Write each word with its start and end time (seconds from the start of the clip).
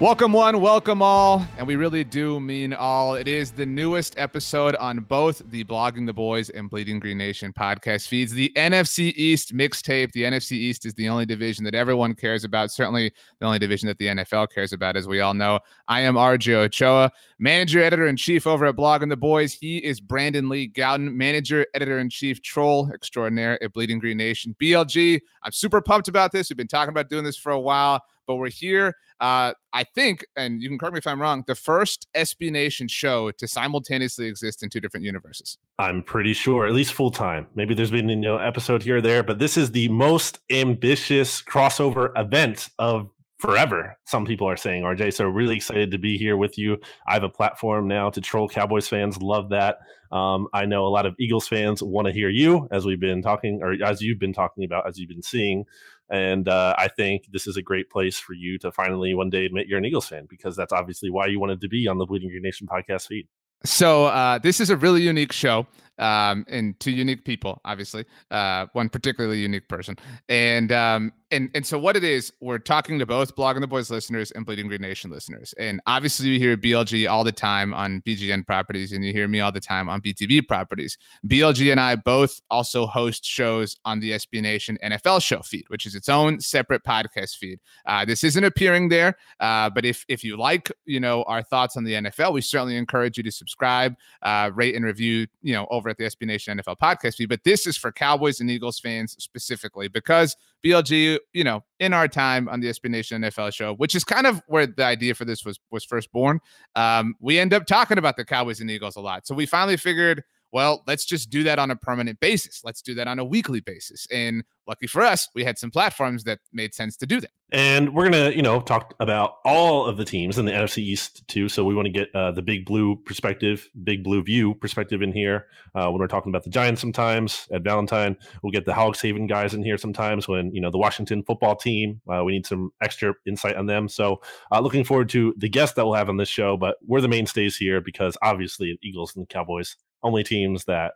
Welcome, 0.00 0.32
one, 0.32 0.62
welcome 0.62 1.02
all. 1.02 1.46
And 1.58 1.66
we 1.66 1.76
really 1.76 2.04
do 2.04 2.40
mean 2.40 2.72
all. 2.72 3.16
It 3.16 3.28
is 3.28 3.50
the 3.50 3.66
newest 3.66 4.18
episode 4.18 4.74
on 4.76 5.00
both 5.00 5.42
the 5.50 5.62
Blogging 5.64 6.06
the 6.06 6.12
Boys 6.14 6.48
and 6.48 6.70
Bleeding 6.70 6.98
Green 7.00 7.18
Nation 7.18 7.52
podcast 7.52 8.08
feeds. 8.08 8.32
The 8.32 8.50
NFC 8.56 9.12
East 9.14 9.54
mixtape. 9.54 10.12
The 10.12 10.22
NFC 10.22 10.52
East 10.52 10.86
is 10.86 10.94
the 10.94 11.10
only 11.10 11.26
division 11.26 11.64
that 11.64 11.74
everyone 11.74 12.14
cares 12.14 12.44
about, 12.44 12.70
certainly 12.70 13.12
the 13.40 13.44
only 13.44 13.58
division 13.58 13.88
that 13.88 13.98
the 13.98 14.06
NFL 14.06 14.50
cares 14.54 14.72
about, 14.72 14.96
as 14.96 15.06
we 15.06 15.20
all 15.20 15.34
know. 15.34 15.60
I 15.86 16.00
am 16.00 16.14
RJ 16.14 16.54
Ochoa, 16.54 17.12
manager, 17.38 17.82
editor 17.82 18.06
in 18.06 18.16
chief 18.16 18.46
over 18.46 18.64
at 18.64 18.76
Blogging 18.76 19.10
the 19.10 19.18
Boys. 19.18 19.52
He 19.52 19.76
is 19.84 20.00
Brandon 20.00 20.48
Lee 20.48 20.66
Gowton, 20.66 21.12
manager, 21.12 21.66
editor 21.74 21.98
in 21.98 22.08
chief, 22.08 22.40
troll 22.40 22.90
extraordinaire 22.90 23.62
at 23.62 23.74
Bleeding 23.74 23.98
Green 23.98 24.16
Nation. 24.16 24.56
BLG, 24.58 25.20
I'm 25.42 25.52
super 25.52 25.82
pumped 25.82 26.08
about 26.08 26.32
this. 26.32 26.48
We've 26.48 26.56
been 26.56 26.68
talking 26.68 26.88
about 26.88 27.10
doing 27.10 27.22
this 27.22 27.36
for 27.36 27.52
a 27.52 27.60
while 27.60 28.02
but 28.30 28.36
we're 28.36 28.48
here. 28.48 28.94
Uh, 29.20 29.52
I 29.72 29.82
think, 29.82 30.24
and 30.36 30.62
you 30.62 30.68
can 30.68 30.78
correct 30.78 30.94
me 30.94 30.98
if 30.98 31.06
I'm 31.06 31.20
wrong, 31.20 31.42
the 31.48 31.56
first 31.56 32.06
SB 32.16 32.52
Nation 32.52 32.86
show 32.86 33.32
to 33.32 33.48
simultaneously 33.48 34.28
exist 34.28 34.62
in 34.62 34.70
two 34.70 34.78
different 34.78 35.04
universes. 35.04 35.58
I'm 35.80 36.04
pretty 36.04 36.32
sure, 36.32 36.64
at 36.64 36.72
least 36.72 36.94
full 36.94 37.10
time. 37.10 37.48
Maybe 37.56 37.74
there's 37.74 37.90
been 37.90 38.08
you 38.08 38.14
know 38.14 38.38
episode 38.38 38.84
here 38.84 38.98
or 38.98 39.00
there, 39.00 39.24
but 39.24 39.40
this 39.40 39.56
is 39.56 39.72
the 39.72 39.88
most 39.88 40.38
ambitious 40.48 41.42
crossover 41.42 42.12
event 42.16 42.68
of 42.78 43.10
forever. 43.40 43.98
Some 44.06 44.26
people 44.26 44.48
are 44.48 44.56
saying, 44.56 44.84
RJ. 44.84 45.14
So 45.14 45.24
really 45.24 45.56
excited 45.56 45.90
to 45.90 45.98
be 45.98 46.16
here 46.16 46.36
with 46.36 46.56
you. 46.56 46.76
I 47.08 47.14
have 47.14 47.24
a 47.24 47.28
platform 47.28 47.88
now 47.88 48.10
to 48.10 48.20
troll 48.20 48.48
Cowboys 48.48 48.86
fans. 48.86 49.20
Love 49.20 49.48
that. 49.48 49.78
Um, 50.12 50.46
I 50.52 50.66
know 50.66 50.86
a 50.86 50.88
lot 50.88 51.06
of 51.06 51.14
Eagles 51.18 51.48
fans 51.48 51.82
want 51.82 52.06
to 52.06 52.12
hear 52.12 52.28
you, 52.28 52.68
as 52.70 52.84
we've 52.84 53.00
been 53.00 53.22
talking, 53.22 53.60
or 53.62 53.74
as 53.84 54.02
you've 54.02 54.18
been 54.18 54.32
talking 54.32 54.64
about, 54.64 54.86
as 54.86 54.98
you've 54.98 55.08
been 55.08 55.22
seeing. 55.22 55.64
And 56.10 56.48
uh, 56.48 56.74
I 56.76 56.88
think 56.88 57.28
this 57.32 57.46
is 57.46 57.56
a 57.56 57.62
great 57.62 57.88
place 57.88 58.18
for 58.18 58.32
you 58.32 58.58
to 58.58 58.72
finally 58.72 59.14
one 59.14 59.30
day 59.30 59.46
admit 59.46 59.68
you're 59.68 59.78
an 59.78 59.84
Eagles 59.84 60.08
fan 60.08 60.26
because 60.28 60.56
that's 60.56 60.72
obviously 60.72 61.08
why 61.08 61.26
you 61.26 61.38
wanted 61.38 61.60
to 61.60 61.68
be 61.68 61.86
on 61.86 61.98
the 61.98 62.06
Bleeding 62.06 62.30
Green 62.30 62.42
Nation 62.42 62.66
podcast 62.66 63.06
feed. 63.06 63.28
So 63.64 64.06
uh, 64.06 64.38
this 64.38 64.58
is 64.60 64.70
a 64.70 64.76
really 64.76 65.02
unique 65.02 65.32
show 65.32 65.66
um, 66.00 66.44
and 66.48 66.78
two 66.80 66.90
unique 66.90 67.24
people, 67.24 67.60
obviously, 67.64 68.04
uh, 68.30 68.66
one 68.72 68.88
particularly 68.88 69.38
unique 69.38 69.68
person, 69.68 69.96
and 70.28 70.72
um, 70.72 71.12
and 71.30 71.50
and 71.54 71.64
so 71.64 71.78
what 71.78 71.96
it 71.96 72.02
is, 72.02 72.32
we're 72.40 72.58
talking 72.58 72.98
to 72.98 73.06
both 73.06 73.36
Blogging 73.36 73.60
the 73.60 73.66
Boys 73.66 73.90
listeners 73.90 74.30
and 74.32 74.44
Bleeding 74.44 74.66
Green 74.66 74.80
Nation 74.80 75.10
listeners, 75.10 75.54
and 75.58 75.80
obviously 75.86 76.28
you 76.30 76.38
hear 76.38 76.56
BLG 76.56 77.08
all 77.08 77.22
the 77.22 77.30
time 77.32 77.74
on 77.74 78.00
BGN 78.02 78.46
properties, 78.46 78.92
and 78.92 79.04
you 79.04 79.12
hear 79.12 79.28
me 79.28 79.40
all 79.40 79.52
the 79.52 79.60
time 79.60 79.88
on 79.88 80.00
BTB 80.00 80.48
properties. 80.48 80.96
BLG 81.28 81.70
and 81.70 81.78
I 81.78 81.96
both 81.96 82.40
also 82.50 82.86
host 82.86 83.24
shows 83.24 83.76
on 83.84 84.00
the 84.00 84.12
SB 84.12 84.40
Nation 84.42 84.78
NFL 84.82 85.22
show 85.22 85.40
feed, 85.42 85.64
which 85.68 85.84
is 85.86 85.94
its 85.94 86.08
own 86.08 86.40
separate 86.40 86.82
podcast 86.82 87.36
feed. 87.36 87.60
Uh, 87.86 88.04
this 88.04 88.24
isn't 88.24 88.44
appearing 88.44 88.88
there, 88.88 89.16
uh, 89.40 89.68
but 89.68 89.84
if 89.84 90.04
if 90.08 90.24
you 90.24 90.38
like, 90.38 90.72
you 90.86 90.98
know, 90.98 91.24
our 91.24 91.42
thoughts 91.42 91.76
on 91.76 91.84
the 91.84 91.92
NFL, 91.92 92.32
we 92.32 92.40
certainly 92.40 92.76
encourage 92.76 93.18
you 93.18 93.22
to 93.22 93.30
subscribe, 93.30 93.94
uh, 94.22 94.50
rate, 94.54 94.74
and 94.74 94.84
review, 94.84 95.26
you 95.42 95.52
know, 95.52 95.66
over 95.70 95.89
at 95.90 95.96
the 95.98 96.04
SB 96.04 96.26
Nation 96.26 96.58
NFL 96.58 96.76
podcast 96.82 97.16
feed, 97.16 97.28
but 97.28 97.44
this 97.44 97.66
is 97.66 97.76
for 97.76 97.92
Cowboys 97.92 98.40
and 98.40 98.50
Eagles 98.50 98.78
fans 98.78 99.16
specifically 99.18 99.88
because 99.88 100.36
BLG, 100.64 101.18
you 101.32 101.44
know, 101.44 101.64
in 101.78 101.92
our 101.92 102.08
time 102.08 102.48
on 102.48 102.60
the 102.60 102.68
SB 102.68 102.90
Nation 102.90 103.22
NFL 103.22 103.52
show, 103.52 103.74
which 103.74 103.94
is 103.94 104.04
kind 104.04 104.26
of 104.26 104.42
where 104.46 104.66
the 104.66 104.84
idea 104.84 105.14
for 105.14 105.24
this 105.24 105.44
was 105.44 105.58
was 105.70 105.84
first 105.84 106.10
born. 106.12 106.40
Um, 106.76 107.14
we 107.20 107.38
end 107.38 107.52
up 107.52 107.66
talking 107.66 107.98
about 107.98 108.16
the 108.16 108.24
Cowboys 108.24 108.60
and 108.60 108.70
Eagles 108.70 108.96
a 108.96 109.00
lot, 109.00 109.26
so 109.26 109.34
we 109.34 109.46
finally 109.46 109.76
figured 109.76 110.22
well, 110.52 110.82
let's 110.86 111.04
just 111.04 111.30
do 111.30 111.42
that 111.44 111.58
on 111.58 111.70
a 111.70 111.76
permanent 111.76 112.20
basis. 112.20 112.62
Let's 112.64 112.82
do 112.82 112.94
that 112.94 113.06
on 113.06 113.18
a 113.18 113.24
weekly 113.24 113.60
basis. 113.60 114.06
And 114.10 114.42
lucky 114.66 114.86
for 114.86 115.02
us, 115.02 115.28
we 115.34 115.44
had 115.44 115.58
some 115.58 115.70
platforms 115.70 116.24
that 116.24 116.40
made 116.52 116.74
sense 116.74 116.96
to 116.98 117.06
do 117.06 117.20
that. 117.20 117.30
And 117.52 117.94
we're 117.94 118.04
gonna, 118.04 118.30
you 118.30 118.42
know, 118.42 118.60
talk 118.60 118.94
about 119.00 119.36
all 119.44 119.86
of 119.86 119.96
the 119.96 120.04
teams 120.04 120.38
in 120.38 120.44
the 120.44 120.52
NFC 120.52 120.78
East 120.78 121.26
too. 121.26 121.48
So 121.48 121.64
we 121.64 121.74
want 121.74 121.86
to 121.86 121.92
get 121.92 122.14
uh, 122.14 122.30
the 122.30 122.42
big 122.42 122.64
blue 122.64 122.96
perspective, 122.96 123.68
big 123.82 124.04
blue 124.04 124.22
view 124.22 124.54
perspective 124.54 125.02
in 125.02 125.12
here 125.12 125.46
uh, 125.74 125.88
when 125.90 125.98
we're 125.98 126.06
talking 126.06 126.30
about 126.30 126.44
the 126.44 126.50
Giants. 126.50 126.80
Sometimes 126.80 127.48
at 127.52 127.62
Valentine, 127.62 128.16
we'll 128.42 128.52
get 128.52 128.66
the 128.66 128.72
Hogshaven 128.72 129.28
guys 129.28 129.54
in 129.54 129.64
here. 129.64 129.78
Sometimes 129.78 130.28
when 130.28 130.54
you 130.54 130.60
know 130.60 130.70
the 130.70 130.78
Washington 130.78 131.24
football 131.24 131.56
team, 131.56 132.00
uh, 132.08 132.22
we 132.24 132.32
need 132.32 132.46
some 132.46 132.70
extra 132.80 133.14
insight 133.26 133.56
on 133.56 133.66
them. 133.66 133.88
So 133.88 134.20
uh, 134.52 134.60
looking 134.60 134.84
forward 134.84 135.08
to 135.10 135.34
the 135.36 135.48
guests 135.48 135.74
that 135.74 135.84
we'll 135.84 135.94
have 135.94 136.08
on 136.08 136.16
this 136.16 136.28
show. 136.28 136.56
But 136.56 136.76
we're 136.86 137.00
the 137.00 137.08
mainstays 137.08 137.56
here 137.56 137.80
because 137.80 138.16
obviously 138.22 138.78
Eagles 138.80 139.16
and 139.16 139.24
the 139.24 139.26
Cowboys 139.26 139.76
only 140.02 140.24
teams 140.24 140.64
that 140.64 140.92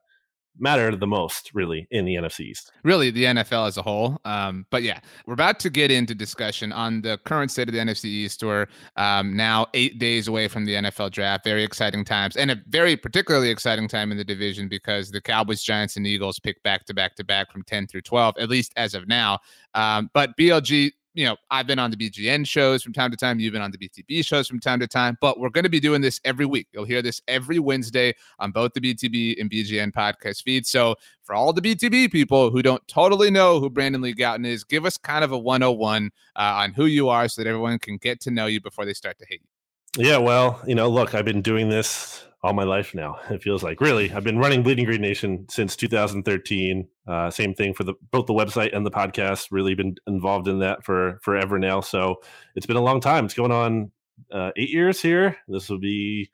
matter 0.59 0.95
the 0.95 1.07
most 1.07 1.51
really 1.55 1.87
in 1.91 2.05
the 2.05 2.15
NFC 2.15 2.41
East. 2.41 2.73
Really, 2.85 3.11
the 3.11 3.25
NFL 3.25 3.67
as 3.67 3.77
a 3.77 3.83
whole. 3.83 4.19
Um, 4.25 4.67
but 4.71 4.83
yeah, 4.83 5.01
we're 5.27 5.35
about 5.35 5.59
to 5.61 5.71
get 5.71 5.91
into 5.91 6.15
discussion 6.15 6.73
on 6.73 7.01
the 7.03 7.19
current 7.25 7.51
state 7.51 7.69
of 7.69 7.75
the 7.75 7.81
NFC 7.81 8.05
East. 8.05 8.43
We're 8.43 8.67
um, 8.97 9.37
now 9.37 9.67
eight 9.75 9.99
days 9.99 10.29
away 10.29 10.49
from 10.49 10.65
the 10.65 10.75
NFL 10.75 11.11
draft. 11.11 11.45
Very 11.45 11.65
exciting 11.65 12.05
times, 12.05 12.37
and 12.37 12.51
a 12.51 12.57
very 12.69 12.97
particularly 12.97 13.51
exciting 13.51 13.89
time 13.89 14.13
in 14.13 14.19
the 14.19 14.25
division 14.25 14.69
because 14.69 15.11
the 15.11 15.21
Cowboys, 15.21 15.63
Giants, 15.63 15.97
and 15.97 16.07
Eagles 16.07 16.39
pick 16.39 16.63
back 16.63 16.85
to 16.87 16.95
back 16.95 17.17
to 17.17 17.25
back 17.25 17.51
from 17.51 17.63
10 17.63 17.87
through 17.87 18.03
12, 18.03 18.37
at 18.39 18.49
least 18.49 18.73
as 18.77 18.95
of 18.95 19.09
now. 19.09 19.39
Um, 19.75 20.11
but 20.15 20.37
BLG 20.39 20.93
you 21.15 21.25
know, 21.25 21.37
I've 21.51 21.67
been 21.67 21.79
on 21.79 21.93
the 21.93 21.97
BGN 21.97 22.47
shows 22.47 22.83
from 22.83 22.93
time 22.93 23.13
to 23.13 23.17
time. 23.17 23.39
You've 23.39 23.53
been 23.53 23.63
on 23.63 23.71
the 23.71 23.79
BTB 23.79 24.27
shows 24.27 24.49
from 24.49 24.59
time 24.59 24.81
to 24.81 24.89
time, 24.89 25.17
but 25.21 25.39
we're 25.39 25.49
going 25.49 25.65
to 25.65 25.71
be 25.71 25.79
doing 25.79 26.01
this 26.01 26.21
every 26.25 26.45
week. 26.45 26.67
You'll 26.73 26.85
hear 26.85 27.03
this 27.03 27.23
every 27.29 27.61
Wednesday 27.61 28.15
on 28.41 28.51
both 28.51 28.73
the 28.73 28.81
BTB 28.81 29.41
and 29.41 29.49
BGN 29.49 29.93
podcast 29.93 30.43
feeds. 30.43 30.71
So 30.71 30.97
for 31.23 31.35
all 31.35 31.53
the 31.53 31.63
BTB 31.63 32.11
people 32.11 32.51
who 32.51 32.63
don't 32.63 32.87
totally 32.89 33.31
know 33.31 33.61
who 33.61 33.71
Brandon 33.71 34.03
Lee 34.03 34.15
Gowton 34.15 34.45
is, 34.45 34.65
give 34.65 34.85
us 34.85 34.99
kind 34.99 35.23
of 35.23 35.31
a 35.31 35.39
101 35.39 36.11
uh, 36.37 36.39
on 36.39 36.73
who 36.73 36.87
you 36.87 37.09
are 37.09 37.29
so 37.29 37.43
that 37.43 37.49
everyone 37.49 37.79
can 37.79 37.97
get 37.97 38.21
to 38.23 38.31
know 38.33 38.47
you 38.47 38.61
before 38.61 38.85
they 38.85 38.95
start 38.95 39.17
to 39.19 39.27
hate 39.29 39.41
you. 39.41 40.05
Yeah, 40.05 40.19
well, 40.19 40.61
you 40.67 40.75
know, 40.75 40.89
look, 40.89 41.15
I've 41.15 41.25
been 41.25 41.43
doing 41.43 41.69
this 41.69 42.25
all 42.45 42.53
my 42.53 42.63
life 42.63 42.95
now. 42.95 43.17
It 43.31 43.43
feels 43.43 43.63
like 43.63 43.81
really. 43.81 44.13
I've 44.13 44.23
been 44.23 44.39
running 44.39 44.63
Bleeding 44.63 44.85
Green 44.85 45.01
Nation 45.01 45.47
since 45.49 45.75
2013. 45.77 46.87
Uh, 47.09 47.31
same 47.31 47.55
thing 47.55 47.73
for 47.73 47.85
the 47.85 47.95
both 48.13 48.27
the 48.27 48.35
website 48.35 48.77
and 48.77 48.85
the 48.85 48.91
podcast. 48.91 49.49
Really 49.51 49.75
been 49.75 49.97
involved 50.07 50.47
in 50.47 50.59
that 50.59 50.85
for 50.85 51.19
forever 51.23 51.59
now. 51.59 51.81
So 51.81 52.17
it's 52.55 52.67
been 52.67 52.77
a 52.77 52.83
long 52.83 53.01
time. 53.01 53.25
It's 53.25 53.35
going 53.35 53.51
on 53.51 53.91
uh, 54.31 54.51
eight 54.57 54.69
years 54.69 55.01
here. 55.01 55.39
This 55.49 55.71
will 55.71 55.79
be 55.79 56.31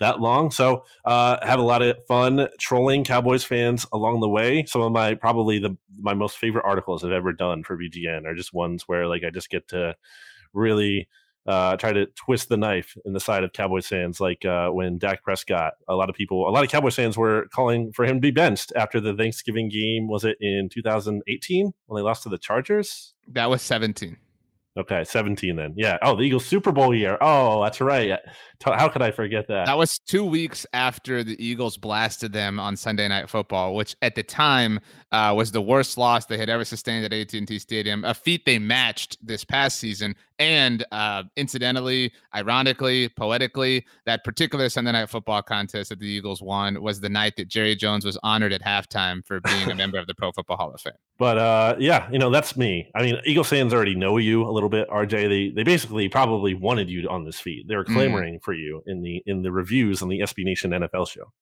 that 0.00 0.20
long. 0.20 0.50
So 0.50 0.84
uh, 1.04 1.36
have 1.46 1.60
a 1.60 1.62
lot 1.62 1.82
of 1.82 1.96
fun 2.08 2.48
trolling 2.58 3.04
Cowboys 3.04 3.44
fans 3.44 3.86
along 3.92 4.20
the 4.20 4.28
way. 4.28 4.64
Some 4.66 4.82
of 4.82 4.90
my 4.90 5.14
probably 5.14 5.60
the 5.60 5.76
my 6.00 6.14
most 6.14 6.36
favorite 6.36 6.64
articles 6.66 7.04
I've 7.04 7.12
ever 7.12 7.32
done 7.32 7.62
for 7.62 7.78
BGN 7.78 8.26
are 8.26 8.34
just 8.34 8.52
ones 8.52 8.84
where 8.88 9.06
like 9.06 9.22
I 9.24 9.30
just 9.30 9.50
get 9.50 9.68
to 9.68 9.94
really 10.52 11.08
uh, 11.46 11.76
try 11.76 11.92
to 11.92 12.06
twist 12.14 12.48
the 12.48 12.56
knife 12.56 12.96
in 13.04 13.12
the 13.12 13.20
side 13.20 13.44
of 13.44 13.52
Cowboys 13.52 13.86
fans, 13.86 14.20
like 14.20 14.44
uh, 14.44 14.68
when 14.70 14.98
Dak 14.98 15.22
Prescott. 15.22 15.74
A 15.88 15.94
lot 15.94 16.08
of 16.08 16.16
people, 16.16 16.48
a 16.48 16.50
lot 16.50 16.64
of 16.64 16.70
Cowboys 16.70 16.94
fans 16.94 17.16
were 17.16 17.46
calling 17.52 17.92
for 17.92 18.04
him 18.04 18.16
to 18.16 18.20
be 18.20 18.30
benched 18.30 18.72
after 18.76 19.00
the 19.00 19.14
Thanksgiving 19.14 19.68
game. 19.68 20.08
Was 20.08 20.24
it 20.24 20.36
in 20.40 20.68
2018 20.72 21.72
when 21.86 22.00
they 22.00 22.04
lost 22.04 22.22
to 22.22 22.28
the 22.28 22.38
Chargers? 22.38 23.14
That 23.28 23.50
was 23.50 23.62
17. 23.62 24.16
Okay, 24.76 25.04
17 25.04 25.54
then. 25.54 25.72
Yeah. 25.76 25.98
Oh, 26.02 26.16
the 26.16 26.22
Eagles 26.22 26.44
Super 26.44 26.72
Bowl 26.72 26.92
year. 26.92 27.16
Oh, 27.20 27.62
that's 27.62 27.80
right. 27.80 28.18
How 28.64 28.88
could 28.88 29.02
I 29.02 29.12
forget 29.12 29.46
that? 29.46 29.66
That 29.66 29.78
was 29.78 30.00
two 30.00 30.24
weeks 30.24 30.66
after 30.72 31.22
the 31.22 31.42
Eagles 31.44 31.76
blasted 31.76 32.32
them 32.32 32.58
on 32.58 32.76
Sunday 32.76 33.06
Night 33.06 33.30
Football, 33.30 33.76
which 33.76 33.94
at 34.02 34.16
the 34.16 34.24
time 34.24 34.80
uh, 35.12 35.32
was 35.36 35.52
the 35.52 35.62
worst 35.62 35.96
loss 35.96 36.26
they 36.26 36.38
had 36.38 36.48
ever 36.48 36.64
sustained 36.64 37.04
at 37.04 37.12
AT&T 37.12 37.56
Stadium, 37.60 38.04
a 38.04 38.14
feat 38.14 38.46
they 38.46 38.58
matched 38.58 39.16
this 39.24 39.44
past 39.44 39.78
season 39.78 40.16
And 40.38 40.84
uh, 40.90 41.24
incidentally, 41.36 42.12
ironically, 42.34 43.08
poetically, 43.08 43.86
that 44.04 44.24
particular 44.24 44.68
Sunday 44.68 44.90
Night 44.90 45.08
Football 45.08 45.42
contest 45.42 45.90
that 45.90 46.00
the 46.00 46.08
Eagles 46.08 46.42
won 46.42 46.82
was 46.82 47.00
the 47.00 47.08
night 47.08 47.36
that 47.36 47.48
Jerry 47.48 47.76
Jones 47.76 48.04
was 48.04 48.18
honored 48.22 48.52
at 48.52 48.60
halftime 48.62 49.24
for 49.24 49.40
being 49.40 49.70
a 49.70 49.74
member 49.76 49.96
of 49.96 50.08
the 50.08 50.14
Pro 50.14 50.32
Football 50.32 50.56
Hall 50.56 50.74
of 50.74 50.80
Fame. 50.80 50.94
But 51.18 51.38
uh, 51.38 51.76
yeah, 51.78 52.10
you 52.10 52.18
know 52.18 52.30
that's 52.30 52.56
me. 52.56 52.90
I 52.96 53.02
mean, 53.02 53.16
Eagles 53.24 53.48
fans 53.48 53.72
already 53.72 53.94
know 53.94 54.16
you 54.16 54.42
a 54.42 54.50
little 54.50 54.68
bit, 54.68 54.88
RJ. 54.88 55.28
They 55.28 55.50
they 55.54 55.62
basically 55.62 56.08
probably 56.08 56.54
wanted 56.54 56.90
you 56.90 57.08
on 57.08 57.24
this 57.24 57.38
feed. 57.38 57.68
They 57.68 57.76
were 57.76 57.84
mm. 57.84 57.94
clamoring 57.94 58.34
mm. 58.34 58.42
for 58.42 58.54
you 58.54 58.82
in 58.86 59.02
the 59.02 59.22
in 59.26 59.42
the 59.42 59.52
reviews 59.52 60.02
on 60.02 60.08
the 60.08 60.20
SB 60.20 60.44
Nation 60.44 60.72
NFL 60.72 61.08
show. 61.08 61.32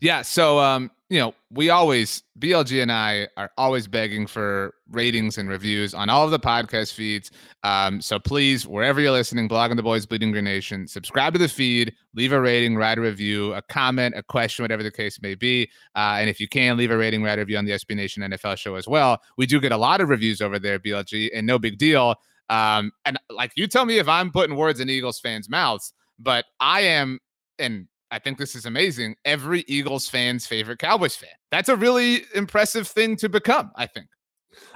Yeah. 0.00 0.22
So, 0.22 0.58
um, 0.58 0.90
you 1.08 1.18
know, 1.18 1.34
we 1.50 1.68
always, 1.68 2.22
BLG 2.38 2.82
and 2.82 2.90
I 2.90 3.28
are 3.36 3.50
always 3.58 3.86
begging 3.86 4.26
for 4.26 4.74
ratings 4.90 5.36
and 5.36 5.46
reviews 5.46 5.92
on 5.92 6.08
all 6.08 6.24
of 6.24 6.30
the 6.30 6.38
podcast 6.38 6.94
feeds. 6.94 7.30
Um, 7.64 8.00
so 8.00 8.18
please, 8.18 8.66
wherever 8.66 8.98
you're 8.98 9.12
listening, 9.12 9.46
Blogging 9.46 9.76
the 9.76 9.82
Boys 9.82 10.06
Bleeding 10.06 10.32
Green 10.32 10.44
Nation, 10.44 10.88
subscribe 10.88 11.34
to 11.34 11.38
the 11.38 11.48
feed, 11.48 11.94
leave 12.14 12.32
a 12.32 12.40
rating, 12.40 12.76
write 12.76 12.96
a 12.96 13.02
review, 13.02 13.52
a 13.52 13.60
comment, 13.60 14.14
a 14.16 14.22
question, 14.22 14.62
whatever 14.62 14.82
the 14.82 14.90
case 14.90 15.20
may 15.20 15.34
be. 15.34 15.70
Uh, 15.94 16.16
and 16.18 16.30
if 16.30 16.40
you 16.40 16.48
can, 16.48 16.78
leave 16.78 16.90
a 16.90 16.96
rating, 16.96 17.22
write 17.22 17.38
a 17.38 17.42
review 17.42 17.58
on 17.58 17.66
the 17.66 17.72
SB 17.72 17.94
Nation 17.94 18.22
NFL 18.22 18.56
show 18.56 18.76
as 18.76 18.88
well. 18.88 19.20
We 19.36 19.44
do 19.44 19.60
get 19.60 19.72
a 19.72 19.76
lot 19.76 20.00
of 20.00 20.08
reviews 20.08 20.40
over 20.40 20.58
there, 20.58 20.78
BLG, 20.78 21.28
and 21.34 21.46
no 21.46 21.58
big 21.58 21.76
deal. 21.76 22.14
Um, 22.48 22.90
and 23.04 23.18
like 23.28 23.52
you 23.54 23.66
tell 23.66 23.84
me 23.84 23.98
if 23.98 24.08
I'm 24.08 24.30
putting 24.30 24.56
words 24.56 24.80
in 24.80 24.88
Eagles 24.88 25.20
fans' 25.20 25.50
mouths, 25.50 25.92
but 26.18 26.46
I 26.58 26.80
am, 26.82 27.18
and 27.58 27.86
I 28.12 28.18
think 28.18 28.36
this 28.36 28.54
is 28.54 28.66
amazing. 28.66 29.16
Every 29.24 29.64
Eagles 29.66 30.06
fan's 30.06 30.46
favorite 30.46 30.78
Cowboys 30.78 31.16
fan. 31.16 31.30
That's 31.50 31.70
a 31.70 31.76
really 31.76 32.24
impressive 32.34 32.86
thing 32.86 33.16
to 33.16 33.28
become, 33.30 33.72
I 33.74 33.86
think. 33.86 34.06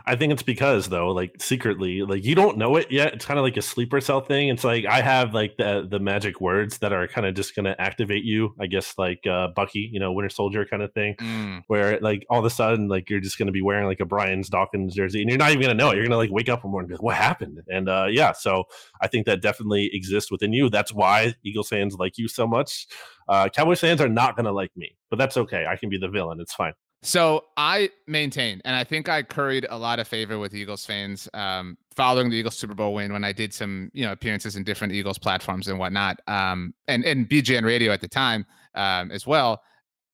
I 0.06 0.16
think 0.16 0.32
it's 0.32 0.42
because 0.42 0.88
though, 0.88 1.10
like 1.10 1.34
secretly, 1.40 2.02
like 2.02 2.24
you 2.24 2.34
don't 2.34 2.56
know 2.58 2.76
it 2.76 2.90
yet. 2.90 3.14
It's 3.14 3.24
kind 3.24 3.38
of 3.38 3.44
like 3.44 3.56
a 3.56 3.62
sleeper 3.62 4.00
cell 4.00 4.20
thing. 4.20 4.48
It's 4.48 4.64
like 4.64 4.84
I 4.86 5.00
have 5.00 5.34
like 5.34 5.56
the 5.56 5.86
the 5.88 5.98
magic 5.98 6.40
words 6.40 6.78
that 6.78 6.92
are 6.92 7.08
kind 7.08 7.26
of 7.26 7.34
just 7.34 7.54
gonna 7.56 7.74
activate 7.78 8.24
you. 8.24 8.54
I 8.60 8.66
guess 8.66 8.94
like 8.96 9.26
uh, 9.26 9.48
Bucky, 9.48 9.90
you 9.92 10.00
know, 10.00 10.12
Winter 10.12 10.28
Soldier 10.28 10.64
kind 10.64 10.82
of 10.82 10.92
thing, 10.92 11.16
mm. 11.16 11.62
where 11.66 11.98
like 12.00 12.24
all 12.30 12.38
of 12.38 12.44
a 12.44 12.50
sudden 12.50 12.88
like 12.88 13.10
you're 13.10 13.20
just 13.20 13.38
gonna 13.38 13.52
be 13.52 13.62
wearing 13.62 13.86
like 13.86 14.00
a 14.00 14.04
Brian's 14.04 14.48
Dawkins 14.48 14.94
jersey, 14.94 15.20
and 15.20 15.30
you're 15.30 15.38
not 15.38 15.50
even 15.50 15.62
gonna 15.62 15.74
know 15.74 15.90
it. 15.90 15.96
You're 15.96 16.06
gonna 16.06 16.16
like 16.16 16.30
wake 16.30 16.48
up 16.48 16.64
one 16.64 16.70
morning 16.70 16.86
and 16.86 16.88
be 16.90 16.94
like, 16.94 17.02
"What 17.02 17.16
happened?" 17.16 17.60
And 17.68 17.88
uh, 17.88 18.06
yeah, 18.10 18.32
so 18.32 18.64
I 19.00 19.08
think 19.08 19.26
that 19.26 19.42
definitely 19.42 19.90
exists 19.92 20.30
within 20.30 20.52
you. 20.52 20.70
That's 20.70 20.92
why 20.92 21.34
Eagles 21.44 21.68
fans 21.68 21.96
like 21.98 22.18
you 22.18 22.28
so 22.28 22.46
much. 22.46 22.86
Uh, 23.28 23.48
Cowboys 23.48 23.80
fans 23.80 24.00
are 24.00 24.08
not 24.08 24.36
gonna 24.36 24.52
like 24.52 24.70
me, 24.76 24.96
but 25.10 25.18
that's 25.18 25.36
okay. 25.36 25.66
I 25.68 25.76
can 25.76 25.88
be 25.88 25.98
the 25.98 26.08
villain. 26.08 26.40
It's 26.40 26.54
fine. 26.54 26.74
So 27.06 27.44
I 27.56 27.90
maintain, 28.08 28.60
and 28.64 28.74
I 28.74 28.82
think 28.82 29.08
I 29.08 29.22
curried 29.22 29.64
a 29.70 29.78
lot 29.78 30.00
of 30.00 30.08
favor 30.08 30.40
with 30.40 30.56
Eagles 30.56 30.84
fans 30.84 31.28
um, 31.34 31.78
following 31.94 32.30
the 32.30 32.36
Eagles 32.36 32.56
Super 32.56 32.74
Bowl 32.74 32.94
win 32.94 33.12
when 33.12 33.22
I 33.22 33.30
did 33.30 33.54
some, 33.54 33.92
you 33.94 34.04
know, 34.04 34.10
appearances 34.10 34.56
in 34.56 34.64
different 34.64 34.92
Eagles 34.92 35.16
platforms 35.16 35.68
and 35.68 35.78
whatnot, 35.78 36.20
um, 36.26 36.74
and 36.88 37.04
and 37.04 37.28
BGN 37.28 37.64
Radio 37.64 37.92
at 37.92 38.00
the 38.00 38.08
time 38.08 38.44
um, 38.74 39.12
as 39.12 39.24
well. 39.24 39.62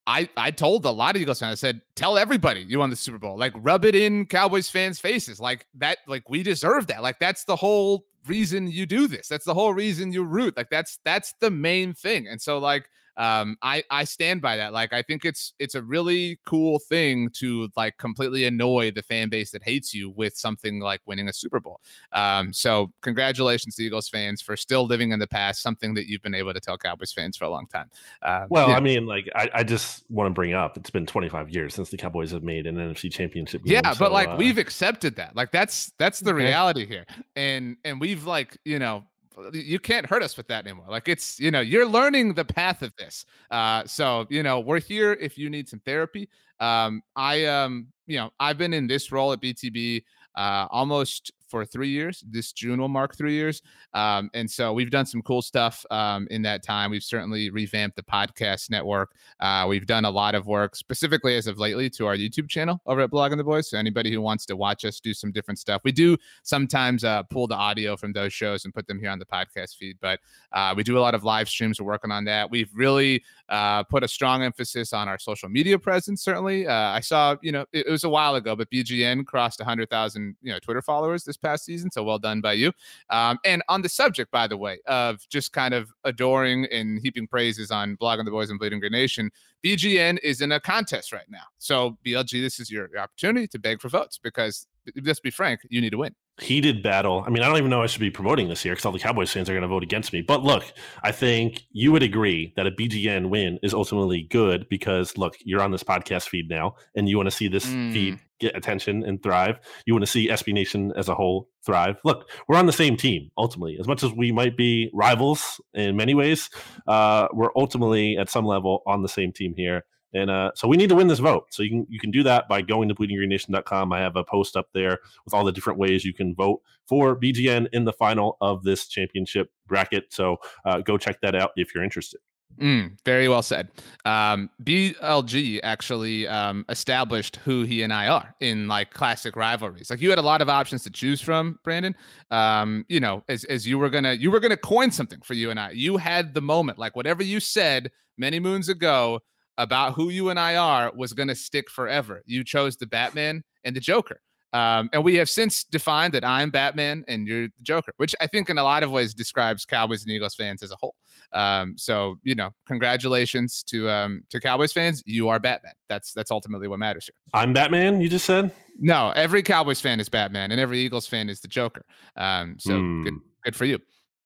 I 0.07 0.29
I 0.37 0.51
told 0.51 0.85
a 0.85 0.91
lot 0.91 1.17
of 1.17 1.23
Eagles 1.23 1.39
fans, 1.39 1.53
I 1.53 1.69
said, 1.69 1.81
tell 1.97 2.19
everybody 2.19 2.61
you 2.61 2.81
won 2.81 2.91
the 2.91 2.97
Super 2.97 3.19
Bowl, 3.19 3.39
like 3.39 3.55
rub 3.57 3.87
it 3.87 3.95
in 3.95 4.27
Cowboys 4.27 4.69
fans' 4.69 4.99
faces, 4.99 5.41
like 5.41 5.65
that, 5.77 5.97
like 6.07 6.29
we 6.29 6.43
deserve 6.43 6.89
that, 6.89 7.03
like 7.03 7.19
that's 7.19 7.45
the 7.45 7.57
whole 7.57 8.05
reason 8.27 8.67
you 8.67 8.85
do 8.85 9.07
this. 9.07 9.29
That's 9.29 9.47
the 9.47 9.55
whole 9.55 9.73
reason 9.73 10.13
you 10.13 10.25
root. 10.25 10.59
Like 10.59 10.69
that's 10.69 10.99
that's 11.07 11.33
the 11.41 11.51
main 11.51 11.95
thing. 11.95 12.29
And 12.29 12.39
so 12.39 12.59
like 12.59 12.91
um 13.17 13.57
i 13.63 13.83
i 13.91 14.05
stand 14.05 14.41
by 14.41 14.57
that 14.57 14.73
like 14.73 14.93
i 14.93 15.03
think 15.03 15.25
it's 15.25 15.53
it's 15.59 15.75
a 15.75 15.83
really 15.83 16.39
cool 16.47 16.79
thing 16.79 17.29
to 17.31 17.69
like 17.77 17.97
completely 17.99 18.45
annoy 18.45 18.91
the 18.91 19.03
fan 19.03 19.29
base 19.29 19.51
that 19.51 19.63
hates 19.63 19.93
you 19.93 20.11
with 20.11 20.37
something 20.37 20.81
like 20.81 21.01
winning 21.07 21.29
a 21.29 21.33
super 21.33 21.61
bowl 21.61 21.81
um 22.13 22.53
so 22.53 22.91
congratulations 23.03 23.75
to 23.75 23.83
eagles 23.83 24.09
fans 24.09 24.41
for 24.41 24.57
still 24.57 24.87
living 24.87 25.13
in 25.13 25.19
the 25.19 25.27
past 25.27 25.63
something 25.63 25.95
that 25.95 26.07
you've 26.07 26.23
been 26.23 26.35
able 26.35 26.55
to 26.55 26.61
tell 26.61 26.79
cowboys 26.79 27.13
fans 27.13 27.37
for 27.37 27.45
a 27.45 27.51
long 27.51 27.67
time 27.67 27.91
uh, 28.23 28.47
well 28.49 28.69
yeah. 28.69 28.77
i 28.77 28.81
mean 28.81 29.07
like 29.07 29.29
I, 29.35 29.51
I 29.55 29.63
just 29.63 30.05
want 30.09 30.29
to 30.29 30.33
bring 30.33 30.55
up 30.55 30.77
it's 30.77 30.91
been 30.91 31.07
25 31.07 31.51
years 31.51 31.75
since 31.75 31.91
the 31.91 31.97
cowboys 31.97 32.31
have 32.31 32.43
made 32.43 32.67
an 32.67 32.77
nfc 32.77 33.13
championship 33.13 33.63
game, 33.65 33.75
yeah 33.75 33.93
so, 33.93 33.99
but 33.99 34.13
like 34.13 34.29
uh, 34.29 34.37
we've 34.39 34.59
accepted 34.59 35.17
that 35.17 35.37
like 35.37 35.51
that's 35.51 35.93
that's 35.99 36.21
the 36.21 36.31
okay. 36.31 36.45
reality 36.45 36.87
here 36.87 37.05
and 37.37 37.77
and 37.85 38.01
we've 38.01 38.25
like 38.25 38.57
you 38.65 38.79
know 38.79 39.05
you 39.53 39.79
can't 39.79 40.07
hurt 40.07 40.23
us 40.23 40.37
with 40.37 40.47
that 40.49 40.67
anymore. 40.67 40.87
Like 40.89 41.09
it's, 41.09 41.39
you 41.41 41.51
know, 41.51 41.61
you're 41.61 41.87
learning 41.87 42.35
the 42.35 42.45
path 42.45 42.83
of 42.83 42.95
this. 42.97 43.25
Uh, 43.51 43.85
so, 43.87 44.27
you 44.29 44.43
know, 44.43 44.61
we're 44.61 44.81
here 44.81 45.13
if 45.15 45.39
you 45.39 45.51
need 45.51 45.69
some 45.69 45.81
therapy. 45.81 46.29
Um, 46.61 47.03
I, 47.17 47.45
um, 47.47 47.89
you 48.07 48.17
know, 48.17 48.31
I've 48.39 48.59
been 48.59 48.73
in 48.73 48.87
this 48.87 49.13
role 49.13 49.33
at 49.33 49.41
BTB 49.41 50.05
uh, 50.37 50.67
almost 50.71 51.33
for 51.53 51.67
three 51.67 51.91
years. 51.91 52.25
This 52.27 52.51
June 52.53 52.81
will 52.81 52.89
mark 52.89 53.15
three 53.15 53.35
years. 53.35 53.61
Um, 53.93 54.31
and 54.33 54.51
so 54.51 54.73
we've 54.73 54.91
done 54.91 55.05
some 55.05 55.21
cool 55.21 55.43
stuff 55.43 55.85
um, 55.91 56.27
in 56.31 56.41
that 56.43 56.63
time. 56.63 56.91
We've 56.91 57.03
certainly 57.03 57.51
revamped 57.51 57.95
the 57.95 58.03
podcast 58.03 58.71
network. 58.71 59.15
Uh, 59.39 59.67
we've 59.69 59.85
done 59.87 60.07
a 60.07 60.11
lot 60.11 60.35
of 60.35 60.47
work 60.47 60.75
specifically 60.75 61.37
as 61.37 61.47
of 61.47 61.59
lately 61.59 61.91
to 61.91 62.07
our 62.07 62.17
YouTube 62.17 62.49
channel 62.49 62.81
over 62.87 63.03
at 63.03 63.11
Blogging 63.11 63.37
the 63.37 63.45
Boys. 63.45 63.69
So 63.69 63.77
anybody 63.77 64.11
who 64.11 64.23
wants 64.23 64.47
to 64.47 64.57
watch 64.57 64.87
us 64.87 64.99
do 64.99 65.13
some 65.13 65.31
different 65.31 65.59
stuff, 65.59 65.83
we 65.85 65.93
do 65.93 66.17
sometimes 66.43 67.05
uh, 67.05 67.23
pull 67.25 67.47
the 67.47 67.55
audio 67.55 67.99
from 67.99 68.15
those 68.15 68.33
shows 68.33 68.65
and 68.65 68.73
put 68.73 68.87
them 68.87 68.99
here 68.99 69.11
on 69.11 69.19
the 69.19 69.27
podcast 69.27 69.77
feed. 69.77 69.99
But 70.01 70.21
uh, 70.53 70.73
we 70.75 70.83
do 70.83 70.97
a 70.97 71.01
lot 71.01 71.15
of 71.15 71.23
live 71.23 71.51
streams. 71.51 71.79
We're 71.79 71.87
working 71.87 72.11
on 72.11 72.25
that. 72.25 72.51
We've 72.51 72.71
really 72.75 73.23
uh, 73.51 73.83
put 73.83 74.03
a 74.03 74.09
strong 74.09 74.43
emphasis 74.43 74.95
on 74.95 75.07
our 75.07 75.19
social 75.19 75.51
media 75.51 75.79
presence. 75.79 76.23
Certainly, 76.23 76.67
uh, 76.67 76.73
I 76.73 77.01
saw 77.01 77.37
you 77.43 77.53
know 77.53 77.67
it, 77.73 77.87
it, 77.87 77.91
was 77.91 78.05
a 78.05 78.09
while 78.09 78.37
ago, 78.37 78.57
but 78.57 78.71
BGN 78.71 79.27
crossed 79.27 79.61
100,000 79.61 80.37
you 80.41 80.53
know 80.53 80.59
Twitter 80.59 80.81
followers 80.81 81.25
this 81.25 81.37
past 81.43 81.65
season. 81.65 81.91
So 81.91 82.03
well 82.03 82.19
done 82.19 82.41
by 82.41 82.55
you. 82.55 82.73
Um, 83.11 83.39
and 83.45 83.63
on 83.69 83.83
the 83.83 83.89
subject, 83.89 84.31
by 84.31 84.47
the 84.47 84.57
way, 84.57 84.79
of 84.87 85.29
just 85.29 85.53
kind 85.53 85.75
of 85.75 85.91
adoring 86.05 86.67
and 86.67 87.01
heaping 87.03 87.27
praises 87.27 87.71
on 87.71 87.97
blogging 87.97 88.25
the 88.25 88.31
boys 88.31 88.51
and 88.51 88.59
bleeding 88.59 88.81
green 88.81 88.93
nation, 88.93 89.31
BGN 89.65 90.19
is 90.23 90.41
in 90.41 90.53
a 90.53 90.61
contest 90.61 91.13
right 91.13 91.29
now. 91.29 91.45
So 91.59 91.99
BLG, 92.05 92.41
this 92.41 92.59
is 92.61 92.71
your, 92.71 92.89
your 92.93 93.01
opportunity 93.01 93.47
to 93.49 93.59
beg 93.59 93.81
for 93.81 93.89
votes 93.89 94.19
because 94.23 94.67
let's 95.03 95.21
be 95.21 95.31
frank, 95.31 95.61
you 95.69 95.81
need 95.81 95.91
to 95.91 95.99
win 95.99 96.15
heated 96.41 96.83
battle. 96.83 97.23
I 97.27 97.31
mean, 97.31 97.43
I 97.43 97.47
don't 97.47 97.59
even 97.59 97.71
know 97.71 97.83
I 97.83 97.87
should 97.87 98.01
be 98.01 98.11
promoting 98.11 98.49
this 98.49 98.63
here 98.63 98.73
because 98.73 98.85
all 98.85 98.93
the 98.93 98.99
Cowboys 98.99 99.31
fans 99.31 99.49
are 99.49 99.53
going 99.53 99.63
to 99.63 99.69
vote 99.69 99.83
against 99.83 100.13
me. 100.13 100.23
But 100.23 100.43
look, 100.43 100.65
I 101.03 101.13
think 101.13 101.63
you 101.71 101.93
would 101.93 102.03
agree 102.03 102.53
that 102.57 102.67
a 102.67 102.71
BGN 102.71 103.29
win 103.29 103.59
is 103.63 103.75
ultimately 103.75 104.23
good 104.23 104.69
because 104.69 105.17
look, 105.19 105.37
you're 105.45 105.63
on 105.63 105.71
this 105.71 105.83
podcast 105.85 106.29
feed 106.29 106.49
now, 106.49 106.77
and 106.95 107.09
you 107.09 107.17
want 107.17 107.29
to 107.29 107.37
see 107.37 107.49
this 107.49 107.67
mm. 107.67 107.93
feed 107.93 108.19
get 108.43 108.57
attention 108.57 109.05
and 109.05 109.23
thrive. 109.23 109.59
You 109.87 109.95
want 109.95 110.03
to 110.03 110.11
see 110.11 110.29
SB 110.29 110.53
Nation 110.53 110.93
as 110.97 111.09
a 111.09 111.15
whole 111.15 111.49
thrive. 111.65 111.97
Look, 112.05 112.29
we're 112.49 112.57
on 112.57 112.67
the 112.67 112.73
same 112.73 112.97
team 112.97 113.31
ultimately. 113.39 113.79
As 113.79 113.87
much 113.87 114.03
as 114.03 114.13
we 114.13 114.33
might 114.33 114.57
be 114.57 114.91
rivals 114.93 115.61
in 115.73 115.97
many 115.97 116.15
ways, 116.15 116.51
uh, 116.87 117.29
we're 117.33 117.53
ultimately 117.57 118.19
at 118.19 118.29
some 118.29 118.45
level 118.45 118.83
on 118.87 119.03
the 119.03 119.09
same 119.09 119.33
team 119.33 119.55
here. 119.57 119.85
And 120.15 120.31
uh, 120.31 120.53
so 120.55 120.69
we 120.69 120.77
need 120.77 120.89
to 120.91 120.95
win 120.95 121.09
this 121.09 121.19
vote. 121.19 121.47
So 121.51 121.63
you 121.63 121.71
can 121.71 121.87
you 121.89 121.99
can 121.99 122.11
do 122.11 122.23
that 122.25 122.49
by 122.49 122.63
going 122.63 122.89
to 122.89 122.95
bleedinggreennation.com. 122.95 123.93
I 123.93 124.01
have 124.01 124.17
a 124.17 124.25
post 124.25 124.57
up 124.57 124.69
there 124.75 124.99
with 125.25 125.35
all 125.35 125.45
the 125.45 125.53
different 125.53 125.79
ways 125.79 126.05
you 126.05 126.15
can 126.15 126.35
vote 126.35 126.61
for 126.87 127.19
BGN 127.19 127.69
in 127.73 127.85
the 127.85 127.93
final 127.93 128.37
of 128.41 128.63
this 128.63 128.89
championship 128.89 129.51
bracket. 129.67 130.13
So 130.13 130.37
uh, 130.65 130.81
go 130.81 130.99
check 130.99 131.21
that 131.23 131.35
out 131.35 131.53
if 131.57 131.75
you're 131.75 131.85
interested. 131.85 132.21
Mm, 132.61 132.99
very 133.05 133.29
well 133.29 133.43
said. 133.43 133.71
Um, 134.05 134.51
BLG 134.63 135.61
actually 135.63 136.29
um, 136.29 136.67
established 136.69 137.37
who 137.37 137.63
he 137.63 137.83
and 137.83 137.93
I 137.93 138.09
are 138.09 138.35
in 138.41 138.69
like 138.69 138.93
classic 138.93 139.37
rivalries. 139.37 139.89
Like 139.89 140.03
you 140.03 140.11
had 140.11 140.19
a 140.19 140.23
lot 140.23 140.43
of 140.43 140.51
options 140.51 140.83
to 140.85 140.91
choose 140.91 141.21
from, 141.21 141.59
Brandon. 141.65 141.97
Um, 142.31 142.85
you 142.89 143.01
know, 143.01 143.25
as 143.29 143.45
as 143.45 143.67
you 143.67 143.79
were 143.79 143.89
gonna 143.89 144.13
you 144.13 144.31
were 144.31 144.41
gonna 144.41 144.57
coin 144.57 144.91
something 144.91 145.21
for 145.23 145.35
you 145.35 145.51
and 145.51 145.59
I. 145.59 145.71
You 145.71 145.97
had 145.97 146.35
the 146.35 146.43
moment, 146.43 146.79
like 146.79 146.95
whatever 146.95 147.23
you 147.23 147.41
said 147.41 147.91
many 148.19 148.39
moons 148.39 148.69
ago 148.69 149.21
about 149.59 149.95
who 149.95 150.09
you 150.09 150.31
and 150.31 150.39
I 150.39 150.57
are 150.57 150.93
was 150.95 151.13
going 151.13 151.29
to 151.29 151.35
stick 151.35 151.71
forever. 151.71 152.23
You 152.27 152.45
chose 152.45 152.77
the 152.77 152.87
Batman 152.87 153.45
and 153.65 153.77
the 153.77 153.81
Joker. 153.81 154.21
Um, 154.53 154.91
and 154.93 155.03
we 155.03 155.15
have 155.17 155.31
since 155.31 155.65
defined 155.65 156.13
that 156.13 156.25
I'm 156.25 156.51
Batman 156.51 157.05
and 157.09 157.27
you're 157.27 157.47
the 157.47 157.63
Joker, 157.63 157.93
which 157.97 158.15
I 158.21 158.27
think 158.27 158.51
in 158.51 158.59
a 158.59 158.63
lot 158.63 158.83
of 158.83 158.91
ways 158.91 159.15
describes 159.15 159.65
Cowboys 159.65 160.03
and 160.03 160.13
Eagles 160.13 160.35
fans 160.35 160.63
as 160.63 160.71
a 160.71 160.77
whole. 160.77 160.95
Um, 161.33 161.75
so 161.79 162.19
you 162.23 162.35
know, 162.35 162.51
congratulations 162.67 163.63
to 163.69 163.89
um, 163.89 164.25
to 164.29 164.41
Cowboys 164.41 164.73
fans. 164.73 165.03
You 165.07 165.31
are 165.31 165.39
Batman. 165.39 165.73
That's 165.89 166.13
that's 166.13 166.31
ultimately 166.31 166.69
what 166.69 166.79
matters 166.79 167.07
here. 167.07 167.15
I'm 167.33 167.55
Batman. 167.55 168.03
You 168.03 168.11
just 168.11 168.27
said 168.27 168.53
no. 168.79 169.11
Every 169.17 169.43
Cowboys 169.43 169.81
fan 169.81 170.01
is 170.01 170.11
Batman, 170.11 170.51
and 170.51 170.61
every 170.61 170.81
Eagles 170.81 171.07
fan 171.07 171.31
is 171.31 171.41
the 171.41 171.49
Joker. 171.49 171.85
Um, 172.17 172.57
so 172.59 172.73
mm. 172.73 173.05
good, 173.05 173.15
good 173.45 173.57
for 173.57 173.65
you. 173.65 173.79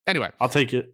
Anyway, 0.09 0.31
I'll 0.41 0.49
take 0.49 0.75
it. 0.75 0.93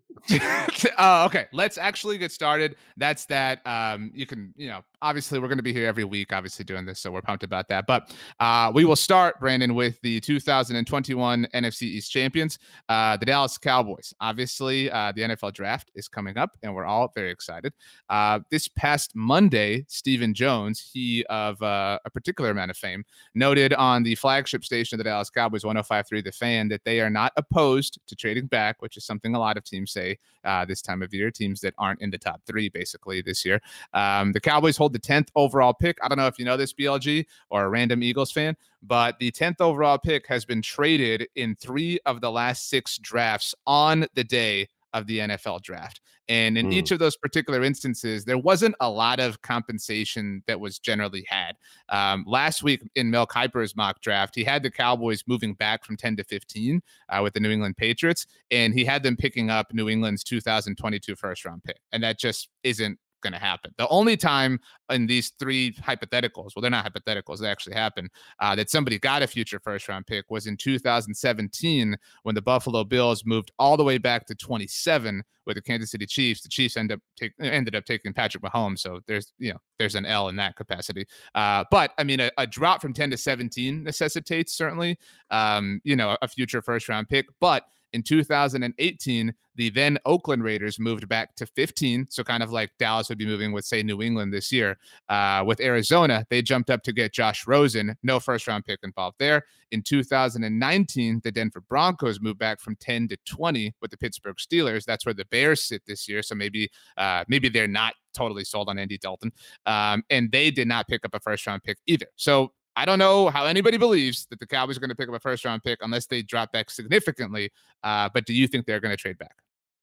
Uh, 0.99 1.25
okay, 1.27 1.47
let's 1.53 1.79
actually 1.79 2.19
get 2.19 2.33
started. 2.33 2.77
That's 2.97 3.25
that. 3.27 3.67
Um, 3.67 4.11
you 4.15 4.27
can, 4.27 4.53
you 4.57 4.69
know, 4.69 4.83
obviously 5.01 5.39
we're 5.39 5.49
going 5.49 5.59
to 5.59 5.63
be 5.63 5.73
here 5.73 5.87
every 5.87 6.05
week, 6.05 6.33
obviously 6.33 6.65
doing 6.65 6.85
this, 6.85 7.01
so 7.01 7.11
we're 7.11 7.23
pumped 7.23 7.45
about 7.45 7.69
that. 7.69 7.87
But 7.87 8.15
uh, 8.41 8.71
we 8.75 8.85
will 8.85 8.97
start, 8.97 9.41
Brandon, 9.41 9.75
with 9.75 10.01
the 10.03 10.21
2021 10.21 11.47
NFC 11.55 11.83
East 11.83 12.11
champions, 12.11 12.59
uh, 12.89 13.17
the 13.17 13.27
Dallas 13.27 13.59
Cowboys. 13.59 14.15
Obviously, 14.21 14.91
uh, 14.91 15.13
the 15.13 15.23
NFL 15.23 15.53
draft 15.53 15.91
is 15.95 16.09
coming 16.09 16.39
up, 16.39 16.53
and 16.63 16.75
we're 16.75 16.85
all 16.85 17.11
very 17.15 17.31
excited. 17.31 17.73
Uh, 18.09 18.41
this 18.51 18.69
past 18.69 19.13
Monday, 19.15 19.85
Stephen 19.89 20.35
Jones, 20.35 20.91
he 20.93 21.25
of 21.25 21.61
uh, 21.63 21.99
a 22.05 22.11
particular 22.11 22.51
amount 22.51 22.71
of 22.71 22.77
fame, 22.77 23.05
noted 23.35 23.73
on 23.75 24.03
the 24.03 24.15
flagship 24.15 24.65
station 24.65 24.97
of 24.97 24.99
the 24.99 25.11
Dallas 25.11 25.31
Cowboys, 25.31 25.65
105.3 25.65 26.25
The 26.25 26.33
Fan, 26.33 26.69
that 26.69 26.85
they 26.85 27.01
are 27.01 27.11
not 27.11 27.33
opposed 27.37 27.99
to 28.07 28.17
trading 28.17 28.47
back, 28.47 28.81
which 28.81 28.97
is 28.97 29.05
something 29.05 29.35
a 29.35 29.39
lot 29.39 29.57
of 29.57 29.65
teams 29.65 29.91
say 29.93 30.02
uh, 30.45 30.65
this 30.65 30.83
time 30.83 31.03
of 31.03 31.13
year, 31.15 31.31
teams 31.31 31.61
that 31.61 31.75
aren't 31.79 32.01
in 32.01 32.11
the 32.11 32.19
top 32.19 32.41
three 32.47 32.69
basically 32.69 33.23
this 33.23 33.45
year. 33.45 33.61
Um, 33.95 34.33
the 34.33 34.41
Cowboys 34.41 34.77
hold 34.77 34.93
the 34.93 34.99
10th 34.99 35.29
overall 35.37 35.75
pick. 35.75 35.99
I 36.03 36.09
don't 36.09 36.19
know 36.19 36.27
if 36.27 36.39
you 36.39 36.45
know 36.45 36.57
this, 36.57 36.73
BLG, 36.73 37.27
or 37.51 37.65
a 37.65 37.69
random 37.69 38.03
Eagles 38.03 38.33
fan, 38.33 38.57
but 38.83 39.19
the 39.19 39.31
10th 39.31 39.61
overall 39.61 39.99
pick 39.99 40.27
has 40.27 40.45
been 40.45 40.63
traded 40.63 41.29
in 41.37 41.55
three 41.57 41.99
of 42.07 42.21
the 42.21 42.31
last 42.31 42.69
six 42.69 42.99
drafts 42.99 43.55
on 43.67 44.07
the 44.15 44.25
day 44.25 44.69
of 44.93 45.07
the 45.07 45.19
NFL 45.21 45.63
draft. 45.63 46.01
And 46.29 46.57
in 46.57 46.69
mm. 46.69 46.75
each 46.75 46.91
of 46.93 46.99
those 46.99 47.17
particular 47.17 47.63
instances, 47.63 48.25
there 48.25 48.39
wasn't 48.39 48.75
a 48.81 48.89
lot 48.89 49.21
of 49.21 49.43
compensation 49.43 50.43
that 50.47 50.61
was 50.61 50.79
generally 50.79 51.25
had. 51.29 51.57
Um, 51.89 52.25
last 52.27 52.63
week 52.63 52.83
in 52.95 53.11
Mel 53.11 53.27
Kiper's 53.27 53.75
mock 53.77 54.01
draft, 54.01 54.35
he 54.35 54.45
had 54.45 54.63
the 54.63 54.71
Cowboys 54.71 55.25
moving 55.27 55.55
back 55.55 55.85
from 55.85 55.97
10 55.97 56.17
to 56.17 56.25
15 56.25 56.81
uh, 57.09 57.21
with 57.23 57.35
the 57.35 57.41
New 57.41 57.51
England 57.51 57.77
Patriots, 57.77 58.27
and 58.51 58.73
he 58.73 58.85
had 58.85 59.03
them 59.03 59.17
picking 59.17 59.51
up 59.51 59.73
New 59.73 59.89
England's 59.89 60.23
2022 60.25 61.17
first 61.17 61.45
round 61.45 61.65
pick. 61.65 61.79
And 61.93 62.03
that 62.03 62.19
just 62.19 62.49
isn't 62.63 62.99
going 63.23 63.33
to 63.33 63.39
happen. 63.39 63.73
The 63.79 63.89
only 63.89 64.17
time 64.17 64.61
in 64.91 65.07
these 65.07 65.33
three 65.39 65.73
hypotheticals, 65.75 66.51
well, 66.55 66.61
they're 66.61 66.71
not 66.71 66.93
hypotheticals, 66.93 67.39
they 67.39 67.49
actually 67.49 67.75
happen, 67.75 68.09
uh, 68.41 68.55
that 68.57 68.71
somebody 68.71 68.99
got 68.99 69.23
a 69.23 69.27
future 69.27 69.61
first 69.63 69.89
round 69.89 70.07
pick 70.07 70.31
was 70.31 70.47
in 70.47 70.57
2017 70.57 71.97
when 72.25 72.35
the 72.35 72.43
Buffalo 72.43 72.85
Bills 72.85 73.25
moved 73.25 73.51
all 73.59 73.77
the 73.77 73.85
way 73.85 73.99
back 73.99 74.27
to 74.27 74.35
27 74.35 75.23
with 75.47 75.57
the 75.57 75.63
Kansas 75.63 75.91
City 75.91 76.07
Chiefs. 76.07 76.43
The 76.43 76.49
Chiefs 76.49 76.77
end 76.77 76.93
up 76.93 77.01
take, 77.17 77.33
ended 77.41 77.75
up 77.75 77.85
taking 77.85 78.13
Patrick 78.13 78.43
Mahomes, 78.43 78.81
so 78.81 79.01
there's 79.07 79.33
you 79.39 79.53
know 79.53 79.59
there's 79.79 79.95
an 79.95 80.07
L 80.07 80.29
in 80.29 80.37
that 80.37 80.57
capacity. 80.57 81.07
Uh, 81.35 81.65
but 81.71 81.93
I 81.99 82.05
mean, 82.05 82.21
a, 82.21 82.31
a, 82.39 82.47
drop 82.47 82.81
from 82.81 82.93
10 82.93 83.11
to 83.11 83.17
17 83.17 83.83
necessitates 83.83 84.55
certainly 84.55 84.99
um, 85.31 85.81
you 85.85 85.97
know 85.97 86.17
a 86.23 86.29
future 86.29 86.63
first 86.63 86.89
round 86.89 87.09
pick, 87.09 87.27
but 87.41 87.65
in 87.93 88.03
2018, 88.03 89.35
the 89.55 89.71
then 89.71 89.99
Oakland 90.07 90.43
Raiders 90.43 90.79
moved 90.79 91.09
back 91.09 91.35
to 91.37 91.47
15. 91.47 92.07
So, 92.09 92.25
kind 92.25 92.43
of 92.43 92.51
like 92.51 92.71
Dallas 92.79 93.09
would 93.09 93.19
be 93.19 93.27
moving 93.27 93.53
with, 93.53 93.65
say, 93.65 93.83
New 93.83 94.01
England 94.01 94.33
this 94.33 94.51
year. 94.51 94.79
Uh, 95.09 95.45
with 95.47 95.61
Arizona, 95.61 96.27
they 96.31 96.41
jumped 96.41 96.71
up 96.71 96.83
to 96.85 96.93
get 96.93 97.13
Josh 97.13 97.47
Rosen. 97.47 97.95
No 98.03 98.19
first 98.19 98.47
round 98.47 98.65
pick 98.65 98.81
involved 98.83 99.17
there. 99.19 99.45
In 99.71 99.83
2019, 99.83 101.21
the 101.23 101.33
Denver 101.33 101.63
Broncos 101.69 102.21
moved 102.21 102.39
back 102.39 102.61
from 102.61 102.77
10 102.77 103.09
to 103.09 103.17
20 103.27 103.75
with 103.81 103.91
the 103.91 103.97
Pittsburgh 103.97 104.37
Steelers. 104.37 104.85
That's 104.85 105.05
where 105.05 105.15
the 105.15 105.27
Bears 105.27 105.63
sit 105.63 105.83
this 105.87 106.09
year. 106.09 106.23
So 106.23 106.35
maybe, 106.35 106.71
uh, 106.97 107.25
maybe 107.29 107.49
they're 107.49 107.69
not 107.69 107.95
totally 108.15 108.45
sold 108.45 108.69
on 108.69 108.79
Andy 108.79 108.99
Dalton. 108.99 109.33
Um, 109.67 110.03
and 110.11 110.31
they 110.31 110.51
did 110.51 110.69
not 110.69 110.89
pick 110.89 111.05
up 111.05 111.15
a 111.15 111.21
first 111.21 111.47
round 111.47 111.63
pick 111.63 111.79
either. 111.87 112.07
So 112.17 112.53
I 112.77 112.85
don't 112.85 112.99
know 112.99 113.29
how 113.29 113.45
anybody 113.45 113.77
believes 113.77 114.27
that 114.31 114.41
the 114.41 114.47
Cowboys 114.47 114.77
are 114.77 114.81
going 114.81 114.91
to 114.91 114.97
pick 114.97 115.09
up 115.09 115.15
a 115.15 115.21
first 115.21 115.45
round 115.45 115.63
pick 115.63 115.79
unless 115.83 116.07
they 116.07 116.23
drop 116.23 116.53
back 116.53 116.71
significantly. 116.71 117.51
Uh, 117.83 118.09
but 118.13 118.27
do 118.27 118.33
you 118.33 118.47
think 118.47 118.67
they're 118.67 118.81
going 118.81 118.93
to 118.93 118.97
trade 118.97 119.19
back, 119.19 119.37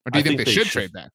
or 0.06 0.12
do 0.12 0.20
you 0.20 0.24
think, 0.24 0.38
think, 0.38 0.46
they, 0.48 0.52
they 0.52 0.52
should, 0.52 0.68
should, 0.68 0.74
trade 0.74 0.94
back? 0.94 1.12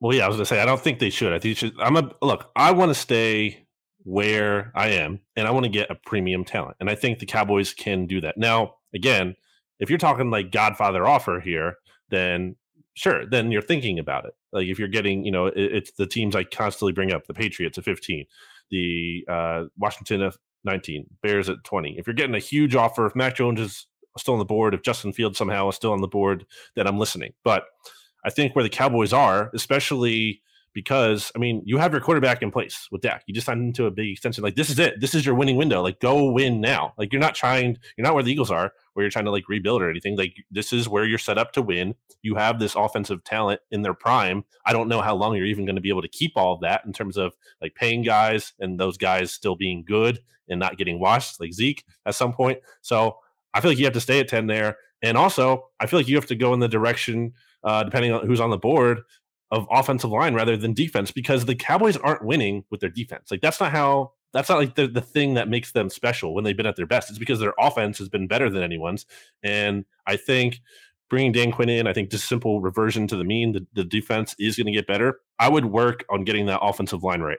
Well, 0.00 0.16
yeah, 0.16 0.24
I 0.24 0.28
was 0.28 0.36
going 0.36 0.44
to 0.44 0.48
say 0.48 0.60
I 0.60 0.64
don't 0.64 0.80
think 0.80 1.00
they 1.00 1.10
should. 1.10 1.32
I 1.32 1.38
think 1.38 1.56
should. 1.56 1.74
I'm 1.80 1.96
a 1.96 2.10
look. 2.22 2.50
I 2.54 2.70
want 2.70 2.90
to 2.90 2.94
stay 2.94 3.66
where 4.04 4.70
I 4.74 4.88
am, 4.88 5.20
and 5.36 5.48
I 5.48 5.50
want 5.50 5.64
to 5.64 5.70
get 5.70 5.90
a 5.90 5.96
premium 5.96 6.44
talent, 6.44 6.76
and 6.80 6.88
I 6.88 6.94
think 6.94 7.18
the 7.18 7.26
Cowboys 7.26 7.74
can 7.74 8.06
do 8.06 8.20
that. 8.20 8.36
Now, 8.36 8.76
again, 8.94 9.34
if 9.80 9.90
you're 9.90 9.98
talking 9.98 10.30
like 10.30 10.52
Godfather 10.52 11.06
offer 11.06 11.40
here, 11.40 11.74
then 12.10 12.56
sure, 12.94 13.26
then 13.26 13.50
you're 13.50 13.62
thinking 13.62 13.98
about 13.98 14.24
it. 14.24 14.34
Like 14.52 14.66
if 14.66 14.78
you're 14.78 14.88
getting, 14.88 15.24
you 15.24 15.32
know, 15.32 15.46
it, 15.46 15.56
it's 15.56 15.92
the 15.92 16.06
teams 16.06 16.36
I 16.36 16.44
constantly 16.44 16.92
bring 16.92 17.12
up: 17.12 17.26
the 17.26 17.34
Patriots 17.34 17.76
at 17.76 17.84
15, 17.84 18.24
the 18.70 19.24
uh, 19.28 19.64
Washington 19.76 20.22
19, 20.68 21.06
Bears 21.22 21.48
at 21.48 21.64
20. 21.64 21.98
If 21.98 22.06
you're 22.06 22.14
getting 22.14 22.36
a 22.36 22.40
huge 22.40 22.76
offer, 22.76 23.06
if 23.06 23.16
Mac 23.16 23.36
Jones 23.36 23.60
is 23.60 23.86
still 24.16 24.34
on 24.34 24.38
the 24.38 24.44
board, 24.44 24.74
if 24.74 24.82
Justin 24.82 25.12
Fields 25.12 25.38
somehow 25.38 25.68
is 25.68 25.76
still 25.76 25.92
on 25.92 26.00
the 26.00 26.08
board, 26.08 26.44
then 26.76 26.86
I'm 26.86 26.98
listening. 26.98 27.32
But 27.42 27.64
I 28.24 28.30
think 28.30 28.54
where 28.54 28.62
the 28.62 28.68
Cowboys 28.68 29.12
are, 29.12 29.50
especially 29.54 30.42
because 30.74 31.32
I 31.34 31.38
mean, 31.38 31.62
you 31.64 31.78
have 31.78 31.92
your 31.92 32.00
quarterback 32.00 32.42
in 32.42 32.50
place 32.50 32.88
with 32.90 33.00
Dak. 33.00 33.24
You 33.26 33.34
just 33.34 33.46
signed 33.46 33.62
into 33.62 33.86
a 33.86 33.90
big 33.90 34.10
extension. 34.10 34.44
Like 34.44 34.56
this 34.56 34.70
is 34.70 34.78
it. 34.78 35.00
This 35.00 35.14
is 35.14 35.24
your 35.24 35.34
winning 35.34 35.56
window. 35.56 35.82
Like 35.82 36.00
go 36.00 36.30
win 36.30 36.60
now. 36.60 36.94
Like 36.98 37.12
you're 37.12 37.20
not 37.20 37.34
trying. 37.34 37.76
You're 37.96 38.04
not 38.04 38.14
where 38.14 38.22
the 38.22 38.32
Eagles 38.32 38.50
are, 38.50 38.72
where 38.94 39.04
you're 39.04 39.10
trying 39.10 39.24
to 39.24 39.30
like 39.30 39.48
rebuild 39.48 39.82
or 39.82 39.90
anything. 39.90 40.16
Like 40.16 40.34
this 40.50 40.72
is 40.72 40.88
where 40.88 41.04
you're 41.04 41.18
set 41.18 41.38
up 41.38 41.52
to 41.52 41.62
win. 41.62 41.94
You 42.22 42.34
have 42.36 42.58
this 42.58 42.74
offensive 42.74 43.24
talent 43.24 43.60
in 43.70 43.82
their 43.82 43.94
prime. 43.94 44.44
I 44.66 44.72
don't 44.72 44.88
know 44.88 45.00
how 45.00 45.14
long 45.14 45.36
you're 45.36 45.46
even 45.46 45.64
going 45.64 45.76
to 45.76 45.82
be 45.82 45.90
able 45.90 46.02
to 46.02 46.08
keep 46.08 46.32
all 46.36 46.54
of 46.54 46.60
that 46.60 46.82
in 46.84 46.92
terms 46.92 47.16
of 47.16 47.34
like 47.60 47.74
paying 47.74 48.02
guys 48.02 48.52
and 48.58 48.78
those 48.78 48.96
guys 48.96 49.32
still 49.32 49.56
being 49.56 49.84
good 49.86 50.20
and 50.48 50.60
not 50.60 50.78
getting 50.78 50.98
washed 50.98 51.40
like 51.40 51.52
Zeke 51.52 51.84
at 52.06 52.14
some 52.14 52.32
point. 52.32 52.58
So 52.82 53.18
I 53.54 53.60
feel 53.60 53.70
like 53.70 53.78
you 53.78 53.84
have 53.84 53.94
to 53.94 54.00
stay 54.00 54.20
at 54.20 54.28
ten 54.28 54.46
there. 54.46 54.76
And 55.02 55.16
also, 55.16 55.68
I 55.78 55.86
feel 55.86 56.00
like 56.00 56.08
you 56.08 56.16
have 56.16 56.26
to 56.26 56.34
go 56.34 56.52
in 56.54 56.60
the 56.60 56.68
direction, 56.68 57.32
uh, 57.62 57.84
depending 57.84 58.12
on 58.12 58.26
who's 58.26 58.40
on 58.40 58.50
the 58.50 58.58
board, 58.58 59.02
of 59.50 59.66
offensive 59.70 60.10
line 60.10 60.34
rather 60.34 60.56
than 60.56 60.74
defense 60.74 61.10
because 61.10 61.44
the 61.44 61.54
Cowboys 61.54 61.96
aren't 61.96 62.24
winning 62.24 62.64
with 62.70 62.80
their 62.80 62.90
defense. 62.90 63.30
Like 63.30 63.40
that's 63.40 63.60
not 63.60 63.72
how 63.72 64.12
that's 64.32 64.48
not 64.48 64.58
like 64.58 64.74
the, 64.74 64.86
the 64.86 65.00
thing 65.00 65.34
that 65.34 65.48
makes 65.48 65.72
them 65.72 65.88
special 65.88 66.34
when 66.34 66.44
they've 66.44 66.56
been 66.56 66.66
at 66.66 66.76
their 66.76 66.86
best. 66.86 67.08
It's 67.08 67.18
because 67.18 67.40
their 67.40 67.54
offense 67.58 67.98
has 67.98 68.08
been 68.08 68.26
better 68.26 68.50
than 68.50 68.62
anyone's. 68.62 69.06
And 69.42 69.86
I 70.06 70.16
think 70.16 70.60
bringing 71.08 71.32
Dan 71.32 71.50
Quinn 71.50 71.70
in, 71.70 71.86
I 71.86 71.94
think 71.94 72.10
just 72.10 72.28
simple 72.28 72.60
reversion 72.60 73.06
to 73.06 73.16
the 73.16 73.24
mean, 73.24 73.52
the, 73.52 73.66
the 73.72 73.84
defense 73.84 74.34
is 74.38 74.56
going 74.56 74.66
to 74.66 74.72
get 74.72 74.86
better. 74.86 75.20
I 75.38 75.48
would 75.48 75.64
work 75.64 76.04
on 76.10 76.24
getting 76.24 76.46
that 76.46 76.60
offensive 76.60 77.02
line 77.02 77.22
right. 77.22 77.38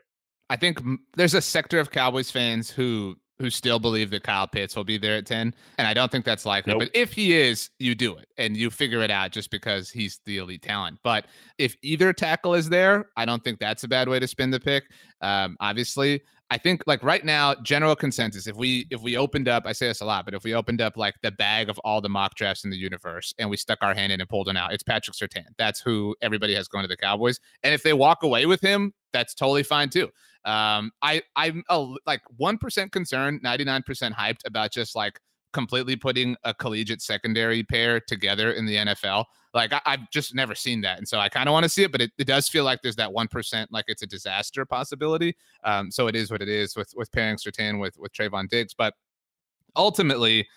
I 0.49 0.55
think 0.55 0.81
there's 1.15 1.35
a 1.35 1.41
sector 1.41 1.79
of 1.79 1.91
Cowboys 1.91 2.31
fans 2.31 2.71
who 2.71 3.17
who 3.39 3.49
still 3.49 3.79
believe 3.79 4.09
that 4.11 4.23
Kyle 4.23 4.47
Pitts 4.47 4.75
will 4.75 4.83
be 4.83 4.97
there 4.97 5.15
at 5.15 5.25
10. 5.25 5.53
And 5.77 5.87
I 5.87 5.93
don't 5.93 6.11
think 6.11 6.25
that's 6.25 6.45
likely. 6.45 6.73
Nope. 6.73 6.81
But 6.81 6.89
if 6.93 7.13
he 7.13 7.37
is, 7.37 7.69
you 7.79 7.95
do 7.95 8.17
it 8.17 8.27
and 8.37 8.55
you 8.55 8.69
figure 8.69 9.01
it 9.01 9.09
out 9.09 9.31
just 9.31 9.49
because 9.49 9.89
he's 9.89 10.19
the 10.25 10.37
elite 10.37 10.61
talent. 10.61 10.99
But 11.03 11.25
if 11.57 11.75
either 11.81 12.11
tackle 12.11 12.53
is 12.53 12.69
there, 12.69 13.09
I 13.15 13.25
don't 13.25 13.43
think 13.43 13.59
that's 13.59 13.83
a 13.83 13.87
bad 13.87 14.09
way 14.09 14.19
to 14.19 14.27
spin 14.27 14.51
the 14.51 14.59
pick. 14.59 14.85
Um, 15.21 15.55
obviously, 15.61 16.21
I 16.51 16.57
think 16.57 16.83
like 16.87 17.03
right 17.03 17.23
now, 17.23 17.53
general 17.55 17.95
consensus. 17.95 18.47
If 18.47 18.55
we 18.55 18.87
if 18.89 19.01
we 19.01 19.15
opened 19.15 19.47
up, 19.47 19.67
I 19.67 19.71
say 19.71 19.87
this 19.87 20.01
a 20.01 20.05
lot, 20.05 20.25
but 20.25 20.33
if 20.33 20.43
we 20.43 20.55
opened 20.55 20.81
up 20.81 20.97
like 20.97 21.13
the 21.21 21.31
bag 21.31 21.69
of 21.69 21.77
all 21.79 22.01
the 22.01 22.09
mock 22.09 22.35
drafts 22.35 22.63
in 22.63 22.71
the 22.71 22.77
universe 22.77 23.33
and 23.37 23.49
we 23.49 23.55
stuck 23.55 23.79
our 23.81 23.93
hand 23.93 24.11
in 24.11 24.19
and 24.19 24.27
pulled 24.27 24.47
one 24.47 24.57
out, 24.57 24.73
it's 24.73 24.81
Patrick 24.81 25.15
Surtain. 25.15 25.45
That's 25.57 25.79
who 25.79 26.15
everybody 26.21 26.55
has 26.55 26.67
going 26.67 26.83
to 26.83 26.87
the 26.87 26.97
Cowboys. 26.97 27.39
And 27.63 27.73
if 27.73 27.83
they 27.83 27.93
walk 27.93 28.23
away 28.23 28.47
with 28.47 28.61
him, 28.61 28.93
that's 29.13 29.35
totally 29.35 29.63
fine 29.63 29.89
too. 29.89 30.09
Um, 30.45 30.91
I 31.01 31.21
I'm 31.35 31.63
a, 31.69 31.95
like 32.05 32.21
one 32.37 32.57
percent 32.57 32.91
concerned, 32.91 33.41
ninety 33.43 33.63
nine 33.63 33.83
percent 33.83 34.15
hyped 34.15 34.45
about 34.45 34.71
just 34.71 34.95
like 34.95 35.19
completely 35.51 35.95
putting 35.95 36.35
a 36.43 36.53
collegiate 36.53 37.01
secondary 37.01 37.63
pair 37.63 37.99
together 37.99 38.51
in 38.51 38.65
the 38.65 38.75
NFL. 38.75 39.25
Like 39.53 39.73
I, 39.73 39.81
have 39.85 40.11
just 40.11 40.35
never 40.35 40.53
seen 40.53 40.81
that, 40.81 40.99
and 40.99 41.07
so 41.07 41.19
I 41.19 41.27
kind 41.27 41.49
of 41.49 41.53
want 41.53 41.63
to 41.63 41.69
see 41.69 41.83
it. 41.83 41.91
But 41.91 42.01
it, 42.01 42.11
it 42.17 42.27
does 42.27 42.47
feel 42.47 42.63
like 42.63 42.81
there's 42.81 42.95
that 42.97 43.11
one 43.11 43.27
percent, 43.27 43.71
like 43.71 43.85
it's 43.87 44.03
a 44.03 44.07
disaster 44.07 44.65
possibility. 44.65 45.35
Um, 45.63 45.91
so 45.91 46.07
it 46.07 46.15
is 46.15 46.31
what 46.31 46.41
it 46.41 46.49
is 46.49 46.75
with 46.75 46.93
with 46.95 47.11
pairing 47.11 47.37
Surtain 47.37 47.79
with 47.79 47.97
with 47.97 48.13
Trevon 48.13 48.47
Diggs. 48.47 48.73
But 48.73 48.93
ultimately, 49.75 50.47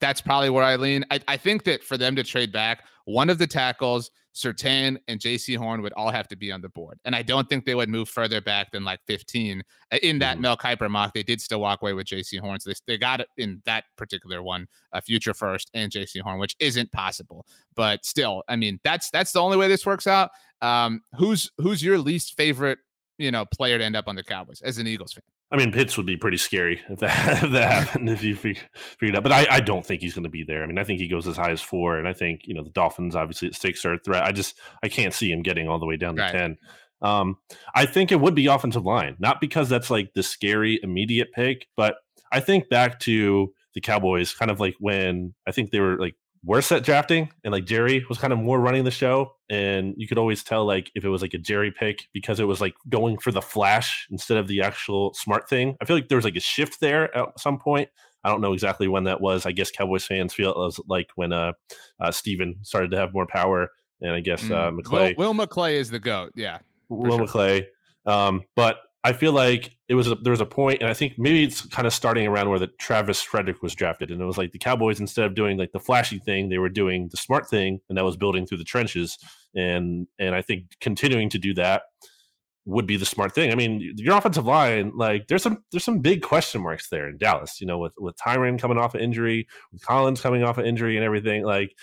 that's 0.00 0.20
probably 0.20 0.50
where 0.50 0.64
I 0.64 0.76
lean. 0.76 1.04
I, 1.10 1.20
I 1.28 1.36
think 1.36 1.64
that 1.64 1.82
for 1.82 1.96
them 1.96 2.16
to 2.16 2.24
trade 2.24 2.52
back, 2.52 2.84
one 3.04 3.30
of 3.30 3.38
the 3.38 3.46
tackles, 3.46 4.10
Surtain 4.36 4.98
and 5.08 5.18
Jaycee 5.18 5.56
Horn 5.56 5.80
would 5.80 5.94
all 5.94 6.10
have 6.10 6.28
to 6.28 6.36
be 6.36 6.52
on 6.52 6.60
the 6.60 6.68
board. 6.68 7.00
And 7.04 7.16
I 7.16 7.22
don't 7.22 7.48
think 7.48 7.64
they 7.64 7.74
would 7.74 7.88
move 7.88 8.08
further 8.08 8.40
back 8.40 8.70
than 8.70 8.84
like 8.84 9.00
15. 9.06 9.62
Uh, 9.90 9.98
in 10.02 10.18
that 10.18 10.34
mm-hmm. 10.34 10.42
Mel 10.42 10.56
Kiper 10.56 10.90
mock, 10.90 11.14
they 11.14 11.22
did 11.22 11.40
still 11.40 11.60
walk 11.60 11.80
away 11.80 11.94
with 11.94 12.06
Jaycee 12.06 12.38
Horn. 12.38 12.60
So 12.60 12.70
they, 12.70 12.76
they 12.86 12.98
got 12.98 13.20
it 13.20 13.28
in 13.38 13.62
that 13.64 13.84
particular 13.96 14.42
one, 14.42 14.66
a 14.92 15.00
future 15.00 15.32
first 15.32 15.70
and 15.72 15.90
Jaycee 15.90 16.20
Horn, 16.20 16.38
which 16.38 16.54
isn't 16.60 16.92
possible. 16.92 17.46
But 17.74 18.04
still, 18.04 18.42
I 18.48 18.56
mean, 18.56 18.78
that's 18.84 19.10
that's 19.10 19.32
the 19.32 19.40
only 19.40 19.56
way 19.56 19.68
this 19.68 19.86
works 19.86 20.06
out. 20.06 20.30
Um, 20.60 21.00
who's 21.16 21.50
who's 21.58 21.82
your 21.82 21.98
least 21.98 22.36
favorite, 22.36 22.78
you 23.18 23.30
know, 23.30 23.46
player 23.46 23.78
to 23.78 23.84
end 23.84 23.96
up 23.96 24.06
on 24.06 24.16
the 24.16 24.22
Cowboys 24.22 24.60
as 24.60 24.78
an 24.78 24.86
Eagles 24.86 25.14
fan? 25.14 25.22
I 25.50 25.56
mean, 25.56 25.70
Pitts 25.70 25.96
would 25.96 26.06
be 26.06 26.16
pretty 26.16 26.38
scary 26.38 26.80
if 26.88 26.98
that 27.00 27.42
if 27.44 27.52
that 27.52 27.72
happened 27.72 28.10
if 28.10 28.22
you 28.22 28.34
figured 28.34 29.16
out. 29.16 29.22
But 29.22 29.32
I, 29.32 29.46
I 29.50 29.60
don't 29.60 29.86
think 29.86 30.02
he's 30.02 30.14
going 30.14 30.24
to 30.24 30.30
be 30.30 30.42
there. 30.42 30.62
I 30.62 30.66
mean, 30.66 30.78
I 30.78 30.84
think 30.84 31.00
he 31.00 31.08
goes 31.08 31.26
as 31.28 31.36
high 31.36 31.50
as 31.50 31.60
four, 31.60 31.98
and 31.98 32.08
I 32.08 32.12
think 32.12 32.42
you 32.44 32.54
know 32.54 32.64
the 32.64 32.70
Dolphins 32.70 33.14
obviously 33.14 33.48
at 33.48 33.54
six 33.54 33.84
are 33.84 33.94
a 33.94 33.98
threat. 33.98 34.24
I 34.24 34.32
just 34.32 34.58
I 34.82 34.88
can't 34.88 35.14
see 35.14 35.30
him 35.30 35.42
getting 35.42 35.68
all 35.68 35.78
the 35.78 35.86
way 35.86 35.96
down 35.96 36.16
to 36.16 36.22
right. 36.22 36.32
ten. 36.32 36.56
Um, 37.02 37.36
I 37.74 37.86
think 37.86 38.10
it 38.10 38.20
would 38.20 38.34
be 38.34 38.46
offensive 38.46 38.84
line, 38.84 39.16
not 39.18 39.40
because 39.40 39.68
that's 39.68 39.90
like 39.90 40.14
the 40.14 40.22
scary 40.22 40.80
immediate 40.82 41.28
pick, 41.32 41.66
but 41.76 41.96
I 42.32 42.40
think 42.40 42.68
back 42.68 42.98
to 43.00 43.52
the 43.74 43.80
Cowboys, 43.80 44.32
kind 44.32 44.50
of 44.50 44.58
like 44.58 44.74
when 44.80 45.34
I 45.46 45.52
think 45.52 45.70
they 45.70 45.80
were 45.80 45.98
like 45.98 46.16
worse 46.46 46.70
at 46.70 46.84
drafting 46.84 47.28
and 47.42 47.52
like 47.52 47.66
Jerry 47.66 48.06
was 48.08 48.18
kind 48.18 48.32
of 48.32 48.38
more 48.38 48.60
running 48.60 48.84
the 48.84 48.90
show 48.92 49.32
and 49.50 49.94
you 49.96 50.06
could 50.06 50.16
always 50.16 50.44
tell 50.44 50.64
like 50.64 50.92
if 50.94 51.04
it 51.04 51.08
was 51.08 51.20
like 51.20 51.34
a 51.34 51.38
Jerry 51.38 51.72
pick 51.72 52.06
because 52.14 52.38
it 52.38 52.44
was 52.44 52.60
like 52.60 52.74
going 52.88 53.18
for 53.18 53.32
the 53.32 53.42
flash 53.42 54.06
instead 54.12 54.38
of 54.38 54.46
the 54.46 54.62
actual 54.62 55.12
smart 55.14 55.48
thing. 55.48 55.76
I 55.80 55.84
feel 55.84 55.96
like 55.96 56.08
there 56.08 56.16
was 56.16 56.24
like 56.24 56.36
a 56.36 56.40
shift 56.40 56.80
there 56.80 57.14
at 57.16 57.38
some 57.40 57.58
point. 57.58 57.88
I 58.22 58.30
don't 58.30 58.40
know 58.40 58.52
exactly 58.52 58.86
when 58.86 59.04
that 59.04 59.20
was. 59.20 59.44
I 59.44 59.52
guess 59.52 59.72
Cowboys 59.72 60.04
fans 60.04 60.32
feel 60.34 60.50
it 60.50 60.56
was 60.56 60.80
like 60.88 61.08
when 61.16 61.32
uh, 61.32 61.52
uh 62.00 62.12
Stephen 62.12 62.56
started 62.62 62.92
to 62.92 62.96
have 62.96 63.12
more 63.12 63.26
power 63.26 63.70
and 64.00 64.12
I 64.12 64.20
guess 64.20 64.44
uh 64.44 64.70
Mm. 64.70 64.80
McClay 64.80 65.16
Will, 65.16 65.34
Will 65.34 65.46
McClay 65.46 65.72
is 65.72 65.90
the 65.90 65.98
goat. 65.98 66.32
Yeah. 66.36 66.58
Will 66.88 67.18
sure. 67.18 67.26
McClay. 67.26 67.66
Um, 68.06 68.44
but 68.54 68.78
I 69.06 69.12
feel 69.12 69.30
like 69.30 69.76
it 69.88 69.94
was 69.94 70.10
a, 70.10 70.16
there 70.16 70.32
was 70.32 70.40
a 70.40 70.46
point, 70.46 70.80
and 70.80 70.90
I 70.90 70.92
think 70.94 71.12
maybe 71.16 71.44
it's 71.44 71.60
kind 71.60 71.86
of 71.86 71.94
starting 71.94 72.26
around 72.26 72.50
where 72.50 72.58
the 72.58 72.66
Travis 72.66 73.22
Frederick 73.22 73.62
was 73.62 73.72
drafted, 73.72 74.10
and 74.10 74.20
it 74.20 74.24
was 74.24 74.36
like 74.36 74.50
the 74.50 74.58
Cowboys 74.58 74.98
instead 74.98 75.26
of 75.26 75.36
doing 75.36 75.56
like 75.56 75.70
the 75.70 75.78
flashy 75.78 76.18
thing, 76.18 76.48
they 76.48 76.58
were 76.58 76.68
doing 76.68 77.06
the 77.12 77.16
smart 77.16 77.48
thing, 77.48 77.78
and 77.88 77.96
that 77.96 78.04
was 78.04 78.16
building 78.16 78.46
through 78.48 78.58
the 78.58 78.64
trenches, 78.64 79.16
and 79.54 80.08
and 80.18 80.34
I 80.34 80.42
think 80.42 80.64
continuing 80.80 81.28
to 81.30 81.38
do 81.38 81.54
that 81.54 81.82
would 82.64 82.84
be 82.88 82.96
the 82.96 83.06
smart 83.06 83.32
thing. 83.32 83.52
I 83.52 83.54
mean, 83.54 83.94
your 83.96 84.18
offensive 84.18 84.44
line, 84.44 84.90
like 84.96 85.28
there's 85.28 85.44
some 85.44 85.62
there's 85.70 85.84
some 85.84 86.00
big 86.00 86.22
question 86.22 86.60
marks 86.60 86.88
there 86.88 87.08
in 87.08 87.16
Dallas. 87.16 87.60
You 87.60 87.68
know, 87.68 87.78
with 87.78 87.92
with 87.98 88.16
Tyron 88.16 88.58
coming 88.58 88.76
off 88.76 88.96
of 88.96 89.00
injury, 89.00 89.46
with 89.72 89.86
Collins 89.86 90.20
coming 90.20 90.42
off 90.42 90.58
of 90.58 90.66
injury, 90.66 90.96
and 90.96 91.04
everything 91.04 91.44
like 91.44 91.76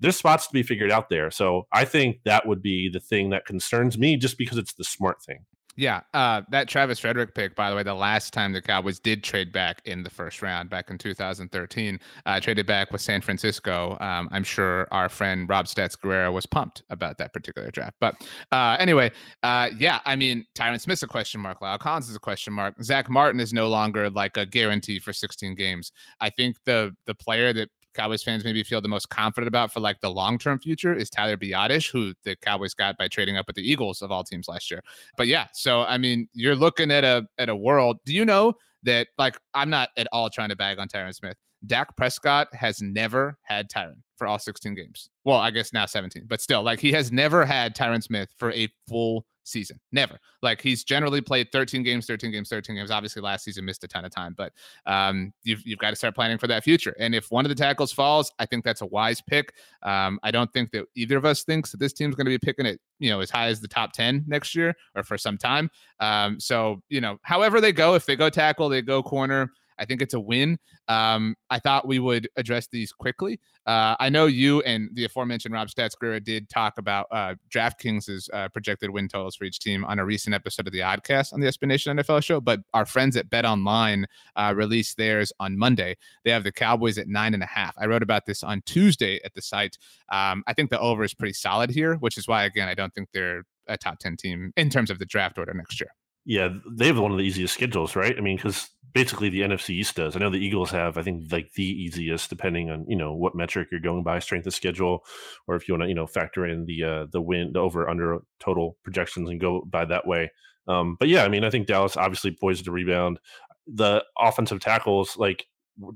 there's 0.00 0.16
spots 0.16 0.46
to 0.46 0.52
be 0.54 0.62
figured 0.62 0.90
out 0.90 1.10
there. 1.10 1.30
So 1.30 1.66
I 1.74 1.84
think 1.84 2.20
that 2.24 2.46
would 2.46 2.62
be 2.62 2.88
the 2.90 3.00
thing 3.00 3.28
that 3.30 3.44
concerns 3.44 3.98
me 3.98 4.16
just 4.16 4.38
because 4.38 4.56
it's 4.56 4.72
the 4.72 4.84
smart 4.84 5.22
thing. 5.22 5.44
Yeah, 5.76 6.00
uh, 6.14 6.42
that 6.50 6.68
Travis 6.68 6.98
Frederick 6.98 7.34
pick, 7.34 7.54
by 7.54 7.70
the 7.70 7.76
way, 7.76 7.82
the 7.82 7.94
last 7.94 8.32
time 8.32 8.52
the 8.52 8.60
Cowboys 8.60 8.98
did 8.98 9.22
trade 9.22 9.52
back 9.52 9.80
in 9.84 10.02
the 10.02 10.10
first 10.10 10.42
round, 10.42 10.68
back 10.68 10.90
in 10.90 10.98
2013, 10.98 11.98
uh, 12.26 12.40
traded 12.40 12.66
back 12.66 12.90
with 12.90 13.00
San 13.00 13.20
Francisco. 13.22 13.96
Um, 14.00 14.28
I'm 14.32 14.42
sure 14.42 14.88
our 14.90 15.08
friend 15.08 15.48
Rob 15.48 15.66
Stats 15.66 15.96
Guerrera 15.96 16.32
was 16.32 16.44
pumped 16.44 16.82
about 16.90 17.18
that 17.18 17.32
particular 17.32 17.70
draft. 17.70 17.96
But 18.00 18.20
uh, 18.50 18.76
anyway, 18.80 19.12
uh, 19.44 19.70
yeah, 19.78 20.00
I 20.04 20.16
mean, 20.16 20.44
Tyron 20.54 20.80
Smith's 20.80 21.04
a 21.04 21.06
question 21.06 21.40
mark. 21.40 21.60
La'el 21.60 21.78
Collins 21.78 22.10
is 22.10 22.16
a 22.16 22.20
question 22.20 22.52
mark. 22.52 22.74
Zack 22.82 23.08
Martin 23.08 23.40
is 23.40 23.52
no 23.52 23.68
longer 23.68 24.10
like 24.10 24.36
a 24.36 24.44
guarantee 24.44 24.98
for 24.98 25.12
16 25.12 25.54
games. 25.54 25.92
I 26.20 26.30
think 26.30 26.56
the 26.64 26.94
the 27.06 27.14
player 27.14 27.52
that 27.52 27.70
Cowboys 27.94 28.22
fans 28.22 28.44
maybe 28.44 28.62
feel 28.62 28.80
the 28.80 28.88
most 28.88 29.08
confident 29.08 29.48
about 29.48 29.72
for 29.72 29.80
like 29.80 30.00
the 30.00 30.10
long 30.10 30.38
term 30.38 30.58
future 30.58 30.94
is 30.94 31.10
Tyler 31.10 31.36
Biadasz, 31.36 31.90
who 31.90 32.14
the 32.24 32.36
Cowboys 32.36 32.74
got 32.74 32.96
by 32.96 33.08
trading 33.08 33.36
up 33.36 33.46
with 33.46 33.56
the 33.56 33.68
Eagles 33.68 34.02
of 34.02 34.10
all 34.10 34.24
teams 34.24 34.48
last 34.48 34.70
year. 34.70 34.82
But 35.16 35.26
yeah, 35.26 35.46
so 35.52 35.82
I 35.82 35.98
mean, 35.98 36.28
you're 36.32 36.56
looking 36.56 36.90
at 36.90 37.04
a 37.04 37.26
at 37.38 37.48
a 37.48 37.56
world. 37.56 37.98
Do 38.04 38.14
you 38.14 38.24
know 38.24 38.54
that 38.82 39.08
like 39.18 39.38
I'm 39.54 39.70
not 39.70 39.90
at 39.96 40.06
all 40.12 40.30
trying 40.30 40.48
to 40.50 40.56
bag 40.56 40.78
on 40.78 40.88
Tyron 40.88 41.14
Smith. 41.14 41.36
Dak 41.66 41.96
Prescott 41.96 42.48
has 42.54 42.80
never 42.80 43.38
had 43.42 43.68
Tyron 43.70 43.96
for 44.20 44.26
all 44.26 44.38
16 44.38 44.74
games. 44.74 45.08
Well, 45.24 45.38
I 45.38 45.50
guess 45.50 45.72
now 45.72 45.86
17, 45.86 46.26
but 46.28 46.42
still, 46.42 46.62
like 46.62 46.78
he 46.78 46.92
has 46.92 47.10
never 47.10 47.46
had 47.46 47.74
Tyron 47.74 48.02
Smith 48.02 48.28
for 48.36 48.52
a 48.52 48.68
full 48.86 49.24
season. 49.44 49.80
Never. 49.92 50.18
Like 50.42 50.60
he's 50.60 50.84
generally 50.84 51.22
played 51.22 51.48
13 51.52 51.82
games, 51.82 52.04
13 52.04 52.30
games, 52.30 52.50
13 52.50 52.76
games. 52.76 52.90
Obviously, 52.90 53.22
last 53.22 53.44
season 53.44 53.64
missed 53.64 53.82
a 53.82 53.88
ton 53.88 54.04
of 54.04 54.10
time, 54.10 54.34
but 54.36 54.52
um, 54.84 55.32
you've 55.42 55.66
you've 55.66 55.78
got 55.78 55.90
to 55.90 55.96
start 55.96 56.14
planning 56.14 56.36
for 56.36 56.48
that 56.48 56.64
future. 56.64 56.94
And 56.98 57.14
if 57.14 57.30
one 57.30 57.46
of 57.46 57.48
the 57.48 57.54
tackles 57.54 57.92
falls, 57.92 58.30
I 58.38 58.44
think 58.44 58.62
that's 58.62 58.82
a 58.82 58.86
wise 58.86 59.22
pick. 59.22 59.54
Um, 59.82 60.20
I 60.22 60.30
don't 60.30 60.52
think 60.52 60.70
that 60.72 60.84
either 60.94 61.16
of 61.16 61.24
us 61.24 61.42
thinks 61.42 61.70
that 61.70 61.80
this 61.80 61.94
team's 61.94 62.14
going 62.14 62.26
to 62.26 62.30
be 62.30 62.38
picking 62.38 62.66
it, 62.66 62.78
you 62.98 63.08
know, 63.08 63.20
as 63.20 63.30
high 63.30 63.48
as 63.48 63.62
the 63.62 63.68
top 63.68 63.94
10 63.94 64.24
next 64.26 64.54
year 64.54 64.74
or 64.94 65.02
for 65.02 65.16
some 65.16 65.38
time. 65.38 65.70
Um, 65.98 66.38
so 66.38 66.82
you 66.90 67.00
know, 67.00 67.18
however 67.22 67.60
they 67.62 67.72
go, 67.72 67.94
if 67.94 68.04
they 68.04 68.16
go 68.16 68.28
tackle, 68.28 68.68
they 68.68 68.82
go 68.82 69.02
corner. 69.02 69.50
I 69.80 69.86
think 69.86 70.02
it's 70.02 70.14
a 70.14 70.20
win. 70.20 70.58
Um, 70.88 71.34
I 71.48 71.58
thought 71.58 71.88
we 71.88 71.98
would 71.98 72.28
address 72.36 72.68
these 72.68 72.92
quickly. 72.92 73.40
Uh, 73.66 73.96
I 73.98 74.08
know 74.10 74.26
you 74.26 74.60
and 74.62 74.90
the 74.92 75.04
aforementioned 75.04 75.54
Rob 75.54 75.68
Stats 75.68 75.92
Guerrera 76.00 76.22
did 76.22 76.48
talk 76.48 76.78
about 76.78 77.06
uh, 77.10 77.34
DraftKings' 77.52 78.28
uh, 78.32 78.48
projected 78.48 78.90
win 78.90 79.08
totals 79.08 79.36
for 79.36 79.44
each 79.44 79.58
team 79.58 79.84
on 79.84 79.98
a 79.98 80.04
recent 80.04 80.34
episode 80.34 80.66
of 80.66 80.72
the 80.72 80.80
Oddcast 80.80 81.32
on 81.32 81.40
the 81.40 81.46
SB 81.46 81.66
Nation 81.66 81.96
NFL 81.96 82.22
show. 82.22 82.40
But 82.40 82.60
our 82.74 82.86
friends 82.86 83.16
at 83.16 83.30
Bet 83.30 83.44
Online 83.44 84.06
uh, 84.36 84.52
released 84.56 84.96
theirs 84.96 85.32
on 85.40 85.58
Monday. 85.58 85.96
They 86.24 86.30
have 86.30 86.44
the 86.44 86.52
Cowboys 86.52 86.98
at 86.98 87.08
nine 87.08 87.34
and 87.34 87.42
a 87.42 87.46
half. 87.46 87.74
I 87.78 87.86
wrote 87.86 88.02
about 88.02 88.26
this 88.26 88.42
on 88.42 88.62
Tuesday 88.66 89.20
at 89.24 89.34
the 89.34 89.42
site. 89.42 89.78
Um, 90.10 90.42
I 90.46 90.52
think 90.52 90.70
the 90.70 90.78
over 90.78 91.04
is 91.04 91.14
pretty 91.14 91.34
solid 91.34 91.70
here, 91.70 91.94
which 91.96 92.18
is 92.18 92.28
why, 92.28 92.44
again, 92.44 92.68
I 92.68 92.74
don't 92.74 92.94
think 92.94 93.08
they're 93.12 93.44
a 93.66 93.78
top 93.78 93.98
10 93.98 94.16
team 94.16 94.52
in 94.56 94.68
terms 94.68 94.90
of 94.90 94.98
the 94.98 95.06
draft 95.06 95.38
order 95.38 95.54
next 95.54 95.80
year. 95.80 95.90
Yeah, 96.26 96.50
they 96.70 96.86
have 96.86 96.98
one 96.98 97.12
of 97.12 97.18
the 97.18 97.24
easiest 97.24 97.54
schedules, 97.54 97.96
right? 97.96 98.14
I 98.16 98.20
mean, 98.20 98.36
because 98.36 98.68
basically 98.92 99.28
the 99.28 99.42
NFC 99.42 99.70
East 99.70 99.96
does. 99.96 100.16
I 100.16 100.18
know 100.18 100.30
the 100.30 100.38
Eagles 100.44 100.70
have, 100.70 100.96
I 100.96 101.02
think, 101.02 101.30
like 101.32 101.52
the 101.52 101.64
easiest, 101.64 102.30
depending 102.30 102.70
on 102.70 102.84
you 102.88 102.96
know 102.96 103.14
what 103.14 103.34
metric 103.34 103.68
you're 103.70 103.80
going 103.80 104.02
by, 104.02 104.18
strength 104.18 104.46
of 104.46 104.54
schedule, 104.54 105.04
or 105.46 105.56
if 105.56 105.68
you 105.68 105.74
want 105.74 105.82
to 105.84 105.88
you 105.88 105.94
know 105.94 106.06
factor 106.06 106.46
in 106.46 106.66
the 106.66 106.84
uh, 106.84 107.06
the 107.10 107.20
win, 107.20 107.52
the 107.52 107.58
over 107.60 107.88
under 107.88 108.18
total 108.38 108.76
projections, 108.82 109.28
and 109.28 109.40
go 109.40 109.62
by 109.62 109.84
that 109.84 110.06
way. 110.06 110.30
Um, 110.68 110.96
but 110.98 111.08
yeah, 111.08 111.24
I 111.24 111.28
mean, 111.28 111.44
I 111.44 111.50
think 111.50 111.66
Dallas 111.66 111.96
obviously 111.96 112.30
poised 112.32 112.64
to 112.66 112.70
rebound. 112.72 113.18
The 113.66 114.04
offensive 114.18 114.60
tackles, 114.60 115.16
like 115.16 115.46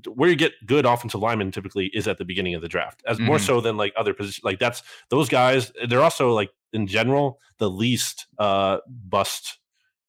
where 0.07 0.29
you 0.29 0.35
get 0.35 0.53
good 0.65 0.85
offensive 0.85 1.21
linemen, 1.21 1.51
typically 1.51 1.87
is 1.93 2.07
at 2.07 2.17
the 2.17 2.25
beginning 2.25 2.55
of 2.55 2.61
the 2.61 2.67
draft, 2.67 3.03
as 3.07 3.19
more 3.19 3.37
Mhm. 3.37 3.45
so 3.45 3.61
than 3.61 3.77
like 3.77 3.93
other 3.95 4.13
positions. 4.13 4.43
Like 4.43 4.59
that's 4.59 4.81
those 5.09 5.29
guys. 5.29 5.71
They're 5.87 6.01
also 6.01 6.33
like 6.33 6.49
in 6.73 6.87
general 6.87 7.39
the 7.57 7.69
least 7.69 8.27
uh 8.37 8.79
bust 8.87 9.59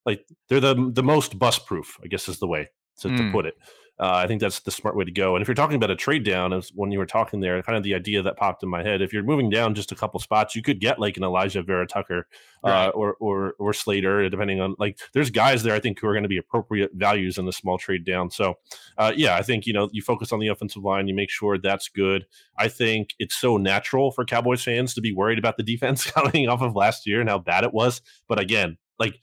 like 0.04 0.24
they're 0.48 0.60
the 0.60 0.90
the 0.92 1.02
most 1.02 1.38
bust 1.38 1.66
proof, 1.66 1.98
I 2.02 2.06
guess 2.06 2.28
is 2.28 2.38
the 2.38 2.46
way 2.46 2.70
to, 2.98 3.08
to 3.08 3.14
Mm. 3.22 3.32
put 3.32 3.46
it. 3.46 3.54
Uh, 3.98 4.12
I 4.12 4.26
think 4.26 4.42
that's 4.42 4.60
the 4.60 4.70
smart 4.70 4.94
way 4.94 5.06
to 5.06 5.10
go. 5.10 5.34
And 5.36 5.40
if 5.40 5.48
you're 5.48 5.54
talking 5.54 5.76
about 5.76 5.90
a 5.90 5.96
trade 5.96 6.22
down, 6.22 6.52
as 6.52 6.68
when 6.74 6.90
you 6.90 6.98
were 6.98 7.06
talking 7.06 7.40
there, 7.40 7.62
kind 7.62 7.78
of 7.78 7.82
the 7.82 7.94
idea 7.94 8.20
that 8.20 8.36
popped 8.36 8.62
in 8.62 8.68
my 8.68 8.82
head, 8.82 9.00
if 9.00 9.10
you're 9.10 9.22
moving 9.22 9.48
down 9.48 9.74
just 9.74 9.90
a 9.90 9.94
couple 9.94 10.20
spots, 10.20 10.54
you 10.54 10.60
could 10.60 10.80
get 10.80 10.98
like 10.98 11.16
an 11.16 11.22
Alijah 11.22 11.64
Vera-Tucker 11.66 12.26
uh, 12.62 12.68
Right. 12.68 12.88
or 12.90 13.14
or 13.20 13.54
or 13.58 13.72
Slater, 13.72 14.28
depending 14.28 14.60
on 14.60 14.74
like 14.78 14.98
there's 15.14 15.30
guys 15.30 15.62
there 15.62 15.72
I 15.74 15.80
think 15.80 15.98
who 15.98 16.08
are 16.08 16.12
going 16.12 16.24
to 16.24 16.28
be 16.28 16.36
appropriate 16.36 16.90
values 16.92 17.38
in 17.38 17.46
the 17.46 17.54
small 17.54 17.78
trade 17.78 18.04
down. 18.04 18.30
So 18.30 18.58
uh, 18.98 19.14
yeah, 19.16 19.34
I 19.34 19.40
think 19.40 19.64
you 19.66 19.72
know 19.72 19.88
you 19.92 20.02
focus 20.02 20.30
on 20.30 20.40
the 20.40 20.48
offensive 20.48 20.82
line, 20.84 21.08
you 21.08 21.14
make 21.14 21.30
sure 21.30 21.56
that's 21.56 21.88
good. 21.88 22.26
I 22.58 22.68
think 22.68 23.14
it's 23.18 23.34
so 23.36 23.56
natural 23.56 24.10
for 24.10 24.26
Cowboys 24.26 24.62
fans 24.62 24.92
to 24.92 25.00
be 25.00 25.12
worried 25.14 25.38
about 25.38 25.56
the 25.56 25.62
defense 25.62 26.10
coming 26.10 26.50
off 26.50 26.60
of 26.60 26.76
last 26.76 27.06
year 27.06 27.22
and 27.22 27.30
how 27.30 27.38
bad 27.38 27.64
it 27.64 27.72
was. 27.72 28.02
But 28.28 28.38
again, 28.40 28.76
like 28.98 29.18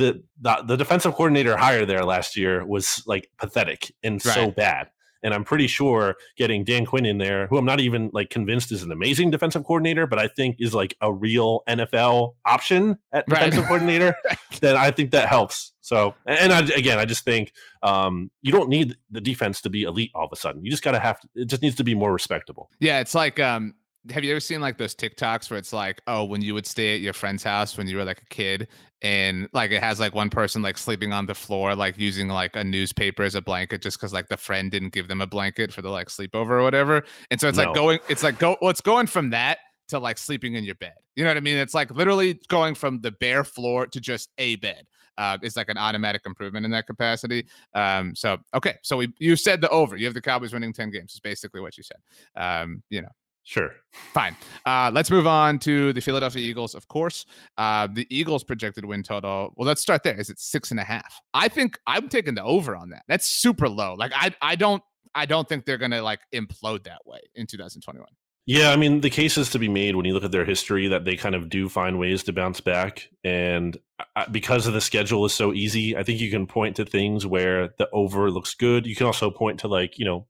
the 0.00 0.22
the, 0.40 0.62
the 0.66 0.76
defensive 0.76 1.14
coordinator 1.14 1.56
hire 1.56 1.86
there 1.86 2.04
last 2.04 2.36
year 2.36 2.64
was 2.66 3.02
like 3.06 3.30
pathetic 3.38 3.92
and 4.02 4.20
so 4.20 4.50
bad. 4.50 4.90
And 5.22 5.34
I'm 5.34 5.44
pretty 5.44 5.66
sure 5.66 6.16
getting 6.38 6.64
Dan 6.64 6.86
Quinn 6.86 7.04
in 7.04 7.18
there, 7.18 7.46
who 7.48 7.58
I'm 7.58 7.66
not 7.66 7.78
even 7.78 8.08
like 8.14 8.30
convinced 8.30 8.72
is 8.72 8.82
an 8.82 8.90
amazing 8.90 9.30
defensive 9.30 9.64
coordinator, 9.64 10.06
but 10.06 10.18
I 10.18 10.28
think 10.28 10.56
is 10.58 10.72
like 10.74 10.96
a 11.02 11.12
real 11.12 11.60
NFL 11.68 12.36
option 12.46 12.96
at 13.12 13.26
Right. 13.28 13.40
defensive 13.40 13.66
coordinator, 13.66 14.14
then 14.60 14.76
I 14.76 14.90
think 14.90 15.10
that 15.10 15.28
helps. 15.28 15.72
So, 15.82 16.14
and 16.24 16.54
I, 16.54 16.60
again, 16.74 16.98
I 16.98 17.04
just 17.04 17.22
think 17.26 17.52
um, 17.82 18.30
you 18.40 18.50
don't 18.50 18.70
need 18.70 18.96
the 19.10 19.20
defense 19.20 19.60
to 19.62 19.68
be 19.68 19.82
elite 19.82 20.10
all 20.14 20.24
of 20.24 20.30
a 20.32 20.36
sudden. 20.36 20.64
You 20.64 20.70
just 20.70 20.82
got 20.82 20.92
to 20.92 21.00
have, 21.00 21.18
it 21.34 21.46
just 21.50 21.60
needs 21.60 21.76
to 21.76 21.84
be 21.84 21.94
more 21.94 22.12
respectable. 22.14 22.70
Yeah, 22.80 23.00
it's 23.00 23.14
like 23.14 23.38
um 23.38 23.74
have 24.08 24.24
you 24.24 24.30
ever 24.30 24.40
seen 24.40 24.60
like 24.60 24.78
those 24.78 24.94
TikToks 24.94 25.50
where 25.50 25.58
it's 25.58 25.72
like, 25.72 26.00
oh, 26.06 26.24
when 26.24 26.40
you 26.40 26.54
would 26.54 26.66
stay 26.66 26.94
at 26.94 27.00
your 27.00 27.12
friend's 27.12 27.42
house 27.42 27.76
when 27.76 27.86
you 27.86 27.96
were 27.98 28.04
like 28.04 28.22
a 28.22 28.26
kid 28.26 28.68
and 29.02 29.48
like 29.52 29.70
it 29.72 29.82
has 29.82 30.00
like 30.00 30.14
one 30.14 30.30
person 30.30 30.62
like 30.62 30.78
sleeping 30.78 31.12
on 31.12 31.26
the 31.26 31.34
floor, 31.34 31.74
like 31.74 31.98
using 31.98 32.28
like 32.28 32.56
a 32.56 32.64
newspaper 32.64 33.22
as 33.22 33.34
a 33.34 33.42
blanket 33.42 33.82
just 33.82 33.98
because 33.98 34.12
like 34.12 34.28
the 34.28 34.36
friend 34.36 34.70
didn't 34.70 34.92
give 34.94 35.08
them 35.08 35.20
a 35.20 35.26
blanket 35.26 35.72
for 35.72 35.82
the 35.82 35.90
like 35.90 36.08
sleepover 36.08 36.50
or 36.50 36.62
whatever. 36.62 37.02
And 37.30 37.38
so 37.38 37.48
it's 37.48 37.58
No. 37.58 37.64
like 37.64 37.74
going, 37.74 37.98
it's 38.08 38.22
like 38.22 38.38
go 38.38 38.56
well, 38.62 38.70
it's 38.70 38.80
going 38.80 39.06
from 39.06 39.30
that 39.30 39.58
to 39.88 39.98
like 39.98 40.16
sleeping 40.16 40.54
in 40.54 40.64
your 40.64 40.76
bed. 40.76 40.94
You 41.16 41.24
know 41.24 41.30
what 41.30 41.36
I 41.36 41.40
mean? 41.40 41.58
It's 41.58 41.74
like 41.74 41.90
literally 41.90 42.40
going 42.48 42.74
from 42.74 43.00
the 43.00 43.10
bare 43.10 43.44
floor 43.44 43.86
to 43.86 44.00
just 44.00 44.30
a 44.38 44.56
bed. 44.56 44.86
Uh, 45.18 45.36
it's 45.42 45.56
like 45.56 45.68
an 45.68 45.76
automatic 45.76 46.22
improvement 46.24 46.64
in 46.64 46.70
that 46.70 46.86
capacity. 46.86 47.46
Um, 47.74 48.14
so 48.14 48.38
okay, 48.54 48.76
so 48.82 48.96
we 48.96 49.12
you 49.18 49.36
said 49.36 49.60
the 49.60 49.68
over. 49.68 49.96
You 49.96 50.06
have 50.06 50.14
the 50.14 50.22
Cowboys 50.22 50.54
winning 50.54 50.72
ten 50.72 50.90
games. 50.90 51.12
Is 51.12 51.20
basically 51.20 51.60
what 51.60 51.76
you 51.76 51.82
said. 51.82 51.98
Um, 52.36 52.82
you 52.88 53.02
know, 53.02 53.08
Sure. 53.44 53.70
Fine. 54.12 54.36
Uh, 54.64 54.90
let's 54.92 55.10
move 55.10 55.26
on 55.26 55.58
to 55.60 55.92
the 55.92 56.00
Philadelphia 56.00 56.42
Eagles, 56.42 56.74
of 56.74 56.86
course. 56.88 57.26
Uh, 57.58 57.88
the 57.92 58.06
Eagles' 58.10 58.44
projected 58.44 58.84
win 58.84 59.02
total. 59.02 59.52
Well, 59.56 59.66
let's 59.66 59.80
start 59.80 60.02
there. 60.02 60.18
Is 60.18 60.30
it 60.30 60.38
six 60.38 60.70
and 60.70 60.78
a 60.78 60.84
half? 60.84 61.20
I 61.34 61.48
think 61.48 61.78
I'm 61.86 62.08
taking 62.08 62.34
the 62.34 62.44
over 62.44 62.76
on 62.76 62.90
that. 62.90 63.02
That's 63.08 63.26
super 63.26 63.68
low. 63.68 63.94
Like 63.94 64.12
I, 64.14 64.34
I 64.40 64.56
don't, 64.56 64.82
I 65.14 65.26
don't 65.26 65.48
think 65.48 65.64
they're 65.64 65.78
gonna 65.78 66.02
like 66.02 66.20
implode 66.32 66.84
that 66.84 67.00
way 67.04 67.20
in 67.34 67.46
2021. 67.46 68.06
Yeah, 68.46 68.70
I 68.70 68.76
mean, 68.76 69.00
the 69.00 69.10
case 69.10 69.38
is 69.38 69.50
to 69.50 69.58
be 69.58 69.68
made 69.68 69.94
when 69.94 70.06
you 70.06 70.14
look 70.14 70.24
at 70.24 70.32
their 70.32 70.44
history 70.44 70.88
that 70.88 71.04
they 71.04 71.16
kind 71.16 71.34
of 71.34 71.48
do 71.48 71.68
find 71.68 71.98
ways 71.98 72.24
to 72.24 72.32
bounce 72.32 72.60
back. 72.60 73.08
And 73.22 73.76
uh, 74.16 74.26
because 74.30 74.66
of 74.66 74.72
the 74.72 74.80
schedule 74.80 75.24
is 75.24 75.32
so 75.32 75.52
easy, 75.52 75.96
I 75.96 76.02
think 76.02 76.20
you 76.20 76.30
can 76.30 76.46
point 76.46 76.76
to 76.76 76.84
things 76.84 77.26
where 77.26 77.68
the 77.78 77.88
over 77.92 78.30
looks 78.30 78.54
good. 78.54 78.86
You 78.86 78.96
can 78.96 79.06
also 79.06 79.30
point 79.30 79.60
to, 79.60 79.68
like, 79.68 79.98
you 79.98 80.04
know, 80.04 80.26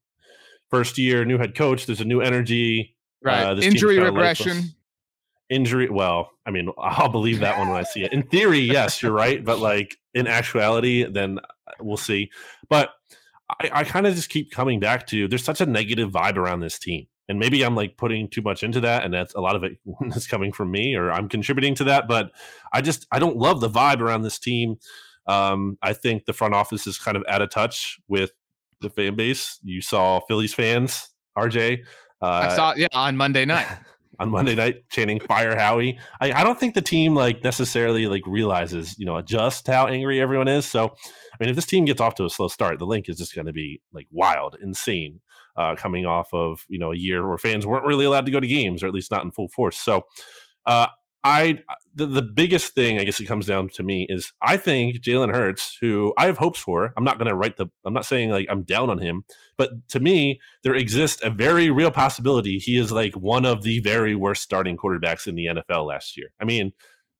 first 0.70 0.98
year, 0.98 1.24
new 1.24 1.38
head 1.38 1.54
coach, 1.54 1.86
there's 1.86 2.00
a 2.00 2.04
new 2.04 2.20
energy. 2.20 2.96
Right. 3.22 3.44
Uh, 3.44 3.56
Injury 3.60 3.98
regression. 3.98 4.64
Injury, 5.48 5.90
well, 5.90 6.30
I 6.46 6.50
mean, 6.50 6.70
I'll 6.78 7.08
believe 7.08 7.40
that 7.40 7.58
one 7.58 7.68
when 7.68 7.78
I 7.78 7.84
see 7.84 8.04
it. 8.04 8.12
In 8.12 8.22
theory, 8.24 8.60
yes, 8.60 9.02
you're 9.02 9.12
right. 9.12 9.44
But, 9.44 9.58
like, 9.58 9.96
in 10.14 10.26
actuality, 10.26 11.04
then 11.04 11.38
uh, 11.38 11.72
we'll 11.80 11.96
see. 11.96 12.30
But 12.68 12.90
I, 13.60 13.70
I 13.72 13.84
kind 13.84 14.06
of 14.06 14.14
just 14.14 14.30
keep 14.30 14.50
coming 14.50 14.80
back 14.80 15.06
to 15.08 15.26
there's 15.28 15.44
such 15.44 15.60
a 15.60 15.66
negative 15.66 16.10
vibe 16.10 16.36
around 16.36 16.60
this 16.60 16.78
team. 16.78 17.06
And 17.28 17.38
maybe 17.38 17.62
I'm 17.62 17.76
like 17.76 17.96
putting 17.96 18.28
too 18.28 18.42
much 18.42 18.64
into 18.64 18.80
that, 18.80 19.04
and 19.04 19.14
that's 19.14 19.34
a 19.34 19.40
lot 19.40 19.54
of 19.54 19.62
it 19.62 19.78
is 20.16 20.26
coming 20.26 20.52
from 20.52 20.70
me, 20.70 20.96
or 20.96 21.12
I'm 21.12 21.28
contributing 21.28 21.76
to 21.76 21.84
that. 21.84 22.08
But 22.08 22.32
I 22.72 22.80
just 22.80 23.06
I 23.12 23.20
don't 23.20 23.36
love 23.36 23.60
the 23.60 23.70
vibe 23.70 24.00
around 24.00 24.22
this 24.22 24.38
team. 24.38 24.78
Um, 25.26 25.78
I 25.80 25.92
think 25.92 26.24
the 26.24 26.32
front 26.32 26.54
office 26.54 26.88
is 26.88 26.98
kind 26.98 27.16
of 27.16 27.22
out 27.28 27.40
of 27.40 27.50
touch 27.50 28.00
with 28.08 28.32
the 28.80 28.90
fan 28.90 29.14
base. 29.14 29.60
You 29.62 29.80
saw 29.80 30.20
Phillies 30.26 30.54
fans, 30.54 31.10
RJ. 31.38 31.84
Uh, 32.22 32.48
I 32.50 32.56
saw 32.56 32.74
yeah 32.76 32.88
on 32.92 33.16
Monday 33.16 33.44
night. 33.44 33.66
on 34.20 34.30
Monday 34.30 34.54
night 34.54 34.84
chanting 34.90 35.18
"Fire 35.18 35.56
Howie." 35.56 35.98
I, 36.20 36.32
I 36.32 36.44
don't 36.44 36.60
think 36.60 36.74
the 36.74 36.82
team 36.82 37.14
like 37.14 37.42
necessarily 37.42 38.06
like 38.06 38.22
realizes 38.26 38.98
you 38.98 39.06
know 39.06 39.20
just 39.22 39.66
how 39.66 39.86
angry 39.86 40.20
everyone 40.20 40.48
is. 40.48 40.66
So, 40.66 40.86
I 40.86 41.36
mean, 41.40 41.48
if 41.48 41.56
this 41.56 41.66
team 41.66 41.86
gets 41.86 42.00
off 42.00 42.14
to 42.16 42.26
a 42.26 42.30
slow 42.30 42.48
start, 42.48 42.78
the 42.78 42.86
Linc 42.86 43.08
is 43.08 43.16
just 43.16 43.34
going 43.34 43.46
to 43.46 43.52
be 43.52 43.80
like 43.92 44.06
wild, 44.12 44.56
insane, 44.62 45.20
uh, 45.56 45.74
coming 45.74 46.06
off 46.06 46.32
of 46.32 46.64
you 46.68 46.78
know 46.78 46.92
a 46.92 46.96
year 46.96 47.26
where 47.26 47.38
fans 47.38 47.66
weren't 47.66 47.86
really 47.86 48.04
allowed 48.04 48.26
to 48.26 48.32
go 48.32 48.40
to 48.40 48.46
games, 48.46 48.82
or 48.82 48.86
at 48.86 48.94
least 48.94 49.10
not 49.10 49.24
in 49.24 49.30
full 49.30 49.48
force. 49.48 49.78
So, 49.78 50.04
uh, 50.66 50.88
I 51.22 51.60
the, 51.94 52.06
the 52.06 52.22
biggest 52.22 52.74
thing 52.74 52.98
I 52.98 53.04
guess 53.04 53.20
it 53.20 53.26
comes 53.26 53.46
down 53.46 53.68
to 53.70 53.82
me 53.82 54.06
is 54.08 54.32
I 54.40 54.56
think 54.56 54.96
Jalen 54.96 55.34
Hurts, 55.34 55.76
who 55.80 56.14
I 56.16 56.26
have 56.26 56.38
hopes 56.38 56.60
for. 56.60 56.94
I'm 56.96 57.04
not 57.04 57.18
going 57.18 57.28
to 57.28 57.34
write 57.34 57.56
the. 57.56 57.66
I'm 57.84 57.92
not 57.92 58.06
saying 58.06 58.30
like 58.30 58.46
I'm 58.48 58.62
down 58.62 58.88
on 58.88 58.98
him, 58.98 59.24
but 59.58 59.70
to 59.90 60.00
me 60.00 60.40
there 60.62 60.74
exists 60.74 61.22
a 61.22 61.30
very 61.30 61.70
real 61.70 61.90
possibility 61.90 62.58
he 62.58 62.78
is 62.78 62.90
like 62.90 63.14
one 63.14 63.44
of 63.44 63.62
the 63.62 63.80
very 63.80 64.14
worst 64.14 64.42
starting 64.42 64.76
quarterbacks 64.76 65.26
in 65.26 65.34
the 65.34 65.46
NFL 65.46 65.86
last 65.86 66.16
year. 66.16 66.28
I 66.40 66.44
mean, 66.44 66.72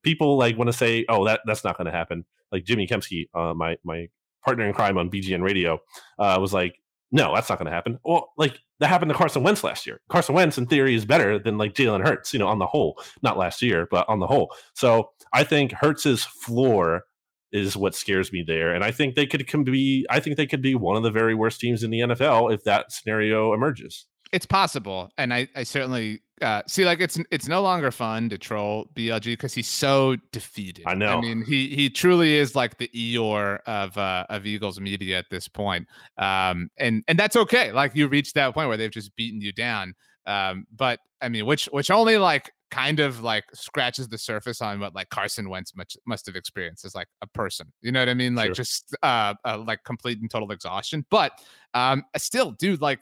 people 0.02 0.38
like 0.38 0.56
want 0.56 0.68
to 0.68 0.76
say, 0.76 1.04
oh 1.08 1.26
that 1.26 1.40
that's 1.44 1.64
not 1.64 1.76
going 1.76 1.86
to 1.86 1.92
happen. 1.92 2.24
Like 2.50 2.64
Jimmy 2.64 2.86
Kempski, 2.86 3.28
uh, 3.34 3.52
my 3.54 3.76
my 3.84 4.08
partner 4.44 4.66
in 4.66 4.72
crime 4.72 4.96
on 4.96 5.10
BGN 5.10 5.42
Radio, 5.42 5.78
uh, 6.18 6.38
was 6.40 6.54
like, 6.54 6.80
no, 7.12 7.34
that's 7.34 7.50
not 7.50 7.58
going 7.58 7.66
to 7.66 7.72
happen. 7.72 7.98
Well, 8.02 8.32
like 8.38 8.58
that 8.80 8.88
happened 8.88 9.10
to 9.10 9.16
Carson 9.16 9.42
Wentz 9.42 9.62
last 9.62 9.86
year. 9.86 10.00
Carson 10.08 10.34
Wentz, 10.34 10.58
in 10.58 10.66
theory, 10.66 10.94
is 10.94 11.04
better 11.04 11.38
than 11.38 11.58
like 11.58 11.74
Jalen 11.74 12.04
Hurts, 12.04 12.32
you 12.32 12.38
know, 12.38 12.48
on 12.48 12.58
the 12.58 12.66
whole. 12.66 13.00
Not 13.22 13.38
last 13.38 13.62
year, 13.62 13.86
but 13.90 14.08
on 14.08 14.18
the 14.18 14.26
whole. 14.26 14.52
So 14.74 15.10
I 15.32 15.44
think 15.44 15.72
Hurts's 15.72 16.24
floor 16.24 17.04
is 17.52 17.76
what 17.76 17.94
scares 17.94 18.32
me 18.32 18.44
there, 18.46 18.74
and 18.74 18.82
I 18.82 18.90
think 18.90 19.14
they 19.14 19.26
could 19.26 19.46
can 19.46 19.64
be. 19.64 20.06
I 20.08 20.20
think 20.20 20.36
they 20.36 20.46
could 20.46 20.62
be 20.62 20.74
one 20.74 20.96
of 20.96 21.02
the 21.02 21.10
very 21.10 21.34
worst 21.34 21.60
teams 21.60 21.82
in 21.82 21.90
the 21.90 22.00
NFL 22.00 22.52
if 22.52 22.64
that 22.64 22.90
scenario 22.90 23.52
emerges. 23.52 24.06
It's 24.32 24.46
possible, 24.46 25.10
and 25.18 25.34
I, 25.34 25.48
I 25.56 25.64
certainly 25.64 26.22
uh, 26.40 26.62
see 26.66 26.84
like 26.84 27.00
it's 27.00 27.18
it's 27.30 27.48
no 27.48 27.62
longer 27.62 27.90
fun 27.90 28.28
to 28.30 28.38
troll 28.38 28.86
BLG 28.94 29.24
because 29.24 29.52
he's 29.52 29.68
so 29.68 30.16
defeated. 30.32 30.84
I 30.86 30.94
know. 30.94 31.18
I 31.18 31.20
mean, 31.20 31.42
he 31.42 31.68
he 31.74 31.90
truly 31.90 32.36
is 32.36 32.54
like 32.54 32.78
the 32.78 32.88
Eeyore 32.94 33.58
of 33.66 33.96
uh, 33.98 34.26
of 34.30 34.46
Eagles 34.46 34.80
media 34.80 35.18
at 35.18 35.26
this 35.30 35.48
point. 35.48 35.86
Um, 36.16 36.70
and 36.78 37.04
and 37.08 37.18
that's 37.18 37.36
okay. 37.36 37.72
Like 37.72 37.94
you 37.94 38.08
reached 38.08 38.34
that 38.36 38.54
point 38.54 38.68
where 38.68 38.76
they've 38.76 38.90
just 38.90 39.14
beaten 39.16 39.40
you 39.40 39.52
down. 39.52 39.94
Um, 40.26 40.66
but 40.74 41.00
I 41.20 41.28
mean, 41.28 41.44
which 41.46 41.66
which 41.66 41.90
only 41.90 42.16
like 42.16 42.50
kind 42.70 43.00
of 43.00 43.22
like 43.22 43.44
scratches 43.52 44.08
the 44.08 44.18
surface 44.18 44.62
on 44.62 44.80
what 44.80 44.94
like 44.94 45.08
Carson 45.10 45.48
Wentz 45.48 45.74
much, 45.74 45.96
must 46.06 46.24
have 46.26 46.36
experienced 46.36 46.84
as 46.84 46.94
like 46.94 47.08
a 47.20 47.26
person. 47.26 47.72
You 47.82 47.92
know 47.92 48.00
what 48.00 48.08
I 48.08 48.14
mean? 48.14 48.34
Like 48.34 48.46
sure. 48.46 48.54
just 48.54 48.96
uh, 49.02 49.34
uh 49.44 49.58
like 49.58 49.84
complete 49.84 50.20
and 50.20 50.30
total 50.30 50.50
exhaustion. 50.52 51.04
But 51.10 51.32
um, 51.74 52.04
still, 52.16 52.52
dude, 52.52 52.80
like 52.80 53.00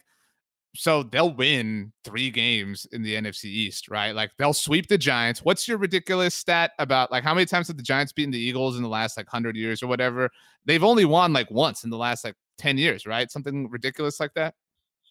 so 0.74 1.02
they'll 1.02 1.34
win 1.34 1.92
three 2.04 2.30
games 2.30 2.86
in 2.92 3.02
the 3.02 3.14
NFC 3.14 3.44
East, 3.46 3.88
right? 3.88 4.14
Like 4.14 4.30
they'll 4.38 4.52
sweep 4.52 4.88
the 4.88 4.98
Giants. 4.98 5.40
What's 5.40 5.66
your 5.66 5.78
ridiculous 5.78 6.34
stat 6.34 6.72
about 6.78 7.10
like 7.10 7.24
how 7.24 7.34
many 7.34 7.46
times 7.46 7.68
have 7.68 7.76
the 7.76 7.82
Giants 7.82 8.12
beaten 8.12 8.30
the 8.30 8.38
Eagles 8.38 8.76
in 8.76 8.82
the 8.82 8.88
last 8.88 9.16
like 9.16 9.28
hundred 9.28 9.56
years 9.56 9.82
or 9.82 9.86
whatever? 9.86 10.30
They've 10.66 10.84
only 10.84 11.04
won 11.04 11.32
like 11.32 11.50
once 11.50 11.84
in 11.84 11.90
the 11.90 11.96
last 11.96 12.24
like 12.24 12.34
10 12.58 12.78
years, 12.78 13.06
right? 13.06 13.30
Something 13.30 13.68
ridiculous 13.70 14.20
like 14.20 14.34
that. 14.34 14.54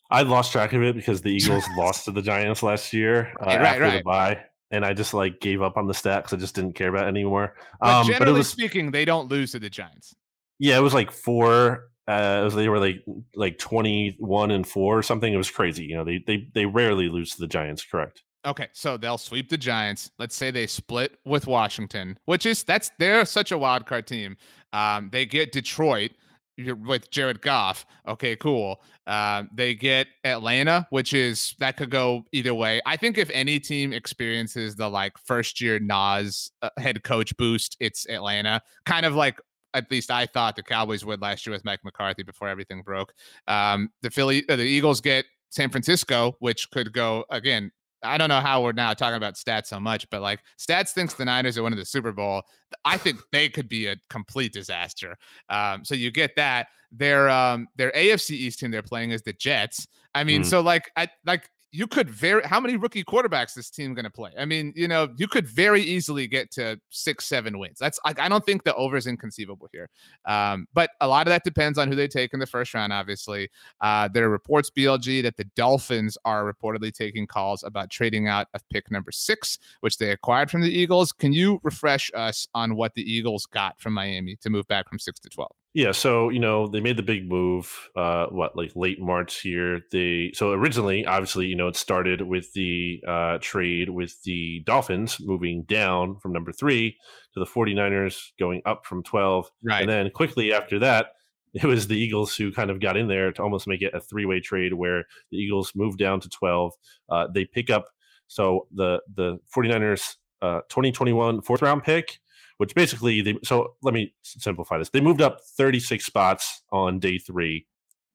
I 0.09 0.21
lost 0.21 0.51
track 0.51 0.73
of 0.73 0.83
it 0.83 0.95
because 0.95 1.21
the 1.21 1.31
Eagles 1.31 1.65
lost 1.77 2.05
to 2.05 2.11
the 2.11 2.21
Giants 2.21 2.63
last 2.63 2.93
year 2.93 3.33
uh, 3.41 3.45
right, 3.45 3.61
after 3.61 3.81
right. 3.81 3.97
the 3.97 4.03
bye. 4.03 4.39
And 4.71 4.85
I 4.85 4.93
just 4.93 5.13
like 5.13 5.39
gave 5.39 5.61
up 5.61 5.77
on 5.77 5.87
the 5.87 5.93
stat 5.93 6.23
because 6.23 6.37
I 6.37 6.39
just 6.39 6.55
didn't 6.55 6.73
care 6.73 6.89
about 6.89 7.05
it 7.05 7.09
anymore. 7.09 7.55
But 7.79 7.89
um, 7.89 8.07
generally 8.07 8.33
but 8.33 8.37
was, 8.37 8.49
speaking, 8.49 8.91
they 8.91 9.05
don't 9.05 9.29
lose 9.29 9.53
to 9.53 9.59
the 9.59 9.69
Giants. 9.69 10.13
Yeah, 10.59 10.77
it 10.77 10.81
was 10.81 10.93
like 10.93 11.11
four 11.11 11.89
uh, 12.07 12.49
they 12.49 12.69
were 12.69 12.79
like 12.79 13.03
like 13.35 13.57
twenty 13.57 14.15
one 14.19 14.51
and 14.51 14.67
four 14.67 14.97
or 14.97 15.03
something. 15.03 15.33
It 15.33 15.37
was 15.37 15.51
crazy. 15.51 15.85
You 15.85 15.97
know, 15.97 16.03
they 16.03 16.23
they 16.25 16.47
they 16.53 16.65
rarely 16.65 17.09
lose 17.09 17.31
to 17.35 17.41
the 17.41 17.47
Giants. 17.47 17.83
Correct. 17.83 18.23
Okay, 18.45 18.67
so 18.71 18.95
they'll 18.95 19.17
sweep 19.17 19.49
the 19.49 19.57
Giants. 19.57 20.11
Let's 20.19 20.35
say 20.35 20.51
they 20.51 20.67
split 20.67 21.17
with 21.25 21.47
Washington, 21.47 22.17
which 22.25 22.45
is 22.45 22.63
that's 22.63 22.91
they're 22.97 23.25
such 23.25 23.51
a 23.51 23.57
wild 23.57 23.85
card 23.85 24.07
team. 24.07 24.37
Um, 24.71 25.09
they 25.11 25.25
get 25.25 25.51
Detroit 25.51 26.11
with 26.57 27.09
Jared 27.11 27.41
Goff. 27.41 27.85
Okay, 28.07 28.35
cool. 28.35 28.81
Uh, 29.05 29.43
they 29.53 29.75
get 29.75 30.07
Atlanta, 30.23 30.87
which 30.89 31.13
is 31.13 31.55
that 31.59 31.77
could 31.77 31.91
go 31.91 32.23
either 32.31 32.53
way. 32.53 32.81
I 32.85 32.97
think 32.97 33.17
if 33.17 33.29
any 33.31 33.59
team 33.59 33.93
experiences 33.93 34.75
the 34.75 34.89
like 34.89 35.13
first 35.25 35.61
year 35.61 35.79
Nas 35.79 36.51
uh, 36.61 36.69
head 36.77 37.03
coach 37.03 37.35
boost, 37.37 37.77
it's 37.79 38.07
Atlanta. 38.09 38.61
Kind 38.85 39.05
of 39.05 39.15
like 39.15 39.39
at 39.77 39.91
least 39.91 40.11
I 40.11 40.25
thought 40.25 40.55
the 40.55 40.63
Cowboys 40.63 41.05
would 41.05 41.21
last 41.21 41.45
year 41.45 41.53
with 41.53 41.63
Mike 41.63 41.79
McCarthy 41.83 42.23
before 42.23 42.47
everything 42.47 42.81
broke. 42.81 43.13
Um, 43.47 43.89
the 44.01 44.09
Philly, 44.09 44.43
uh, 44.49 44.55
the 44.55 44.63
Eagles 44.63 45.01
get 45.01 45.25
San 45.49 45.69
Francisco, 45.69 46.35
which 46.39 46.69
could 46.71 46.91
go 46.91 47.23
again. 47.29 47.71
I 48.03 48.17
don't 48.17 48.29
know 48.29 48.41
how 48.41 48.61
we're 48.61 48.73
now 48.73 48.93
talking 48.93 49.17
about 49.17 49.35
stats 49.35 49.67
so 49.67 49.79
much, 49.79 50.07
but 50.09 50.21
like 50.21 50.39
stats 50.59 50.91
thinks 50.91 51.13
the 51.13 51.25
Niners 51.25 51.57
are 51.57 51.63
winning 51.63 51.79
the 51.79 51.85
Super 51.85 52.11
Bowl. 52.11 52.43
I 52.85 52.97
think 52.97 53.19
they 53.31 53.49
could 53.49 53.67
be 53.67 53.87
a 53.87 53.95
complete 54.09 54.53
disaster. 54.53 55.17
Um, 55.49 55.83
so 55.83 55.95
you 55.95 56.11
get 56.11 56.35
that. 56.35 56.67
Their 56.91 57.29
um, 57.29 57.67
their 57.75 57.91
AFC 57.91 58.31
East 58.31 58.59
team 58.59 58.71
they're 58.71 58.81
playing 58.81 59.11
is 59.11 59.21
the 59.21 59.33
Jets. 59.33 59.87
I 60.15 60.23
mean, 60.23 60.43
mm. 60.43 60.45
so 60.45 60.61
like 60.61 60.89
I 60.95 61.09
like 61.25 61.49
you 61.71 61.85
could 61.87 62.09
very 62.09 62.43
how 62.43 62.59
many 62.59 62.77
rookie 62.77 63.03
quarterbacks 63.03 63.53
this 63.53 63.69
team 63.69 63.93
going 63.93 64.05
to 64.05 64.11
play? 64.11 64.31
I 64.37 64.45
mean, 64.45 64.73
you 64.75 64.87
know, 64.87 65.09
you 65.17 65.27
could 65.27 65.47
very 65.47 65.81
easily 65.81 66.27
get 66.27 66.51
to 66.51 66.79
six, 66.89 67.25
seven 67.25 67.59
wins. 67.59 67.77
That's 67.79 67.99
I, 68.05 68.13
I 68.17 68.29
don't 68.29 68.45
think 68.45 68.63
the 68.63 68.73
over 68.75 68.95
is 68.95 69.07
inconceivable 69.07 69.67
here. 69.73 69.89
Um, 70.25 70.67
but 70.73 70.91
a 71.01 71.07
lot 71.07 71.27
of 71.27 71.31
that 71.31 71.43
depends 71.43 71.77
on 71.77 71.89
who 71.89 71.95
they 71.95 72.07
take 72.07 72.33
in 72.33 72.39
the 72.39 72.45
first 72.45 72.73
round. 72.73 72.93
Obviously, 72.93 73.49
uh, 73.81 74.07
there 74.07 74.25
are 74.25 74.29
reports 74.29 74.71
BLG 74.75 75.21
that 75.23 75.37
the 75.37 75.45
Dolphins 75.55 76.17
are 76.23 76.51
reportedly 76.51 76.93
taking 76.93 77.27
calls 77.27 77.63
about 77.63 77.89
trading 77.89 78.27
out 78.27 78.47
of 78.53 78.61
pick 78.69 78.89
number 78.89 79.11
six, 79.11 79.59
which 79.81 79.97
they 79.97 80.11
acquired 80.11 80.49
from 80.49 80.61
the 80.61 80.71
Eagles. 80.71 81.11
Can 81.11 81.33
you 81.33 81.59
refresh 81.63 82.09
us 82.13 82.47
on 82.53 82.75
what 82.75 82.93
the 82.95 83.03
Eagles 83.03 83.45
got 83.45 83.79
from 83.79 83.93
Miami 83.93 84.37
to 84.37 84.49
move 84.49 84.67
back 84.67 84.87
from 84.87 84.99
six 84.99 85.19
to 85.19 85.29
twelve? 85.29 85.56
Yeah, 85.73 85.91
so 85.91 86.29
you 86.29 86.39
know 86.39 86.67
they 86.67 86.79
made 86.79 86.97
the 86.97 87.03
big 87.03 87.29
move. 87.29 87.71
Uh, 87.95 88.25
what 88.27 88.55
like 88.55 88.71
late 88.75 88.99
March 88.99 89.41
here? 89.41 89.81
They 89.91 90.31
so 90.33 90.51
originally, 90.51 91.05
obviously, 91.05 91.45
you 91.45 91.55
know 91.55 91.67
it 91.67 91.75
started 91.75 92.21
with 92.21 92.51
the 92.53 92.99
uh, 93.07 93.37
trade 93.41 93.89
with 93.89 94.21
the 94.23 94.61
Dolphins 94.65 95.17
moving 95.19 95.63
down 95.63 96.17
from 96.17 96.33
number 96.33 96.51
three 96.51 96.97
to 97.33 97.39
the 97.39 97.45
49ers 97.45 98.31
going 98.39 98.61
up 98.65 98.85
from 98.87 99.03
twelve, 99.03 99.51
right? 99.63 99.81
And 99.81 99.89
then 99.89 100.09
quickly 100.09 100.51
after 100.51 100.79
that, 100.79 101.07
it 101.53 101.65
was 101.65 101.87
the 101.87 101.97
Eagles 101.97 102.35
who 102.35 102.51
kind 102.51 102.71
of 102.71 102.79
got 102.79 102.97
in 102.97 103.07
there 103.07 103.31
to 103.31 103.43
almost 103.43 103.67
make 103.67 103.83
it 103.83 103.93
a 103.93 103.99
three 104.01 104.25
way 104.25 104.39
trade 104.39 104.73
where 104.73 105.03
the 105.31 105.37
Eagles 105.37 105.73
move 105.75 105.97
down 105.97 106.19
to 106.21 106.29
twelve. 106.29 106.73
Uh, 107.09 107.27
they 107.31 107.45
pick 107.45 107.69
up 107.69 107.85
so 108.27 108.67
the 108.73 108.99
the 109.15 109.37
49ers 109.55 110.15
uh, 110.41 110.61
2021 110.69 111.41
fourth 111.41 111.61
round 111.61 111.83
pick 111.83 112.19
which 112.57 112.73
basically 112.75 113.21
they 113.21 113.37
so 113.43 113.75
let 113.81 113.93
me 113.93 114.13
simplify 114.23 114.77
this. 114.77 114.89
They 114.89 115.01
moved 115.01 115.21
up 115.21 115.41
36 115.41 116.05
spots 116.05 116.63
on 116.71 116.99
day 116.99 117.17
three 117.17 117.65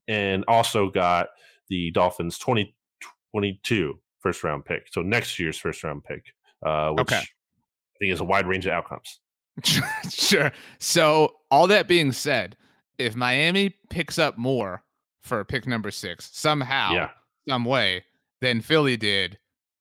and 0.09 0.45
also 0.49 0.91
got 0.91 1.29
the 1.69 1.91
Dolphins 1.93 2.39
2022 2.39 3.99
first 4.21 4.45
round 4.45 4.65
pick. 4.65 4.89
So 4.91 5.03
next 5.03 5.39
year's 5.39 5.59
first 5.59 5.83
round 5.85 6.05
pick, 6.05 6.27
uh, 6.65 6.91
which 6.91 7.03
okay. 7.03 7.17
I 7.17 7.99
think 7.99 8.13
is 8.13 8.21
a 8.21 8.25
wide 8.25 8.47
range 8.47 8.67
of 8.67 8.73
outcomes. 8.73 9.21
sure. 10.11 10.53
So 10.79 11.35
all 11.51 11.67
that 11.69 11.89
being 11.89 12.13
said, 12.13 12.57
if 12.99 13.15
Miami 13.15 13.77
picks 13.91 14.19
up 14.19 14.39
more 14.39 14.83
for 15.21 15.45
pick 15.45 15.67
number 15.67 15.91
six 15.91 16.31
somehow, 16.33 16.93
yeah. 16.93 17.09
some 17.49 17.65
way, 17.65 18.05
than 18.41 18.61
Philly 18.61 18.97
did, 18.97 19.39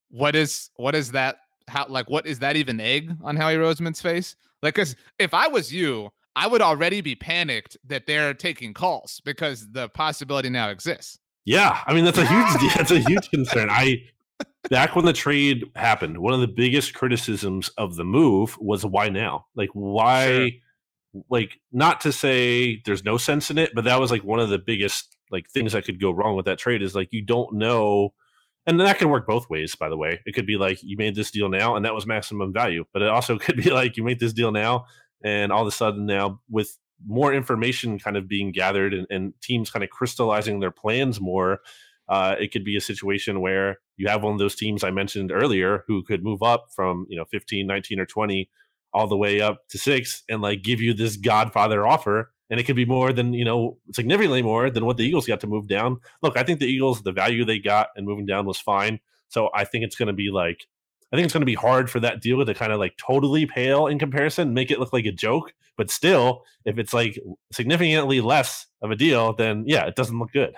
what 0.09 0.35
is 0.35 0.69
what 0.75 0.93
is 0.93 1.11
that 1.11 1.37
how 1.67 1.87
like 1.87 2.09
what 2.09 2.25
is 2.25 2.39
that 2.39 2.55
even 2.55 2.79
egg 2.79 3.15
on 3.23 3.35
Howie 3.35 3.55
Roseman's 3.55 4.01
face? 4.01 4.35
Like, 4.61 4.75
because 4.75 4.95
if 5.19 5.33
I 5.33 5.47
was 5.47 5.73
you, 5.73 6.11
I 6.35 6.47
would 6.47 6.61
already 6.61 7.01
be 7.01 7.15
panicked 7.15 7.77
that 7.85 8.05
they're 8.07 8.33
taking 8.33 8.73
calls 8.73 9.21
because 9.25 9.71
the 9.71 9.89
possibility 9.89 10.49
now 10.49 10.69
exists. 10.69 11.19
Yeah, 11.45 11.79
I 11.85 11.93
mean 11.93 12.05
that's 12.05 12.17
a 12.17 12.25
huge 12.25 12.73
that's 12.75 12.91
a 12.91 12.99
huge 12.99 13.29
concern. 13.29 13.69
I 13.69 14.03
back 14.69 14.95
when 14.95 15.05
the 15.05 15.13
trade 15.13 15.65
happened, 15.75 16.17
one 16.19 16.33
of 16.33 16.39
the 16.39 16.47
biggest 16.47 16.93
criticisms 16.93 17.69
of 17.77 17.95
the 17.95 18.03
move 18.03 18.57
was 18.59 18.85
why 18.85 19.09
now? 19.09 19.47
Like 19.55 19.69
why 19.73 20.27
sure. 21.13 21.23
like 21.29 21.59
not 21.71 22.01
to 22.01 22.11
say 22.11 22.81
there's 22.85 23.03
no 23.03 23.17
sense 23.17 23.51
in 23.51 23.57
it, 23.57 23.71
but 23.73 23.85
that 23.85 23.99
was 23.99 24.11
like 24.11 24.23
one 24.23 24.39
of 24.39 24.49
the 24.49 24.59
biggest 24.59 25.17
like 25.31 25.49
things 25.49 25.73
that 25.73 25.85
could 25.85 25.99
go 25.99 26.11
wrong 26.11 26.35
with 26.35 26.45
that 26.45 26.59
trade 26.59 26.81
is 26.81 26.95
like 26.95 27.09
you 27.11 27.23
don't 27.23 27.53
know 27.53 28.13
and 28.67 28.79
that 28.79 28.97
can 28.97 29.09
work 29.09 29.25
both 29.27 29.49
ways 29.49 29.75
by 29.75 29.89
the 29.89 29.97
way 29.97 30.19
it 30.25 30.33
could 30.33 30.45
be 30.45 30.57
like 30.57 30.81
you 30.83 30.97
made 30.97 31.15
this 31.15 31.31
deal 31.31 31.49
now 31.49 31.75
and 31.75 31.85
that 31.85 31.95
was 31.95 32.05
maximum 32.05 32.53
value 32.53 32.85
but 32.93 33.01
it 33.01 33.09
also 33.09 33.37
could 33.39 33.57
be 33.57 33.69
like 33.71 33.97
you 33.97 34.03
made 34.03 34.19
this 34.19 34.33
deal 34.33 34.51
now 34.51 34.85
and 35.23 35.51
all 35.51 35.61
of 35.61 35.67
a 35.67 35.71
sudden 35.71 36.05
now 36.05 36.39
with 36.49 36.77
more 37.07 37.33
information 37.33 37.97
kind 37.97 38.15
of 38.15 38.27
being 38.27 38.51
gathered 38.51 38.93
and, 38.93 39.07
and 39.09 39.33
teams 39.41 39.71
kind 39.71 39.83
of 39.83 39.89
crystallizing 39.89 40.59
their 40.59 40.71
plans 40.71 41.19
more 41.19 41.59
uh, 42.11 42.35
it 42.39 42.51
could 42.51 42.65
be 42.65 42.75
a 42.75 42.81
situation 42.81 43.39
where 43.39 43.77
you 43.95 44.09
have 44.09 44.21
one 44.21 44.33
of 44.33 44.39
those 44.39 44.55
teams 44.55 44.83
I 44.83 44.91
mentioned 44.91 45.31
earlier 45.31 45.85
who 45.87 46.03
could 46.03 46.23
move 46.23 46.43
up 46.43 46.67
from, 46.75 47.05
you 47.07 47.17
know, 47.17 47.23
15, 47.31 47.65
19, 47.65 48.01
or 48.01 48.05
20 48.05 48.49
all 48.93 49.07
the 49.07 49.15
way 49.15 49.39
up 49.39 49.67
to 49.69 49.77
six 49.77 50.23
and 50.27 50.41
like 50.41 50.61
give 50.61 50.81
you 50.81 50.93
this 50.93 51.15
Godfather 51.15 51.87
offer. 51.87 52.33
And 52.51 52.59
it 52.59 52.65
could 52.65 52.75
be 52.75 52.85
more 52.85 53.13
than, 53.13 53.33
you 53.33 53.45
know, 53.45 53.77
significantly 53.93 54.43
more 54.43 54.69
than 54.69 54.85
what 54.85 54.97
the 54.97 55.05
Eagles 55.05 55.25
got 55.25 55.39
to 55.39 55.47
move 55.47 55.67
down. 55.67 55.99
Look, 56.21 56.37
I 56.37 56.43
think 56.43 56.59
the 56.59 56.67
Eagles, 56.67 57.01
the 57.01 57.13
value 57.13 57.45
they 57.45 57.57
got 57.57 57.87
and 57.95 58.05
moving 58.05 58.27
down 58.27 58.45
was 58.45 58.59
fine. 58.59 58.99
So 59.29 59.49
I 59.55 59.63
think 59.63 59.85
it's 59.85 59.95
going 59.95 60.07
to 60.07 60.13
be 60.13 60.29
like, 60.29 60.67
I 61.11 61.15
think 61.15 61.25
it's 61.25 61.33
going 61.33 61.41
to 61.41 61.45
be 61.45 61.55
hard 61.55 61.89
for 61.89 61.99
that 62.01 62.21
deal 62.21 62.45
to 62.45 62.53
kind 62.53 62.71
of 62.71 62.79
like 62.79 62.97
totally 62.97 63.45
pale 63.45 63.87
in 63.87 63.97
comparison, 63.97 64.53
make 64.53 64.69
it 64.69 64.79
look 64.79 64.93
like 64.93 65.05
a 65.05 65.11
joke. 65.11 65.53
But 65.77 65.89
still, 65.89 66.43
if 66.65 66.77
it's 66.77 66.93
like 66.93 67.17
significantly 67.51 68.21
less 68.21 68.67
of 68.81 68.91
a 68.91 68.95
deal, 68.95 69.33
then 69.33 69.63
yeah, 69.65 69.85
it 69.85 69.95
doesn't 69.95 70.19
look 70.19 70.31
good. 70.31 70.53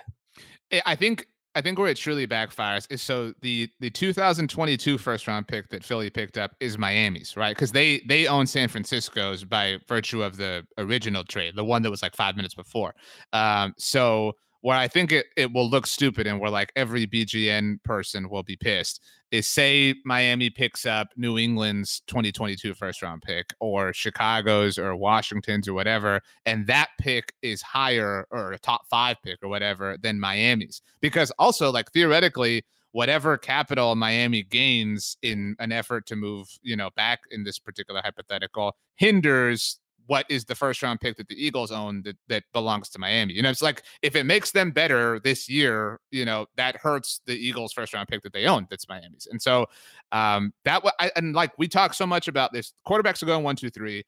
I 0.85 0.95
think 0.95 1.27
I 1.55 1.61
think 1.61 1.77
where 1.77 1.87
it 1.87 1.97
truly 1.97 2.25
backfires 2.25 2.87
is 2.89 3.01
so 3.01 3.33
the 3.41 3.69
the 3.79 3.89
2022 3.89 4.97
first 4.97 5.27
round 5.27 5.47
pick 5.47 5.69
that 5.69 5.83
Philly 5.83 6.09
picked 6.09 6.37
up 6.37 6.55
is 6.59 6.77
Miami's, 6.77 7.37
right? 7.37 7.55
Because 7.55 7.71
they 7.71 8.01
they 8.07 8.27
own 8.27 8.47
San 8.47 8.67
Francisco's 8.67 9.43
by 9.43 9.77
virtue 9.87 10.23
of 10.23 10.37
the 10.37 10.65
original 10.77 11.23
trade, 11.23 11.55
the 11.55 11.63
one 11.63 11.81
that 11.83 11.91
was 11.91 12.01
like 12.01 12.15
five 12.15 12.35
minutes 12.35 12.55
before. 12.55 12.95
Um, 13.33 13.73
so 13.77 14.33
where 14.63 14.77
I 14.77 14.87
think 14.87 15.11
it, 15.11 15.25
it 15.35 15.51
will 15.51 15.69
look 15.69 15.85
stupid 15.85 16.25
and 16.25 16.39
where 16.39 16.49
like 16.49 16.71
every 16.77 17.05
BGN 17.05 17.83
person 17.83 18.29
will 18.29 18.43
be 18.43 18.55
pissed 18.55 19.01
is 19.29 19.45
say 19.45 19.93
Miami 20.05 20.49
picks 20.49 20.85
up 20.85 21.09
New 21.17 21.37
England's 21.37 22.01
2022 22.07 22.73
first 22.73 23.01
round 23.01 23.21
pick 23.23 23.53
or 23.59 23.91
Chicago's 23.91 24.77
or 24.77 24.95
Washington's 24.95 25.67
or 25.67 25.73
whatever, 25.73 26.21
and 26.45 26.65
that 26.67 26.91
pick 26.97 27.33
is 27.41 27.61
higher 27.61 28.25
or 28.31 28.53
a 28.53 28.57
top 28.59 28.87
five 28.89 29.17
pick 29.21 29.37
or 29.43 29.49
whatever 29.49 29.97
than 30.01 30.17
Miami's. 30.17 30.81
Because 31.01 31.29
also, 31.37 31.69
like 31.69 31.91
theoretically, 31.91 32.63
whatever 32.93 33.37
capital 33.37 33.95
Miami 33.95 34.43
gains 34.43 35.17
in 35.23 35.57
an 35.59 35.73
effort 35.73 36.05
to 36.05 36.15
move, 36.15 36.47
you 36.61 36.77
know, 36.77 36.89
back 36.95 37.19
in 37.31 37.43
this 37.43 37.59
particular 37.59 37.99
hypothetical 38.01 38.77
hinders 38.95 39.79
what 40.07 40.25
is 40.29 40.45
the 40.45 40.55
first 40.55 40.81
round 40.81 40.99
pick 40.99 41.17
that 41.17 41.27
the 41.27 41.45
Eagles 41.45 41.71
own 41.71 42.01
that, 42.03 42.17
that 42.27 42.43
belongs 42.53 42.89
to 42.89 42.99
Miami. 42.99 43.33
You 43.33 43.41
know, 43.41 43.49
it's 43.49 43.61
like 43.61 43.83
if 44.01 44.15
it 44.15 44.25
makes 44.25 44.51
them 44.51 44.71
better 44.71 45.19
this 45.19 45.49
year, 45.49 45.99
you 46.11 46.25
know, 46.25 46.45
that 46.57 46.77
hurts 46.77 47.21
the 47.25 47.33
Eagles 47.33 47.73
first 47.73 47.93
round 47.93 48.07
pick 48.07 48.21
that 48.23 48.33
they 48.33 48.45
own 48.45 48.67
that's 48.69 48.87
Miami's. 48.87 49.27
And 49.29 49.41
so 49.41 49.65
um 50.11 50.53
that 50.65 50.83
I, 50.99 51.11
and 51.15 51.33
like 51.33 51.51
we 51.57 51.67
talk 51.67 51.93
so 51.93 52.05
much 52.05 52.27
about 52.27 52.53
this 52.53 52.73
quarterbacks 52.87 53.23
are 53.23 53.27
going 53.27 53.43
one, 53.43 53.55
two, 53.55 53.69
three. 53.69 54.03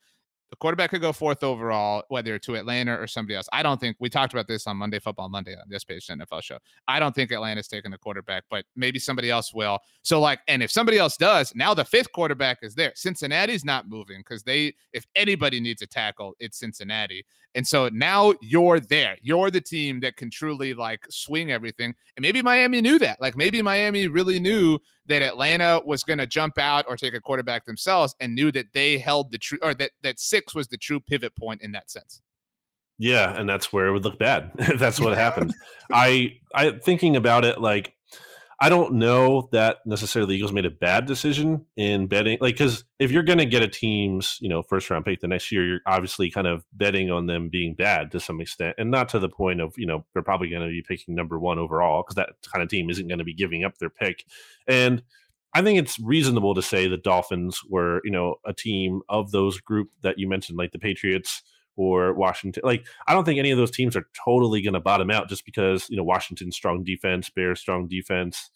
The 0.52 0.56
quarterback 0.58 0.92
could 0.92 1.02
go 1.02 1.12
fourth 1.12 1.44
overall, 1.44 2.04
whether 2.10 2.38
to 2.40 2.56
Atlanta 2.56 2.94
or 3.00 3.08
somebody 3.08 3.36
else. 3.36 3.50
I 3.52 3.64
don't 3.64 3.80
think 3.80 3.98
we 4.00 4.10
talked 4.10 4.34
about 4.34 4.48
this 4.48 4.68
on 4.68 4.78
Monday 4.78 5.00
Football 5.00 5.30
Monday 5.30 5.54
on 5.54 5.64
this 5.68 5.84
page 5.84 6.08
NFL 6.08 6.44
show. 6.44 6.60
I 6.88 7.00
don't 7.00 7.16
think 7.16 7.32
Atlanta's 7.32 7.68
taking 7.68 7.92
the 7.92 7.98
quarterback, 7.98 8.44
but 8.50 8.66
maybe 8.76 9.00
somebody 9.00 9.32
else 9.32 9.54
will. 9.54 9.80
So 10.04 10.20
like, 10.20 10.40
and 10.48 10.62
if 10.62 10.72
somebody 10.72 10.98
else 10.98 11.18
does, 11.18 11.54
now 11.56 11.74
the 11.74 11.86
fifth 11.86 12.12
quarterback 12.12 12.60
is 12.62 12.76
there. 12.76 12.92
Cincinnati's 12.96 13.66
not 13.66 13.90
moving 13.90 14.20
because 14.20 14.44
they, 14.44 14.76
if 14.94 15.06
anybody 15.16 15.60
needs 15.60 15.82
a 15.82 15.88
tackle, 15.88 16.36
it's 16.40 16.60
Cincinnati. 16.60 17.26
And 17.56 17.66
so 17.66 17.90
now 17.92 18.34
you're 18.42 18.82
there. 18.82 19.18
You're 19.22 19.50
the 19.50 19.62
team 19.62 20.02
that 20.02 20.18
can 20.18 20.30
truly 20.30 20.74
like 20.74 21.06
swing 21.10 21.52
everything. 21.52 21.96
And 22.18 22.22
maybe 22.22 22.42
Miami 22.42 22.82
knew 22.82 23.00
that. 23.00 23.20
Like 23.22 23.38
maybe 23.38 23.62
Miami 23.62 24.08
really 24.08 24.40
knew 24.40 24.78
that 25.08 25.22
Atlanta 25.22 25.82
was 25.86 26.04
going 26.04 26.20
to 26.20 26.28
jump 26.28 26.58
out 26.58 26.86
or 26.88 26.98
take 26.98 27.14
a 27.14 27.22
quarterback 27.22 27.66
themselves 27.66 28.16
and 28.20 28.34
knew 28.34 28.52
that 28.52 28.68
they 28.74 28.98
held 28.98 29.32
the 29.32 29.38
true 29.38 29.60
or 29.62 29.74
that 29.76 29.92
that 30.04 30.20
six 30.20 30.56
was 30.56 30.68
the 30.68 30.78
true 30.78 31.00
pivot 31.00 31.36
point 31.36 31.62
in 31.62 31.72
that 31.74 31.90
sense. 31.90 32.22
Yeah, 32.98 33.38
and 33.38 33.50
that's 33.50 33.74
where 33.74 33.88
it 33.88 33.92
would 33.92 34.04
look 34.04 34.20
bad. 34.20 34.52
that's 34.78 35.00
what 35.00 35.18
happened. 35.18 35.54
I 35.92 36.38
I 36.54 36.72
thinking 36.72 37.16
about 37.16 37.46
it 37.46 37.60
like 37.60 37.95
I 38.60 38.70
don't 38.70 38.94
know 38.94 39.50
that 39.52 39.78
necessarily 39.86 40.30
the 40.30 40.38
Eagles 40.38 40.54
made 40.54 40.66
a 40.66 40.72
bad 40.72 41.06
decision 41.06 41.66
in 41.76 42.08
betting. 42.08 42.38
Like, 42.40 42.56
because 42.56 42.86
if 43.00 43.12
you're 43.12 43.24
going 43.24 43.40
to 43.40 43.46
get 43.46 43.64
a 43.64 43.68
team's, 43.68 44.38
you 44.40 44.48
know, 44.48 44.64
first 44.64 44.90
round 44.90 45.04
pick 45.04 45.20
the 45.20 45.28
next 45.28 45.52
year, 45.52 45.66
you're 45.66 45.82
obviously 45.86 46.32
kind 46.32 46.48
of 46.48 46.64
betting 46.72 47.12
on 47.12 47.26
them 47.26 47.50
being 47.50 47.76
bad 47.76 48.12
to 48.12 48.20
some 48.20 48.40
extent, 48.40 48.76
and 48.78 48.90
not 48.92 49.10
to 49.10 49.20
the 49.20 49.30
point 49.30 49.60
of, 49.60 49.74
you 49.78 49.86
know, 49.86 50.06
they're 50.14 50.24
probably 50.24 50.50
going 50.50 50.62
to 50.62 50.70
be 50.70 50.82
picking 50.82 51.16
number 51.16 51.38
one 51.38 51.60
overall 51.60 52.04
because 52.04 52.16
that 52.16 52.30
kind 52.50 52.64
of 52.64 52.70
team 52.70 52.90
isn't 52.90 53.08
going 53.08 53.20
to 53.20 53.26
be 53.26 53.34
giving 53.34 53.66
up 53.66 53.78
their 53.78 53.90
pick. 53.90 54.24
And 54.68 55.04
I 55.54 55.62
think 55.62 55.80
it's 55.80 56.00
reasonable 56.00 56.54
to 56.56 56.62
say 56.62 56.88
the 56.88 56.98
Dolphins 56.98 57.62
were, 57.70 58.02
you 58.04 58.12
know, 58.12 58.36
a 58.46 58.54
team 58.54 59.02
of 59.10 59.32
those 59.32 59.60
group 59.60 59.90
that 60.02 60.20
you 60.20 60.28
mentioned, 60.28 60.58
like 60.58 60.72
the 60.72 60.80
Patriots 60.80 61.44
or 61.76 62.14
Washington. 62.14 62.62
Like, 62.66 62.86
I 63.08 63.14
don't 63.14 63.26
think 63.26 63.40
any 63.40 63.52
of 63.52 63.58
those 63.58 63.72
teams 63.72 63.96
are 63.96 64.08
totally 64.24 64.62
going 64.62 64.74
to 64.74 64.80
bottom 64.80 65.12
out 65.12 65.30
just 65.30 65.46
because 65.46 65.90
you 65.90 65.98
know 65.98 66.04
Washington's 66.04 66.56
strong 66.56 66.84
defense, 66.84 67.30
Bears 67.30 67.60
strong 67.60 67.88
defense, 67.88 68.50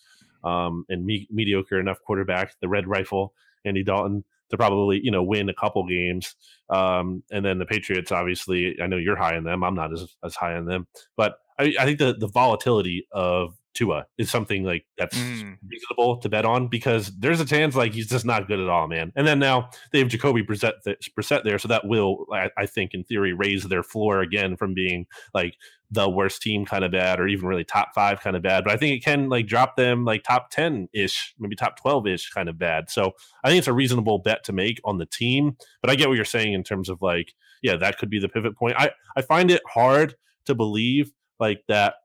um, 0.43 0.85
and 0.89 1.05
me- 1.05 1.27
mediocre 1.31 1.79
enough 1.79 1.99
quarterback, 2.05 2.55
the 2.61 2.69
Red 2.69 2.87
Rifle, 2.87 3.33
Andy 3.65 3.83
Dalton 3.83 4.23
to 4.49 4.57
probably 4.57 4.99
you 5.03 5.11
know 5.11 5.23
win 5.23 5.49
a 5.49 5.53
couple 5.53 5.85
games. 5.87 6.35
Um, 6.69 7.23
and 7.31 7.45
then 7.45 7.59
the 7.59 7.65
Patriots, 7.65 8.11
obviously, 8.11 8.75
I 8.81 8.87
know 8.87 8.97
you're 8.97 9.15
high 9.15 9.37
on 9.37 9.43
them. 9.43 9.63
I'm 9.63 9.75
not 9.75 9.93
as 9.93 10.15
as 10.23 10.35
high 10.35 10.55
on 10.55 10.65
them, 10.65 10.87
but 11.17 11.37
I, 11.57 11.73
I 11.79 11.85
think 11.85 11.99
the 11.99 12.15
the 12.17 12.27
volatility 12.27 13.07
of 13.11 13.58
Tua 13.73 14.05
is 14.17 14.29
something 14.29 14.63
like 14.63 14.85
that's 14.97 15.17
mm. 15.17 15.57
reasonable 15.67 16.17
to 16.17 16.29
bet 16.29 16.45
on 16.45 16.67
because 16.67 17.11
there's 17.17 17.39
a 17.39 17.45
chance 17.45 17.75
like 17.75 17.93
he's 17.93 18.07
just 18.07 18.25
not 18.25 18.47
good 18.47 18.59
at 18.59 18.69
all, 18.69 18.87
man. 18.87 19.11
And 19.15 19.27
then 19.27 19.39
now 19.39 19.69
they 19.91 19.99
have 19.99 20.07
Jacoby 20.07 20.43
Brissett, 20.43 20.73
Brissett 21.17 21.43
there, 21.43 21.59
so 21.59 21.67
that 21.67 21.85
will, 21.85 22.25
I, 22.33 22.49
I 22.57 22.65
think, 22.65 22.93
in 22.93 23.03
theory, 23.03 23.33
raise 23.33 23.63
their 23.63 23.83
floor 23.83 24.21
again 24.21 24.57
from 24.57 24.73
being 24.73 25.05
like 25.33 25.55
the 25.91 26.09
worst 26.09 26.41
team 26.41 26.65
kind 26.65 26.83
of 26.83 26.91
bad 26.91 27.19
or 27.19 27.27
even 27.27 27.47
really 27.47 27.63
top 27.63 27.93
five 27.95 28.19
kind 28.21 28.35
of 28.35 28.41
bad. 28.41 28.63
But 28.63 28.73
I 28.73 28.77
think 28.77 28.95
it 28.95 29.03
can 29.03 29.29
like 29.29 29.47
drop 29.47 29.75
them 29.75 30.05
like 30.05 30.23
top 30.23 30.51
10 30.51 30.89
ish, 30.93 31.33
maybe 31.39 31.55
top 31.55 31.79
12 31.79 32.07
ish 32.07 32.29
kind 32.29 32.47
of 32.49 32.59
bad. 32.59 32.89
So 32.89 33.13
I 33.43 33.49
think 33.49 33.59
it's 33.59 33.67
a 33.67 33.73
reasonable 33.73 34.19
bet 34.19 34.43
to 34.45 34.53
make 34.53 34.79
on 34.83 34.97
the 34.97 35.05
team. 35.05 35.57
But 35.81 35.89
I 35.89 35.95
get 35.95 36.07
what 36.07 36.15
you're 36.15 36.25
saying 36.25 36.53
in 36.53 36.63
terms 36.63 36.89
of 36.89 37.01
like, 37.01 37.33
yeah, 37.61 37.75
that 37.77 37.97
could 37.97 38.09
be 38.09 38.19
the 38.19 38.29
pivot 38.29 38.55
point. 38.55 38.75
I, 38.77 38.91
I 39.15 39.21
find 39.21 39.49
it 39.49 39.61
hard 39.67 40.15
to 40.45 40.55
believe 40.55 41.11
like 41.39 41.63
that 41.67 41.95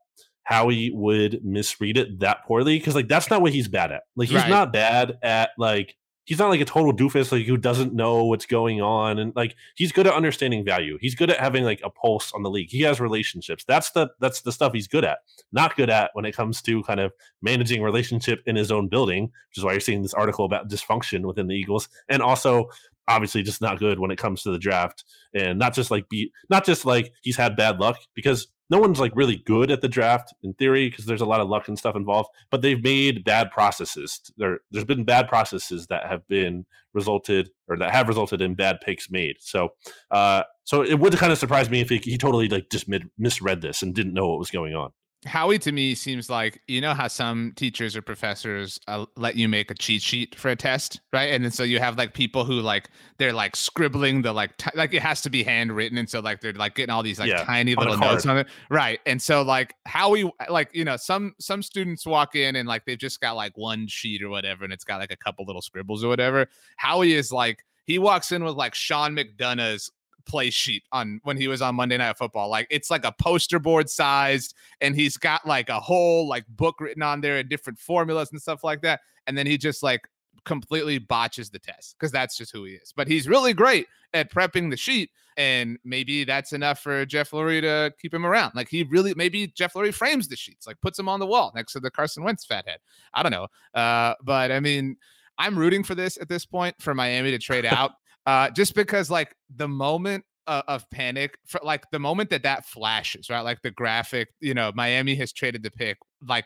Howie 0.45 0.91
would 0.91 1.43
misread 1.43 1.97
it 1.97 2.19
that 2.19 2.45
poorly 2.45 2.77
because 2.77 2.95
like 2.95 3.07
that's 3.07 3.29
not 3.29 3.41
what 3.41 3.51
he's 3.51 3.67
bad 3.67 3.91
at. 3.91 4.03
Like 4.15 4.29
he's 4.29 4.41
right. 4.41 4.49
not 4.49 4.71
bad 4.71 5.17
at 5.23 5.49
like 5.57 5.95
he's 6.25 6.37
not 6.37 6.49
like 6.49 6.61
a 6.61 6.65
total 6.65 6.93
doofus 6.93 7.31
like 7.31 7.45
who 7.45 7.57
doesn't 7.57 7.93
know 7.93 8.25
what's 8.25 8.45
going 8.45 8.81
on 8.81 9.17
and 9.17 9.35
like 9.35 9.55
he's 9.75 9.91
good 9.91 10.05
at 10.05 10.13
understanding 10.13 10.63
value. 10.63 10.99
He's 11.01 11.15
good 11.15 11.31
at 11.31 11.39
having 11.39 11.63
like 11.63 11.81
a 11.83 11.89
pulse 11.89 12.31
on 12.33 12.43
the 12.43 12.49
league. 12.49 12.69
He 12.69 12.81
has 12.81 12.99
relationships. 12.99 13.63
That's 13.67 13.89
the 13.91 14.09
that's 14.19 14.41
the 14.41 14.51
stuff 14.51 14.73
he's 14.73 14.87
good 14.87 15.03
at. 15.03 15.19
Not 15.51 15.75
good 15.75 15.89
at 15.89 16.11
when 16.13 16.25
it 16.25 16.35
comes 16.35 16.61
to 16.63 16.83
kind 16.83 16.99
of 16.99 17.11
managing 17.41 17.81
relationship 17.81 18.43
in 18.45 18.55
his 18.55 18.71
own 18.71 18.87
building, 18.87 19.23
which 19.23 19.57
is 19.57 19.63
why 19.63 19.71
you're 19.71 19.79
seeing 19.79 20.03
this 20.03 20.13
article 20.13 20.45
about 20.45 20.69
dysfunction 20.69 21.25
within 21.25 21.47
the 21.47 21.55
Eagles 21.55 21.89
and 22.07 22.21
also 22.21 22.69
obviously 23.07 23.43
just 23.43 23.61
not 23.61 23.79
good 23.79 23.99
when 23.99 24.11
it 24.11 24.17
comes 24.17 24.41
to 24.41 24.51
the 24.51 24.57
draft 24.57 25.03
and 25.33 25.59
not 25.59 25.73
just 25.73 25.91
like 25.91 26.09
be 26.09 26.31
not 26.49 26.65
just 26.65 26.85
like 26.85 27.11
he's 27.21 27.37
had 27.37 27.55
bad 27.55 27.79
luck 27.79 27.97
because 28.15 28.47
no 28.69 28.79
one's 28.79 28.99
like 28.99 29.15
really 29.15 29.37
good 29.37 29.71
at 29.71 29.81
the 29.81 29.87
draft 29.87 30.33
in 30.43 30.53
theory 30.53 30.89
because 30.89 31.05
there's 31.05 31.21
a 31.21 31.25
lot 31.25 31.39
of 31.39 31.49
luck 31.49 31.67
and 31.67 31.77
stuff 31.77 31.95
involved 31.95 32.29
but 32.49 32.61
they've 32.61 32.83
made 32.83 33.23
bad 33.23 33.51
processes. 33.51 34.19
There 34.37 34.59
there's 34.71 34.85
been 34.85 35.03
bad 35.03 35.27
processes 35.27 35.87
that 35.87 36.07
have 36.07 36.27
been 36.27 36.65
resulted 36.93 37.49
or 37.67 37.77
that 37.77 37.91
have 37.91 38.07
resulted 38.07 38.41
in 38.41 38.55
bad 38.55 38.81
picks 38.81 39.09
made. 39.09 39.37
So 39.39 39.73
uh 40.11 40.43
so 40.63 40.83
it 40.83 40.99
would 40.99 41.17
kind 41.17 41.31
of 41.31 41.37
surprise 41.37 41.69
me 41.69 41.81
if 41.81 41.89
he, 41.89 41.97
he 41.97 42.17
totally 42.17 42.47
like 42.47 42.69
just 42.69 42.87
mid, 42.87 43.09
misread 43.17 43.61
this 43.61 43.81
and 43.81 43.93
didn't 43.93 44.13
know 44.13 44.27
what 44.29 44.39
was 44.39 44.51
going 44.51 44.73
on 44.73 44.91
Howie 45.25 45.57
to 45.59 45.71
me 45.71 45.95
seems 45.95 46.29
like 46.29 46.61
you 46.67 46.81
know 46.81 46.93
how 46.93 47.07
some 47.07 47.53
teachers 47.55 47.95
or 47.95 48.01
professors 48.01 48.79
uh, 48.87 49.05
let 49.17 49.35
you 49.35 49.49
make 49.49 49.71
a 49.71 49.73
cheat 49.73 50.01
sheet 50.01 50.35
for 50.35 50.49
a 50.49 50.55
test, 50.55 51.01
right? 51.11 51.31
And 51.31 51.43
then 51.43 51.51
so 51.51 51.63
you 51.63 51.79
have 51.79 51.97
like 51.97 52.13
people 52.13 52.45
who 52.45 52.61
like 52.61 52.89
they're 53.17 53.33
like 53.33 53.55
scribbling 53.55 54.21
the 54.21 54.33
like 54.33 54.55
t- 54.57 54.69
like 54.75 54.93
it 54.93 55.01
has 55.01 55.21
to 55.21 55.29
be 55.29 55.43
handwritten, 55.43 55.97
and 55.97 56.09
so 56.09 56.19
like 56.19 56.41
they're 56.41 56.53
like 56.53 56.75
getting 56.75 56.93
all 56.93 57.01
these 57.01 57.19
like 57.19 57.29
yeah, 57.29 57.43
tiny 57.43 57.75
little 57.75 57.97
notes 57.97 58.25
on 58.25 58.37
it, 58.37 58.47
right? 58.69 58.99
And 59.05 59.21
so 59.21 59.41
like 59.41 59.73
Howie, 59.85 60.31
like 60.49 60.69
you 60.73 60.85
know 60.85 60.97
some 60.97 61.33
some 61.39 61.63
students 61.63 62.05
walk 62.05 62.35
in 62.35 62.55
and 62.55 62.67
like 62.67 62.85
they've 62.85 62.97
just 62.97 63.19
got 63.19 63.35
like 63.35 63.57
one 63.57 63.87
sheet 63.87 64.21
or 64.21 64.29
whatever, 64.29 64.63
and 64.63 64.71
it's 64.71 64.83
got 64.83 64.99
like 64.99 65.11
a 65.11 65.17
couple 65.17 65.45
little 65.45 65.61
scribbles 65.61 66.03
or 66.03 66.07
whatever. 66.07 66.47
Howie 66.77 67.13
is 67.13 67.31
like 67.31 67.63
he 67.85 67.99
walks 67.99 68.31
in 68.31 68.43
with 68.43 68.55
like 68.55 68.75
Sean 68.75 69.15
McDonough's 69.15 69.91
play 70.25 70.49
sheet 70.49 70.83
on 70.91 71.19
when 71.23 71.37
he 71.37 71.47
was 71.47 71.61
on 71.61 71.75
Monday 71.75 71.97
Night 71.97 72.17
Football. 72.17 72.49
Like 72.49 72.67
it's 72.69 72.89
like 72.89 73.05
a 73.05 73.11
poster 73.11 73.59
board 73.59 73.89
sized, 73.89 74.55
and 74.81 74.95
he's 74.95 75.17
got 75.17 75.45
like 75.47 75.69
a 75.69 75.79
whole 75.79 76.27
like 76.27 76.45
book 76.47 76.79
written 76.79 77.03
on 77.03 77.21
there 77.21 77.37
and 77.37 77.49
different 77.49 77.79
formulas 77.79 78.29
and 78.31 78.41
stuff 78.41 78.63
like 78.63 78.81
that. 78.81 79.01
And 79.27 79.37
then 79.37 79.47
he 79.47 79.57
just 79.57 79.83
like 79.83 80.01
completely 80.43 80.99
botches 80.99 81.49
the 81.49 81.59
test 81.59 81.95
because 81.97 82.11
that's 82.11 82.37
just 82.37 82.51
who 82.51 82.63
he 82.65 82.73
is. 82.73 82.93
But 82.95 83.07
he's 83.07 83.27
really 83.27 83.53
great 83.53 83.87
at 84.13 84.31
prepping 84.31 84.69
the 84.69 84.77
sheet, 84.77 85.09
and 85.37 85.77
maybe 85.83 86.23
that's 86.23 86.53
enough 86.53 86.79
for 86.79 87.05
Jeff 87.05 87.31
Lurie 87.31 87.61
to 87.61 87.93
keep 88.01 88.13
him 88.13 88.25
around. 88.25 88.53
Like 88.55 88.69
he 88.69 88.83
really, 88.83 89.13
maybe 89.15 89.47
Jeff 89.47 89.73
Lurie 89.73 89.93
frames 89.93 90.27
the 90.27 90.35
sheets, 90.35 90.67
like 90.67 90.79
puts 90.81 90.97
them 90.97 91.09
on 91.09 91.19
the 91.19 91.27
wall 91.27 91.51
next 91.55 91.73
to 91.73 91.79
the 91.79 91.91
Carson 91.91 92.23
Wentz 92.23 92.45
fathead. 92.45 92.79
I 93.13 93.23
don't 93.23 93.31
know, 93.31 93.47
uh, 93.79 94.15
but 94.23 94.51
I 94.51 94.59
mean. 94.59 94.97
I'm 95.37 95.59
rooting 95.59 95.83
for 95.83 95.95
this 95.95 96.17
at 96.17 96.29
this 96.29 96.45
point 96.45 96.77
for 96.79 96.93
Miami 96.93 97.29
to 97.31 97.37
trade 97.37 97.65
out 97.65 97.91
uh, 98.25 98.49
just 98.51 98.75
because 98.75 99.09
like 99.09 99.35
the 99.55 99.67
moment 99.67 100.23
uh, 100.47 100.61
of 100.67 100.87
panic 100.91 101.37
for 101.47 101.59
like 101.63 101.83
the 101.91 101.99
moment 101.99 102.29
that 102.29 102.43
that 102.43 102.65
flashes 102.65 103.31
right 103.31 103.41
like 103.41 103.59
the 103.63 103.71
graphic 103.71 104.27
you 104.39 104.53
know 104.53 104.71
miami 104.75 105.15
has 105.15 105.33
traded 105.33 105.63
the 105.63 105.71
pick 105.71 105.97
like 106.27 106.45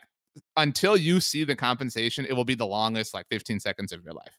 until 0.56 0.96
you 0.96 1.20
see 1.20 1.44
the 1.44 1.56
compensation, 1.56 2.26
it 2.26 2.34
will 2.34 2.44
be 2.44 2.54
the 2.54 2.66
longest 2.66 3.14
like 3.14 3.26
15 3.30 3.60
seconds 3.60 3.92
of 3.92 4.02
your 4.04 4.14
life. 4.14 4.38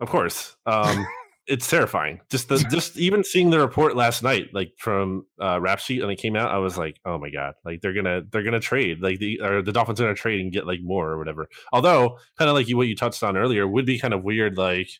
Of 0.00 0.08
course. 0.08 0.56
Um, 0.66 1.06
it's 1.46 1.68
terrifying. 1.68 2.20
Just 2.30 2.48
the 2.48 2.58
just 2.70 2.96
even 2.96 3.24
seeing 3.24 3.50
the 3.50 3.58
report 3.58 3.96
last 3.96 4.22
night, 4.22 4.48
like 4.52 4.72
from 4.78 5.26
uh 5.40 5.60
Rap 5.60 5.78
Sheet 5.78 6.00
when 6.00 6.10
it 6.10 6.16
came 6.16 6.36
out, 6.36 6.50
I 6.50 6.58
was 6.58 6.76
like, 6.76 6.98
oh 7.04 7.18
my 7.18 7.30
god, 7.30 7.54
like 7.64 7.80
they're 7.80 7.92
gonna 7.92 8.22
they're 8.30 8.42
gonna 8.42 8.60
trade, 8.60 9.00
like 9.00 9.18
the 9.18 9.40
or 9.40 9.62
the 9.62 9.72
Dolphins 9.72 10.00
are 10.00 10.04
gonna 10.04 10.14
trade 10.14 10.40
and 10.40 10.52
get 10.52 10.66
like 10.66 10.80
more 10.82 11.10
or 11.10 11.18
whatever. 11.18 11.48
Although, 11.72 12.18
kind 12.38 12.48
of 12.48 12.54
like 12.54 12.68
you 12.68 12.76
what 12.76 12.88
you 12.88 12.96
touched 12.96 13.22
on 13.22 13.36
earlier, 13.36 13.66
would 13.66 13.86
be 13.86 13.98
kind 13.98 14.14
of 14.14 14.24
weird. 14.24 14.58
Like, 14.58 14.90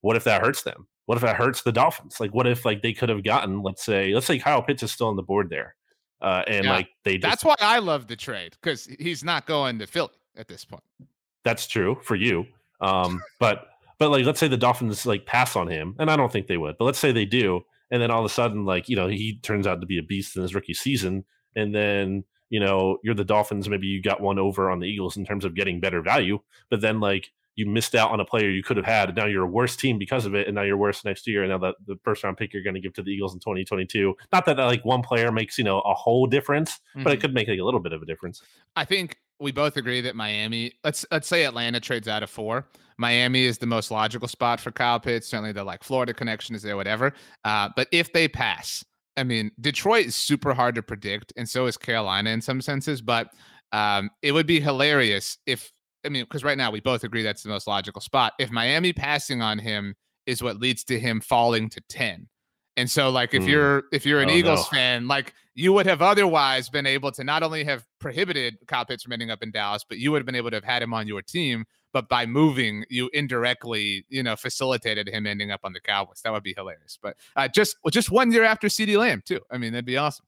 what 0.00 0.16
if 0.16 0.24
that 0.24 0.42
hurts 0.42 0.62
them? 0.62 0.86
What 1.06 1.16
if 1.16 1.22
that 1.22 1.36
hurts 1.36 1.62
the 1.62 1.72
Dolphins? 1.72 2.18
Like, 2.18 2.32
what 2.32 2.46
if 2.46 2.64
like 2.64 2.82
they 2.82 2.92
could 2.92 3.08
have 3.08 3.24
gotten, 3.24 3.62
let's 3.62 3.84
say, 3.84 4.14
let's 4.14 4.26
say 4.26 4.38
Kyle 4.38 4.62
Pitts 4.62 4.82
is 4.82 4.90
still 4.92 5.08
on 5.08 5.16
the 5.16 5.22
board 5.22 5.50
there, 5.50 5.74
uh, 6.22 6.42
and 6.46 6.64
yeah. 6.64 6.72
like 6.72 6.88
they 7.04 7.18
just, 7.18 7.30
that's 7.30 7.44
why 7.44 7.56
I 7.60 7.78
love 7.78 8.06
the 8.06 8.16
trade 8.16 8.56
because 8.60 8.86
he's 8.98 9.22
not 9.22 9.46
going 9.46 9.78
to 9.80 9.86
Philly 9.86 10.12
at 10.36 10.48
this 10.48 10.64
point. 10.64 10.82
That's 11.44 11.66
true 11.66 11.98
for 12.02 12.16
you, 12.16 12.46
um, 12.80 13.22
but 13.38 13.66
but 13.98 14.10
like, 14.10 14.24
let's 14.24 14.40
say 14.40 14.48
the 14.48 14.56
Dolphins 14.56 15.04
like 15.04 15.26
pass 15.26 15.56
on 15.56 15.68
him, 15.68 15.94
and 15.98 16.10
I 16.10 16.16
don't 16.16 16.32
think 16.32 16.46
they 16.46 16.56
would, 16.56 16.76
but 16.78 16.86
let's 16.86 16.98
say 16.98 17.12
they 17.12 17.26
do, 17.26 17.60
and 17.90 18.00
then 18.00 18.10
all 18.10 18.20
of 18.20 18.24
a 18.24 18.32
sudden, 18.32 18.64
like 18.64 18.88
you 18.88 18.96
know, 18.96 19.08
he 19.08 19.38
turns 19.42 19.66
out 19.66 19.80
to 19.80 19.86
be 19.86 19.98
a 19.98 20.02
beast 20.02 20.36
in 20.36 20.42
his 20.42 20.54
rookie 20.54 20.74
season, 20.74 21.24
and 21.54 21.74
then 21.74 22.24
you 22.48 22.60
know 22.60 22.96
you're 23.04 23.14
the 23.14 23.24
Dolphins, 23.24 23.68
maybe 23.68 23.86
you 23.86 24.00
got 24.00 24.22
one 24.22 24.38
over 24.38 24.70
on 24.70 24.80
the 24.80 24.88
Eagles 24.88 25.18
in 25.18 25.26
terms 25.26 25.44
of 25.44 25.54
getting 25.54 25.80
better 25.80 26.00
value, 26.00 26.38
but 26.70 26.80
then 26.80 26.98
like 26.98 27.30
you 27.56 27.66
missed 27.66 27.94
out 27.94 28.10
on 28.10 28.20
a 28.20 28.24
player 28.24 28.50
you 28.50 28.62
could 28.62 28.76
have 28.76 28.86
had, 28.86 29.08
and 29.08 29.16
now 29.16 29.26
you're 29.26 29.44
a 29.44 29.48
worse 29.48 29.76
team 29.76 29.98
because 29.98 30.26
of 30.26 30.34
it, 30.34 30.46
and 30.46 30.54
now 30.54 30.62
you're 30.62 30.76
worse 30.76 31.04
next 31.04 31.26
year, 31.26 31.42
and 31.42 31.50
now 31.50 31.58
that 31.58 31.74
the 31.86 31.98
first 32.04 32.24
round 32.24 32.36
pick 32.36 32.52
you're 32.52 32.62
going 32.62 32.74
to 32.74 32.80
give 32.80 32.92
to 32.94 33.02
the 33.02 33.10
Eagles 33.10 33.34
in 33.34 33.40
2022. 33.40 34.14
Not 34.32 34.46
that, 34.46 34.58
like 34.58 34.84
one 34.84 35.02
player 35.02 35.30
makes 35.30 35.58
you 35.58 35.64
know 35.64 35.80
a 35.80 35.94
whole 35.94 36.26
difference, 36.26 36.72
mm-hmm. 36.72 37.04
but 37.04 37.12
it 37.12 37.16
mm-hmm. 37.16 37.20
could 37.22 37.34
make 37.34 37.48
like 37.48 37.58
a 37.58 37.64
little 37.64 37.80
bit 37.80 37.92
of 37.92 38.02
a 38.02 38.06
difference. 38.06 38.42
I 38.76 38.84
think 38.84 39.18
we 39.40 39.52
both 39.52 39.76
agree 39.76 40.00
that 40.00 40.16
Miami, 40.16 40.72
let's 40.82 41.04
let's 41.10 41.28
say 41.28 41.44
Atlanta 41.44 41.80
trades 41.80 42.08
out 42.08 42.22
of 42.22 42.30
four. 42.30 42.66
Miami 42.96 43.44
is 43.44 43.58
the 43.58 43.66
most 43.66 43.90
logical 43.90 44.28
spot 44.28 44.60
for 44.60 44.70
Kyle 44.70 45.00
Pitts. 45.00 45.28
Certainly, 45.28 45.52
the 45.52 45.64
like 45.64 45.82
Florida 45.82 46.14
connection 46.14 46.54
is 46.54 46.62
there, 46.62 46.76
whatever. 46.76 47.12
Uh, 47.44 47.68
but 47.74 47.88
if 47.92 48.12
they 48.12 48.28
pass, 48.28 48.84
I 49.16 49.24
mean, 49.24 49.50
Detroit 49.60 50.06
is 50.06 50.14
super 50.14 50.54
hard 50.54 50.74
to 50.76 50.82
predict, 50.82 51.32
and 51.36 51.48
so 51.48 51.66
is 51.66 51.76
Carolina 51.76 52.30
in 52.30 52.40
some 52.40 52.60
senses. 52.60 53.00
But 53.00 53.28
um, 53.72 54.10
it 54.22 54.32
would 54.32 54.46
be 54.46 54.60
hilarious 54.60 55.38
if 55.46 55.72
I 56.04 56.08
mean, 56.08 56.24
because 56.24 56.44
right 56.44 56.58
now 56.58 56.70
we 56.70 56.80
both 56.80 57.04
agree 57.04 57.22
that's 57.22 57.42
the 57.42 57.48
most 57.48 57.66
logical 57.66 58.00
spot. 58.00 58.34
If 58.38 58.50
Miami 58.50 58.92
passing 58.92 59.42
on 59.42 59.58
him 59.58 59.94
is 60.26 60.42
what 60.42 60.58
leads 60.58 60.84
to 60.84 60.98
him 60.98 61.20
falling 61.20 61.68
to 61.70 61.80
ten, 61.88 62.28
and 62.76 62.90
so, 62.90 63.10
like, 63.10 63.34
if 63.34 63.42
mm. 63.42 63.48
you're 63.48 63.84
if 63.92 64.04
you're 64.04 64.20
an 64.20 64.30
oh, 64.30 64.34
Eagles 64.34 64.60
no. 64.72 64.76
fan, 64.76 65.06
like 65.08 65.32
you 65.54 65.72
would 65.72 65.86
have 65.86 66.02
otherwise 66.02 66.68
been 66.68 66.86
able 66.86 67.12
to 67.12 67.22
not 67.22 67.42
only 67.42 67.64
have 67.64 67.84
prohibited 68.00 68.56
Kyle 68.66 68.84
Pitts 68.84 69.04
from 69.04 69.12
ending 69.12 69.30
up 69.30 69.42
in 69.42 69.52
Dallas, 69.52 69.84
but 69.88 69.98
you 69.98 70.10
would 70.10 70.18
have 70.18 70.26
been 70.26 70.34
able 70.34 70.50
to 70.50 70.56
have 70.56 70.64
had 70.64 70.82
him 70.82 70.92
on 70.92 71.06
your 71.06 71.22
team. 71.22 71.64
But 71.92 72.08
by 72.08 72.26
moving, 72.26 72.84
you 72.90 73.08
indirectly, 73.12 74.04
you 74.08 74.24
know, 74.24 74.34
facilitated 74.34 75.08
him 75.08 75.28
ending 75.28 75.52
up 75.52 75.60
on 75.62 75.72
the 75.72 75.80
Cowboys. 75.80 76.20
That 76.24 76.32
would 76.32 76.42
be 76.42 76.54
hilarious. 76.56 76.98
But 77.00 77.16
uh, 77.36 77.46
just 77.46 77.76
just 77.92 78.10
one 78.10 78.32
year 78.32 78.42
after 78.42 78.66
CeeDee 78.66 78.98
Lamb, 78.98 79.22
too. 79.24 79.40
I 79.48 79.58
mean, 79.58 79.72
that'd 79.72 79.84
be 79.84 79.96
awesome. 79.96 80.26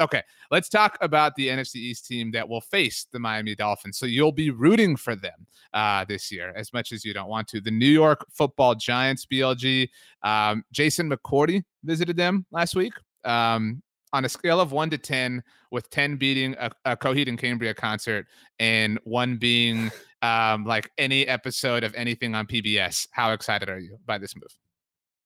Okay, 0.00 0.22
let's 0.50 0.70
talk 0.70 0.96
about 1.02 1.34
the 1.34 1.48
NFC 1.48 1.76
East 1.76 2.06
team 2.06 2.30
that 2.30 2.48
will 2.48 2.62
face 2.62 3.06
the 3.12 3.18
Miami 3.18 3.54
Dolphins. 3.54 3.98
So 3.98 4.06
you'll 4.06 4.32
be 4.32 4.48
rooting 4.48 4.96
for 4.96 5.14
them 5.14 5.46
uh, 5.74 6.06
this 6.06 6.32
year 6.32 6.54
as 6.56 6.72
much 6.72 6.92
as 6.92 7.04
you 7.04 7.12
don't 7.12 7.28
want 7.28 7.48
to. 7.48 7.60
The 7.60 7.70
New 7.70 7.90
York 7.90 8.24
Football 8.32 8.74
Giants, 8.76 9.26
BLG. 9.26 9.88
Um, 10.22 10.64
Jason 10.72 11.10
McCourty 11.10 11.62
visited 11.84 12.16
them 12.16 12.46
last 12.50 12.74
week. 12.74 12.94
Um, 13.24 13.82
on 14.12 14.24
a 14.24 14.28
scale 14.28 14.58
of 14.58 14.72
one 14.72 14.90
to 14.90 14.98
10, 14.98 15.42
with 15.70 15.88
10 15.90 16.16
beating 16.16 16.56
a, 16.58 16.70
a 16.84 16.96
Coheed 16.96 17.28
and 17.28 17.38
Cambria 17.38 17.74
concert 17.74 18.26
and 18.58 18.98
one 19.04 19.36
being 19.36 19.90
um, 20.22 20.64
like 20.64 20.90
any 20.98 21.28
episode 21.28 21.84
of 21.84 21.94
anything 21.94 22.34
on 22.34 22.46
PBS, 22.46 23.06
how 23.12 23.32
excited 23.32 23.68
are 23.68 23.78
you 23.78 23.98
by 24.06 24.18
this 24.18 24.34
move? 24.34 24.50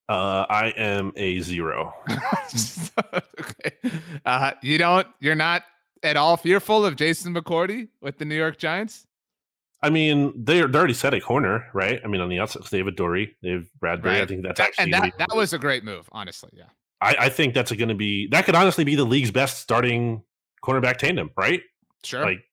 Uh, 0.08 0.44
I 0.48 0.68
am 0.76 1.12
a 1.16 1.40
zero. 1.40 1.94
okay. 3.14 3.92
Uh, 4.24 4.52
you 4.62 4.78
don't. 4.78 5.06
You're 5.20 5.34
not 5.34 5.62
at 6.02 6.16
all 6.16 6.36
fearful 6.36 6.84
of 6.84 6.96
Jason 6.96 7.34
McCourty 7.34 7.88
with 8.00 8.18
the 8.18 8.24
New 8.24 8.36
York 8.36 8.58
Giants. 8.58 9.06
I 9.82 9.90
mean, 9.90 10.32
they're 10.36 10.66
they 10.66 10.78
already 10.78 10.94
set 10.94 11.12
a 11.14 11.20
corner, 11.20 11.66
right? 11.74 12.00
I 12.04 12.08
mean, 12.08 12.20
on 12.20 12.28
the 12.28 12.38
outside, 12.38 12.62
they 12.70 12.78
have 12.78 12.86
Adoree', 12.86 13.34
they 13.42 13.50
have 13.50 13.66
Bradberry. 13.82 14.04
Right. 14.04 14.22
I 14.22 14.26
think 14.26 14.42
that's 14.42 14.58
that, 14.58 14.68
actually 14.68 14.84
and 14.84 14.92
that, 14.94 15.18
that 15.18 15.36
was 15.36 15.52
a 15.52 15.58
great 15.58 15.84
move, 15.84 16.08
honestly. 16.12 16.50
Yeah, 16.54 16.64
I, 17.00 17.16
I 17.20 17.28
think 17.28 17.54
that's 17.54 17.70
going 17.72 17.88
to 17.88 17.94
be 17.94 18.26
that 18.28 18.46
could 18.46 18.54
honestly 18.54 18.84
be 18.84 18.94
the 18.94 19.04
league's 19.04 19.30
best 19.30 19.58
starting 19.58 20.22
cornerback 20.64 20.96
tandem, 20.96 21.30
right? 21.36 21.62
Sure. 22.02 22.24
Like 22.24 22.44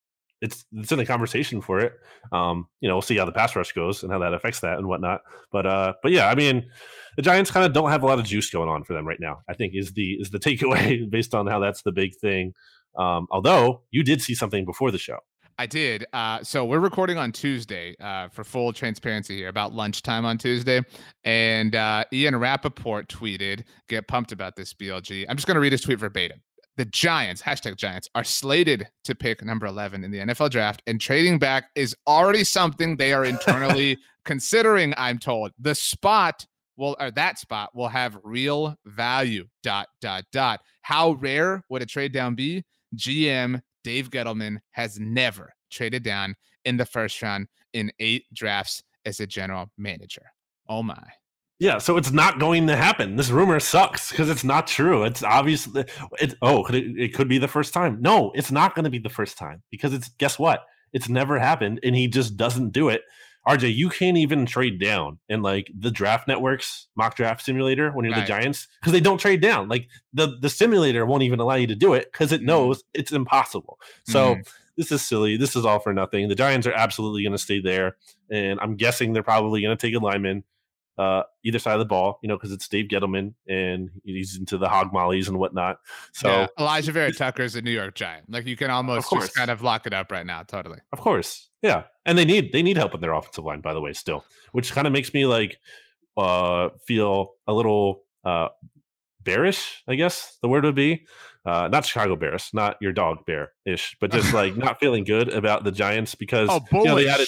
it's 0.42 0.66
it's 0.74 0.92
in 0.92 0.98
the 0.98 1.06
conversation 1.06 1.62
for 1.62 1.80
it. 1.80 1.94
Um, 2.32 2.68
you 2.80 2.90
know, 2.90 2.96
we'll 2.96 3.02
see 3.04 3.18
how 3.18 3.26
the 3.26 3.32
pass 3.32 3.56
rush 3.56 3.72
goes 3.74 4.04
and 4.04 4.12
how 4.12 4.20
that 4.20 4.34
affects 4.34 4.60
that 4.62 4.78
and 4.78 4.88
whatnot. 4.88 5.22
But 5.52 5.66
uh, 5.66 5.94
but 6.02 6.12
yeah, 6.12 6.30
I 6.30 6.36
mean, 6.36 6.70
the 7.16 7.22
Giants 7.22 7.52
kind 7.52 7.66
of 7.66 7.74
don't 7.74 7.92
have 7.92 8.04
a 8.04 8.08
lot 8.08 8.20
of 8.20 8.26
juice 8.26 8.50
going 8.50 8.70
on 8.70 8.84
for 8.84 8.94
them 8.94 9.08
right 9.08 9.20
now. 9.20 9.42
I 9.48 9.54
think 9.54 9.74
is 9.76 9.94
the 9.94 10.14
is 10.14 10.32
the 10.32 10.40
takeaway 10.40 11.10
based 11.10 11.34
on 11.36 11.48
how 11.48 11.60
that's 11.60 11.84
the 11.84 11.92
big 11.92 12.16
thing. 12.20 12.54
Um, 12.98 13.28
although 13.32 13.84
you 13.92 14.04
did 14.04 14.22
see 14.22 14.36
something 14.36 14.66
before 14.66 14.92
the 14.92 14.98
show. 14.98 15.20
I 15.60 15.68
did. 15.68 16.06
Uh, 16.12 16.42
so 16.42 16.66
we're 16.66 16.80
recording 16.80 17.20
on 17.20 17.32
Tuesday 17.32 17.96
uh, 18.00 18.30
for 18.30 18.44
full 18.44 18.74
transparency 18.74 19.38
here 19.38 19.50
about 19.50 19.74
lunchtime 19.74 20.26
on 20.26 20.40
Tuesday. 20.40 20.82
And 21.24 21.76
uh, 21.76 22.06
Ian 22.12 22.38
Rapoport 22.38 23.08
tweeted, 23.10 23.64
get 23.88 24.08
pumped 24.08 24.32
about 24.32 24.56
this 24.56 24.74
BLG. 24.74 25.26
I'm 25.30 25.36
just 25.36 25.46
going 25.46 25.56
to 25.56 25.62
read 25.62 25.72
his 25.72 25.82
tweet 25.82 26.00
verbatim 26.00 26.42
the 26.78 26.86
Giants, 26.86 27.42
hashtag 27.42 27.76
Giants, 27.76 28.10
are 28.16 28.24
slated 28.24 28.88
to 29.04 29.16
pick 29.16 29.44
number 29.44 29.66
11 29.66 30.04
in 30.04 30.12
the 30.12 30.20
NFL 30.20 30.50
draft, 30.50 30.82
and 30.88 31.00
trading 31.00 31.38
back 31.38 31.70
is 31.76 31.96
already 32.08 32.44
something 32.44 32.96
they 32.96 33.14
are 33.14 33.26
internally 33.26 33.98
considering, 34.26 34.94
I'm 34.98 35.20
told. 35.20 35.52
The 35.60 35.76
spot 35.76 36.46
will, 36.78 36.96
or 37.00 37.12
that 37.12 37.40
spot 37.40 37.76
will 37.76 37.90
have 37.90 38.18
real 38.24 38.76
value. 38.86 39.48
Dot, 39.64 39.88
dot, 40.00 40.24
dot. 40.32 40.62
How 40.82 41.12
rare 41.14 41.64
would 41.70 41.82
a 41.82 41.86
trade 41.86 42.14
down 42.14 42.36
be? 42.36 42.64
GM 42.96 43.62
Dave 43.84 44.10
Gettleman 44.10 44.58
has 44.72 45.00
never 45.00 45.54
traded 45.72 46.04
down 46.04 46.36
in 46.66 46.78
the 46.78 46.86
first 46.86 47.22
round 47.22 47.48
in 47.74 47.92
eight 48.00 48.26
drafts 48.34 48.84
as 49.06 49.20
a 49.20 49.28
general 49.28 49.72
manager. 49.78 50.32
Oh 50.68 50.84
my. 50.84 51.04
Yeah, 51.62 51.78
so 51.78 51.95
it's 51.95 52.12
not 52.12 52.39
going 52.39 52.65
to 52.65 52.76
happen. 52.76 53.17
This 53.17 53.30
rumor 53.30 53.60
sucks 53.60 54.10
because 54.10 54.32
it's 54.32 54.43
not 54.43 54.65
true. 54.65 55.04
It's 55.04 55.21
obviously 55.21 55.86
it. 56.19 56.34
Oh, 56.41 56.65
it, 56.65 57.00
it 57.00 57.13
could 57.13 57.28
be 57.28 57.38
the 57.38 57.47
first 57.47 57.71
time. 57.71 58.02
No, 58.02 58.32
it's 58.34 58.52
not 58.52 58.74
going 58.74 58.86
to 58.86 58.89
be 58.89 58.97
the 58.97 59.10
first 59.10 59.38
time 59.38 59.62
because 59.69 59.93
it's 59.93 60.10
guess 60.17 60.39
what? 60.39 60.65
It's 60.91 61.08
never 61.08 61.38
happened, 61.38 61.80
and 61.84 61.95
he 61.95 62.08
just 62.08 62.36
doesn't 62.36 62.71
do 62.71 62.89
it. 62.89 63.04
RJ, 63.47 63.76
you 63.76 63.89
can't 63.89 64.17
even 64.17 64.47
trade 64.47 64.80
down 64.80 65.19
in 65.30 65.43
like 65.43 65.69
the 65.78 65.91
draft 65.91 66.28
networks 66.28 66.88
mock 66.95 67.13
draft 67.13 67.45
simulator 67.45 67.91
when 67.91 68.06
you're 68.06 68.15
right. 68.15 68.21
the 68.21 68.28
Giants 68.28 68.67
because 68.80 68.91
they 68.91 69.00
don't 69.00 69.19
trade 69.19 69.39
down. 69.39 69.69
Like 69.69 69.88
the 70.13 70.38
the 70.41 70.50
simulator 70.50 71.06
won't 71.06 71.21
even 71.21 71.39
allow 71.39 71.56
you 71.56 71.67
to 71.67 71.76
do 71.76 71.93
it 71.93 72.12
because 72.12 72.32
it 72.32 72.38
mm-hmm. 72.38 72.47
knows 72.47 72.84
it's 72.95 73.12
impossible. 73.12 73.78
So 74.08 74.34
mm. 74.34 74.47
this 74.78 74.91
is 74.91 75.04
silly. 75.04 75.38
This 75.38 75.56
is 75.56 75.63
all 75.63 75.78
for 75.78 75.93
nothing. 75.93 76.28
The 76.28 76.34
Giants 76.34 76.65
are 76.65 76.74
absolutely 76.74 77.21
going 77.21 77.34
to 77.34 77.38
stay 77.38 77.62
there, 77.62 77.97
and 78.32 78.60
I'm 78.60 78.78
guessing 78.78 79.13
they're 79.13 79.21
probably 79.21 79.62
going 79.62 79.78
to 79.78 79.80
take 79.80 79.95
a 79.95 80.04
lineman 80.04 80.43
uh, 80.98 81.24
either 81.44 81.60
side 81.60 81.74
of 81.74 81.80
the 81.80 81.86
ball, 81.86 82.20
you 82.22 82.28
know, 82.28 82.36
because 82.36 82.52
it's 82.52 82.68
Dave 82.68 82.88
Gettleman 82.88 83.34
and 83.48 83.90
he's 84.04 84.38
into 84.38 84.58
the 84.58 84.68
hog 84.68 84.94
mollies 84.94 85.28
and 85.28 85.38
whatnot. 85.38 85.78
So 86.14 86.30
yeah, 86.30 86.48
Alijah 86.60 86.92
Vera-Tucker 86.92 87.44
is 87.44 87.56
a 87.56 87.62
New 87.62 87.72
York 87.72 87.96
Giant. 87.96 88.30
Like 88.30 88.46
you 88.46 88.56
can 88.56 88.70
almost 88.70 89.10
just 89.12 89.34
kind 89.34 89.50
of 89.50 89.62
lock 89.62 89.88
it 89.88 89.94
up 89.94 90.12
right 90.12 90.26
now. 90.26 90.44
Totally. 90.44 90.80
Of 90.92 91.00
course. 91.00 91.50
Yeah. 91.62 91.84
And 92.06 92.18
they 92.18 92.26
need 92.26 92.52
they 92.52 92.62
need 92.62 92.78
help 92.78 92.94
in 92.94 93.02
their 93.02 93.14
offensive 93.14 93.44
line, 93.44 93.62
by 93.62 93.74
the 93.74 93.82
way, 93.82 93.94
still, 93.94 94.26
which 94.52 94.74
kind 94.74 94.88
of 94.88 94.94
makes 94.94 95.14
me 95.14 95.26
like 95.26 95.60
uh 96.18 96.70
feel 96.86 97.34
a 97.48 97.54
little 97.54 98.04
uh 98.26 98.50
bearish, 99.24 99.84
I 99.88 99.96
guess 99.96 100.38
the 100.42 100.50
word 100.50 100.64
would 100.66 100.76
be. 100.76 101.06
Uh, 101.44 101.68
not 101.72 101.84
Chicago 101.84 102.16
Bears, 102.16 102.52
not 102.54 102.78
your 102.82 102.92
dog 102.92 103.26
bear 103.26 103.52
ish, 103.66 103.98
but 104.00 104.12
just 104.12 104.32
like 104.32 104.56
not 104.58 104.80
feeling 104.80 105.04
good 105.04 105.30
about 105.30 105.64
the 105.64 105.72
Giants 105.72 106.14
because 106.14 106.48
oh, 106.52 106.60
bullish. 106.70 106.86
You 106.86 106.90
know, 106.90 106.96
they 106.98 107.10
added 107.10 107.28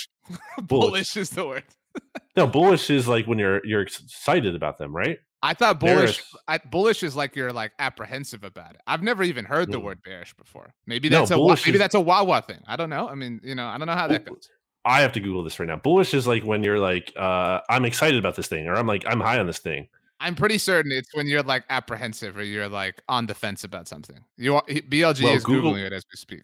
bullish. 0.58 0.68
bullish 0.68 1.18
is 1.18 1.30
the 1.32 1.48
word 1.48 1.64
no, 2.38 2.48
bullish 2.48 2.90
is 2.90 3.08
like 3.08 3.26
when 3.26 3.40
you're 3.40 3.66
you're 3.66 3.82
excited 3.82 4.56
about 4.56 4.78
them, 4.78 4.96
right? 4.96 5.20
I 5.44 5.54
thought 5.54 5.80
bullish. 5.82 6.24
I, 6.48 6.58
bullish 6.60 7.04
is 7.04 7.18
like 7.18 7.36
you're 7.36 7.52
like 7.52 7.74
apprehensive 7.78 8.46
about 8.46 8.76
it. 8.76 8.82
I've 8.88 9.04
never 9.04 9.24
even 9.24 9.44
heard 9.44 9.70
the 9.70 9.80
word 9.80 10.02
bearish 10.02 10.34
before. 10.36 10.74
Maybe 10.88 11.10
that's 11.10 11.32
no, 11.32 11.50
a 11.50 11.56
maybe 11.56 11.72
is, 11.74 11.80
that's 11.80 11.96
a 11.96 12.00
Wawa 12.00 12.42
thing. 12.42 12.62
I 12.66 12.78
don't 12.78 12.90
know. 12.90 13.10
I 13.10 13.16
mean, 13.16 13.42
you 13.44 13.54
know, 13.54 13.68
I 13.68 13.78
don't 13.78 13.88
know 13.88 13.94
how 13.94 14.08
that 14.08 14.24
goes. 14.26 14.48
I 14.86 15.02
have 15.02 15.12
to 15.14 15.20
Google 15.20 15.44
this 15.44 15.60
right 15.60 15.68
now. 15.68 15.76
Bullish 15.76 16.14
is 16.14 16.28
like 16.28 16.44
when 16.44 16.64
you're 16.64 16.80
like, 16.80 17.12
uh, 17.18 17.60
I'm 17.70 17.84
excited 17.84 18.18
about 18.18 18.38
this 18.38 18.48
thing, 18.48 18.68
or 18.68 18.76
I'm 18.76 18.88
like, 18.88 19.04
I'm 19.06 19.20
high 19.20 19.38
on 19.38 19.48
this 19.48 19.60
thing. 19.60 19.90
I'm 20.22 20.36
pretty 20.36 20.58
certain 20.58 20.94
it's 20.94 21.14
when 21.14 21.28
you're 21.28 21.44
like 21.44 21.66
apprehensive 21.70 22.38
or 22.38 22.44
you're 22.44 22.70
like 22.70 23.02
on 23.10 23.26
the 23.26 23.36
fence 23.36 23.66
about 23.66 23.90
something. 23.90 24.24
You 24.38 24.56
are, 24.56 24.64
BLG 24.64 25.24
well, 25.24 25.34
is 25.34 25.44
Google, 25.44 25.74
googling 25.74 25.86
it 25.86 25.92
as 25.92 26.06
we 26.12 26.16
speak. 26.16 26.44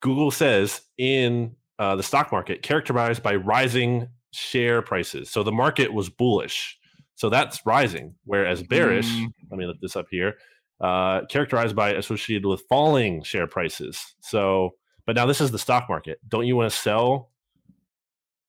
Google 0.00 0.30
says 0.30 0.82
in 0.98 1.56
uh, 1.80 1.96
the 1.96 2.02
stock 2.04 2.30
market 2.30 2.62
characterized 2.62 3.22
by 3.22 3.34
rising 3.34 4.08
share 4.32 4.82
prices. 4.82 5.30
So 5.30 5.42
the 5.42 5.52
market 5.52 5.92
was 5.92 6.08
bullish. 6.08 6.78
So 7.14 7.30
that's 7.30 7.64
rising. 7.64 8.14
Whereas 8.24 8.62
bearish, 8.62 9.08
mm. 9.08 9.32
let 9.50 9.58
me 9.58 9.66
look 9.66 9.80
this 9.80 9.96
up 9.96 10.06
here. 10.10 10.34
uh, 10.82 11.24
characterized 11.26 11.76
by 11.76 11.92
associated 11.92 12.44
with 12.46 12.62
falling 12.68 13.22
share 13.22 13.46
prices. 13.46 14.14
So, 14.20 14.74
but 15.06 15.16
now 15.16 15.26
this 15.26 15.40
is 15.40 15.50
the 15.52 15.58
stock 15.58 15.88
market. 15.88 16.18
Don't 16.28 16.46
you 16.46 16.56
want 16.56 16.70
to 16.70 16.76
sell? 16.76 17.30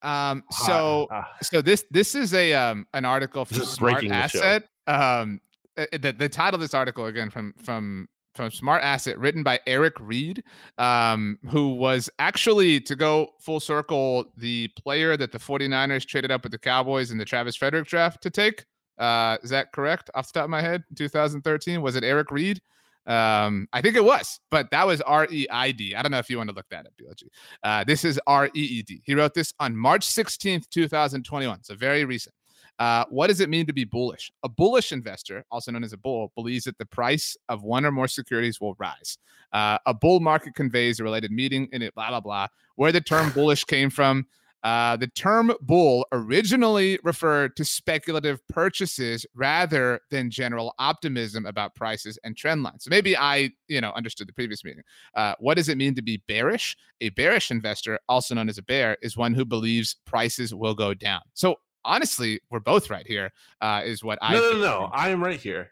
Um, 0.02 0.44
so, 0.52 1.08
uh, 1.14 1.24
so 1.42 1.62
this 1.62 1.86
this 1.90 2.14
is 2.16 2.34
a 2.34 2.54
um 2.54 2.86
an 2.94 3.06
article 3.06 3.46
from 3.46 3.64
Smart 3.64 4.04
Asset. 4.06 4.68
Um, 4.88 5.40
uh, 5.78 5.86
the 5.94 6.12
the 6.12 6.28
title 6.28 6.56
of 6.56 6.62
this 6.62 6.74
article 6.74 7.06
again 7.06 7.30
from 7.30 7.54
from 7.64 8.10
from 8.34 8.52
Smart 8.52 8.84
Asset, 8.84 9.18
written 9.20 9.44
by 9.44 9.60
Eric 9.68 10.00
Reed, 10.00 10.44
um, 10.78 11.38
who 11.50 11.76
was 11.76 12.10
actually, 12.20 12.80
to 12.82 12.96
go 12.96 13.30
full 13.40 13.60
circle, 13.60 14.26
the 14.38 14.70
player 14.70 15.16
that 15.18 15.32
the 15.32 15.40
49ers 15.40 16.06
traded 16.06 16.32
up 16.32 16.44
with 16.44 16.52
the 16.52 16.58
Cowboys 16.58 17.12
in 17.12 17.18
the 17.18 17.26
Travis 17.26 17.56
Frederick 17.56 17.88
draft 17.88 18.22
to 18.24 18.30
take. 18.30 18.66
Uh, 18.98 19.38
is 19.44 19.50
that 19.50 19.72
correct 19.72 20.10
off 20.16 20.32
the 20.32 20.40
top 20.40 20.46
of 20.46 20.50
my 20.50 20.62
head? 20.62 20.84
2013? 20.96 21.82
Was 21.82 21.96
it 21.96 22.04
Eric 22.04 22.32
Reed? 22.32 22.62
Um, 23.06 23.68
I 23.74 23.82
think 23.82 23.98
it 23.98 24.04
was, 24.04 24.40
but 24.50 24.72
that 24.72 24.88
was 24.88 25.02
R 25.02 25.28
E 25.30 25.46
I 25.52 25.72
D. 25.72 25.94
I 25.94 26.02
don't 26.02 26.12
know 26.12 26.20
if 26.20 26.30
you 26.30 26.38
want 26.38 26.50
to 26.50 26.56
look 26.56 26.70
that 26.70 26.86
up, 26.86 26.94
BLG. 27.02 27.24
Uh, 27.62 27.84
this 27.84 28.06
is 28.06 28.20
R 28.28 28.48
E 28.48 28.62
E 28.62 28.82
D. 28.82 29.02
He 29.04 29.14
wrote 29.14 29.34
this 29.34 29.54
on 29.60 29.76
March 29.76 30.08
16th, 30.08 30.70
2021. 30.70 31.64
So 31.64 31.76
very 31.76 32.06
recent. 32.06 32.34
Uh, 32.80 33.06
what 33.10 33.28
does 33.28 33.40
it 33.40 33.50
mean 33.50 33.66
to 33.66 33.74
be 33.74 33.84
bullish? 33.84 34.32
A 34.44 34.50
bullish 34.50 34.92
investor, 34.92 35.46
also 35.52 35.72
known 35.72 35.84
as 35.84 35.94
a 35.94 35.98
bull, 35.98 36.32
believes 36.36 36.66
that 36.66 36.78
the 36.78 36.86
price 36.86 37.38
of 37.50 37.64
one 37.64 37.86
or 37.86 37.92
more 37.92 38.08
securities 38.08 38.60
will 38.60 38.76
rise. 38.80 39.18
Uh, 39.52 39.78
a 39.86 39.94
bull 39.94 40.20
market 40.20 40.56
conveys 40.56 41.00
a 41.00 41.04
related 41.04 41.32
meaning 41.32 41.70
in 41.72 41.82
it, 41.82 41.94
blah, 41.94 42.10
blah, 42.10 42.20
blah. 42.20 42.48
Where 42.76 42.92
the 42.92 43.02
term 43.02 43.30
bullish 43.34 43.64
came 43.64 43.90
from, 43.90 44.26
uh, 44.64 44.96
the 44.96 45.08
term 45.08 45.52
bull 45.62 46.08
originally 46.14 46.98
referred 47.04 47.56
to 47.58 47.66
speculative 47.66 48.40
purchases 48.48 49.26
rather 49.36 50.00
than 50.10 50.32
general 50.32 50.74
optimism 50.80 51.46
about 51.46 51.76
prices 51.76 52.18
and 52.24 52.38
trend 52.38 52.64
lines. 52.64 52.86
So 52.86 52.90
maybe 52.90 53.16
I, 53.18 53.52
you 53.68 53.82
know, 53.82 53.92
understood 53.92 54.28
the 54.28 54.34
previous 54.34 54.64
meaning. 54.64 54.84
Uh, 55.16 55.36
what 55.40 55.58
does 55.58 55.68
it 55.68 55.78
mean 55.78 55.96
to 55.96 56.02
be 56.02 56.24
bearish? 56.30 56.78
A 57.02 57.10
bearish 57.10 57.52
investor, 57.52 58.00
also 58.08 58.36
known 58.36 58.48
as 58.48 58.58
a 58.58 58.64
bear, 58.64 58.98
is 59.02 59.18
one 59.18 59.34
who 59.34 59.44
believes 59.44 59.98
prices 60.06 60.56
will 60.56 60.76
go 60.76 60.94
down. 60.94 61.22
So 61.34 61.58
honestly, 61.86 62.40
we're 62.50 62.60
both 62.60 62.90
right 62.90 63.06
here. 63.06 63.32
Uh, 63.62 63.82
is 63.84 64.04
what 64.04 64.20
I 64.22 64.34
no 64.34 64.52
no 64.54 64.60
no. 64.60 64.90
I 64.92 65.10
am 65.10 65.24
right 65.24 65.40
here. 65.40 65.72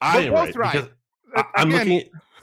I 0.00 0.18
we're 0.18 0.26
am 0.26 0.32
both 0.32 0.56
right. 0.56 0.74
right. 0.74 0.90
I, 1.56 1.62
am 1.62 1.70
looking. 1.70 2.02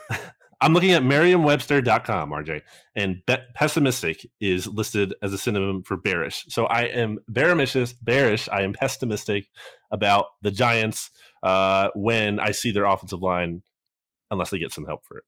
At, 0.09 0.21
I'm 0.61 0.73
looking 0.73 0.91
at 0.91 1.03
Merriam-Webster.com, 1.03 2.29
RJ, 2.29 2.61
and 2.95 3.17
be- 3.25 3.37
pessimistic 3.55 4.29
is 4.39 4.67
listed 4.67 5.15
as 5.23 5.33
a 5.33 5.37
synonym 5.37 5.81
for 5.81 5.97
bearish. 5.97 6.45
So 6.49 6.65
I 6.65 6.83
am 6.83 7.17
bearish. 7.27 7.93
Bearish. 7.93 8.47
I 8.47 8.61
am 8.61 8.73
pessimistic 8.73 9.47
about 9.89 10.27
the 10.43 10.51
Giants 10.51 11.09
uh, 11.41 11.89
when 11.95 12.39
I 12.39 12.51
see 12.51 12.71
their 12.71 12.85
offensive 12.85 13.23
line, 13.23 13.63
unless 14.29 14.51
they 14.51 14.59
get 14.59 14.71
some 14.71 14.85
help 14.85 15.03
for 15.03 15.17
it. 15.17 15.23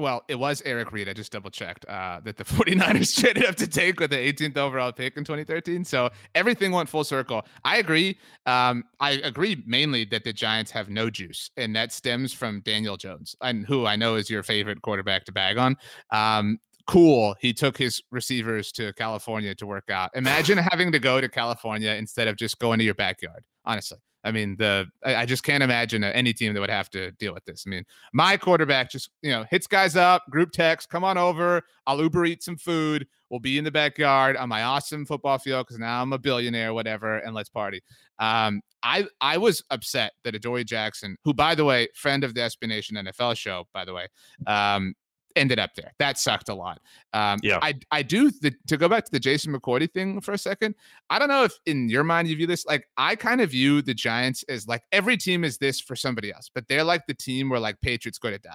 Well, 0.00 0.24
it 0.28 0.34
was 0.36 0.62
Eric 0.64 0.92
Reid. 0.92 1.10
I 1.10 1.12
just 1.12 1.30
double 1.30 1.50
checked 1.50 1.84
uh, 1.84 2.20
that 2.24 2.38
the 2.38 2.44
49ers 2.56 3.20
traded 3.20 3.44
up 3.44 3.56
to 3.56 3.66
take 3.66 4.00
with 4.00 4.10
the 4.10 4.16
18th 4.16 4.56
overall 4.56 4.92
pick 4.92 5.18
in 5.18 5.24
2013. 5.24 5.84
So 5.84 6.08
everything 6.34 6.72
went 6.72 6.88
full 6.88 7.04
circle. 7.04 7.44
I 7.64 7.76
agree. 7.76 8.18
Um, 8.46 8.84
I 8.98 9.12
agree 9.22 9.62
mainly 9.66 10.06
that 10.06 10.24
the 10.24 10.32
Giants 10.32 10.70
have 10.70 10.88
no 10.88 11.10
juice, 11.10 11.50
and 11.58 11.76
that 11.76 11.92
stems 11.92 12.32
from 12.32 12.62
Daniel 12.62 12.96
Jones, 12.96 13.36
and 13.42 13.66
who 13.66 13.84
I 13.84 13.96
know 13.96 14.14
is 14.14 14.30
your 14.30 14.42
favorite 14.42 14.80
quarterback 14.80 15.26
to 15.26 15.32
bag 15.32 15.58
on. 15.58 15.76
Um, 16.10 16.58
cool. 16.86 17.36
He 17.38 17.52
took 17.52 17.76
his 17.76 18.02
receivers 18.10 18.72
to 18.72 18.94
California 18.94 19.54
to 19.56 19.66
work 19.66 19.90
out. 19.90 20.10
Imagine 20.14 20.56
having 20.56 20.92
to 20.92 20.98
go 20.98 21.20
to 21.20 21.28
California 21.28 21.90
instead 21.90 22.26
of 22.26 22.36
just 22.36 22.58
going 22.58 22.78
to 22.78 22.84
your 22.86 22.94
backyard, 22.94 23.44
honestly. 23.66 23.98
I 24.24 24.32
mean, 24.32 24.56
the 24.56 24.86
I, 25.04 25.16
I, 25.16 25.26
just 25.26 25.42
can't 25.42 25.62
imagine 25.62 26.04
any 26.04 26.32
team 26.32 26.52
that 26.52 26.60
would 26.60 26.70
have 26.70 26.90
to 26.90 27.10
deal 27.12 27.32
with 27.32 27.44
this. 27.44 27.64
I 27.66 27.70
mean, 27.70 27.84
my 28.12 28.36
quarterback 28.36 28.90
just 28.90 29.10
you 29.22 29.30
know 29.30 29.44
hits 29.50 29.66
guys 29.66 29.96
up, 29.96 30.24
group 30.30 30.52
text, 30.52 30.90
come 30.90 31.04
on 31.04 31.16
over. 31.16 31.62
I'll 31.86 32.00
Uber 32.00 32.26
eat 32.26 32.42
some 32.42 32.56
food. 32.56 33.06
We'll 33.30 33.40
be 33.40 33.58
in 33.58 33.64
the 33.64 33.70
backyard 33.70 34.36
on 34.36 34.48
my 34.48 34.64
awesome 34.64 35.06
football 35.06 35.38
field 35.38 35.66
because 35.66 35.78
now 35.78 36.02
I'm 36.02 36.12
a 36.12 36.18
billionaire, 36.18 36.74
whatever, 36.74 37.18
and 37.18 37.34
let's 37.34 37.48
party. 37.48 37.80
Um, 38.18 38.60
I 38.82 39.06
I 39.20 39.38
was 39.38 39.62
upset 39.70 40.12
that 40.24 40.34
Adoree 40.34 40.64
Jackson, 40.64 41.16
who 41.24 41.32
by 41.32 41.54
the 41.54 41.64
way, 41.64 41.88
friend 41.94 42.24
of 42.24 42.34
the 42.34 42.40
SB 42.42 42.68
Nation 42.68 42.96
NFL 42.96 43.36
show, 43.36 43.66
by 43.72 43.84
the 43.84 43.94
way, 43.94 44.06
um, 44.46 44.94
ended 45.36 45.58
up 45.58 45.74
there. 45.74 45.92
That 45.98 46.18
sucked 46.18 46.48
a 46.48 46.54
lot. 46.54 46.80
Um, 47.12 47.38
yeah, 47.42 47.58
I 47.62 47.74
I 47.90 48.02
do 48.02 48.30
the, 48.30 48.54
to 48.66 48.76
go 48.76 48.88
back 48.88 49.04
to 49.04 49.12
the 49.12 49.20
Jason 49.20 49.52
McCourty 49.52 49.90
thing 49.90 50.20
for 50.20 50.32
a 50.32 50.38
second. 50.38 50.74
I 51.08 51.18
don't 51.18 51.28
know 51.28 51.44
if 51.44 51.52
in 51.66 51.88
your 51.88 52.04
mind 52.04 52.28
you 52.28 52.36
view 52.36 52.46
this 52.46 52.66
like 52.66 52.88
I 52.96 53.16
kind 53.16 53.40
of 53.40 53.50
view 53.50 53.82
the 53.82 53.94
Giants 53.94 54.44
as 54.48 54.66
like 54.66 54.82
every 54.92 55.16
team 55.16 55.44
is 55.44 55.58
this 55.58 55.80
for 55.80 55.96
somebody 55.96 56.32
else, 56.32 56.50
but 56.52 56.68
they're 56.68 56.84
like 56.84 57.06
the 57.06 57.14
team 57.14 57.48
where 57.48 57.60
like 57.60 57.80
Patriots 57.80 58.18
go 58.18 58.30
to 58.30 58.38
die. 58.38 58.54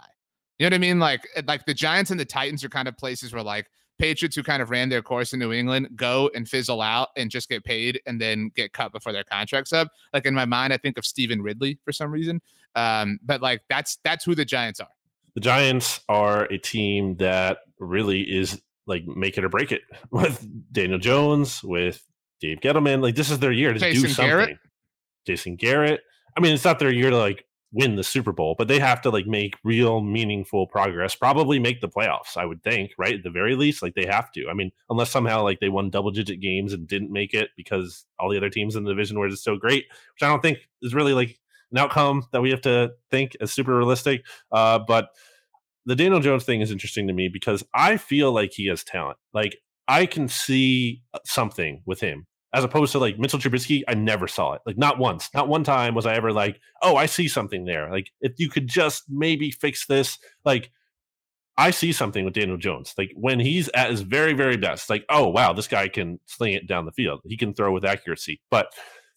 You 0.60 0.66
know 0.66 0.74
what 0.74 0.76
I 0.76 0.80
mean? 0.80 1.00
Like 1.00 1.28
eh, 1.36 1.42
like 1.48 1.66
the 1.66 1.74
Giants 1.74 2.12
and 2.12 2.20
the 2.20 2.26
Titans 2.26 2.64
are 2.64 2.70
kind 2.70 2.88
of 2.88 2.98
places 2.98 3.34
where 3.34 3.44
like 3.44 3.68
Patriots 3.98 4.36
who 4.36 4.44
kind 4.44 4.62
of 4.62 4.70
ran 4.70 4.90
their 4.90 5.02
course 5.02 5.34
in 5.34 5.40
New 5.40 5.54
England 5.54 5.90
go 5.96 6.30
and 6.36 6.48
fizzle 6.48 6.82
out 6.82 7.10
and 7.16 7.32
just 7.32 7.50
get 7.50 7.64
paid 7.64 8.02
and 8.06 8.20
then 8.20 8.52
get 8.56 8.74
cut 8.74 8.92
before 8.92 9.14
their 9.14 9.24
contract's 9.24 9.72
up. 9.74 9.90
Like 10.14 10.26
in 10.26 10.34
my 10.34 10.46
mind, 10.46 10.74
I 10.74 10.78
think 10.78 10.98
of 10.98 11.06
Stevan 11.06 11.42
Ridley 11.42 11.80
for 11.86 11.92
some 11.92 12.12
reason. 12.12 12.42
Um, 12.76 13.20
but 13.24 13.42
like 13.42 13.62
that's 13.70 13.98
that's 14.04 14.26
who 14.26 14.36
the 14.36 14.46
Giants 14.46 14.80
are 14.80 14.90
the 15.36 15.42
Giants 15.42 16.00
are 16.10 16.46
a 16.46 16.58
team 16.58 17.18
that 17.18 17.60
really 17.80 18.22
is 18.22 18.62
like 18.88 19.06
make 19.06 19.38
it 19.38 19.44
or 19.44 19.50
break 19.50 19.72
it 19.72 19.82
with 20.12 20.46
Daniel 20.72 21.00
Jones, 21.00 21.64
with 21.64 22.04
Dave 22.40 22.60
Gettleman. 22.60 23.02
Like 23.02 23.16
this 23.16 23.30
is 23.30 23.40
their 23.40 23.52
year 23.52 23.74
to 23.74 23.80
Jason 23.80 24.02
do 24.02 24.08
something. 24.08 24.30
Garrett. 24.30 24.58
Jason 25.28 25.56
Garrett. 25.56 26.02
I 26.38 26.42
mean, 26.42 26.54
it's 26.54 26.66
not 26.66 26.80
their 26.80 26.94
year 26.94 27.10
to 27.10 27.18
like 27.18 27.46
win 27.72 27.96
the 27.96 28.04
Super 28.04 28.32
Bowl, 28.32 28.56
but 28.58 28.70
they 28.70 28.80
have 28.80 29.02
to 29.02 29.10
like 29.10 29.28
make 29.28 29.58
real 29.64 30.02
meaningful 30.02 30.68
progress. 30.68 31.16
Probably 31.16 31.60
make 31.60 31.82
the 31.82 31.90
playoffs, 31.90 32.38
I 32.38 32.46
would 32.46 32.64
think, 32.64 32.92
right? 32.98 33.16
At 33.16 33.24
the 33.24 33.30
very 33.30 33.56
least, 33.56 33.82
like 33.82 33.96
they 33.96 34.06
have 34.06 34.32
to. 34.34 34.48
I 34.48 34.54
mean, 34.54 34.72
unless 34.90 35.12
somehow 35.12 35.44
like 35.44 35.60
they 35.60 35.70
won 35.70 35.90
double 35.90 36.12
digit 36.12 36.40
games 36.40 36.72
and 36.74 36.88
didn't 36.88 37.12
make 37.12 37.34
it 37.34 37.50
because 37.58 38.06
all 38.20 38.30
the 38.30 38.38
other 38.38 38.50
teams 38.50 38.76
in 38.76 38.84
the 38.84 38.92
division 38.92 39.20
were 39.20 39.30
just 39.30 39.44
so 39.44 39.58
great, 39.58 39.86
which 40.14 40.24
I 40.24 40.28
don't 40.28 40.42
think 40.42 40.60
is 40.82 40.94
really 40.94 41.14
like 41.14 41.38
an 41.72 41.78
outcome 41.78 42.26
that 42.32 42.42
we 42.42 42.52
have 42.52 42.62
to 42.62 42.92
think 43.12 43.36
is 43.40 43.52
super 43.52 43.76
realistic. 43.76 44.26
Uh, 44.52 44.80
but 44.80 45.10
the 45.86 45.96
Daniel 45.96 46.20
Jones 46.20 46.44
thing 46.44 46.62
is 46.62 46.72
interesting 46.72 47.08
to 47.08 47.14
me 47.14 47.30
because 47.32 47.64
I 47.74 47.98
feel 47.98 48.32
like 48.32 48.52
he 48.54 48.68
has 48.68 48.84
talent. 48.84 49.18
Like 49.34 49.58
I 49.88 50.06
can 50.06 50.28
see 50.28 51.02
uh, 51.14 51.20
something 51.26 51.82
with 51.86 52.00
him 52.00 52.28
as 52.54 52.64
opposed 52.64 52.92
to 52.94 53.00
like 53.00 53.20
Mitchell 53.20 53.40
Trubisky. 53.40 53.84
I 53.88 53.94
never 53.94 54.28
saw 54.28 54.54
it. 54.54 54.62
Like 54.66 54.78
not 54.78 55.00
once, 55.00 55.30
not 55.34 55.48
one 55.48 55.64
time 55.64 55.96
was 55.96 56.06
I 56.06 56.16
ever 56.16 56.32
like, 56.32 56.60
oh, 56.82 56.96
I 56.96 57.06
see 57.06 57.28
something 57.28 57.66
there. 57.66 57.92
Like 57.92 58.12
if 58.22 58.34
you 58.38 58.50
could 58.50 58.68
just 58.68 59.04
maybe 59.10 59.52
fix 59.52 59.86
this, 59.86 60.18
like. 60.44 60.72
I 61.58 61.72
see 61.72 61.94
something 61.94 62.26
with 62.26 62.34
Daniel 62.34 62.58
Jones. 62.58 62.94
Like 62.98 63.12
when 63.16 63.40
he's 63.40 63.70
at 63.70 63.90
his 63.90 64.02
very, 64.02 64.34
very 64.34 64.58
best, 64.58 64.90
like, 64.90 65.06
oh, 65.08 65.30
wow, 65.30 65.54
this 65.54 65.70
guy 65.70 65.88
can 65.88 66.20
sling 66.26 66.52
it 66.52 66.68
down 66.68 66.84
the 66.84 66.92
field. 66.92 67.22
He 67.24 67.38
can 67.38 67.54
throw 67.54 67.72
with 67.72 67.86
accuracy. 67.86 68.42
But 68.52 68.74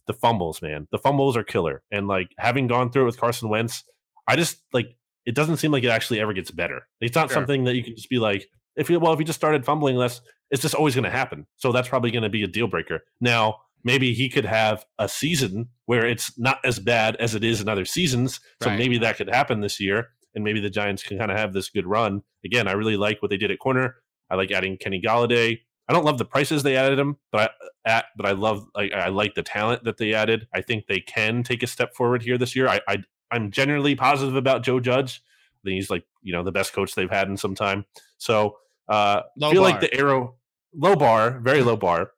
the 0.08 0.14
fumbles, 0.14 0.60
man. 0.60 0.88
The 0.90 0.98
fumbles 0.98 1.36
are 1.36 1.44
killer. 1.44 1.82
And 1.92 2.08
like 2.08 2.30
having 2.38 2.66
gone 2.66 2.90
through 2.90 3.02
it 3.02 3.06
with 3.06 3.20
Carson 3.20 3.48
Wentz, 3.48 3.84
I 4.26 4.34
just 4.34 4.58
like 4.72 4.96
it 5.24 5.34
doesn't 5.34 5.58
seem 5.58 5.70
like 5.70 5.84
it 5.84 5.90
actually 5.90 6.20
ever 6.20 6.32
gets 6.32 6.50
better. 6.50 6.88
It's 7.00 7.14
not 7.14 7.28
sure. 7.28 7.36
something 7.36 7.64
that 7.64 7.76
you 7.76 7.84
can 7.84 7.94
just 7.94 8.08
be 8.08 8.18
like, 8.18 8.48
if 8.76 8.90
you 8.90 8.98
well, 8.98 9.12
if 9.12 9.20
you 9.20 9.24
just 9.24 9.38
started 9.38 9.64
fumbling 9.64 9.94
less, 9.96 10.20
it's 10.50 10.62
just 10.62 10.74
always 10.74 10.94
going 10.94 11.04
to 11.04 11.10
happen. 11.10 11.46
So 11.56 11.70
that's 11.70 11.88
probably 11.88 12.10
going 12.10 12.22
to 12.22 12.28
be 12.28 12.42
a 12.42 12.48
deal 12.48 12.66
breaker. 12.66 13.00
Now, 13.20 13.58
maybe 13.84 14.14
he 14.14 14.28
could 14.28 14.46
have 14.46 14.84
a 14.98 15.08
season 15.08 15.68
where 15.86 16.06
it's 16.06 16.36
not 16.38 16.58
as 16.64 16.78
bad 16.78 17.16
as 17.16 17.34
it 17.34 17.44
is 17.44 17.60
in 17.60 17.68
other 17.68 17.84
seasons. 17.84 18.40
So 18.62 18.70
right. 18.70 18.78
maybe 18.78 18.98
that 18.98 19.16
could 19.16 19.28
happen 19.28 19.60
this 19.60 19.78
year, 19.78 20.08
and 20.34 20.42
maybe 20.42 20.60
the 20.60 20.70
Giants 20.70 21.02
can 21.02 21.18
kind 21.18 21.30
of 21.30 21.36
have 21.36 21.52
this 21.52 21.68
good 21.68 21.86
run. 21.86 22.22
Again, 22.44 22.66
I 22.66 22.72
really 22.72 22.96
like 22.96 23.20
what 23.20 23.30
they 23.30 23.36
did 23.36 23.50
at 23.50 23.58
corner. 23.58 23.96
I 24.30 24.36
like 24.36 24.50
adding 24.50 24.78
Kenny 24.78 25.00
Golladay. 25.00 25.60
I 25.88 25.94
don't 25.94 26.04
love 26.04 26.18
the 26.18 26.24
prices 26.24 26.62
they 26.62 26.76
added 26.76 26.98
him, 26.98 27.16
but 27.32 27.52
I, 27.86 27.88
at 27.88 28.04
but 28.16 28.26
I 28.26 28.32
love 28.32 28.66
I, 28.76 28.90
I, 28.90 29.08
like 29.08 29.34
the 29.34 29.42
talent 29.42 29.84
that 29.84 29.96
they 29.96 30.12
added. 30.12 30.46
I 30.52 30.60
think 30.60 30.86
they 30.86 31.00
can 31.00 31.42
take 31.42 31.62
a 31.62 31.66
step 31.66 31.94
forward 31.94 32.22
here 32.22 32.36
this 32.36 32.54
year. 32.54 32.68
I, 32.68 32.80
I 32.86 32.98
I'm 33.30 33.50
generally 33.50 33.94
positive 33.94 34.36
about 34.36 34.62
Joe 34.62 34.80
Judge. 34.80 35.22
I 35.54 35.60
think 35.64 35.74
he's 35.76 35.90
like 35.90 36.04
you 36.22 36.32
know 36.32 36.42
the 36.42 36.52
best 36.52 36.72
coach 36.72 36.94
they've 36.94 37.10
had 37.10 37.28
in 37.28 37.36
some 37.36 37.54
time. 37.54 37.86
So 38.18 38.58
uh, 38.88 39.22
I 39.42 39.50
feel 39.50 39.62
bar. 39.62 39.70
like 39.70 39.80
the 39.80 39.94
arrow 39.94 40.34
low 40.74 40.96
bar, 40.96 41.40
very 41.40 41.62
low 41.62 41.76
bar. 41.76 42.12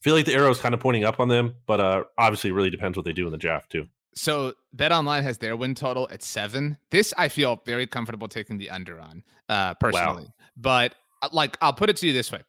feel 0.00 0.14
like 0.14 0.26
the 0.26 0.34
arrow 0.34 0.50
is 0.50 0.58
kind 0.58 0.74
of 0.74 0.80
pointing 0.80 1.04
up 1.04 1.20
on 1.20 1.28
them, 1.28 1.54
but 1.66 1.80
uh, 1.80 2.04
obviously, 2.16 2.50
it 2.50 2.54
really 2.54 2.70
depends 2.70 2.96
what 2.96 3.04
they 3.04 3.12
do 3.12 3.26
in 3.26 3.32
the 3.32 3.38
draft 3.38 3.70
too. 3.70 3.86
So 4.14 4.54
Bet 4.72 4.90
Online 4.90 5.22
has 5.22 5.38
their 5.38 5.56
win 5.56 5.74
total 5.74 6.08
at 6.10 6.22
seven. 6.22 6.76
This 6.90 7.14
I 7.16 7.28
feel 7.28 7.62
very 7.64 7.86
comfortable 7.86 8.26
taking 8.26 8.58
the 8.58 8.70
under 8.70 8.98
on, 9.00 9.22
uh, 9.48 9.74
personally. 9.74 10.24
Wow. 10.24 10.32
But 10.56 10.94
uh, 11.22 11.28
like, 11.32 11.56
I'll 11.60 11.72
put 11.72 11.90
it 11.90 11.96
to 11.98 12.06
you 12.06 12.12
this 12.12 12.32
way: 12.32 12.42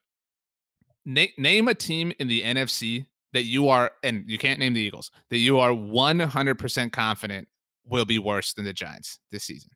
Na- 1.05 1.25
name 1.37 1.67
a 1.67 1.73
team 1.73 2.13
in 2.19 2.27
the 2.27 2.43
NFC 2.43 3.05
that 3.33 3.43
you 3.43 3.69
are, 3.69 3.91
and 4.03 4.23
you 4.27 4.37
can't 4.37 4.59
name 4.59 4.73
the 4.73 4.81
Eagles, 4.81 5.11
that 5.29 5.37
you 5.37 5.59
are 5.59 5.71
100% 5.71 6.91
confident 6.91 7.47
will 7.85 8.05
be 8.05 8.19
worse 8.19 8.53
than 8.53 8.65
the 8.65 8.73
Giants 8.73 9.19
this 9.31 9.43
season. 9.43 9.71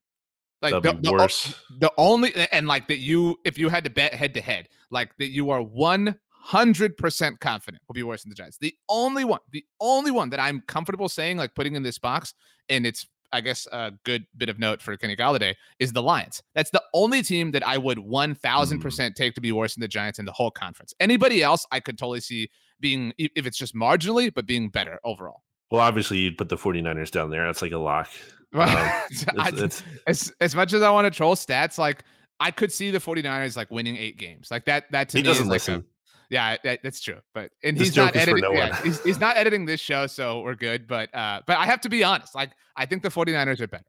Like 0.61 0.81
the, 0.81 0.93
the, 0.93 1.11
worse. 1.11 1.55
the 1.79 1.91
only 1.97 2.33
and 2.53 2.67
like 2.67 2.87
that 2.87 2.99
you 2.99 3.37
if 3.43 3.57
you 3.57 3.67
had 3.67 3.83
to 3.83 3.89
bet 3.89 4.13
head 4.13 4.33
to 4.35 4.41
head, 4.41 4.69
like 4.91 5.13
that 5.17 5.27
you 5.27 5.49
are 5.49 5.61
one 5.61 6.15
hundred 6.29 6.95
percent 6.95 7.41
confident 7.41 7.83
will 7.85 7.93
be 7.93 8.03
worse 8.03 8.23
than 8.23 8.29
the 8.29 8.35
Giants. 8.35 8.57
The 8.59 8.73
only 8.87 9.25
one, 9.25 9.41
the 9.51 9.65
only 9.81 10.11
one 10.11 10.29
that 10.29 10.39
I'm 10.39 10.61
comfortable 10.61 11.09
saying, 11.09 11.35
like 11.35 11.53
putting 11.53 11.75
in 11.75 11.83
this 11.83 11.99
box, 11.99 12.33
and 12.69 12.85
it's 12.85 13.05
I 13.33 13.41
guess 13.41 13.67
a 13.71 13.91
good 14.03 14.25
bit 14.37 14.47
of 14.47 14.59
note 14.59 14.81
for 14.81 14.95
Kenny 14.95 15.15
Golladay 15.15 15.55
is 15.79 15.91
the 15.91 16.01
Lions. 16.01 16.41
That's 16.55 16.69
the 16.69 16.81
only 16.93 17.23
team 17.23 17.51
that 17.51 17.67
I 17.67 17.77
would 17.77 17.97
1000% 17.97 18.37
mm. 18.37 19.15
take 19.15 19.33
to 19.33 19.41
be 19.41 19.51
worse 19.51 19.73
than 19.73 19.81
the 19.81 19.87
Giants 19.87 20.19
in 20.19 20.25
the 20.25 20.31
whole 20.31 20.51
conference. 20.51 20.93
Anybody 20.99 21.43
else 21.43 21.65
I 21.71 21.79
could 21.79 21.97
totally 21.97 22.21
see 22.21 22.49
being, 22.79 23.11
if 23.17 23.45
it's 23.45 23.57
just 23.57 23.75
marginally, 23.75 24.31
but 24.33 24.45
being 24.45 24.69
better 24.69 24.99
overall. 25.03 25.41
Well, 25.71 25.81
obviously, 25.81 26.19
you'd 26.19 26.37
put 26.37 26.49
the 26.49 26.55
49ers 26.57 27.09
down 27.09 27.31
there. 27.31 27.45
That's 27.45 27.61
like 27.61 27.71
a 27.71 27.77
lock. 27.77 28.09
Um, 28.55 28.69
it's, 29.09 29.25
it's, 29.63 29.83
as, 30.05 30.31
as 30.39 30.53
much 30.53 30.73
as 30.73 30.83
I 30.83 30.91
want 30.91 31.11
to 31.11 31.17
troll 31.17 31.35
stats, 31.35 31.79
like 31.79 32.03
I 32.39 32.51
could 32.51 32.71
see 32.71 32.91
the 32.91 32.99
49ers 32.99 33.57
like 33.57 33.71
winning 33.71 33.97
eight 33.97 34.19
games. 34.19 34.51
Like 34.51 34.65
that, 34.65 34.91
that 34.91 35.09
to 35.09 35.17
he 35.17 35.23
me 35.23 35.27
doesn't 35.27 35.45
is 35.45 35.49
listen. 35.49 35.73
like 35.73 35.83
a, 35.83 35.87
yeah, 36.33 36.57
that, 36.63 36.79
that's 36.83 36.99
true. 36.99 37.19
But 37.33 37.51
and 37.63 37.77
this 37.77 37.89
he's 37.89 37.97
not 37.97 38.15
editing. 38.15 38.41
No 38.41 38.51
yeah, 38.51 38.81
he's, 38.81 39.01
he's 39.03 39.19
not 39.19 39.37
editing 39.37 39.65
this 39.65 39.79
show, 39.79 40.07
so 40.07 40.41
we're 40.41 40.55
good. 40.55 40.87
But 40.87 41.13
uh, 41.13 41.41
but 41.45 41.57
I 41.57 41.65
have 41.65 41.79
to 41.81 41.89
be 41.89 42.03
honest. 42.03 42.33
Like 42.33 42.51
I 42.75 42.85
think 42.85 43.03
the 43.03 43.09
49ers 43.09 43.61
are 43.61 43.67
better. 43.67 43.85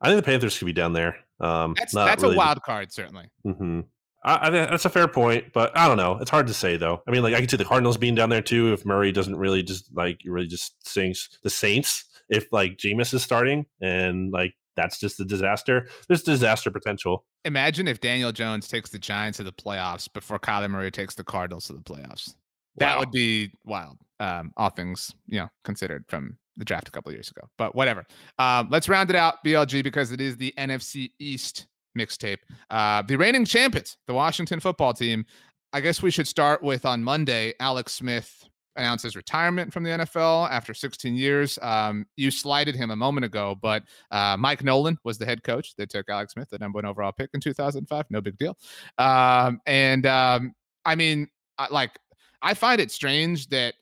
I 0.00 0.08
think 0.08 0.16
the 0.18 0.30
Panthers 0.30 0.56
could 0.58 0.66
be 0.66 0.72
down 0.72 0.92
there. 0.92 1.16
Um, 1.40 1.74
that's 1.76 1.94
that's 1.94 2.22
really 2.22 2.34
a 2.34 2.38
wild 2.38 2.62
card, 2.62 2.92
certainly. 2.92 3.30
Mm-hmm. 3.46 3.80
I, 4.24 4.46
I, 4.46 4.50
that's 4.50 4.84
a 4.84 4.90
fair 4.90 5.08
point, 5.08 5.52
but 5.52 5.76
I 5.76 5.88
don't 5.88 5.96
know. 5.96 6.18
It's 6.20 6.30
hard 6.30 6.46
to 6.48 6.54
say 6.54 6.76
though. 6.76 7.02
I 7.08 7.10
mean, 7.10 7.22
like 7.22 7.34
I 7.34 7.40
could 7.40 7.50
see 7.50 7.56
the 7.56 7.64
Cardinals 7.64 7.96
being 7.96 8.14
down 8.14 8.28
there 8.28 8.42
too 8.42 8.72
if 8.72 8.84
Murray 8.84 9.10
doesn't 9.10 9.36
really 9.36 9.62
just 9.62 9.94
like 9.96 10.20
really 10.24 10.46
just 10.46 10.86
sinks 10.86 11.38
the 11.42 11.50
Saints 11.50 12.04
if 12.28 12.52
like 12.52 12.76
Jameis 12.76 13.14
is 13.14 13.22
starting 13.22 13.64
and 13.80 14.30
like 14.30 14.54
that's 14.78 14.98
just 14.98 15.18
a 15.18 15.24
disaster. 15.24 15.88
There's 16.06 16.22
disaster 16.22 16.70
potential. 16.70 17.24
Imagine 17.44 17.88
if 17.88 18.00
Daniel 18.00 18.30
Jones 18.30 18.68
takes 18.68 18.90
the 18.90 18.98
Giants 18.98 19.38
to 19.38 19.44
the 19.44 19.52
playoffs 19.52 20.10
before 20.10 20.38
Kyler 20.38 20.70
Murray 20.70 20.92
takes 20.92 21.16
the 21.16 21.24
Cardinals 21.24 21.66
to 21.66 21.72
the 21.72 21.80
playoffs. 21.80 22.34
That 22.76 22.96
would 22.98 23.10
be 23.10 23.50
wild. 23.64 23.98
Um, 24.20 24.52
all 24.56 24.70
things 24.70 25.12
you 25.26 25.40
know 25.40 25.48
considered 25.64 26.04
from 26.08 26.38
the 26.56 26.64
draft 26.64 26.88
a 26.88 26.90
couple 26.92 27.12
years 27.12 27.30
ago. 27.30 27.42
But 27.58 27.74
whatever. 27.74 28.04
Um, 28.38 28.68
let's 28.70 28.88
round 28.88 29.10
it 29.10 29.16
out, 29.16 29.44
BLG, 29.44 29.82
because 29.82 30.12
it 30.12 30.20
is 30.20 30.36
the 30.36 30.54
NFC 30.56 31.10
East 31.18 31.66
mixtape. 31.96 32.38
Uh, 32.70 33.02
the 33.02 33.16
reigning 33.16 33.44
champions, 33.44 33.96
the 34.06 34.14
Washington 34.14 34.60
football 34.60 34.92
team. 34.92 35.26
I 35.72 35.80
guess 35.80 36.02
we 36.02 36.10
should 36.10 36.28
start 36.28 36.62
with 36.62 36.86
on 36.86 37.02
Monday, 37.02 37.52
Alex 37.60 37.94
Smith 37.94 38.47
announced 38.78 39.04
his 39.04 39.16
retirement 39.16 39.72
from 39.72 39.82
the 39.82 39.90
NFL 39.90 40.50
after 40.50 40.72
16 40.72 41.14
years. 41.14 41.58
Um, 41.62 42.06
you 42.16 42.30
slighted 42.30 42.74
him 42.74 42.90
a 42.90 42.96
moment 42.96 43.24
ago, 43.24 43.56
but 43.60 43.82
uh, 44.10 44.36
Mike 44.38 44.64
Nolan 44.64 44.98
was 45.04 45.18
the 45.18 45.26
head 45.26 45.42
coach. 45.42 45.74
They 45.76 45.86
took 45.86 46.08
Alex 46.08 46.34
Smith, 46.34 46.48
the 46.50 46.58
number 46.58 46.78
one 46.78 46.86
overall 46.86 47.12
pick 47.12 47.30
in 47.34 47.40
2005. 47.40 48.06
No 48.10 48.20
big 48.20 48.38
deal. 48.38 48.56
Um, 48.98 49.60
and 49.66 50.06
um, 50.06 50.54
I 50.84 50.94
mean, 50.94 51.28
I, 51.58 51.68
like, 51.70 51.98
I 52.40 52.54
find 52.54 52.80
it 52.80 52.90
strange 52.90 53.48
that 53.48 53.74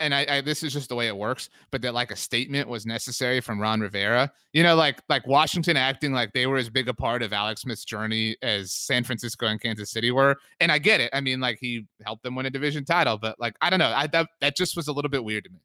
and 0.00 0.14
I, 0.14 0.26
I, 0.28 0.40
this 0.40 0.62
is 0.62 0.72
just 0.72 0.88
the 0.88 0.94
way 0.94 1.08
it 1.08 1.16
works, 1.16 1.50
but 1.70 1.82
that 1.82 1.94
like 1.94 2.10
a 2.10 2.16
statement 2.16 2.68
was 2.68 2.86
necessary 2.86 3.40
from 3.40 3.60
Ron 3.60 3.80
Rivera. 3.80 4.30
You 4.52 4.62
know, 4.62 4.76
like 4.76 5.02
like 5.08 5.26
Washington 5.26 5.76
acting 5.76 6.12
like 6.12 6.32
they 6.32 6.46
were 6.46 6.56
as 6.56 6.70
big 6.70 6.88
a 6.88 6.94
part 6.94 7.22
of 7.22 7.32
Alex 7.32 7.62
Smith's 7.62 7.84
journey 7.84 8.36
as 8.42 8.72
San 8.72 9.04
Francisco 9.04 9.46
and 9.46 9.60
Kansas 9.60 9.90
City 9.90 10.10
were. 10.10 10.36
And 10.60 10.70
I 10.70 10.78
get 10.78 11.00
it. 11.00 11.10
I 11.12 11.20
mean, 11.20 11.40
like 11.40 11.58
he 11.60 11.86
helped 12.04 12.22
them 12.22 12.34
win 12.34 12.46
a 12.46 12.50
division 12.50 12.84
title, 12.84 13.18
but 13.18 13.38
like 13.38 13.54
I 13.60 13.70
don't 13.70 13.78
know, 13.78 13.92
I 13.94 14.06
that 14.08 14.28
that 14.40 14.56
just 14.56 14.76
was 14.76 14.88
a 14.88 14.92
little 14.92 15.10
bit 15.10 15.24
weird 15.24 15.44
to 15.44 15.50
me. 15.50 15.60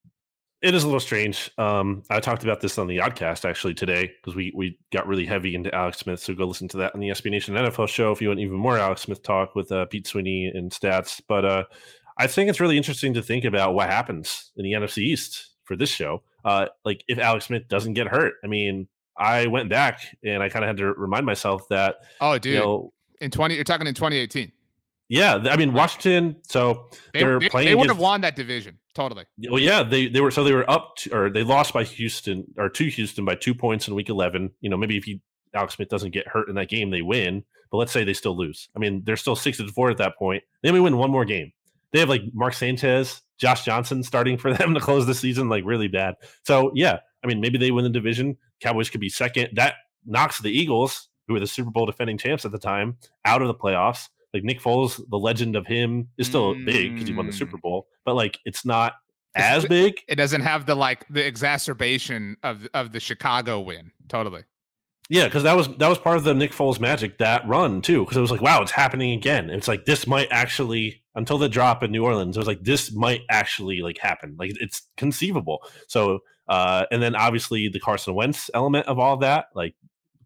It 0.64 0.74
is 0.74 0.84
a 0.84 0.88
little 0.88 1.02
strange. 1.02 1.52
Um, 1.58 2.04
I 2.10 2.22
talked 2.22 2.44
about 2.44 2.62
this 2.62 2.78
on 2.78 2.88
the 2.88 3.00
Oddcast 3.00 3.44
actually 3.44 3.74
today 3.74 4.10
because 4.22 4.34
we 4.34 4.54
we 4.56 4.80
got 4.94 5.06
really 5.08 5.26
heavy 5.26 5.56
into 5.56 5.74
Alex 5.76 6.00
Smith. 6.00 6.22
So 6.22 6.34
go 6.34 6.46
listen 6.46 6.70
to 6.70 6.78
that 6.78 6.96
on 6.96 7.02
the 7.02 7.10
SB 7.10 7.32
Nation 7.32 7.54
NFL 7.54 7.90
show 7.90 8.14
if 8.14 8.22
you 8.22 8.30
want 8.30 8.40
even 8.40 8.56
more 8.56 8.78
Alex 8.78 9.02
Smith 9.02 9.22
talk 9.24 9.56
with 9.56 9.70
uh, 9.74 9.86
Pete 9.88 10.08
Sweeney 10.08 10.46
and 10.54 10.72
stats. 10.72 11.22
But 11.28 11.44
uh, 11.44 11.64
I 12.18 12.28
think 12.28 12.50
it's 12.50 12.60
really 12.60 12.78
interesting 12.78 13.14
to 13.16 13.22
think 13.22 13.46
about 13.46 13.74
what 13.74 13.90
happens 13.90 14.52
in 14.56 14.64
the 14.64 14.74
NFC 14.74 15.00
East 15.00 15.52
for 15.64 15.76
this 15.76 15.90
show. 15.90 16.24
Uh, 16.46 16.68
like 16.86 17.04
if 17.08 17.18
Alex 17.18 17.46
Smith 17.46 17.68
doesn't 17.68 17.94
get 17.94 18.08
hurt, 18.08 18.34
I 18.44 18.48
mean, 18.48 18.88
I 19.18 19.48
went 19.48 19.70
back 19.70 20.02
and 20.24 20.44
I 20.44 20.50
kind 20.50 20.66
of 20.66 20.68
had 20.68 20.78
to 20.78 20.94
remind 20.94 21.26
myself 21.26 21.68
that. 21.70 21.98
Oh, 22.20 22.38
dude! 22.38 22.54
You 22.54 22.60
know, 22.60 22.94
in 23.22 23.32
twenty, 23.32 23.56
you're 23.56 23.64
talking 23.64 23.88
in 23.88 23.94
2018. 23.94 24.52
Yeah, 25.10 25.36
I 25.36 25.58
mean 25.58 25.74
Washington. 25.74 26.38
So 26.44 26.90
they, 27.14 27.24
are 27.24 27.40
playing. 27.40 27.68
They 27.70 27.76
would 27.76 27.90
have 27.90 28.00
won 28.00 28.22
that 28.22 28.36
division 28.36 28.80
totally. 28.94 29.26
Well, 29.50 29.60
yeah, 29.60 29.84
they 29.84 30.08
they 30.08 30.22
were 30.22 30.32
so 30.32 30.44
they 30.44 30.54
were 30.54 30.70
up 30.70 30.96
to, 30.98 31.16
or 31.16 31.30
they 31.30 31.44
lost 31.44 31.74
by 31.74 31.84
Houston 31.84 32.46
or 32.58 32.70
to 32.70 32.86
Houston 32.86 33.26
by 33.26 33.36
two 33.36 33.54
points 33.54 33.88
in 33.88 33.96
Week 33.96 34.10
11. 34.10 34.52
You 34.62 34.70
know, 34.70 34.78
maybe 34.78 34.98
if 34.98 35.08
you 35.08 35.20
Alex 35.54 35.76
Smith 35.76 35.90
doesn't 35.90 36.12
get 36.12 36.28
hurt 36.28 36.50
in 36.50 36.56
that 36.56 36.70
game, 36.70 36.90
they 36.90 37.02
win. 37.02 37.44
But 37.72 37.78
let's 37.78 37.92
say 37.92 38.04
they 38.04 38.14
still 38.14 38.38
lose. 38.38 38.70
I 38.76 38.80
mean, 38.80 39.02
they're 39.04 39.18
still 39.18 39.36
six 39.36 39.58
to 39.58 39.68
four 39.68 39.90
at 39.90 39.98
that 39.98 40.18
point. 40.18 40.44
Then 40.62 40.74
we 40.74 40.80
win 40.80 40.98
one 40.98 41.12
more 41.12 41.26
game 41.26 41.52
they 41.94 42.00
have 42.00 42.10
like 42.10 42.24
Mark 42.34 42.54
Sanchez, 42.54 43.22
Josh 43.38 43.64
Johnson 43.64 44.04
starting 44.04 44.38
for 44.38 44.54
them 44.58 44.74
to 44.74 44.80
close 44.80 45.06
the 45.06 45.16
season, 45.16 45.48
like 45.48 45.64
really 45.66 45.88
bad. 45.88 46.16
So 46.44 46.72
yeah, 46.76 47.00
I 47.24 47.28
mean 47.28 47.40
maybe 47.40 47.58
they 47.58 47.72
win 47.72 47.84
the 47.84 47.90
division. 47.90 48.38
Cowboys 48.60 48.90
could 48.90 49.02
be 49.02 49.10
second. 49.10 49.50
That 49.54 49.76
knocks 50.06 50.42
the 50.42 50.52
Eagles, 50.52 51.08
who 51.28 51.34
were 51.34 51.40
the 51.40 51.48
Super 51.48 51.72
Bowl 51.72 51.86
defending 51.86 52.18
champs 52.18 52.44
at 52.44 52.52
the 52.52 52.60
time, 52.60 52.98
out 53.26 53.42
of 53.42 53.48
the 53.48 53.56
playoffs. 53.56 54.10
Like 54.34 54.44
Nick 54.44 54.60
Foles, 54.60 55.00
the 55.10 55.20
legend 55.20 55.56
of 55.56 55.68
him 55.68 56.10
is 56.18 56.26
still 56.26 56.56
mm. 56.56 56.66
big 56.66 56.94
because 56.94 57.08
he 57.08 57.14
won 57.14 57.28
the 57.28 57.34
Super 57.34 57.58
mm. 57.58 57.62
Bowl, 57.62 57.88
but 58.04 58.16
like 58.16 58.40
it's 58.46 58.66
not 58.66 58.94
as 59.36 59.66
big. 59.66 59.96
It 60.08 60.16
doesn't 60.16 60.42
have 60.42 60.66
the 60.66 60.76
like 60.76 61.06
the 61.10 61.26
exacerbation 61.26 62.38
of 62.44 62.68
of 62.74 62.92
the 62.92 63.00
Chicago 63.00 63.60
win. 63.62 63.92
Totally. 64.10 64.44
Yeah, 65.10 65.26
because 65.26 65.44
that 65.44 65.56
was 65.56 65.68
that 65.78 65.88
was 65.88 66.00
part 66.00 66.18
of 66.18 66.24
the 66.24 66.34
Nick 66.34 66.52
Foles 66.52 66.80
magic 66.80 67.20
that 67.20 67.48
run 67.48 67.82
too. 67.82 68.04
Because 68.04 68.18
it 68.18 68.22
was 68.22 68.32
like, 68.32 68.42
wow, 68.42 68.62
it's 68.62 68.72
happening 68.72 69.12
again. 69.12 69.50
It's 69.50 69.68
like 69.68 69.86
this 69.86 70.08
might 70.08 70.30
actually 70.32 71.03
until 71.16 71.38
the 71.38 71.50
drop 71.50 71.84
in 71.84 71.92
New 71.92 72.04
Orleans, 72.04 72.38
it 72.38 72.40
was 72.40 72.48
like 72.48 72.64
this 72.64 72.94
might 72.94 73.22
actually 73.30 73.82
like 73.82 73.98
happen. 73.98 74.36
Like 74.38 74.54
it's 74.60 74.84
conceivable. 74.98 75.60
So 75.88 76.20
uh 76.48 76.86
and 76.92 77.02
then 77.02 77.16
obviously 77.16 77.70
the 77.70 77.80
Carson 77.80 78.16
Wentz 78.16 78.50
element 78.54 78.88
of 78.88 79.00
all 79.00 79.14
of 79.14 79.22
that, 79.22 79.48
like 79.56 79.76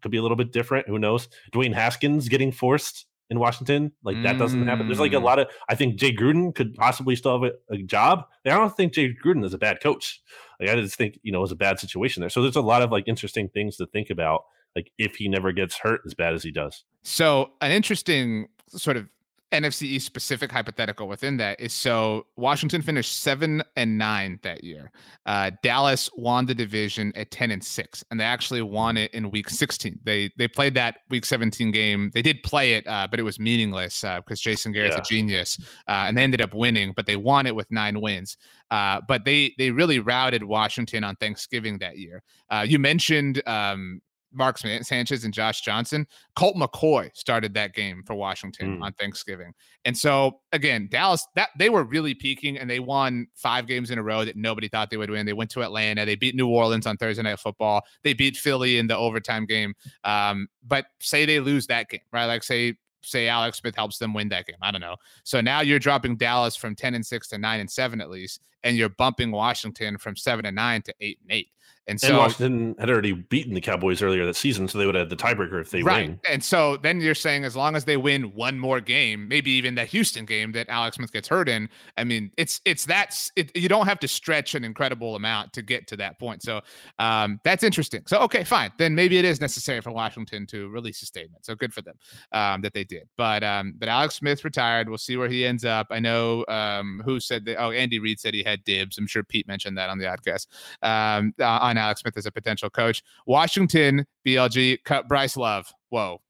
could 0.00 0.10
be 0.10 0.18
a 0.18 0.22
little 0.22 0.36
bit 0.36 0.52
different. 0.52 0.88
Who 0.88 0.98
knows? 0.98 1.28
Dwayne 1.52 1.74
Haskins 1.74 2.28
getting 2.28 2.52
forced 2.52 3.06
in 3.30 3.38
Washington, 3.38 3.92
like 4.02 4.22
that 4.22 4.38
doesn't 4.38 4.66
happen. 4.66 4.86
There's 4.86 5.00
like 5.00 5.12
a 5.12 5.16
mm. 5.16 5.24
lot 5.24 5.38
of 5.38 5.48
I 5.68 5.74
think 5.74 5.96
Jay 5.96 6.14
Gruden 6.14 6.54
could 6.54 6.74
possibly 6.74 7.14
still 7.14 7.42
have 7.42 7.52
a, 7.70 7.74
a 7.74 7.82
job. 7.82 8.24
I 8.46 8.50
don't 8.50 8.74
think 8.74 8.94
Jay 8.94 9.14
Gruden 9.22 9.44
is 9.44 9.52
a 9.52 9.58
bad 9.58 9.82
coach. 9.82 10.22
Like 10.58 10.70
I 10.70 10.76
just 10.76 10.96
think, 10.96 11.18
you 11.22 11.30
know, 11.30 11.38
it 11.38 11.42
was 11.42 11.52
a 11.52 11.56
bad 11.56 11.78
situation 11.78 12.20
there. 12.22 12.30
So 12.30 12.40
there's 12.40 12.56
a 12.56 12.62
lot 12.62 12.80
of 12.80 12.90
like 12.90 13.06
interesting 13.06 13.48
things 13.50 13.76
to 13.76 13.86
think 13.86 14.08
about 14.08 14.44
like 14.74 14.90
if 14.98 15.16
he 15.16 15.28
never 15.28 15.52
gets 15.52 15.76
hurt 15.76 16.00
as 16.06 16.14
bad 16.14 16.34
as 16.34 16.42
he 16.42 16.50
does. 16.50 16.84
So 17.02 17.50
an 17.60 17.70
interesting 17.70 18.48
sort 18.68 18.96
of 18.96 19.08
NFC 19.52 19.82
East 19.82 20.06
specific 20.06 20.52
hypothetical 20.52 21.08
within 21.08 21.38
that 21.38 21.58
is 21.60 21.72
so 21.72 22.26
Washington 22.36 22.82
finished 22.82 23.20
seven 23.20 23.62
and 23.76 23.96
nine 23.96 24.38
that 24.42 24.62
year. 24.62 24.90
Uh, 25.24 25.50
Dallas 25.62 26.10
won 26.16 26.44
the 26.44 26.54
division 26.54 27.12
at 27.16 27.30
ten 27.30 27.50
and 27.50 27.64
six, 27.64 28.04
and 28.10 28.20
they 28.20 28.24
actually 28.24 28.60
won 28.60 28.96
it 28.96 29.12
in 29.14 29.30
Week 29.30 29.48
sixteen. 29.48 29.98
They 30.04 30.30
they 30.36 30.48
played 30.48 30.74
that 30.74 30.98
Week 31.08 31.24
seventeen 31.24 31.70
game. 31.70 32.10
They 32.12 32.22
did 32.22 32.42
play 32.42 32.74
it, 32.74 32.86
uh, 32.86 33.08
but 33.10 33.18
it 33.18 33.22
was 33.22 33.40
meaningless 33.40 34.02
because 34.02 34.40
uh, 34.40 34.42
Jason 34.42 34.72
Garrett's 34.72 34.96
yeah. 34.96 35.02
a 35.02 35.04
genius, 35.04 35.58
uh, 35.88 36.04
and 36.06 36.16
they 36.16 36.22
ended 36.22 36.42
up 36.42 36.52
winning. 36.52 36.92
But 36.94 37.06
they 37.06 37.16
won 37.16 37.46
it 37.46 37.54
with 37.54 37.70
nine 37.70 38.00
wins. 38.00 38.36
Uh, 38.70 39.00
but 39.08 39.24
they 39.24 39.54
they 39.56 39.70
really 39.70 39.98
routed 39.98 40.44
Washington 40.44 41.04
on 41.04 41.16
Thanksgiving 41.16 41.78
that 41.78 41.96
year. 41.96 42.22
Uh, 42.50 42.66
you 42.68 42.78
mentioned 42.78 43.42
um, 43.46 44.02
Mark 44.32 44.58
Sanchez 44.58 45.24
and 45.24 45.32
Josh 45.32 45.60
Johnson. 45.62 46.06
Colt 46.36 46.56
McCoy 46.56 47.10
started 47.16 47.54
that 47.54 47.74
game 47.74 48.02
for 48.06 48.14
Washington 48.14 48.78
mm. 48.78 48.82
on 48.82 48.92
Thanksgiving. 48.94 49.52
And 49.84 49.96
so 49.96 50.40
again, 50.52 50.88
Dallas 50.90 51.26
that 51.34 51.50
they 51.58 51.70
were 51.70 51.84
really 51.84 52.14
peaking 52.14 52.58
and 52.58 52.68
they 52.68 52.80
won 52.80 53.26
five 53.34 53.66
games 53.66 53.90
in 53.90 53.98
a 53.98 54.02
row 54.02 54.24
that 54.24 54.36
nobody 54.36 54.68
thought 54.68 54.90
they 54.90 54.96
would 54.96 55.10
win. 55.10 55.26
They 55.26 55.32
went 55.32 55.50
to 55.52 55.62
Atlanta, 55.62 56.04
they 56.04 56.16
beat 56.16 56.34
New 56.34 56.48
Orleans 56.48 56.86
on 56.86 56.96
Thursday 56.96 57.22
night 57.22 57.40
football. 57.40 57.82
They 58.02 58.12
beat 58.12 58.36
Philly 58.36 58.78
in 58.78 58.86
the 58.86 58.96
overtime 58.96 59.46
game. 59.46 59.74
Um, 60.04 60.48
but 60.66 60.86
say 61.00 61.24
they 61.24 61.40
lose 61.40 61.66
that 61.68 61.88
game, 61.88 62.00
right? 62.12 62.26
Like 62.26 62.42
say 62.42 62.76
say 63.02 63.28
Alex 63.28 63.58
Smith 63.58 63.76
helps 63.76 63.98
them 63.98 64.14
win 64.14 64.28
that 64.28 64.46
game. 64.46 64.56
I 64.60 64.70
don't 64.70 64.80
know. 64.80 64.96
So 65.24 65.40
now 65.40 65.60
you're 65.60 65.78
dropping 65.78 66.16
Dallas 66.16 66.56
from 66.56 66.74
10 66.74 66.94
and 66.94 67.06
6 67.06 67.28
to 67.28 67.38
9 67.38 67.60
and 67.60 67.70
7 67.70 68.00
at 68.00 68.10
least, 68.10 68.42
and 68.62 68.76
you're 68.76 68.88
bumping 68.88 69.30
Washington 69.30 69.98
from 69.98 70.16
7 70.16 70.44
and 70.46 70.56
9 70.56 70.82
to 70.82 70.94
8 71.00 71.18
and 71.22 71.32
8. 71.32 71.48
And 71.88 71.98
so 71.98 72.08
and 72.08 72.18
Washington 72.18 72.74
had 72.78 72.90
already 72.90 73.12
beaten 73.12 73.54
the 73.54 73.62
Cowboys 73.62 74.02
earlier 74.02 74.26
that 74.26 74.36
season, 74.36 74.68
so 74.68 74.76
they 74.76 74.84
would 74.84 74.94
have 74.94 75.08
the 75.08 75.16
tiebreaker 75.16 75.58
if 75.58 75.70
they 75.70 75.82
right. 75.82 76.08
win. 76.08 76.20
And 76.28 76.44
so 76.44 76.76
then 76.76 77.00
you're 77.00 77.14
saying 77.14 77.44
as 77.44 77.56
long 77.56 77.74
as 77.74 77.86
they 77.86 77.96
win 77.96 78.24
one 78.34 78.58
more 78.58 78.78
game, 78.82 79.26
maybe 79.26 79.50
even 79.52 79.74
that 79.76 79.88
Houston 79.88 80.26
game 80.26 80.52
that 80.52 80.68
Alex 80.68 80.96
Smith 80.96 81.10
gets 81.10 81.26
hurt 81.26 81.48
in. 81.48 81.66
I 81.96 82.04
mean, 82.04 82.30
it's 82.36 82.60
it's 82.66 82.84
that 82.86 83.16
it, 83.36 83.56
you 83.56 83.70
don't 83.70 83.86
have 83.86 83.98
to 84.00 84.08
stretch 84.08 84.54
an 84.54 84.64
incredible 84.64 85.16
amount 85.16 85.54
to 85.54 85.62
get 85.62 85.86
to 85.88 85.96
that 85.96 86.18
point. 86.18 86.42
So 86.42 86.60
um, 86.98 87.40
that's 87.42 87.64
interesting. 87.64 88.02
So 88.06 88.18
okay, 88.18 88.44
fine. 88.44 88.70
Then 88.76 88.94
maybe 88.94 89.16
it 89.16 89.24
is 89.24 89.40
necessary 89.40 89.80
for 89.80 89.90
Washington 89.90 90.46
to 90.48 90.68
release 90.68 91.00
a 91.00 91.06
statement. 91.06 91.46
So 91.46 91.54
good 91.54 91.72
for 91.72 91.80
them 91.80 91.94
um, 92.32 92.60
that 92.60 92.74
they 92.74 92.84
did. 92.84 93.08
But 93.16 93.42
um, 93.42 93.72
but 93.78 93.88
Alex 93.88 94.16
Smith 94.16 94.44
retired. 94.44 94.90
We'll 94.90 94.98
see 94.98 95.16
where 95.16 95.28
he 95.28 95.46
ends 95.46 95.64
up. 95.64 95.86
I 95.88 96.00
know 96.00 96.44
um, 96.48 97.00
who 97.02 97.18
said 97.18 97.46
that. 97.46 97.56
Oh, 97.56 97.70
Andy 97.70 97.98
Reid 97.98 98.20
said 98.20 98.34
he 98.34 98.42
had 98.48 98.64
dibs. 98.64 98.98
I'm 98.98 99.06
sure 99.06 99.22
Pete 99.22 99.46
mentioned 99.48 99.78
that 99.78 99.90
on 99.90 99.98
the 99.98 100.04
podcast 100.04 100.46
um, 100.82 101.34
on 101.40 101.76
Alex 101.76 102.00
Smith 102.00 102.16
as 102.16 102.26
a 102.26 102.32
potential 102.32 102.70
coach. 102.70 103.02
Washington, 103.26 104.06
BLG, 104.26 104.82
cut 104.84 105.08
Bryce 105.08 105.36
Love. 105.36 105.72
Whoa, 105.90 106.20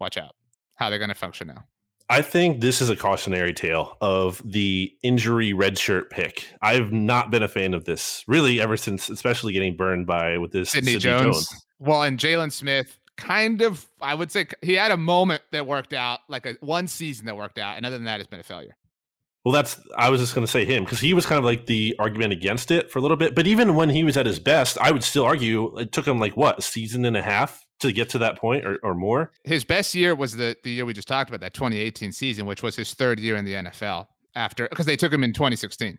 watch 0.00 0.16
out. 0.16 0.34
How 0.76 0.90
they're 0.90 0.98
going 0.98 1.08
to 1.08 1.14
function 1.14 1.48
now. 1.48 1.64
I 2.10 2.20
think 2.20 2.60
this 2.60 2.82
is 2.82 2.90
a 2.90 2.96
cautionary 2.96 3.54
tale 3.54 3.96
of 4.02 4.42
the 4.44 4.94
injury 5.02 5.52
redshirt 5.52 6.10
pick. 6.10 6.46
I've 6.60 6.92
not 6.92 7.30
been 7.30 7.42
a 7.42 7.48
fan 7.48 7.72
of 7.72 7.86
this 7.86 8.24
really 8.26 8.60
ever 8.60 8.76
since, 8.76 9.08
especially 9.08 9.54
getting 9.54 9.74
burned 9.74 10.06
by 10.06 10.36
with 10.36 10.52
this 10.52 10.70
Sidney, 10.70 10.92
Sidney 10.92 11.00
Jones. 11.00 11.48
Jones. 11.48 11.66
Well, 11.78 12.02
and 12.02 12.18
Jaylon 12.18 12.52
Smith 12.52 12.98
kind 13.16 13.62
of, 13.62 13.86
I 14.02 14.14
would 14.14 14.30
say 14.30 14.46
he 14.60 14.74
had 14.74 14.90
a 14.90 14.96
moment 14.96 15.42
that 15.52 15.66
worked 15.66 15.94
out, 15.94 16.20
like 16.28 16.44
a 16.44 16.56
one 16.60 16.88
season 16.88 17.24
that 17.26 17.36
worked 17.36 17.58
out, 17.58 17.78
and 17.78 17.86
other 17.86 17.96
than 17.96 18.04
that, 18.04 18.20
it's 18.20 18.28
been 18.28 18.40
a 18.40 18.44
failure. 18.44 18.76
Well, 19.44 19.52
that's 19.52 19.78
I 19.96 20.08
was 20.08 20.20
just 20.20 20.34
going 20.34 20.46
to 20.46 20.50
say 20.50 20.64
him 20.64 20.84
because 20.84 21.00
he 21.00 21.12
was 21.12 21.26
kind 21.26 21.38
of 21.38 21.44
like 21.44 21.66
the 21.66 21.94
argument 21.98 22.32
against 22.32 22.70
it 22.70 22.90
for 22.90 22.98
a 22.98 23.02
little 23.02 23.16
bit. 23.16 23.34
But 23.34 23.46
even 23.46 23.74
when 23.74 23.90
he 23.90 24.02
was 24.02 24.16
at 24.16 24.24
his 24.24 24.38
best, 24.38 24.78
I 24.78 24.90
would 24.90 25.04
still 25.04 25.24
argue 25.24 25.76
it 25.78 25.92
took 25.92 26.06
him 26.06 26.18
like 26.18 26.36
what 26.36 26.58
a 26.58 26.62
season 26.62 27.04
and 27.04 27.16
a 27.16 27.22
half 27.22 27.64
to 27.80 27.92
get 27.92 28.08
to 28.10 28.18
that 28.18 28.38
point 28.38 28.64
or, 28.64 28.78
or 28.82 28.94
more. 28.94 29.32
His 29.44 29.64
best 29.64 29.94
year 29.94 30.14
was 30.14 30.36
the 30.36 30.56
the 30.64 30.70
year 30.70 30.86
we 30.86 30.94
just 30.94 31.08
talked 31.08 31.28
about, 31.28 31.40
that 31.40 31.52
2018 31.52 32.12
season, 32.12 32.46
which 32.46 32.62
was 32.62 32.76
his 32.76 32.94
third 32.94 33.20
year 33.20 33.36
in 33.36 33.44
the 33.44 33.54
NFL 33.54 34.06
after 34.34 34.66
because 34.68 34.86
they 34.86 34.96
took 34.96 35.12
him 35.12 35.22
in 35.22 35.32
2016 35.32 35.98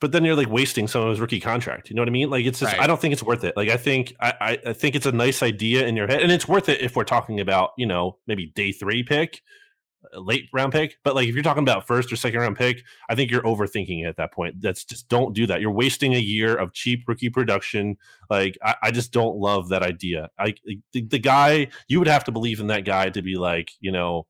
but 0.00 0.12
then 0.12 0.24
you're 0.24 0.34
like 0.34 0.48
wasting 0.48 0.88
some 0.88 1.02
of 1.02 1.10
his 1.10 1.20
rookie 1.20 1.40
contract. 1.40 1.90
You 1.90 1.96
know 1.96 2.02
what 2.02 2.08
I 2.08 2.12
mean? 2.12 2.30
Like 2.30 2.46
it's 2.46 2.58
just 2.58 2.72
right. 2.72 2.82
I 2.82 2.86
don't 2.86 3.00
think 3.00 3.12
it's 3.12 3.22
worth 3.22 3.44
it. 3.44 3.56
Like 3.56 3.68
I 3.68 3.76
think 3.76 4.16
I, 4.18 4.58
I 4.66 4.72
think 4.72 4.96
it's 4.96 5.06
a 5.06 5.12
nice 5.12 5.42
idea 5.42 5.86
in 5.86 5.94
your 5.94 6.06
head, 6.06 6.22
and 6.22 6.32
it's 6.32 6.48
worth 6.48 6.68
it 6.68 6.80
if 6.80 6.96
we're 6.96 7.04
talking 7.04 7.38
about 7.38 7.72
you 7.76 7.86
know 7.86 8.16
maybe 8.26 8.46
day 8.46 8.72
three 8.72 9.02
pick, 9.02 9.42
late 10.14 10.48
round 10.52 10.72
pick. 10.72 10.98
But 11.04 11.14
like 11.14 11.28
if 11.28 11.34
you're 11.34 11.42
talking 11.42 11.62
about 11.62 11.86
first 11.86 12.12
or 12.12 12.16
second 12.16 12.40
round 12.40 12.56
pick, 12.56 12.84
I 13.08 13.14
think 13.14 13.30
you're 13.30 13.42
overthinking 13.42 14.02
it 14.02 14.06
at 14.06 14.16
that 14.16 14.32
point. 14.32 14.60
That's 14.60 14.84
just 14.84 15.08
don't 15.08 15.34
do 15.34 15.46
that. 15.46 15.60
You're 15.60 15.70
wasting 15.70 16.14
a 16.14 16.18
year 16.18 16.54
of 16.54 16.72
cheap 16.72 17.04
rookie 17.06 17.30
production. 17.30 17.96
Like 18.28 18.58
I, 18.62 18.76
I 18.84 18.90
just 18.90 19.12
don't 19.12 19.36
love 19.36 19.68
that 19.68 19.82
idea. 19.82 20.30
I 20.38 20.54
the, 20.92 21.02
the 21.02 21.18
guy 21.18 21.68
you 21.88 21.98
would 21.98 22.08
have 22.08 22.24
to 22.24 22.32
believe 22.32 22.60
in 22.60 22.68
that 22.68 22.84
guy 22.84 23.10
to 23.10 23.22
be 23.22 23.36
like 23.36 23.72
you 23.80 23.92
know 23.92 24.26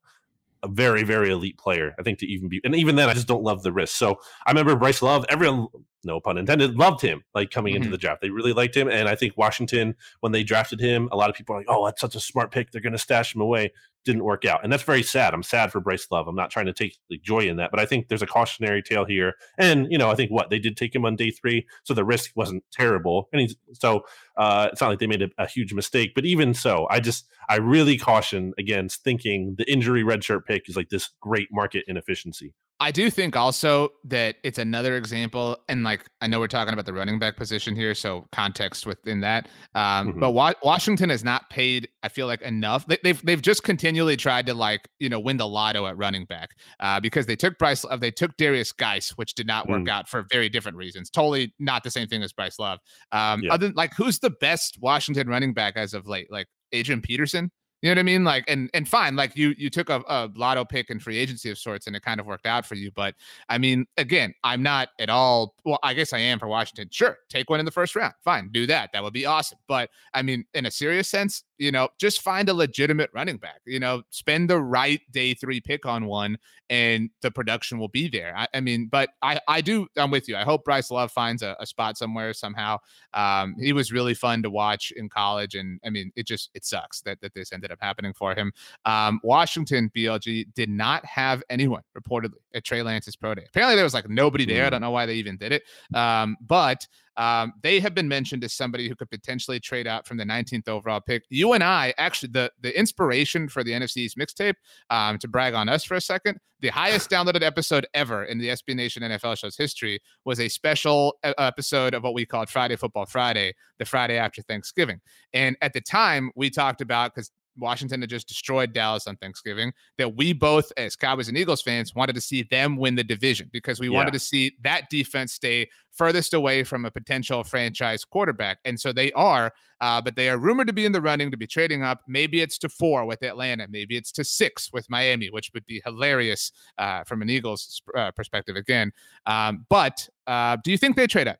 a 0.63 0.69
very, 0.69 1.03
very 1.03 1.31
elite 1.31 1.59
player. 1.59 1.95
I 1.99 2.03
think 2.03 2.19
to 2.19 2.27
even 2.27 2.49
be, 2.49 2.61
and 2.65 2.75
even 2.75 2.97
then, 2.97 3.09
I 3.09 3.15
just 3.15 3.27
don't 3.27 3.43
love 3.43 3.63
the 3.63 3.73
risk. 3.73 3.97
So 3.97 4.21
I 4.47 4.51
remember 4.51 4.77
Bryce 4.77 5.03
Love. 5.03 5.25
Everyone, 5.29 5.69
no 6.05 6.21
pun 6.21 6.39
intended, 6.39 6.77
loved 6.77 7.01
him. 7.01 7.23
Like 7.35 7.51
coming 7.51 7.73
mm-hmm. 7.73 7.85
into 7.85 7.91
the 7.91 7.99
draft, 7.99 8.21
they 8.21 8.31
really 8.31 8.53
liked 8.53 8.77
him. 8.77 8.89
And 8.89 9.09
I 9.09 9.15
think 9.15 9.37
Washington, 9.37 9.95
when 10.21 10.33
they 10.33 10.43
drafted 10.43 10.81
him, 10.81 11.09
a 11.13 11.17
lot 11.17 11.31
of 11.31 11.37
people 11.37 11.55
are 11.55 11.59
like, 11.59 11.67
"Oh, 11.69 11.85
that's 11.85 12.01
such 12.01 12.15
a 12.15 12.21
smart 12.21 12.53
pick. 12.53 12.71
They're 12.71 12.83
going 12.83 12.93
to 12.93 12.99
stash 12.99 13.35
him 13.35 13.41
away." 13.41 13.73
Didn't 14.05 14.25
work 14.25 14.45
out, 14.45 14.61
and 14.63 14.73
that's 14.73 14.83
very 14.83 15.03
sad. 15.03 15.35
I'm 15.35 15.43
sad 15.43 15.71
for 15.71 15.81
Bryce 15.81 16.07
Love. 16.11 16.27
I'm 16.27 16.35
not 16.35 16.51
trying 16.51 16.67
to 16.67 16.73
take 16.73 16.97
joy 17.23 17.41
in 17.41 17.57
that, 17.57 17.71
but 17.71 17.79
I 17.79 17.85
think 17.85 18.09
there's 18.09 18.23
a 18.23 18.27
cautionary 18.27 18.83
tale 18.83 19.05
here. 19.05 19.35
And 19.59 19.87
you 19.91 19.99
know, 19.99 20.11
I 20.11 20.15
think 20.15 20.31
what 20.31 20.49
they 20.49 20.59
did 20.59 20.77
take 20.77 20.95
him 20.95 21.05
on 21.05 21.17
day 21.17 21.31
three, 21.31 21.67
so 21.85 21.93
the 21.93 22.05
risk 22.05 22.31
wasn't 22.35 22.65
terrible. 22.73 23.29
And 23.33 23.43
he's 23.43 23.57
so 23.75 24.05
uh, 24.37 24.69
it's 24.73 24.81
not 24.81 24.89
like 24.89 25.01
they 25.01 25.07
made 25.07 25.23
a, 25.23 25.29
a 25.37 25.47
huge 25.47 25.75
mistake. 25.75 26.13
But 26.15 26.25
even 26.25 26.55
so, 26.55 26.87
I 26.91 27.01
just 27.01 27.27
I 27.49 27.57
really 27.57 27.99
caution 27.99 28.55
against 28.59 29.05
thinking 29.05 29.55
the 29.59 29.71
injury 29.71 30.03
redshirt 30.03 30.47
pick 30.47 30.69
is 30.69 30.77
like 30.77 30.89
this 30.89 31.11
great 31.21 31.49
market 31.53 31.85
inefficiency. 31.87 32.55
I 32.81 32.91
do 32.91 33.11
think 33.11 33.37
also 33.37 33.91
that 34.05 34.37
it's 34.43 34.59
another 34.59 34.97
example, 34.97 35.59
and 35.69 35.85
like 35.85 36.07
I 36.23 36.27
know 36.27 36.41
we're 36.41 36.49
talking 36.49 36.73
about 36.73 36.87
the 36.87 36.95
running 36.95 37.19
back 37.19 37.37
position 37.37 37.77
here, 37.77 37.95
so 37.95 38.27
context 38.33 38.87
within 38.87 39.21
that. 39.21 39.49
Um, 39.75 40.09
mm-hmm. 40.09 40.21
But 40.21 40.31
wa- 40.31 40.55
Washington 40.63 41.11
has 41.11 41.23
not 41.23 41.51
paid, 41.51 41.89
I 42.03 42.09
feel 42.09 42.27
like 42.27 42.41
enough. 42.41 42.87
They, 42.87 42.97
they've 43.05 43.23
they've 43.23 43.43
just 43.43 43.65
continually 43.65 44.17
tried 44.17 44.47
to 44.47 44.55
like 44.55 44.89
you 44.99 45.11
know 45.11 45.21
win 45.21 45.37
the 45.37 45.47
lotto 45.47 45.87
at 45.87 45.99
running 45.99 46.25
back 46.25 46.51
uh, 46.81 46.99
because 47.01 47.27
they 47.27 47.37
took 47.37 47.59
Bryce, 47.59 47.85
uh, 47.85 47.99
they 47.99 48.11
took 48.11 48.35
Derrius 48.39 48.75
Guice, 48.75 49.11
which 49.11 49.35
did 49.35 49.47
not 49.47 49.69
work 49.69 49.83
mm. 49.83 49.91
out 49.91 50.09
for 50.09 50.27
very 50.31 50.49
different 50.49 50.79
reasons. 50.79 51.11
Totally 51.11 51.53
not 51.59 51.85
the 51.85 51.91
same 51.91 52.09
thing 52.09 52.23
as 52.23 52.33
Bryce 52.33 52.59
Love. 52.59 52.79
Um, 53.13 53.43
yeah. 53.43 53.53
Other 53.53 53.73
like 53.75 53.93
who's 53.95 54.21
the 54.21 54.31
best 54.31 54.79
Washington 54.81 55.29
running 55.29 55.53
back 55.53 55.77
as 55.77 55.93
of 55.93 56.07
late? 56.07 56.33
Like 56.33 56.47
Adrian 56.73 57.03
Peterson. 57.03 57.51
You 57.83 57.89
know 57.89 57.93
what 57.93 57.99
I 58.01 58.03
mean? 58.03 58.25
Like, 58.25 58.45
and 58.47 58.69
and 58.75 58.87
fine, 58.87 59.17
like 59.17 59.37
you 59.37 59.55
you 59.57 59.71
took 59.71 59.89
a, 59.89 60.03
a 60.07 60.31
lotto 60.35 60.65
pick 60.65 60.91
and 60.91 61.03
free 61.03 61.17
agency 61.17 61.51
of 61.51 61.59
sorts, 61.59 61.87
and 61.87 61.97
it 61.97 62.03
kind 62.03 62.21
of 62.21 62.27
worked 62.27 62.47
out 62.47 62.67
for 62.67 62.75
you. 62.75 62.91
But 62.91 63.15
I 63.49 63.57
mean, 63.57 63.87
again, 63.97 64.35
I'm 64.45 64.63
not 64.63 64.91
at 64.99 65.09
all. 65.09 65.55
Well, 65.65 65.79
I 65.83 65.95
guess 65.95 66.13
I 66.13 66.19
am 66.19 66.39
for 66.39 66.47
Washington. 66.47 66.89
Sure, 66.91 67.17
take 67.31 67.49
one 67.49 67.59
in 67.59 67.65
the 67.65 67.73
first 67.73 67.97
round. 67.97 68.13
Fine, 68.23 68.51
do 68.53 68.67
that. 68.67 68.91
That 68.93 69.03
would 69.03 69.15
be 69.15 69.25
awesome. 69.25 69.59
But 69.67 69.89
I 70.13 70.21
mean, 70.21 70.45
in 70.53 70.67
a 70.67 70.71
serious 70.71 71.09
sense, 71.09 71.45
you 71.61 71.71
know, 71.71 71.91
just 71.99 72.23
find 72.23 72.49
a 72.49 72.55
legitimate 72.55 73.11
running 73.13 73.37
back. 73.37 73.61
You 73.67 73.79
know, 73.79 74.03
spend 74.09 74.49
the 74.49 74.59
right 74.59 75.01
day 75.13 75.35
three 75.35 75.61
pick 75.61 75.85
on 75.85 76.07
one, 76.07 76.39
and 76.71 77.11
the 77.21 77.31
production 77.31 77.79
will 77.79 77.89
be 77.89 78.09
there. 78.09 78.35
I, 78.35 78.49
I 78.55 78.61
mean, 78.61 78.89
but 78.91 79.11
I 79.21 79.39
I 79.47 79.61
do 79.61 79.87
I'm 79.99 80.11
with 80.11 80.27
you. 80.27 80.37
I 80.37 80.43
hope 80.43 80.65
Bryce 80.65 80.91
Love 80.91 81.13
finds 81.13 81.43
a, 81.43 81.57
a 81.61 81.67
spot 81.67 81.99
somewhere 81.99 82.33
somehow. 82.33 82.79
Um, 83.13 83.55
he 83.61 83.75
was 83.75 83.93
really 83.93 84.15
fun 84.15 84.43
to 84.43 84.51
watch 84.51 84.91
in 84.97 85.11
college, 85.11 85.55
and 85.55 85.79
I 85.85 85.91
mean, 85.91 86.13
it 86.17 86.27
just 86.27 86.49
it 86.55 86.65
sucks 86.65 87.03
that 87.03 87.21
that 87.21 87.35
this 87.35 87.53
ended 87.53 87.71
up 87.71 87.79
happening 87.83 88.15
for 88.15 88.35
him. 88.35 88.53
Um, 88.87 89.21
Washington 89.23 89.91
BLG 89.95 90.47
did 90.55 90.71
not 90.71 91.05
have 91.05 91.43
anyone 91.51 91.83
reportedly 91.95 92.41
at 92.55 92.65
Trey 92.65 92.83
Lance's 92.83 93.17
pro 93.17 93.35
day. 93.35 93.45
Apparently, 93.47 93.77
there 93.77 93.85
was 93.85 93.95
like 93.95 94.09
nobody 94.09 94.47
there. 94.47 94.65
I 94.65 94.69
mm. 94.69 94.71
don't 94.71 94.81
know 94.81 94.93
why 94.93 95.05
they 95.05 95.17
even 95.17 95.37
did 95.37 95.53
it. 95.53 95.63
Um, 95.95 96.39
but 96.41 96.87
um, 97.17 97.53
they 97.63 97.81
have 97.81 97.95
been 97.95 98.09
mentioned 98.09 98.45
as 98.45 98.53
somebody 98.53 98.89
who 98.89 98.95
could 98.95 99.11
potentially 99.11 99.61
trade 99.61 99.87
out 99.87 100.07
from 100.07 100.17
the 100.17 100.25
19th 100.25 100.69
overall 100.69 101.01
pick. 101.01 101.25
You 101.29 101.53
and 101.53 101.63
I, 101.63 101.95
actually, 101.99 102.31
the 102.33 102.51
the 102.61 102.79
inspiration 102.79 103.49
for 103.49 103.65
the 103.65 103.73
NFC's 103.73 104.15
mixtape, 104.15 104.55
um, 104.91 105.19
to 105.19 105.29
brag 105.29 105.55
on 105.55 105.69
us 105.69 105.85
for 105.85 105.95
a 105.95 106.01
second, 106.01 106.39
the 106.61 106.69
highest 106.69 107.11
downloaded 107.11 107.43
episode 107.43 107.87
ever 107.95 108.25
in 108.25 108.39
the 108.39 108.49
SB 108.49 108.75
Nation 108.77 109.03
NFL 109.03 109.39
show's 109.39 109.57
history 109.57 110.01
was 110.25 110.41
a 110.41 110.49
special 110.49 111.17
episode 111.23 111.95
of 111.95 112.03
what 112.03 112.15
we 112.15 112.27
called 112.27 112.51
Friday 112.51 112.77
Football 112.77 113.07
Friday, 113.07 113.55
the 113.79 113.85
Friday 113.85 114.19
after 114.19 114.43
Thanksgiving. 114.43 115.01
And 115.33 115.57
at 115.63 115.73
the 115.73 115.81
time, 115.81 116.31
we 116.37 116.51
talked 116.51 116.81
about 116.81 117.15
because 117.15 117.31
Washington 117.57 118.01
had 118.01 118.11
just 118.11 118.29
destroyed 118.29 118.73
Dallas 118.73 119.07
on 119.07 119.17
Thanksgiving, 119.17 119.73
that 119.99 120.17
we 120.17 120.33
both, 120.33 120.73
as 120.77 120.97
Cowboys 120.97 121.29
and 121.29 121.37
Eagles 121.37 121.63
fans, 121.63 121.95
wanted 121.95 122.15
to 122.15 122.21
see 122.21 122.43
them 122.45 122.77
win 122.77 122.95
the 122.95 123.05
division 123.05 123.49
because 123.53 123.81
we 123.81 123.89
yeah. 123.89 123.95
wanted 123.95 124.13
to 124.13 124.19
see 124.19 124.57
that 124.63 124.89
defense 124.91 125.33
stay 125.33 125.69
furthest 125.93 126.35
away 126.35 126.65
from 126.65 126.85
a 126.85 126.91
potential 126.91 127.43
franchise 127.45 128.05
quarterback. 128.05 128.59
And 128.65 128.79
so 128.81 128.93
they 128.93 129.13
are, 129.13 129.53
uh, 129.81 130.01
but 130.01 130.17
they 130.17 130.29
are 130.29 130.39
rumored 130.39 130.69
to 130.69 130.73
be 130.73 130.87
in 130.87 130.93
the 130.93 131.01
running 131.01 131.31
to 131.31 131.37
be 131.37 131.47
trading 131.47 131.83
up. 131.83 132.03
Maybe 132.07 132.41
it's 132.41 132.59
to 132.59 132.69
four 132.69 133.05
with 133.05 133.23
Atlanta, 133.23 133.67
maybe 133.69 133.97
it's 133.97 134.13
to 134.13 134.25
six 134.25 134.73
with 134.73 134.89
Miami, 134.89 135.31
which 135.31 135.51
would 135.55 135.67
be 135.67 135.83
hilarious 135.85 136.53
uh, 136.79 137.05
from 137.05 137.23
an 137.23 137.31
Eagles 137.31 137.83
uh, 137.97 138.11
perspective 138.13 138.57
again. 138.57 138.93
Um, 139.27 139.67
but 139.69 140.09
uh, 140.27 140.57
do 140.63 140.71
you 140.71 140.79
think 140.79 140.97
they 140.97 141.07
trade 141.07 141.29
up? 141.29 141.39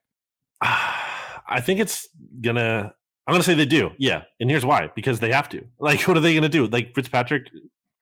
I 0.63 1.61
think 1.61 1.81
it's 1.81 2.09
gonna 2.41 2.95
I'm 3.31 3.35
gonna 3.35 3.45
say 3.45 3.55
they 3.55 3.67
do. 3.67 3.93
Yeah, 3.99 4.23
and 4.41 4.51
here's 4.51 4.67
why: 4.67 4.91
because 4.95 5.21
they 5.21 5.33
have 5.33 5.49
to. 5.51 5.65
Like, 5.79 6.07
what 6.07 6.17
are 6.17 6.21
they 6.21 6.35
gonna 6.35 6.49
do? 6.49 6.67
Like 6.67 6.95
Fitzpatrick, 6.95 7.49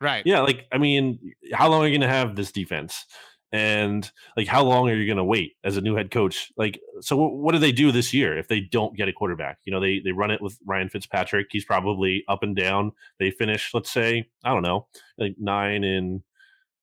right? 0.01 0.22
Yeah, 0.26 0.41
like 0.41 0.66
I 0.72 0.79
mean, 0.79 1.18
how 1.53 1.68
long 1.68 1.83
are 1.83 1.89
you 1.89 1.99
gonna 1.99 2.11
have 2.11 2.35
this 2.35 2.51
defense? 2.51 3.05
And 3.51 4.11
like, 4.37 4.47
how 4.47 4.62
long 4.62 4.89
are 4.91 4.97
you 4.97 5.07
gonna 5.07 5.24
wait 5.24 5.53
as 5.64 5.76
a 5.76 5.81
new 5.81 5.95
head 5.95 6.11
coach? 6.11 6.51
Like, 6.57 6.81
so 7.01 7.16
what 7.16 7.53
do 7.53 7.59
they 7.59 7.72
do 7.72 7.93
this 7.93 8.12
year 8.12 8.37
if 8.37 8.49
they 8.49 8.61
don't 8.61 8.97
get 8.97 9.09
a 9.09 9.12
quarterback? 9.12 9.59
You 9.64 9.72
know, 9.72 9.81
they 9.81 10.01
they 10.01 10.12
run 10.12 10.31
it 10.31 10.43
with 10.43 10.59
Ryan 10.66 10.89
Fitzpatrick. 10.89 11.47
He's 11.51 11.64
probably 11.64 12.24
up 12.29 12.43
and 12.43 12.57
down. 12.57 12.93
They 13.18 13.31
finish, 13.31 13.72
let's 13.74 13.93
say, 13.93 14.29
I 14.45 14.53
don't 14.53 14.62
know, 14.62 14.87
like 15.18 15.37
nine 15.39 15.85
and 15.85 16.22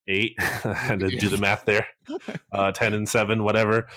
eight. 0.07 0.37
and 0.63 1.01
to 1.01 1.09
do 1.09 1.29
the 1.29 1.37
math 1.37 1.65
there, 1.65 1.87
uh, 2.51 2.71
ten 2.71 2.93
and 2.93 3.07
seven, 3.07 3.43
whatever. 3.43 3.87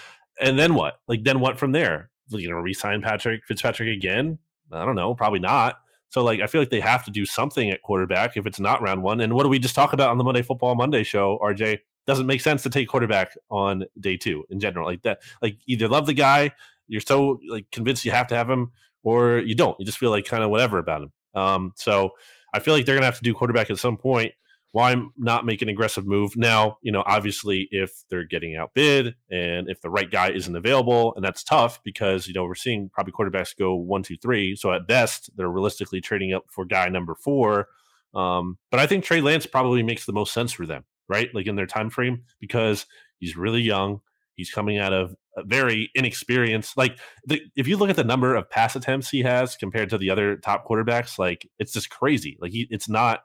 And 0.41 0.59
then 0.59 0.75
what? 0.75 1.01
Like, 1.09 1.25
then 1.25 1.41
what 1.41 1.59
from 1.59 1.73
there? 1.73 2.11
You 2.31 2.49
know, 2.49 2.57
resign 2.57 3.03
Patrick 3.03 3.45
Fitzpatrick 3.47 3.89
again? 3.89 4.39
I 4.73 4.85
don't 4.85 4.97
know, 4.97 5.15
probably 5.15 5.41
not. 5.41 5.81
So 6.11 6.23
like 6.23 6.41
I 6.41 6.47
feel 6.47 6.61
like 6.61 6.71
they 6.71 6.81
have 6.81 7.05
to 7.05 7.11
do 7.11 7.27
something 7.27 7.71
at 7.71 7.83
quarterback 7.83 8.37
if 8.37 8.47
it's 8.47 8.61
not 8.61 8.83
round 8.83 9.03
one. 9.03 9.21
And 9.21 9.35
what 9.35 9.43
do 9.43 9.49
we 9.49 9.59
just 9.59 9.75
talk 9.75 9.93
about 9.93 10.11
on 10.11 10.19
the 10.19 10.25
Monday 10.25 10.43
Football 10.43 10.75
Monday 10.75 11.03
show, 11.03 11.39
RJ? 11.43 11.81
Doesn't 12.07 12.27
make 12.27 12.41
sense 12.41 12.63
to 12.63 12.71
take 12.71 12.89
quarterback 12.89 13.37
on 13.51 13.85
day 14.01 14.17
two 14.17 14.45
in 14.49 14.61
general. 14.61 14.87
Like 14.87 15.03
that, 15.03 15.21
like 15.43 15.59
either 15.67 15.89
love 15.89 16.07
the 16.07 16.15
guy, 16.15 16.53
you're 16.87 17.03
so 17.03 17.39
like 17.49 17.71
convinced 17.71 18.05
you 18.05 18.11
have 18.13 18.27
to 18.29 18.35
have 18.35 18.49
him, 18.49 18.73
or 19.03 19.39
you 19.39 19.55
don't. 19.55 19.79
You 19.79 19.85
just 19.85 19.99
feel 19.99 20.11
like 20.11 20.25
kind 20.25 20.43
of 20.43 20.49
whatever 20.49 20.79
about 20.79 21.03
him. 21.03 21.13
Um, 21.35 21.73
so 21.77 22.13
I 22.55 22.61
feel 22.61 22.73
like 22.73 22.87
they're 22.87 22.97
gonna 22.97 23.05
have 23.05 23.19
to 23.19 23.23
do 23.23 23.35
quarterback 23.35 23.69
at 23.69 23.79
some 23.79 23.99
point 23.99 24.33
why 24.73 24.95
not 25.17 25.47
make 25.47 25.63
an 25.63 25.69
aggressive 25.69 26.07
move 26.07 26.37
now? 26.37 26.79
You 26.83 26.93
know, 26.93 27.03
obviously, 27.07 27.69
if 27.71 28.05
they're 28.11 28.25
getting 28.25 28.57
outbid 28.57 29.15
and 29.31 29.69
if 29.69 29.81
the 29.81 29.91
right 29.91 30.11
guy 30.11 30.31
isn't 30.31 30.55
available, 30.55 31.15
and 31.15 31.25
that's 31.25 31.43
tough 31.43 31.83
because 31.85 32.29
you 32.29 32.35
know 32.35 32.45
we're 32.45 32.55
seeing 32.55 32.91
probably 32.91 33.13
quarterbacks 33.13 33.57
go 33.57 33.75
one, 33.75 34.03
two, 34.03 34.17
three. 34.17 34.55
So 34.57 34.73
at 34.73 34.87
best, 34.87 35.31
they're 35.37 35.49
realistically 35.49 36.01
trading 36.01 36.35
up 36.35 36.45
for 36.51 36.65
guy 36.65 36.89
number 36.89 37.15
four. 37.15 37.69
Um, 38.15 38.59
but 38.71 38.81
I 38.81 38.87
think 38.87 39.05
Trey 39.05 39.21
Lance 39.21 39.47
probably 39.47 39.83
makes 39.83 40.07
the 40.07 40.13
most 40.13 40.33
sense 40.33 40.53
for 40.53 40.67
them, 40.67 40.85
right? 41.09 41.35
Like 41.35 41.47
in 41.47 41.57
their 41.57 41.67
time 41.67 41.91
frame 41.91 42.25
because 42.41 42.87
he's 43.19 43.37
really 43.37 43.63
young. 43.63 44.01
He's 44.35 44.51
coming 44.51 44.79
out 44.79 44.93
of 44.93 45.17
a 45.37 45.45
very 45.45 45.91
inexperienced. 45.95 46.77
Like 46.77 46.99
the, 47.27 47.41
if 47.57 47.67
you 47.67 47.77
look 47.77 47.91
at 47.91 47.97
the 47.97 48.05
number 48.05 48.35
of 48.35 48.49
pass 48.51 48.77
attempts 48.77 49.09
he 49.09 49.23
has 49.23 49.57
compared 49.57 49.91
to 49.91 49.99
the 49.99 50.11
other 50.11 50.37
top 50.37 50.67
quarterbacks, 50.67 51.19
like 51.19 51.49
it's 51.59 51.73
just 51.73 51.91
crazy. 51.91 52.39
Like 52.41 52.53
he, 52.53 52.67
it's 52.71 52.89
not 52.89 53.21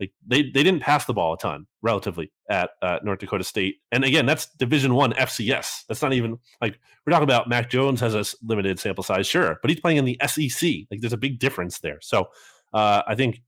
like 0.00 0.12
they, 0.26 0.42
they 0.42 0.62
didn't 0.62 0.80
pass 0.80 1.04
the 1.04 1.14
ball 1.14 1.34
a 1.34 1.38
ton 1.38 1.66
relatively 1.82 2.32
at 2.50 2.70
uh, 2.82 2.98
North 3.02 3.18
Dakota 3.20 3.44
State. 3.44 3.76
And 3.92 4.04
again, 4.04 4.26
that's 4.26 4.46
Division 4.56 4.94
One 4.94 5.12
FCS. 5.12 5.84
That's 5.88 6.02
not 6.02 6.12
even 6.12 6.38
like 6.60 6.78
we're 7.06 7.12
talking 7.12 7.24
about. 7.24 7.48
Mac 7.48 7.70
Jones 7.70 8.00
has 8.00 8.14
a 8.14 8.24
limited 8.42 8.78
sample 8.78 9.04
size, 9.04 9.26
sure, 9.26 9.58
but 9.62 9.70
he's 9.70 9.80
playing 9.80 9.98
in 9.98 10.04
the 10.04 10.18
SEC. 10.26 10.70
Like 10.90 11.00
there's 11.00 11.12
a 11.12 11.18
big 11.18 11.38
difference 11.38 11.80
there. 11.80 11.98
So 12.00 12.28
uh, 12.72 13.02
I 13.06 13.14
think 13.14 13.42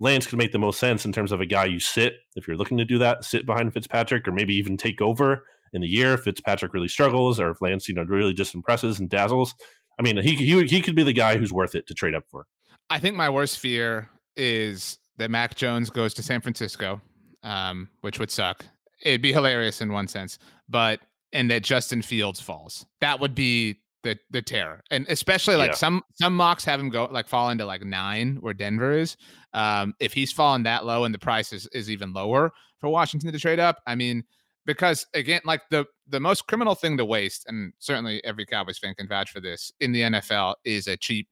Lance 0.00 0.26
could 0.26 0.38
make 0.38 0.52
the 0.52 0.58
most 0.58 0.80
sense 0.80 1.04
in 1.04 1.12
terms 1.12 1.32
of 1.32 1.40
a 1.40 1.46
guy 1.46 1.64
you 1.66 1.78
sit 1.78 2.14
if 2.34 2.48
you're 2.48 2.56
looking 2.56 2.78
to 2.78 2.84
do 2.84 2.98
that, 2.98 3.24
sit 3.24 3.46
behind 3.46 3.72
Fitzpatrick, 3.72 4.26
or 4.26 4.32
maybe 4.32 4.54
even 4.54 4.76
take 4.76 5.00
over 5.00 5.44
in 5.72 5.80
the 5.80 5.88
year 5.88 6.14
if 6.14 6.22
Fitzpatrick 6.22 6.74
really 6.74 6.88
struggles, 6.88 7.38
or 7.38 7.50
if 7.50 7.62
Lance 7.62 7.88
you 7.88 7.94
know 7.94 8.02
really 8.02 8.34
just 8.34 8.54
impresses 8.54 8.98
and 9.00 9.08
dazzles. 9.08 9.54
I 9.98 10.02
mean, 10.02 10.16
he 10.16 10.34
he 10.34 10.64
he 10.64 10.80
could 10.80 10.96
be 10.96 11.02
the 11.02 11.12
guy 11.12 11.36
who's 11.36 11.52
worth 11.52 11.74
it 11.74 11.86
to 11.86 11.94
trade 11.94 12.14
up 12.14 12.24
for. 12.30 12.46
I 12.90 12.98
think 12.98 13.16
my 13.16 13.30
worst 13.30 13.58
fear 13.58 14.10
is 14.36 14.98
that 15.18 15.30
Mac 15.30 15.54
Jones 15.54 15.90
goes 15.90 16.14
to 16.14 16.22
San 16.22 16.40
Francisco, 16.40 17.00
um, 17.42 17.88
which 18.00 18.18
would 18.18 18.30
suck. 18.30 18.64
It'd 19.02 19.22
be 19.22 19.32
hilarious 19.32 19.80
in 19.80 19.92
one 19.92 20.08
sense, 20.08 20.38
but 20.68 21.00
and 21.32 21.50
that 21.50 21.62
Justin 21.62 22.02
Fields 22.02 22.40
falls. 22.40 22.86
That 23.00 23.20
would 23.20 23.34
be 23.34 23.80
the 24.02 24.18
the 24.30 24.42
terror, 24.42 24.82
and 24.90 25.06
especially 25.08 25.56
like 25.56 25.70
yeah. 25.70 25.76
some 25.76 26.02
some 26.14 26.36
mocks 26.36 26.64
have 26.64 26.80
him 26.80 26.90
go 26.90 27.08
like 27.10 27.28
fall 27.28 27.50
into 27.50 27.64
like 27.64 27.84
nine 27.84 28.36
where 28.40 28.54
Denver 28.54 28.92
is. 28.92 29.16
Um, 29.54 29.94
if 30.00 30.12
he's 30.12 30.32
fallen 30.32 30.62
that 30.64 30.84
low 30.84 31.04
and 31.04 31.14
the 31.14 31.18
price 31.18 31.52
is 31.52 31.66
is 31.68 31.90
even 31.90 32.12
lower 32.12 32.52
for 32.78 32.88
Washington 32.88 33.32
to 33.32 33.38
trade 33.38 33.60
up, 33.60 33.78
I 33.86 33.94
mean, 33.94 34.24
because 34.66 35.06
again, 35.14 35.40
like 35.44 35.62
the 35.70 35.86
the 36.08 36.20
most 36.20 36.46
criminal 36.46 36.74
thing 36.74 36.96
to 36.98 37.04
waste, 37.04 37.44
and 37.48 37.72
certainly 37.78 38.22
every 38.24 38.46
Cowboys 38.46 38.78
fan 38.78 38.94
can 38.94 39.08
vouch 39.08 39.30
for 39.30 39.40
this 39.40 39.72
in 39.80 39.92
the 39.92 40.02
NFL 40.02 40.54
is 40.64 40.86
a 40.86 40.96
cheap, 40.96 41.28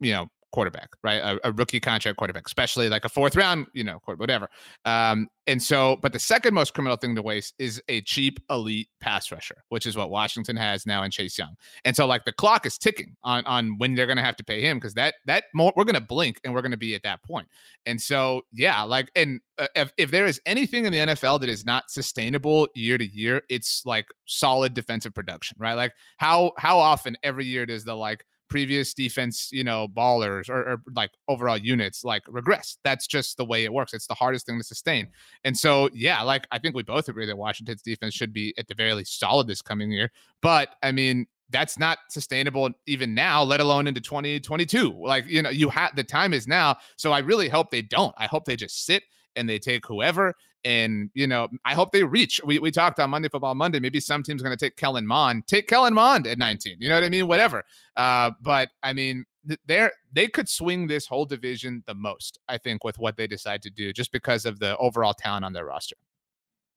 you 0.00 0.12
know, 0.12 0.26
quarterback, 0.54 0.90
right? 1.02 1.16
A, 1.16 1.48
a, 1.48 1.50
rookie 1.50 1.80
contract 1.80 2.16
quarterback, 2.16 2.46
especially 2.46 2.88
like 2.88 3.04
a 3.04 3.08
fourth 3.08 3.34
round, 3.34 3.66
you 3.72 3.82
know, 3.82 4.00
whatever. 4.04 4.48
Um, 4.84 5.26
and 5.48 5.60
so, 5.60 5.96
but 6.00 6.12
the 6.12 6.18
second 6.20 6.54
most 6.54 6.74
criminal 6.74 6.96
thing 6.96 7.16
to 7.16 7.22
waste 7.22 7.54
is 7.58 7.82
a 7.88 8.02
cheap 8.02 8.38
elite 8.48 8.88
pass 9.00 9.32
rusher, 9.32 9.64
which 9.70 9.84
is 9.84 9.96
what 9.96 10.10
Washington 10.10 10.54
has 10.56 10.86
now 10.86 11.02
in 11.02 11.10
Chase 11.10 11.36
Young. 11.36 11.56
And 11.84 11.96
so, 11.96 12.06
like 12.06 12.24
the 12.24 12.32
clock 12.32 12.66
is 12.66 12.78
ticking 12.78 13.16
on 13.24 13.44
on 13.46 13.78
when 13.78 13.96
they're 13.96 14.06
going 14.06 14.16
to 14.16 14.22
have 14.22 14.36
to 14.36 14.44
pay 14.44 14.60
him 14.60 14.76
because 14.76 14.94
that 14.94 15.16
that 15.26 15.44
more, 15.54 15.72
we're 15.74 15.84
going 15.84 15.96
to 15.96 16.00
blink 16.00 16.38
and 16.44 16.54
we're 16.54 16.62
going 16.62 16.70
to 16.70 16.76
be 16.76 16.94
at 16.94 17.02
that 17.02 17.20
point. 17.24 17.48
And 17.84 18.00
so, 18.00 18.42
yeah, 18.52 18.80
like, 18.82 19.10
and 19.16 19.40
uh, 19.58 19.66
if 19.74 19.92
if 19.98 20.12
there 20.12 20.26
is 20.26 20.40
anything 20.46 20.86
in 20.86 20.92
the 20.92 20.98
NFL 20.98 21.40
that 21.40 21.48
is 21.48 21.66
not 21.66 21.90
sustainable 21.90 22.68
year 22.76 22.96
to 22.96 23.06
year, 23.06 23.42
it's 23.50 23.84
like 23.84 24.06
solid 24.26 24.72
defensive 24.72 25.14
production, 25.14 25.56
right? 25.58 25.74
Like 25.74 25.94
how 26.18 26.52
how 26.58 26.78
often 26.78 27.16
every 27.24 27.44
year 27.44 27.66
does 27.66 27.84
the 27.84 27.96
like 27.96 28.24
previous 28.48 28.94
defense, 28.94 29.48
you 29.52 29.64
know, 29.64 29.88
ballers 29.88 30.48
or, 30.48 30.60
or, 30.60 30.82
like 30.94 31.10
overall 31.28 31.56
units 31.56 32.04
like 32.04 32.22
regress. 32.28 32.78
That's 32.84 33.06
just 33.06 33.36
the 33.36 33.44
way 33.44 33.64
it 33.64 33.72
works. 33.72 33.94
It's 33.94 34.06
the 34.06 34.14
hardest 34.14 34.46
thing 34.46 34.58
to 34.58 34.64
sustain. 34.64 35.08
And 35.44 35.56
so, 35.56 35.88
yeah, 35.92 36.22
like 36.22 36.46
I 36.50 36.58
think 36.58 36.74
we 36.74 36.82
both 36.82 37.08
agree 37.08 37.26
that 37.26 37.36
Washington's 37.36 37.82
defense 37.82 38.14
should 38.14 38.32
be 38.32 38.54
at 38.58 38.68
the 38.68 38.74
very 38.74 38.94
least 38.94 39.18
solid 39.18 39.46
this 39.46 39.62
coming 39.62 39.90
year. 39.90 40.10
But 40.40 40.70
I 40.82 40.92
mean, 40.92 41.26
that's 41.50 41.78
not 41.78 41.98
sustainable 42.08 42.70
even 42.86 43.14
now, 43.14 43.42
let 43.42 43.60
alone 43.60 43.86
into 43.86 44.00
2022. 44.00 45.00
Like, 45.00 45.26
you 45.26 45.42
know, 45.42 45.50
you 45.50 45.68
have 45.68 45.94
the 45.94 46.04
time 46.04 46.32
is 46.32 46.48
now. 46.48 46.76
So 46.96 47.12
I 47.12 47.20
really 47.20 47.48
hope 47.48 47.70
they 47.70 47.82
don't. 47.82 48.14
I 48.18 48.26
hope 48.26 48.44
they 48.44 48.56
just 48.56 48.84
sit 48.84 49.04
and 49.36 49.48
they 49.48 49.58
take 49.58 49.86
whoever. 49.86 50.34
And, 50.64 51.10
you 51.14 51.26
know, 51.26 51.48
I 51.64 51.74
hope 51.74 51.92
they 51.92 52.04
reach. 52.04 52.40
We, 52.44 52.58
we 52.58 52.70
talked 52.70 52.98
on 52.98 53.10
Monday 53.10 53.28
Football 53.28 53.54
Monday. 53.54 53.80
Maybe 53.80 54.00
some 54.00 54.22
team's 54.22 54.42
going 54.42 54.56
to 54.56 54.64
take 54.64 54.76
Kellen 54.76 55.06
Mond. 55.06 55.46
Take 55.46 55.68
Kellen 55.68 55.92
Mond 55.92 56.26
at 56.26 56.38
19. 56.38 56.76
You 56.80 56.88
know 56.88 56.94
what 56.94 57.04
I 57.04 57.10
mean? 57.10 57.26
Whatever. 57.26 57.64
Uh, 57.96 58.30
but 58.40 58.70
I 58.82 58.92
mean, 58.92 59.26
they're 59.66 59.92
they 60.12 60.26
could 60.26 60.48
swing 60.48 60.86
this 60.86 61.06
whole 61.06 61.26
division 61.26 61.82
the 61.86 61.94
most, 61.94 62.38
I 62.48 62.58
think, 62.58 62.82
with 62.82 62.98
what 62.98 63.16
they 63.16 63.26
decide 63.26 63.62
to 63.62 63.70
do, 63.70 63.92
just 63.92 64.10
because 64.10 64.46
of 64.46 64.58
the 64.58 64.76
overall 64.78 65.12
talent 65.12 65.44
on 65.44 65.52
their 65.52 65.66
roster. 65.66 65.96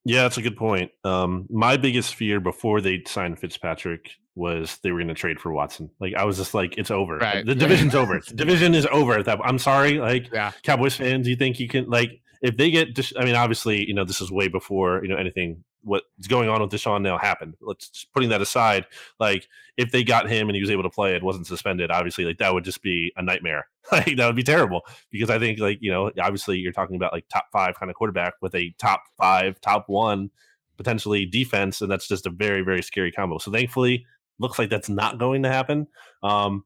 Yeah, 0.03 0.23
that's 0.23 0.37
a 0.37 0.41
good 0.41 0.55
point. 0.55 0.91
Um, 1.03 1.47
my 1.49 1.75
biggest 1.75 2.15
fear 2.15 2.39
before 2.39 2.79
they 2.79 3.03
signed 3.05 3.39
Fitzpatrick 3.39 4.11
was 4.35 4.77
they 4.81 4.91
were 4.91 4.99
going 4.99 5.09
to 5.09 5.13
trade 5.13 5.39
for 5.39 5.51
Watson. 5.51 5.89
Like 5.99 6.13
I 6.15 6.23
was 6.23 6.37
just 6.37 6.53
like, 6.53 6.77
it's 6.77 6.91
over. 6.91 7.17
Right. 7.17 7.45
The 7.45 7.55
division's 7.55 7.95
over. 7.95 8.19
The 8.27 8.35
division 8.35 8.73
is 8.73 8.87
over. 8.91 9.21
That 9.21 9.39
I'm 9.43 9.59
sorry, 9.59 9.99
like 9.99 10.31
yeah. 10.31 10.51
Cowboys 10.63 10.95
fans. 10.95 11.27
You 11.27 11.35
think 11.35 11.59
you 11.59 11.67
can 11.67 11.89
like 11.89 12.21
if 12.41 12.57
they 12.57 12.71
get? 12.71 12.89
I 13.17 13.25
mean, 13.25 13.35
obviously, 13.35 13.85
you 13.87 13.93
know, 13.93 14.05
this 14.05 14.21
is 14.21 14.31
way 14.31 14.47
before 14.47 15.01
you 15.03 15.09
know 15.09 15.17
anything. 15.17 15.63
What's 15.83 16.27
going 16.27 16.49
on 16.49 16.61
with 16.61 16.71
Deshaun 16.71 17.01
now 17.01 17.17
happened. 17.17 17.55
Let's 17.61 18.05
putting 18.13 18.29
that 18.29 18.41
aside. 18.41 18.85
Like 19.19 19.47
if 19.77 19.91
they 19.91 20.03
got 20.03 20.27
him 20.27 20.49
and 20.49 20.55
he 20.55 20.61
was 20.61 20.71
able 20.71 20.83
to 20.83 20.89
play, 20.89 21.15
it 21.15 21.23
wasn't 21.23 21.47
suspended. 21.47 21.91
Obviously, 21.91 22.25
like 22.25 22.39
that 22.39 22.53
would 22.53 22.65
just 22.65 22.81
be 22.81 23.13
a 23.15 23.21
nightmare. 23.21 23.67
like 23.91 24.17
that 24.17 24.25
would 24.25 24.35
be 24.35 24.43
terrible 24.43 24.81
because 25.11 25.29
I 25.29 25.39
think 25.39 25.59
like 25.59 25.77
you 25.81 25.91
know, 25.91 26.11
obviously, 26.21 26.57
you're 26.57 26.73
talking 26.73 26.95
about 26.95 27.13
like 27.13 27.27
top 27.29 27.45
five 27.51 27.79
kind 27.79 27.89
of 27.89 27.95
quarterback 27.95 28.33
with 28.41 28.53
a 28.55 28.73
top 28.77 29.03
five, 29.17 29.61
top 29.61 29.85
one 29.87 30.29
potentially 30.77 31.25
defense, 31.25 31.81
and 31.81 31.89
that's 31.89 32.07
just 32.07 32.25
a 32.25 32.29
very 32.29 32.61
very 32.61 32.81
scary 32.81 33.11
combo. 33.11 33.37
So 33.37 33.51
thankfully 33.51 34.05
looks 34.39 34.59
like 34.59 34.69
that's 34.69 34.89
not 34.89 35.17
going 35.17 35.43
to 35.43 35.49
happen. 35.49 35.87
Um, 36.23 36.65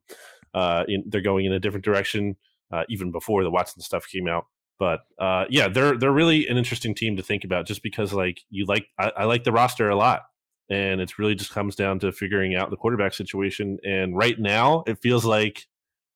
uh, 0.54 0.84
in, 0.88 1.04
they're 1.06 1.20
going 1.20 1.46
in 1.46 1.52
a 1.52 1.60
different 1.60 1.84
direction 1.84 2.36
uh, 2.72 2.84
even 2.88 3.12
before 3.12 3.44
the 3.44 3.50
Watson 3.50 3.82
stuff 3.82 4.08
came 4.08 4.28
out. 4.28 4.46
But 4.78 5.00
uh, 5.18 5.44
yeah, 5.48 5.68
they're 5.68 5.96
they're 5.96 6.12
really 6.12 6.48
an 6.48 6.56
interesting 6.56 6.94
team 6.94 7.16
to 7.16 7.22
think 7.22 7.44
about, 7.44 7.66
just 7.66 7.82
because 7.82 8.12
like 8.12 8.40
you 8.50 8.66
like 8.66 8.86
I, 8.98 9.12
I 9.18 9.24
like 9.24 9.44
the 9.44 9.52
roster 9.52 9.88
a 9.88 9.96
lot, 9.96 10.22
and 10.70 11.00
it's 11.00 11.18
really 11.18 11.34
just 11.34 11.52
comes 11.52 11.76
down 11.76 11.98
to 12.00 12.12
figuring 12.12 12.56
out 12.56 12.70
the 12.70 12.76
quarterback 12.76 13.14
situation. 13.14 13.78
And 13.84 14.16
right 14.16 14.38
now, 14.38 14.82
it 14.86 14.98
feels 15.00 15.24
like 15.24 15.66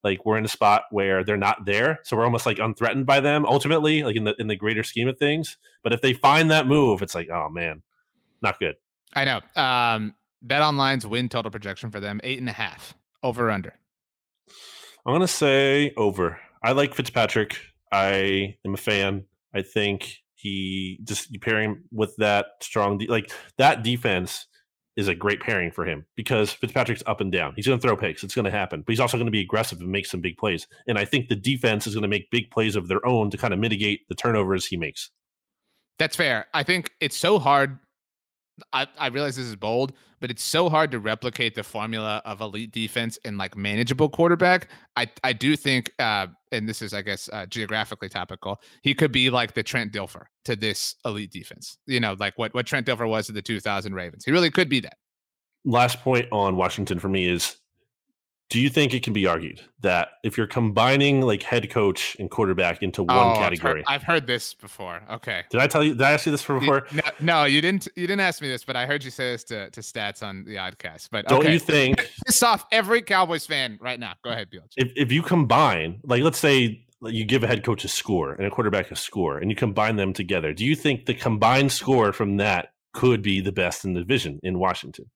like 0.03 0.25
we're 0.25 0.39
in 0.39 0.45
a 0.45 0.49
spot 0.49 0.85
where 0.91 1.25
they're 1.25 1.37
not 1.37 1.65
there, 1.67 2.01
so 2.05 2.17
we're 2.17 2.25
almost 2.25 2.47
like 2.47 2.59
unthreatened 2.59 3.07
by 3.07 3.21
them 3.21 3.47
ultimately, 3.47 4.03
like 4.03 4.17
in 4.17 4.25
the 4.25 4.35
in 4.39 4.49
the 4.49 4.57
greater 4.57 4.83
scheme 4.83 5.09
of 5.09 5.19
things. 5.19 5.57
But 5.83 5.93
if 5.93 6.01
they 6.01 6.13
find 6.13 6.51
that 6.51 6.67
move, 6.67 7.03
it's 7.03 7.15
like 7.15 7.29
oh 7.31 7.49
man, 7.49 7.83
not 8.43 8.59
good. 8.59 8.77
I 9.15 9.25
know. 9.25 9.41
Um, 9.61 10.15
Bet 10.43 10.63
Online's 10.63 11.07
win 11.07 11.29
total 11.29 11.51
projection 11.51 11.91
for 11.91 12.01
them 12.01 12.21
eight 12.25 12.39
and 12.39 12.49
a 12.49 12.53
half. 12.53 12.95
Over 13.23 13.51
under. 13.51 13.75
I'm 15.07 15.15
gonna 15.15 15.29
say 15.29 15.93
over. 15.97 16.41
I 16.63 16.73
like 16.73 16.95
Fitzpatrick. 16.95 17.59
I 17.93 18.57
am 18.64 18.74
a 18.74 18.78
fan. 18.78 19.24
I 19.55 19.62
think 19.62 20.22
he 20.34 21.01
just 21.05 21.41
pairing 21.41 21.82
with 21.93 22.14
that 22.16 22.47
strong, 22.61 22.99
de- 22.99 23.07
like 23.07 23.32
that 23.59 23.82
defense 23.82 24.47
is 24.97 25.09
a 25.09 25.14
great 25.14 25.41
pairing 25.41 25.70
for 25.70 25.84
him 25.84 26.07
because 26.16 26.53
Fitzpatrick's 26.53 27.03
up 27.07 27.20
and 27.20 27.30
down. 27.30 27.53
He's 27.55 27.66
going 27.66 27.78
to 27.78 27.87
throw 27.87 27.97
picks. 27.97 28.24
It's 28.24 28.34
going 28.34 28.47
to 28.47 28.51
happen, 28.51 28.80
but 28.80 28.93
he's 28.93 29.01
also 29.01 29.16
going 29.18 29.26
to 29.26 29.32
be 29.32 29.43
aggressive 29.43 29.80
and 29.80 29.91
make 29.91 30.07
some 30.07 30.20
big 30.20 30.39
plays. 30.39 30.66
And 30.87 30.99
I 30.99 31.05
think 31.05 31.28
the 31.28 31.37
defense 31.37 31.87
is 31.87 31.95
going 31.95 32.03
to 32.03 32.09
make 32.09 32.30
big 32.30 32.51
plays 32.51 32.76
of 32.76 32.89
their 32.89 33.05
own 33.07 33.30
to 33.30 33.37
kind 33.37 33.53
of 33.53 33.61
mitigate 33.61 34.09
the 34.09 34.14
turnovers 34.14 34.66
he 34.66 34.76
makes. 34.76 35.11
That's 35.99 36.16
fair. 36.16 36.47
I 36.55 36.62
think 36.62 36.93
it's 37.01 37.16
so 37.16 37.39
hard 37.39 37.78
I, 38.73 38.87
I 38.99 39.09
realize 39.09 39.37
this 39.37 39.47
is 39.47 39.57
bold, 39.57 39.93
but 40.21 40.31
it's 40.31 40.43
so 40.43 40.69
hard 40.69 40.91
to 40.93 40.99
replicate 40.99 41.55
the 41.55 41.63
formula 41.63 42.23
of 42.25 42.41
elite 42.41 42.73
defense 42.73 43.19
and 43.25 43.37
like 43.37 43.57
manageable 43.57 44.09
quarterback. 44.09 44.69
I 44.97 45.11
I 45.23 45.33
do 45.33 45.57
think, 45.57 45.93
uh, 45.99 46.29
and 46.53 46.69
this 46.69 46.81
is 46.81 46.95
I 46.95 47.03
guess 47.03 47.29
uh, 47.33 47.47
geographically 47.47 48.09
topical. 48.09 48.61
He 48.83 48.95
could 48.95 49.13
be 49.13 49.31
like 49.31 49.55
the 49.55 49.63
Trent 49.63 49.93
Dilfer 49.93 50.25
to 50.45 50.57
this 50.57 50.95
elite 51.05 51.33
defense. 51.33 51.79
You 51.87 52.01
know, 52.01 52.17
like 52.19 52.39
what 52.39 52.55
what 52.55 52.67
Trent 52.67 52.87
Dilfer 52.87 53.09
was 53.09 53.27
to 53.27 53.33
the 53.33 53.43
2000 53.43 53.95
Ravens. 53.95 54.25
He 54.25 54.33
really 54.33 54.51
could 54.51 54.69
be 54.69 54.81
that. 54.81 54.97
Last 55.65 56.01
point 56.01 56.27
on 56.33 56.57
Washington 56.57 56.99
for 56.99 57.09
me 57.09 57.29
is 57.29 57.57
do 58.49 58.61
you 58.61 58.68
think 58.68 58.94
it 58.94 59.03
can 59.03 59.12
be 59.12 59.26
argued 59.26 59.61
that 59.80 60.09
if 60.22 60.38
you're 60.38 60.47
combining 60.47 61.20
like 61.20 61.42
head 61.42 61.68
coach 61.68 62.16
and 62.20 62.30
quarterback 62.30 62.80
into 62.80 63.03
one 63.03 63.16
oh, 63.16 63.34
category, 63.34 63.82
I've 63.86 64.03
heard, 64.03 64.03
I've 64.03 64.03
heard, 64.03 64.26
this 64.26 64.55
before. 64.55 65.03
Okay. 65.11 65.42
Did 65.51 65.61
I 65.61 65.66
tell 65.66 65.82
you? 65.82 65.94
Did 65.94 66.03
I 66.03 66.12
ask 66.12 66.26
you 66.26 66.32
this 66.32 66.44
before? 66.44 66.86
no, 66.92 67.03
no, 67.20 67.44
you 67.44 67.61
didn't. 67.61 67.88
You 67.97 68.07
didn't 68.07 68.20
ask 68.20 68.40
me 68.40 68.49
this, 68.49 68.64
but 68.64 68.76
I 68.76 68.86
heard 68.86 69.03
you 69.03 69.11
say 69.11 69.32
this 69.32 69.42
to, 69.44 69.70
to 69.70 69.80
stats 69.80 70.22
on 70.22 70.44
the 70.44 70.57
Oddcast. 70.57 71.09
But 71.11 71.26
don't 71.26 71.40
okay. 71.40 71.53
you 71.53 71.59
think 71.59 72.09
piss 72.24 72.42
off 72.42 72.66
every 72.70 73.03
Cowboys 73.03 73.47
fan 73.47 73.78
right 73.80 73.99
now? 73.99 74.14
Go 74.22 74.30
ahead, 74.30 74.49
Bill. 74.51 74.62
If 74.76 74.92
if 74.94 75.11
you 75.11 75.22
combine, 75.22 76.01
like, 76.05 76.22
let's 76.22 76.38
say 76.38 76.86
you 77.03 77.24
give 77.24 77.42
a 77.42 77.49
head 77.49 77.64
coach 77.64 77.84
a 77.84 77.88
score 77.88 78.34
and 78.34 78.47
a 78.47 78.51
quarterback 78.51 78.92
a 78.92 78.97
score, 78.97 79.38
and 79.38 79.51
you 79.51 79.57
combine 79.57 79.97
them 79.97 80.12
together, 80.12 80.53
do 80.53 80.64
you 80.64 80.76
think 80.76 81.07
the 81.07 81.14
combined 81.14 81.72
score 81.72 82.12
from 82.12 82.36
that 82.36 82.72
could 82.92 83.22
be 83.22 83.40
the 83.40 83.53
best 83.53 83.84
in 83.84 83.92
the 83.92 84.01
division 84.01 84.38
in 84.44 84.59
Washington? 84.59 85.07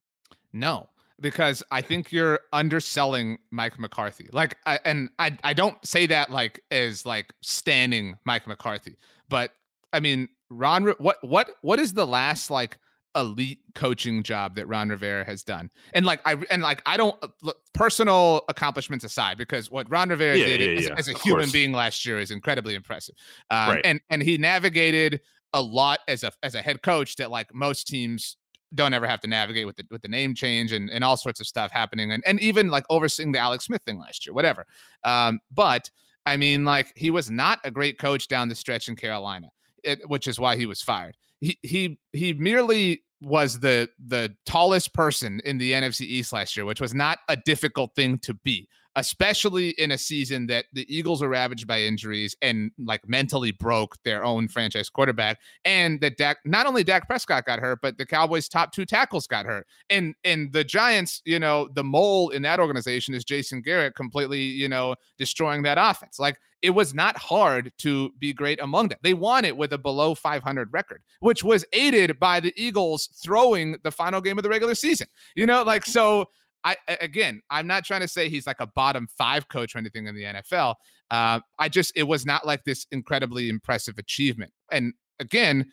No 0.52 0.89
because 1.20 1.62
I 1.70 1.82
think 1.82 2.12
you're 2.12 2.40
underselling 2.52 3.38
Mike 3.50 3.78
McCarthy. 3.78 4.28
Like, 4.32 4.56
I, 4.66 4.78
and 4.84 5.10
I, 5.18 5.36
I 5.44 5.52
don't 5.52 5.84
say 5.86 6.06
that 6.06 6.30
like 6.30 6.62
as 6.70 7.04
like 7.04 7.32
standing 7.42 8.16
Mike 8.24 8.46
McCarthy, 8.46 8.96
but 9.28 9.52
I 9.92 10.00
mean, 10.00 10.28
Ron, 10.50 10.88
what, 10.98 11.18
what, 11.22 11.50
what 11.62 11.78
is 11.78 11.92
the 11.92 12.06
last 12.06 12.50
like 12.50 12.78
elite 13.16 13.58
coaching 13.74 14.22
job 14.22 14.54
that 14.54 14.66
Ron 14.66 14.88
Rivera 14.88 15.24
has 15.24 15.42
done? 15.42 15.70
And 15.94 16.06
like, 16.06 16.20
I, 16.24 16.36
and 16.50 16.62
like, 16.62 16.82
I 16.86 16.96
don't 16.96 17.16
look, 17.42 17.58
personal 17.74 18.42
accomplishments 18.48 19.04
aside, 19.04 19.36
because 19.36 19.70
what 19.70 19.90
Ron 19.90 20.08
Rivera 20.08 20.36
yeah, 20.36 20.46
did 20.46 20.60
yeah, 20.60 20.78
as, 20.78 20.86
yeah. 20.86 20.94
as, 20.96 21.08
a 21.08 21.18
human 21.18 21.42
course. 21.42 21.52
being 21.52 21.72
last 21.72 22.06
year 22.06 22.18
is 22.18 22.30
incredibly 22.30 22.74
impressive. 22.74 23.14
Um, 23.50 23.70
right. 23.70 23.80
And 23.84 24.00
and 24.10 24.22
he 24.22 24.38
navigated 24.38 25.20
a 25.52 25.60
lot 25.60 26.00
as 26.08 26.22
a 26.22 26.32
as 26.42 26.54
a 26.54 26.62
head 26.62 26.82
coach 26.82 27.16
that 27.16 27.30
like 27.30 27.52
most 27.54 27.88
teams 27.88 28.36
don't 28.74 28.94
ever 28.94 29.06
have 29.06 29.20
to 29.20 29.28
navigate 29.28 29.66
with 29.66 29.76
the 29.76 29.84
with 29.90 30.02
the 30.02 30.08
name 30.08 30.34
change 30.34 30.72
and, 30.72 30.90
and 30.90 31.02
all 31.02 31.16
sorts 31.16 31.40
of 31.40 31.46
stuff 31.46 31.70
happening 31.70 32.12
and, 32.12 32.22
and 32.26 32.40
even 32.40 32.68
like 32.68 32.84
overseeing 32.90 33.32
the 33.32 33.38
Alex 33.38 33.64
Smith 33.64 33.82
thing 33.84 33.98
last 33.98 34.26
year, 34.26 34.34
whatever. 34.34 34.66
Um, 35.04 35.40
but 35.52 35.90
I 36.26 36.36
mean, 36.36 36.64
like 36.64 36.92
he 36.96 37.10
was 37.10 37.30
not 37.30 37.58
a 37.64 37.70
great 37.70 37.98
coach 37.98 38.28
down 38.28 38.48
the 38.48 38.54
stretch 38.54 38.88
in 38.88 38.96
Carolina, 38.96 39.50
it, 39.82 40.08
which 40.08 40.26
is 40.26 40.38
why 40.38 40.56
he 40.56 40.66
was 40.66 40.82
fired. 40.82 41.16
He 41.40 41.58
he 41.62 41.98
he 42.12 42.32
merely 42.34 43.02
was 43.20 43.60
the 43.60 43.88
the 44.06 44.34
tallest 44.46 44.94
person 44.94 45.40
in 45.44 45.58
the 45.58 45.72
NFC 45.72 46.02
East 46.02 46.32
last 46.32 46.56
year, 46.56 46.66
which 46.66 46.80
was 46.80 46.94
not 46.94 47.18
a 47.28 47.36
difficult 47.36 47.94
thing 47.94 48.18
to 48.18 48.34
be. 48.34 48.68
Especially 49.00 49.70
in 49.70 49.90
a 49.90 49.98
season 49.98 50.46
that 50.46 50.66
the 50.74 50.86
Eagles 50.94 51.22
are 51.22 51.28
ravaged 51.28 51.66
by 51.66 51.80
injuries 51.80 52.36
and 52.42 52.70
like 52.78 53.00
mentally 53.08 53.50
broke 53.50 53.96
their 54.04 54.22
own 54.22 54.46
franchise 54.46 54.90
quarterback, 54.90 55.38
and 55.64 56.00
that 56.02 56.18
Dak 56.18 56.36
not 56.44 56.66
only 56.66 56.84
Dak 56.84 57.08
Prescott 57.08 57.46
got 57.46 57.58
hurt, 57.58 57.80
but 57.82 57.96
the 57.96 58.06
Cowboys' 58.06 58.48
top 58.48 58.72
two 58.72 58.84
tackles 58.84 59.26
got 59.26 59.46
hurt, 59.46 59.66
and 59.88 60.14
and 60.24 60.52
the 60.52 60.62
Giants, 60.62 61.22
you 61.24 61.38
know, 61.38 61.68
the 61.74 61.82
mole 61.82 62.28
in 62.28 62.42
that 62.42 62.60
organization 62.60 63.14
is 63.14 63.24
Jason 63.24 63.62
Garrett, 63.62 63.94
completely, 63.96 64.42
you 64.42 64.68
know, 64.68 64.94
destroying 65.18 65.62
that 65.62 65.78
offense. 65.80 66.18
Like 66.18 66.36
it 66.62 66.70
was 66.70 66.92
not 66.92 67.16
hard 67.16 67.72
to 67.78 68.10
be 68.18 68.34
great 68.34 68.60
among 68.60 68.88
them. 68.88 68.98
They 69.02 69.14
won 69.14 69.46
it 69.46 69.56
with 69.56 69.72
a 69.72 69.78
below 69.78 70.14
500 70.14 70.68
record, 70.72 71.02
which 71.20 71.42
was 71.42 71.64
aided 71.72 72.18
by 72.18 72.40
the 72.40 72.52
Eagles 72.54 73.08
throwing 73.22 73.76
the 73.82 73.90
final 73.90 74.20
game 74.20 74.38
of 74.38 74.42
the 74.42 74.50
regular 74.50 74.74
season. 74.74 75.06
You 75.34 75.46
know, 75.46 75.62
like 75.62 75.86
so. 75.86 76.26
I 76.64 76.76
again, 77.00 77.40
I'm 77.50 77.66
not 77.66 77.84
trying 77.84 78.02
to 78.02 78.08
say 78.08 78.28
he's 78.28 78.46
like 78.46 78.60
a 78.60 78.66
bottom 78.66 79.08
five 79.16 79.48
coach 79.48 79.74
or 79.74 79.78
anything 79.78 80.06
in 80.06 80.14
the 80.14 80.24
NFL. 80.24 80.74
Uh, 81.10 81.40
I 81.58 81.68
just 81.68 81.92
it 81.96 82.04
was 82.04 82.26
not 82.26 82.46
like 82.46 82.64
this 82.64 82.86
incredibly 82.90 83.48
impressive 83.48 83.98
achievement. 83.98 84.52
And 84.70 84.94
again, 85.18 85.66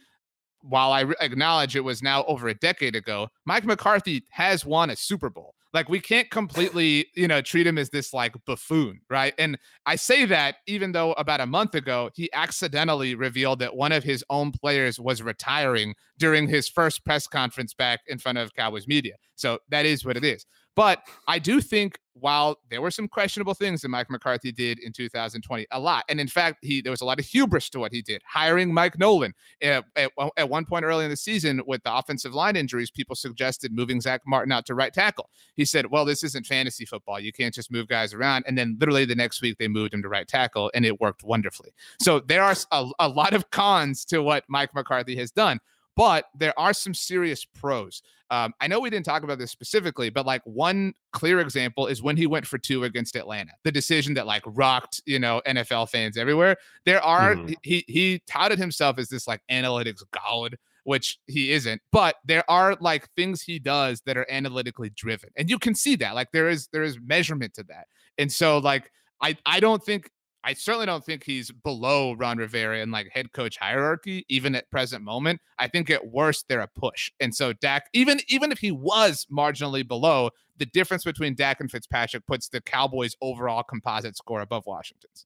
while 0.61 0.91
I 0.91 1.05
acknowledge 1.21 1.75
it 1.75 1.83
was 1.83 2.01
now 2.01 2.23
over 2.25 2.47
a 2.47 2.53
decade 2.53 2.95
ago, 2.95 3.27
Mike 3.45 3.65
McCarthy 3.65 4.23
has 4.31 4.65
won 4.65 4.89
a 4.89 4.95
Super 4.95 5.29
Bowl. 5.29 5.53
Like 5.73 5.89
we 5.89 5.99
can't 5.99 6.29
completely, 6.31 7.07
you 7.15 7.27
know, 7.27 7.41
treat 7.41 7.67
him 7.67 7.77
as 7.77 7.89
this 7.89 8.13
like 8.13 8.33
buffoon, 8.45 9.01
right? 9.09 9.33
And 9.37 9.57
I 9.85 9.95
say 9.95 10.25
that 10.25 10.55
even 10.65 10.91
though 10.93 11.11
about 11.13 11.41
a 11.41 11.45
month 11.45 11.75
ago 11.75 12.09
he 12.15 12.29
accidentally 12.33 13.15
revealed 13.15 13.59
that 13.59 13.75
one 13.75 13.91
of 13.91 14.03
his 14.03 14.23
own 14.29 14.51
players 14.51 14.99
was 14.99 15.21
retiring 15.21 15.93
during 16.17 16.47
his 16.47 16.69
first 16.69 17.03
press 17.05 17.27
conference 17.27 17.73
back 17.73 17.99
in 18.07 18.17
front 18.17 18.37
of 18.37 18.53
Cowboys 18.55 18.87
media. 18.87 19.15
So 19.35 19.59
that 19.69 19.85
is 19.85 20.05
what 20.05 20.17
it 20.17 20.23
is. 20.23 20.45
But 20.77 21.01
I 21.27 21.39
do 21.39 21.59
think 21.59 21.97
while 22.13 22.59
there 22.69 22.83
were 22.83 22.91
some 22.91 23.07
questionable 23.07 23.55
things 23.55 23.81
that 23.81 23.89
Mike 23.89 24.11
McCarthy 24.11 24.51
did 24.51 24.77
in 24.77 24.93
2020, 24.93 25.65
a 25.71 25.79
lot, 25.79 26.05
and 26.07 26.19
in 26.19 26.27
fact, 26.27 26.59
he 26.61 26.81
there 26.81 26.91
was 26.91 27.01
a 27.01 27.05
lot 27.05 27.19
of 27.19 27.25
hubris 27.25 27.67
to 27.71 27.79
what 27.79 27.91
he 27.91 28.03
did, 28.03 28.21
hiring 28.27 28.71
Mike 28.71 28.99
Nolan 28.99 29.33
at, 29.59 29.85
at, 29.95 30.11
at 30.37 30.49
one 30.49 30.65
point 30.65 30.85
early 30.85 31.03
in 31.03 31.09
the 31.09 31.17
season 31.17 31.63
with 31.65 31.81
the 31.81 31.91
offensive 31.91 32.35
line 32.35 32.55
injuries. 32.55 32.91
People 32.91 33.15
suggested 33.15 33.73
moving 33.73 33.99
Zack 33.99 34.21
Martin 34.27 34.51
out 34.51 34.67
to 34.67 34.75
right 34.75 34.93
tackle. 34.93 35.31
He 35.55 35.65
said, 35.65 35.89
"Well, 35.89 36.05
this 36.05 36.23
isn't 36.23 36.45
fantasy 36.45 36.85
football. 36.85 37.19
You 37.19 37.33
can't 37.33 37.55
just 37.55 37.71
move 37.71 37.87
guys 37.87 38.13
around." 38.13 38.45
And 38.47 38.55
then 38.55 38.77
literally 38.79 39.05
the 39.05 39.15
next 39.15 39.41
week 39.41 39.57
they 39.57 39.67
moved 39.67 39.95
him 39.95 40.03
to 40.03 40.09
right 40.09 40.27
tackle, 40.27 40.69
and 40.75 40.85
it 40.85 41.01
worked 41.01 41.23
wonderfully. 41.23 41.73
So 41.99 42.19
there 42.19 42.43
are 42.43 42.55
a, 42.71 42.85
a 42.99 43.09
lot 43.09 43.33
of 43.33 43.49
cons 43.49 44.05
to 44.05 44.21
what 44.21 44.43
Mike 44.47 44.75
McCarthy 44.75 45.15
has 45.15 45.31
done 45.31 45.59
but 45.97 46.25
there 46.37 46.57
are 46.57 46.73
some 46.73 46.93
serious 46.93 47.43
pros. 47.43 48.03
Um, 48.29 48.53
I 48.61 48.67
know 48.67 48.79
we 48.79 48.89
didn't 48.89 49.05
talk 49.05 49.23
about 49.23 49.39
this 49.39 49.51
specifically, 49.51 50.09
but 50.09 50.25
like 50.25 50.41
one 50.45 50.93
clear 51.11 51.39
example 51.39 51.87
is 51.87 52.03
when 52.03 52.15
he 52.15 52.27
went 52.27 52.45
for 52.45 52.57
two 52.59 52.83
against 52.83 53.15
Atlanta, 53.15 53.51
the 53.63 53.71
decision 53.71 54.13
that 54.13 54.27
like 54.27 54.43
rocked, 54.45 55.01
you 55.05 55.17
know, 55.17 55.41
NFL 55.47 55.89
fans 55.89 56.17
everywhere. 56.17 56.55
There 56.85 57.01
are 57.01 57.35
mm. 57.35 57.55
he 57.63 57.83
he 57.87 58.21
touted 58.27 58.59
himself 58.59 58.99
as 58.99 59.09
this 59.09 59.27
like 59.27 59.41
analytics 59.49 60.03
god, 60.11 60.57
which 60.83 61.17
he 61.25 61.51
isn't, 61.51 61.81
but 61.91 62.15
there 62.25 62.43
are 62.49 62.77
like 62.79 63.09
things 63.15 63.41
he 63.41 63.57
does 63.57 64.01
that 64.05 64.17
are 64.17 64.27
analytically 64.29 64.91
driven, 64.91 65.29
and 65.35 65.49
you 65.49 65.57
can 65.57 65.73
see 65.73 65.95
that 65.95 66.13
like 66.13 66.31
there 66.31 66.47
is 66.47 66.67
there 66.71 66.83
is 66.83 66.99
measurement 67.03 67.55
to 67.55 67.63
that, 67.63 67.87
and 68.19 68.31
so 68.31 68.59
like 68.59 68.91
I 69.21 69.35
I 69.45 69.59
don't 69.59 69.83
think 69.83 70.11
I 70.47 70.53
certainly 70.53 70.85
don't 70.85 71.03
think 71.03 71.25
he's 71.25 71.51
below 71.51 72.13
Ron 72.13 72.37
Rivera 72.37 72.79
in 72.79 72.89
like 72.89 73.09
head 73.11 73.33
coach 73.33 73.57
hierarchy, 73.57 74.25
even 74.29 74.55
at 74.55 74.71
present 74.71 75.03
moment. 75.03 75.41
I 75.59 75.67
think 75.67 75.89
at 75.89 76.07
worst 76.07 76.45
they're 76.47 76.61
a 76.61 76.69
push. 76.69 77.11
And 77.19 77.35
so 77.35 77.51
Dak, 77.51 77.87
even 77.91 78.21
even 78.29 78.53
if 78.53 78.59
he 78.59 78.71
was 78.71 79.27
marginally 79.29 79.85
below, 79.85 80.29
the 80.55 80.65
difference 80.65 81.03
between 81.03 81.35
Dak 81.35 81.59
and 81.59 81.69
Fitzpatrick 81.69 82.25
puts 82.27 82.47
the 82.47 82.61
Cowboys' 82.61 83.17
overall 83.21 83.61
composite 83.61 84.15
score 84.15 84.39
above 84.39 84.63
Washington's. 84.65 85.25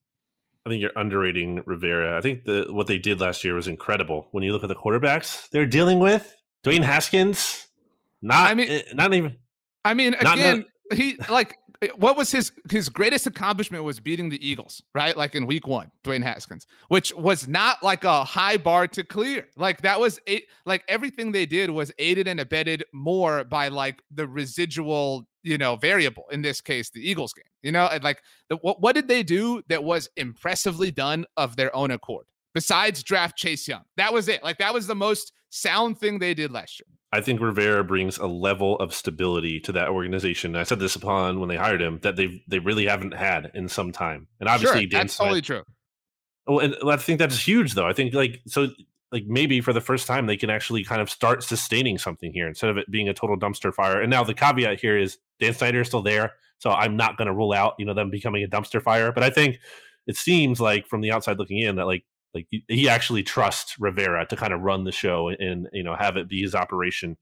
I 0.66 0.70
think 0.70 0.82
you're 0.82 0.90
underrating 0.96 1.62
Rivera. 1.66 2.18
I 2.18 2.20
think 2.20 2.44
the 2.44 2.66
what 2.70 2.88
they 2.88 2.98
did 2.98 3.20
last 3.20 3.44
year 3.44 3.54
was 3.54 3.68
incredible. 3.68 4.26
When 4.32 4.42
you 4.42 4.52
look 4.52 4.64
at 4.64 4.68
the 4.68 4.74
quarterbacks 4.74 5.48
they're 5.50 5.66
dealing 5.66 6.00
with, 6.00 6.34
Dwayne 6.64 6.82
Haskins, 6.82 7.68
not 8.22 8.50
I 8.50 8.54
mean, 8.54 8.68
eh, 8.68 8.82
not 8.92 9.14
even. 9.14 9.36
I 9.84 9.94
mean, 9.94 10.14
again, 10.14 10.64
not, 10.90 10.98
he 10.98 11.16
like 11.30 11.56
what 11.96 12.16
was 12.16 12.30
his 12.30 12.52
his 12.70 12.88
greatest 12.88 13.26
accomplishment 13.26 13.84
was 13.84 14.00
beating 14.00 14.28
the 14.28 14.46
Eagles, 14.46 14.82
right? 14.94 15.16
Like 15.16 15.34
in 15.34 15.46
week 15.46 15.66
one, 15.66 15.90
Dwayne 16.04 16.22
Haskins, 16.22 16.66
which 16.88 17.14
was 17.14 17.48
not 17.48 17.82
like 17.82 18.04
a 18.04 18.24
high 18.24 18.56
bar 18.56 18.86
to 18.88 19.02
clear. 19.02 19.48
Like 19.56 19.82
that 19.82 19.98
was 19.98 20.20
a, 20.28 20.42
like 20.64 20.84
everything 20.88 21.32
they 21.32 21.46
did 21.46 21.70
was 21.70 21.92
aided 21.98 22.28
and 22.28 22.40
abetted 22.40 22.84
more 22.92 23.44
by 23.44 23.68
like 23.68 24.02
the 24.10 24.26
residual, 24.26 25.26
you 25.42 25.58
know, 25.58 25.76
variable. 25.76 26.24
In 26.30 26.42
this 26.42 26.60
case, 26.60 26.90
the 26.90 27.08
Eagles 27.08 27.32
game. 27.32 27.44
You 27.62 27.72
know, 27.72 27.86
and 27.86 28.02
like 28.02 28.22
the, 28.48 28.56
what 28.56 28.80
what 28.80 28.94
did 28.94 29.08
they 29.08 29.22
do 29.22 29.62
that 29.68 29.82
was 29.82 30.08
impressively 30.16 30.90
done 30.90 31.24
of 31.36 31.56
their 31.56 31.74
own 31.74 31.90
accord? 31.90 32.26
Besides 32.54 33.02
draft 33.02 33.36
Chase 33.36 33.66
Young, 33.66 33.84
that 33.96 34.12
was 34.12 34.28
it. 34.28 34.44
Like 34.44 34.58
that 34.58 34.74
was 34.74 34.86
the 34.86 34.94
most 34.94 35.32
sound 35.50 35.98
thing 35.98 36.18
they 36.18 36.34
did 36.34 36.52
last 36.52 36.80
year. 36.80 36.86
I 37.12 37.20
think 37.20 37.40
Rivera 37.40 37.84
brings 37.84 38.16
a 38.16 38.26
level 38.26 38.76
of 38.76 38.94
stability 38.94 39.60
to 39.60 39.72
that 39.72 39.90
organization. 39.90 40.56
I 40.56 40.62
said 40.62 40.78
this 40.78 40.96
upon 40.96 41.40
when 41.40 41.48
they 41.50 41.56
hired 41.56 41.82
him 41.82 41.98
that 42.02 42.16
they 42.16 42.42
they 42.48 42.58
really 42.58 42.86
haven't 42.86 43.12
had 43.12 43.50
in 43.54 43.68
some 43.68 43.92
time. 43.92 44.28
And 44.40 44.48
obviously, 44.48 44.88
sure, 44.88 45.00
that's 45.00 45.14
Smith, 45.14 45.24
totally 45.26 45.42
true. 45.42 45.62
Well, 46.46 46.60
and 46.60 46.74
I 46.86 46.96
think 46.96 47.18
that's 47.18 47.46
huge, 47.46 47.74
though. 47.74 47.86
I 47.86 47.92
think 47.92 48.14
like 48.14 48.40
so, 48.46 48.68
like 49.12 49.24
maybe 49.26 49.60
for 49.60 49.74
the 49.74 49.80
first 49.80 50.06
time 50.06 50.26
they 50.26 50.38
can 50.38 50.48
actually 50.48 50.84
kind 50.84 51.02
of 51.02 51.10
start 51.10 51.42
sustaining 51.42 51.98
something 51.98 52.32
here 52.32 52.48
instead 52.48 52.70
of 52.70 52.78
it 52.78 52.90
being 52.90 53.10
a 53.10 53.14
total 53.14 53.38
dumpster 53.38 53.74
fire. 53.74 54.00
And 54.00 54.10
now 54.10 54.24
the 54.24 54.34
caveat 54.34 54.80
here 54.80 54.96
is 54.96 55.18
Dan 55.38 55.52
Snyder 55.52 55.82
is 55.82 55.88
still 55.88 56.02
there, 56.02 56.32
so 56.58 56.70
I'm 56.70 56.96
not 56.96 57.18
going 57.18 57.26
to 57.26 57.34
rule 57.34 57.52
out 57.52 57.74
you 57.78 57.84
know 57.84 57.94
them 57.94 58.08
becoming 58.08 58.42
a 58.42 58.48
dumpster 58.48 58.82
fire. 58.82 59.12
But 59.12 59.22
I 59.22 59.28
think 59.28 59.58
it 60.06 60.16
seems 60.16 60.60
like 60.60 60.88
from 60.88 61.02
the 61.02 61.12
outside 61.12 61.38
looking 61.38 61.58
in 61.58 61.76
that 61.76 61.86
like 61.86 62.04
like 62.34 62.46
he 62.68 62.88
actually 62.88 63.22
trusts 63.22 63.76
Rivera 63.78 64.26
to 64.26 64.36
kind 64.36 64.52
of 64.52 64.60
run 64.60 64.84
the 64.84 64.92
show 64.92 65.28
and 65.28 65.68
you 65.72 65.82
know 65.82 65.94
have 65.94 66.16
it 66.16 66.28
be 66.28 66.42
his 66.42 66.54
operation. 66.54 67.16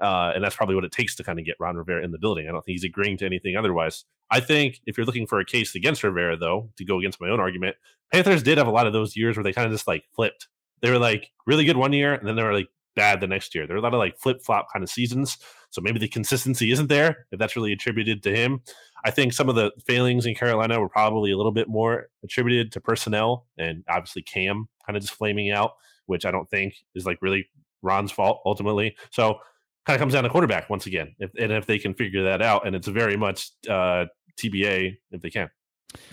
Uh, 0.00 0.32
and 0.34 0.42
that's 0.42 0.56
probably 0.56 0.74
what 0.74 0.84
it 0.84 0.92
takes 0.92 1.14
to 1.14 1.22
kind 1.22 1.38
of 1.38 1.44
get 1.44 1.54
Ron 1.60 1.76
Rivera 1.76 2.04
in 2.04 2.10
the 2.10 2.18
building. 2.18 2.46
I 2.48 2.52
don't 2.52 2.64
think 2.64 2.74
he's 2.74 2.84
agreeing 2.84 3.16
to 3.18 3.26
anything 3.26 3.56
otherwise. 3.56 4.04
I 4.30 4.40
think 4.40 4.80
if 4.86 4.96
you're 4.96 5.06
looking 5.06 5.26
for 5.26 5.38
a 5.38 5.44
case 5.44 5.74
against 5.74 6.02
Rivera, 6.02 6.36
though, 6.36 6.70
to 6.76 6.84
go 6.84 6.98
against 6.98 7.20
my 7.20 7.28
own 7.28 7.38
argument, 7.40 7.76
Panthers 8.12 8.42
did 8.42 8.58
have 8.58 8.66
a 8.66 8.72
lot 8.72 8.86
of 8.86 8.92
those 8.92 9.16
years 9.16 9.36
where 9.36 9.44
they 9.44 9.52
kind 9.52 9.66
of 9.66 9.72
just 9.72 9.86
like 9.86 10.04
flipped. 10.14 10.48
They 10.82 10.90
were 10.90 10.98
like 10.98 11.30
really 11.46 11.64
good 11.64 11.76
one 11.76 11.92
year, 11.92 12.14
and 12.14 12.26
then 12.26 12.34
they 12.36 12.42
were 12.42 12.52
like 12.52 12.68
bad 12.96 13.20
the 13.20 13.26
next 13.26 13.54
year. 13.54 13.66
There 13.66 13.74
were 13.74 13.80
a 13.80 13.82
lot 13.82 13.94
of 13.94 13.98
like 13.98 14.18
flip 14.18 14.42
flop 14.42 14.66
kind 14.72 14.82
of 14.82 14.90
seasons. 14.90 15.38
So 15.74 15.82
maybe 15.82 15.98
the 15.98 16.06
consistency 16.06 16.70
isn't 16.70 16.88
there 16.88 17.26
if 17.32 17.38
that's 17.40 17.56
really 17.56 17.72
attributed 17.72 18.22
to 18.22 18.34
him. 18.34 18.60
I 19.04 19.10
think 19.10 19.32
some 19.32 19.48
of 19.48 19.56
the 19.56 19.72
failings 19.84 20.24
in 20.24 20.36
Carolina 20.36 20.80
were 20.80 20.88
probably 20.88 21.32
a 21.32 21.36
little 21.36 21.50
bit 21.50 21.68
more 21.68 22.10
attributed 22.22 22.70
to 22.72 22.80
personnel 22.80 23.46
and 23.58 23.82
obviously 23.88 24.22
Cam 24.22 24.68
kind 24.86 24.96
of 24.96 25.02
just 25.02 25.14
flaming 25.14 25.50
out, 25.50 25.72
which 26.06 26.24
I 26.24 26.30
don't 26.30 26.48
think 26.48 26.76
is 26.94 27.06
like 27.06 27.18
really 27.20 27.48
Ron's 27.82 28.12
fault 28.12 28.40
ultimately. 28.46 28.94
So 29.10 29.40
kind 29.84 29.96
of 29.96 30.00
comes 30.00 30.12
down 30.12 30.22
to 30.22 30.30
quarterback 30.30 30.70
once 30.70 30.86
again. 30.86 31.12
If, 31.18 31.32
and 31.36 31.50
if 31.50 31.66
they 31.66 31.80
can 31.80 31.92
figure 31.92 32.22
that 32.22 32.40
out, 32.40 32.68
and 32.68 32.76
it's 32.76 32.86
very 32.86 33.16
much 33.16 33.50
uh, 33.68 34.04
TBA 34.38 34.96
if 35.10 35.20
they 35.22 35.30
can. 35.30 35.50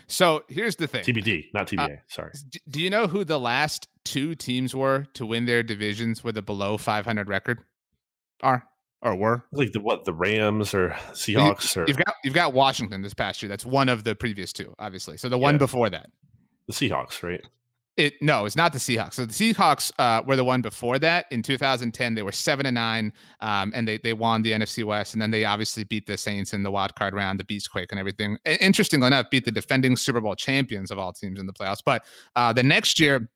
So 0.07 0.43
here's 0.47 0.75
the 0.75 0.87
thing 0.87 1.03
TBD, 1.03 1.45
not 1.53 1.67
TBA. 1.67 1.97
Uh, 1.97 2.01
sorry. 2.07 2.31
Do 2.67 2.81
you 2.81 2.89
know 2.89 3.05
who 3.05 3.23
the 3.23 3.39
last 3.39 3.87
two 4.05 4.33
teams 4.33 4.75
were 4.75 5.05
to 5.13 5.25
win 5.25 5.45
their 5.45 5.61
divisions 5.61 6.23
with 6.23 6.35
a 6.37 6.41
below 6.41 6.77
500 6.77 7.27
record 7.29 7.59
are? 8.41 8.63
Or 9.01 9.15
were 9.15 9.43
like 9.51 9.71
the 9.71 9.79
what 9.79 10.05
the 10.05 10.13
Rams 10.13 10.73
or 10.73 10.89
Seahawks 11.11 11.75
you, 11.75 11.81
or 11.81 11.87
you've 11.87 11.97
got 11.97 12.15
you've 12.23 12.33
got 12.33 12.53
Washington 12.53 13.01
this 13.01 13.13
past 13.13 13.41
year. 13.41 13.49
That's 13.49 13.65
one 13.65 13.89
of 13.89 14.03
the 14.03 14.15
previous 14.15 14.53
two, 14.53 14.73
obviously. 14.79 15.17
So 15.17 15.29
the 15.29 15.37
one 15.37 15.57
before 15.57 15.89
that, 15.89 16.09
the 16.67 16.73
Seahawks, 16.73 17.23
right? 17.23 17.41
It 17.97 18.13
no, 18.21 18.45
it's 18.45 18.55
not 18.55 18.71
the 18.71 18.79
Seahawks. 18.79 19.13
So 19.13 19.25
the 19.25 19.33
Seahawks 19.33 19.91
uh, 19.99 20.21
were 20.25 20.37
the 20.37 20.45
one 20.45 20.61
before 20.61 20.97
that. 20.99 21.25
In 21.29 21.43
2010, 21.43 22.15
they 22.15 22.23
were 22.23 22.31
seven 22.31 22.65
and 22.65 22.75
nine, 22.75 23.11
um, 23.41 23.71
and 23.75 23.85
they 23.87 23.97
they 23.97 24.13
won 24.13 24.43
the 24.43 24.53
NFC 24.53 24.85
West, 24.85 25.13
and 25.13 25.21
then 25.21 25.29
they 25.29 25.43
obviously 25.43 25.83
beat 25.83 26.07
the 26.07 26.17
Saints 26.17 26.53
in 26.53 26.63
the 26.63 26.71
wild 26.71 26.95
card 26.95 27.13
round, 27.13 27.39
the 27.39 27.43
Beastquake, 27.43 27.87
and 27.91 27.99
everything. 27.99 28.37
Interestingly 28.45 29.07
enough, 29.07 29.29
beat 29.29 29.43
the 29.43 29.51
defending 29.51 29.97
Super 29.97 30.21
Bowl 30.21 30.35
champions 30.35 30.89
of 30.89 30.99
all 30.99 31.11
teams 31.11 31.39
in 31.39 31.45
the 31.47 31.53
playoffs. 31.53 31.81
But 31.83 32.05
uh, 32.35 32.53
the 32.53 32.63
next 32.63 32.99
year, 32.99 33.29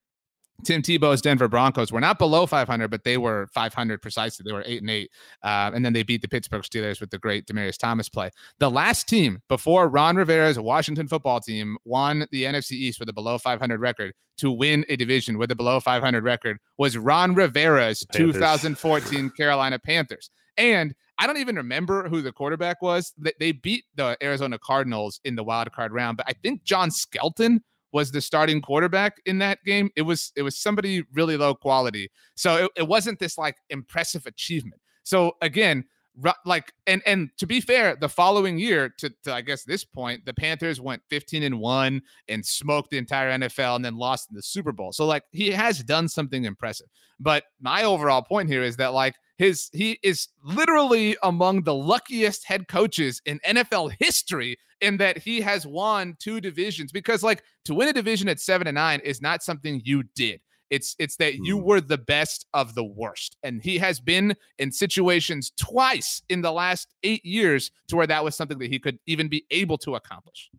Tim 0.63 0.81
Tebow's 0.81 1.21
Denver 1.21 1.47
Broncos 1.47 1.91
were 1.91 1.99
not 1.99 2.17
below 2.17 2.45
500, 2.45 2.89
but 2.89 3.03
they 3.03 3.17
were 3.17 3.47
500 3.53 4.01
precisely. 4.01 4.43
They 4.47 4.53
were 4.53 4.63
eight 4.65 4.81
and 4.81 4.89
eight, 4.89 5.11
uh, 5.43 5.71
and 5.73 5.83
then 5.83 5.93
they 5.93 6.03
beat 6.03 6.21
the 6.21 6.27
Pittsburgh 6.27 6.63
Steelers 6.63 7.01
with 7.01 7.09
the 7.09 7.17
great 7.17 7.45
Demaryius 7.45 7.77
Thomas 7.77 8.09
play. 8.09 8.31
The 8.59 8.71
last 8.71 9.07
team 9.07 9.41
before 9.49 9.89
Ron 9.89 10.15
Rivera's 10.15 10.57
Washington 10.57 11.07
Football 11.07 11.41
Team 11.41 11.77
won 11.85 12.25
the 12.31 12.43
NFC 12.43 12.71
East 12.71 12.99
with 12.99 13.09
a 13.09 13.13
below 13.13 13.37
500 13.37 13.79
record 13.79 14.13
to 14.37 14.51
win 14.51 14.85
a 14.89 14.95
division 14.95 15.37
with 15.37 15.51
a 15.51 15.55
below 15.55 15.79
500 15.79 16.23
record 16.23 16.57
was 16.77 16.97
Ron 16.97 17.35
Rivera's 17.35 18.05
Panthers. 18.05 18.35
2014 18.35 19.29
Carolina 19.31 19.79
Panthers. 19.79 20.29
And 20.57 20.95
I 21.17 21.27
don't 21.27 21.37
even 21.37 21.55
remember 21.55 22.09
who 22.09 22.21
the 22.21 22.31
quarterback 22.31 22.81
was. 22.81 23.13
They 23.39 23.51
beat 23.51 23.85
the 23.95 24.17
Arizona 24.21 24.59
Cardinals 24.59 25.19
in 25.23 25.35
the 25.35 25.43
wild 25.43 25.71
card 25.71 25.93
round, 25.93 26.17
but 26.17 26.25
I 26.27 26.33
think 26.33 26.63
John 26.63 26.91
Skelton 26.91 27.63
was 27.95 28.11
the 28.11 28.19
starting 28.19 28.61
quarterback 28.61 29.21
in 29.25 29.37
that 29.37 29.63
game. 29.63 29.89
It 29.95 30.01
was 30.01 30.33
it 30.35 30.41
was 30.41 30.57
somebody 30.57 31.05
really 31.13 31.37
low 31.37 31.55
quality. 31.55 32.11
So 32.35 32.65
it, 32.65 32.71
it 32.75 32.87
wasn't 32.89 33.19
this 33.19 33.37
like 33.37 33.55
impressive 33.69 34.25
achievement. 34.25 34.81
So 35.03 35.37
again, 35.41 35.85
like 36.45 36.73
and 36.87 37.01
and 37.05 37.29
to 37.37 37.47
be 37.47 37.61
fair, 37.61 37.95
the 37.95 38.09
following 38.09 38.59
year 38.59 38.93
to, 38.97 39.09
to 39.23 39.33
I 39.33 39.39
guess 39.39 39.63
this 39.63 39.85
point, 39.85 40.25
the 40.25 40.33
Panthers 40.33 40.81
went 40.81 41.03
15 41.09 41.43
and 41.43 41.57
1 41.57 42.01
and 42.27 42.45
smoked 42.45 42.89
the 42.89 42.97
entire 42.97 43.31
NFL 43.31 43.77
and 43.77 43.85
then 43.85 43.95
lost 43.95 44.29
in 44.29 44.35
the 44.35 44.43
Super 44.43 44.73
Bowl. 44.73 44.91
So 44.91 45.05
like 45.05 45.23
he 45.31 45.51
has 45.51 45.81
done 45.81 46.09
something 46.09 46.43
impressive. 46.43 46.87
But 47.17 47.45
my 47.61 47.85
overall 47.85 48.23
point 48.23 48.49
here 48.49 48.61
is 48.61 48.75
that 48.75 48.93
like 48.93 49.15
his 49.37 49.69
he 49.73 49.99
is 50.03 50.27
literally 50.43 51.17
among 51.23 51.63
the 51.63 51.73
luckiest 51.73 52.45
head 52.45 52.67
coaches 52.67 53.21
in 53.25 53.39
NFL 53.39 53.93
history 53.99 54.57
in 54.81 54.97
that 54.97 55.17
he 55.17 55.41
has 55.41 55.65
won 55.65 56.15
two 56.19 56.41
divisions 56.41 56.91
because 56.91 57.23
like 57.23 57.43
to 57.65 57.73
win 57.73 57.87
a 57.87 57.93
division 57.93 58.27
at 58.29 58.39
7 58.39 58.67
and 58.67 58.75
9 58.75 58.99
is 59.01 59.21
not 59.21 59.43
something 59.43 59.81
you 59.83 60.03
did. 60.15 60.41
It's 60.69 60.95
it's 60.97 61.17
that 61.17 61.35
you 61.35 61.57
mm. 61.57 61.63
were 61.63 61.81
the 61.81 61.97
best 61.97 62.47
of 62.53 62.75
the 62.75 62.83
worst. 62.83 63.37
And 63.43 63.61
he 63.61 63.77
has 63.77 63.99
been 63.99 64.35
in 64.57 64.71
situations 64.71 65.51
twice 65.57 66.23
in 66.29 66.41
the 66.41 66.51
last 66.51 66.93
8 67.03 67.23
years 67.23 67.71
to 67.89 67.95
where 67.95 68.07
that 68.07 68.23
was 68.23 68.35
something 68.35 68.57
that 68.59 68.71
he 68.71 68.79
could 68.79 68.99
even 69.05 69.27
be 69.27 69.45
able 69.51 69.77
to 69.79 69.95
accomplish. 69.95 70.49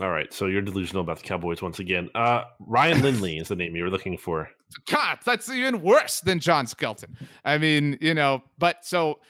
All 0.00 0.10
right, 0.10 0.32
so 0.32 0.46
you're 0.46 0.60
delusional 0.60 1.02
about 1.02 1.18
the 1.18 1.22
Cowboys 1.22 1.62
once 1.62 1.78
again. 1.78 2.10
Uh, 2.14 2.42
Ryan 2.60 3.00
Lindley 3.00 3.38
is 3.38 3.48
the 3.48 3.56
name 3.56 3.74
you 3.74 3.82
were 3.82 3.90
looking 3.90 4.18
for. 4.18 4.50
God, 4.90 5.18
that's 5.24 5.48
even 5.48 5.80
worse 5.80 6.20
than 6.20 6.38
John 6.38 6.66
Skelton. 6.66 7.16
I 7.44 7.56
mean, 7.56 7.96
you 8.00 8.12
know, 8.12 8.42
but 8.58 8.84
so 8.84 9.20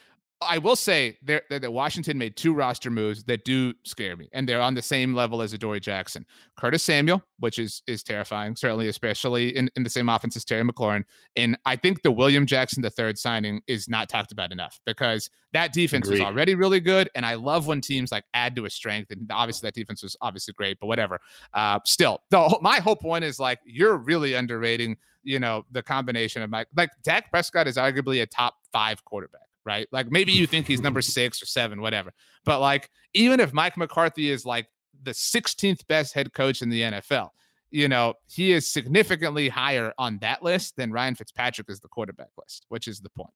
I 0.43 0.59
will 0.59 0.76
say 0.76 1.16
that 1.22 1.72
Washington 1.72 2.18
made 2.18 2.37
two 2.37 2.53
roster 2.53 2.91
moves 2.91 3.24
that 3.24 3.45
do 3.45 3.72
scare 3.84 4.16
me, 4.16 4.28
and 4.34 4.47
they're 4.47 4.61
on 4.61 4.74
the 4.74 4.82
same 4.82 5.14
level 5.14 5.41
as 5.41 5.55
Adoree 5.55 5.80
Jackson. 5.80 6.26
Curtis 6.59 6.82
Samuel, 6.82 7.22
which 7.39 7.59
is 7.59 7.82
is 7.87 8.03
terrifying, 8.03 8.55
certainly, 8.55 8.89
especially 8.89 9.57
in, 9.57 9.70
in 9.76 9.82
the 9.82 9.89
same 9.89 10.11
offense 10.11 10.37
as 10.37 10.45
Terry 10.45 10.62
McLaurin. 10.62 11.05
And 11.37 11.57
I 11.64 11.76
think 11.76 12.03
the 12.03 12.12
William 12.12 12.45
Jackson 12.45 12.82
the 12.82 12.91
third 12.91 13.16
signing 13.16 13.62
is 13.66 13.89
not 13.89 14.11
talked 14.11 14.30
about 14.30 14.53
enough 14.53 14.78
because 14.84 15.30
that 15.55 15.72
defense 15.72 16.07
Agreed. 16.07 16.20
was 16.20 16.26
already 16.26 16.55
really 16.55 16.80
good, 16.80 17.09
and 17.14 17.24
I 17.24 17.34
love 17.34 17.66
when 17.66 17.80
teams 17.80 18.12
like 18.12 18.24
add 18.34 18.55
to 18.57 18.66
a 18.66 18.70
strength. 18.70 19.11
And 19.11 19.30
obviously, 19.32 19.66
that 19.68 19.74
defense 19.74 20.03
was 20.03 20.16
obviously 20.20 20.53
great, 20.53 20.78
but 20.80 20.87
whatever. 20.87 21.18
Uh, 21.55 21.80
still, 21.87 22.20
the 22.28 22.59
my 22.61 22.78
whole 22.80 22.97
point 22.97 23.24
is 23.24 23.41
like 23.41 23.61
you're 23.64 23.97
really 23.97 24.34
underrating, 24.34 24.99
you 25.22 25.41
know, 25.41 25.64
the 25.70 25.82
combination 25.82 26.43
of 26.43 26.51
Mike. 26.51 26.68
Like 26.76 26.91
Dak 27.03 27.30
Prescott 27.30 27.66
is 27.66 27.78
arguably 27.78 28.20
a 28.20 28.26
top 28.26 28.57
five 28.70 29.03
quarterback 29.07 29.41
right? 29.67 29.87
Like 29.93 30.11
maybe 30.11 30.33
you 30.33 30.47
think 30.47 30.67
he's 30.67 30.81
number 30.81 31.03
six 31.03 31.43
or 31.43 31.47
seven, 31.47 31.81
whatever. 31.81 32.12
But 32.45 32.61
like, 32.61 32.89
even 33.12 33.41
if 33.41 33.53
Mike 33.53 33.77
McCarthy 33.77 34.31
is 34.31 34.47
like 34.47 34.69
the 35.03 35.11
16th 35.11 35.87
best 35.89 36.14
head 36.14 36.33
coach 36.33 36.62
in 36.62 36.71
the 36.71 36.83
NFL, 36.83 37.31
you 37.71 37.89
know, 37.89 38.14
he 38.31 38.53
is 38.53 38.73
significantly 38.73 39.49
higher 39.49 39.93
on 39.99 40.19
that 40.19 40.43
list 40.43 40.77
than 40.77 40.93
Ryan 40.93 41.17
Fitzpatrick 41.17 41.69
is 41.69 41.81
the 41.81 41.89
quarterback 41.89 42.31
list, 42.39 42.64
which 42.69 42.87
is 42.87 43.01
the 43.01 43.11
point. 43.11 43.31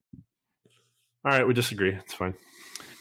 All 1.24 1.32
right, 1.32 1.46
we 1.46 1.52
disagree. 1.52 1.92
It's 1.92 2.14
fine. 2.14 2.34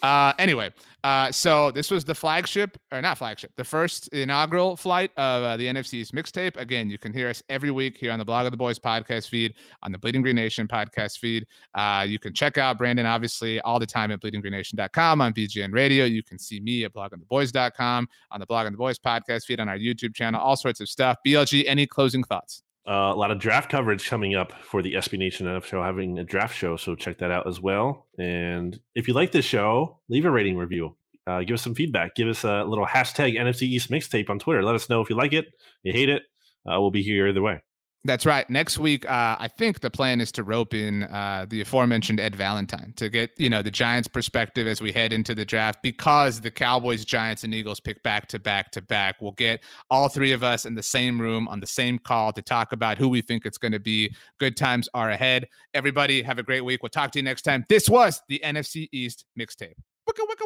Uh, 0.02 0.34
anyway, 0.40 0.72
uh, 1.04 1.32
so 1.32 1.72
this 1.72 1.92
was 1.92 2.04
the 2.04 2.16
flagship, 2.16 2.78
or 2.92 3.02
not 3.02 3.18
flagship, 3.18 3.52
the 3.56 3.64
first 3.64 4.08
inaugural 4.10 4.76
flight 4.76 5.12
of 5.18 5.44
uh, 5.44 5.58
the 5.58 5.66
NFC 5.66 5.96
East 5.96 6.14
mixtape. 6.14 6.58
Again, 6.58 6.90
you 6.90 6.98
can 6.98 7.14
hear 7.14 7.30
us 7.30 7.42
every 7.50 7.72
week 7.72 7.98
here 7.98 8.12
on 8.12 8.20
the 8.20 8.26
Blogging 8.26 8.52
the 8.52 8.58
Boys 8.58 8.80
podcast 8.80 9.30
feed, 9.30 9.54
on 9.84 9.92
the 9.92 9.98
Bleeding 9.98 10.22
Green 10.22 10.36
Nation 10.36 10.68
podcast 10.68 11.20
feed. 11.20 11.46
Uh, 11.74 12.06
you 12.08 12.20
can 12.20 12.34
check 12.34 12.58
out 12.58 12.78
Brandon, 12.78 13.06
obviously, 13.06 13.60
all 13.62 13.80
the 13.80 13.86
time 13.86 14.12
at 14.12 14.22
bleedinggreennation.com 14.22 15.22
on 15.22 15.34
BGN 15.34 15.74
Radio. 15.74 16.06
You 16.06 16.24
can 16.24 16.40
see 16.40 16.60
me 16.60 16.86
at 16.86 16.94
bloggingtheboys.com, 16.94 18.08
on 18.32 18.40
the 18.40 18.48
Blogging 18.48 18.72
the 18.72 18.78
Boys 18.78 19.00
podcast 19.00 19.46
feed, 19.46 19.60
on 19.60 19.70
our 19.70 19.78
YouTube 19.78 20.14
channel, 20.14 20.42
all 20.42 20.56
sorts 20.56 20.82
of 20.82 20.90
stuff. 20.90 21.18
BLG, 21.26 21.64
any 21.68 21.88
closing 21.88 22.24
thoughts? 22.24 22.64
Uh, 22.88 23.14
a 23.14 23.16
lot 23.16 23.30
of 23.30 23.40
draft 23.40 23.70
coverage 23.70 24.10
coming 24.10 24.36
up 24.36 24.52
for 24.64 24.82
the 24.82 24.94
SB 24.94 25.20
Nation 25.20 25.46
NFL 25.46 25.64
show, 25.66 25.84
having 25.84 26.18
a 26.18 26.24
draft 26.24 26.56
show. 26.56 26.76
So 26.76 26.96
check 26.96 27.20
that 27.20 27.30
out 27.30 27.48
as 27.48 27.62
well. 27.62 28.08
And 28.18 28.80
if 28.96 29.08
you 29.08 29.14
like 29.14 29.32
this 29.32 29.46
show, 29.46 30.00
leave 30.10 30.26
a 30.26 30.32
rating 30.32 30.58
review. 30.58 30.96
Uh, 31.28 31.42
give 31.42 31.54
us 31.54 31.62
some 31.62 31.76
feedback. 31.76 32.16
Give 32.16 32.28
us 32.28 32.44
a 32.44 32.64
little 32.64 32.86
hashtag 32.86 33.38
NFC 33.38 33.64
East 33.64 33.92
mixtape 33.92 34.30
on 34.30 34.40
Twitter. 34.40 34.64
Let 34.64 34.76
us 34.76 34.90
know 34.90 35.02
if 35.02 35.10
you 35.10 35.16
like 35.16 35.34
it, 35.34 35.48
you 35.84 35.94
hate 35.94 36.10
it. 36.10 36.24
Uh, 36.66 36.82
we'll 36.82 36.92
be 36.92 37.04
here 37.04 37.28
either 37.28 37.42
way. 37.42 37.62
That's 38.06 38.26
right. 38.26 38.50
Next 38.50 38.78
week, 38.78 39.06
uh, 39.10 39.36
I 39.40 39.50
think 39.50 39.82
the 39.82 39.92
plan 39.92 40.22
is 40.22 40.32
to 40.34 40.44
rope 40.44 40.74
in 40.74 41.04
uh, 41.04 41.46
the 41.50 41.60
aforementioned 41.60 42.22
Ed 42.22 42.34
Valentine 42.34 42.94
to 42.96 43.10
get 43.10 43.32
you 43.38 43.50
know 43.50 43.62
the 43.62 43.72
Giants' 43.72 44.08
perspective 44.08 44.68
as 44.68 44.82
we 44.82 44.94
head 44.94 45.12
into 45.12 45.36
the 45.36 45.44
draft 45.44 45.84
because 45.84 46.40
the 46.40 46.50
Cowboys, 46.50 47.04
Giants, 47.04 47.44
and 47.44 47.54
Eagles 47.54 47.82
pick 47.82 48.02
back 48.02 48.28
to 48.30 48.40
back 48.40 48.72
to 48.72 48.82
back. 48.82 49.18
We'll 49.20 49.34
get 49.34 49.62
all 49.90 50.08
three 50.08 50.32
of 50.32 50.44
us 50.44 50.66
in 50.66 50.76
the 50.76 50.84
same 50.84 51.20
room 51.20 51.50
on 51.50 51.60
the 51.60 51.68
same 51.68 52.00
call 52.00 52.32
to 52.34 52.42
talk 52.42 52.72
about 52.72 52.98
who 52.98 53.10
we 53.10 53.22
think 53.22 53.46
it's 53.46 53.58
going 53.58 53.74
to 53.74 53.80
be. 53.80 54.16
Good 54.40 54.56
times 54.56 54.88
are 54.94 55.10
ahead. 55.10 55.48
Everybody, 55.74 56.22
have 56.22 56.40
a 56.40 56.44
great 56.44 56.62
week. 56.62 56.82
We'll 56.82 56.90
talk 56.90 57.12
to 57.12 57.20
you 57.20 57.24
next 57.24 57.42
time. 57.42 57.66
This 57.68 57.90
was 57.90 58.22
the 58.30 58.40
NFC 58.46 58.88
East 58.94 59.26
mixtape. 59.38 59.74
Wicka 60.10 60.26
wicka 60.26 60.46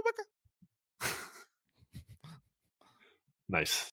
wicka. 1.04 1.10
nice. 3.50 3.92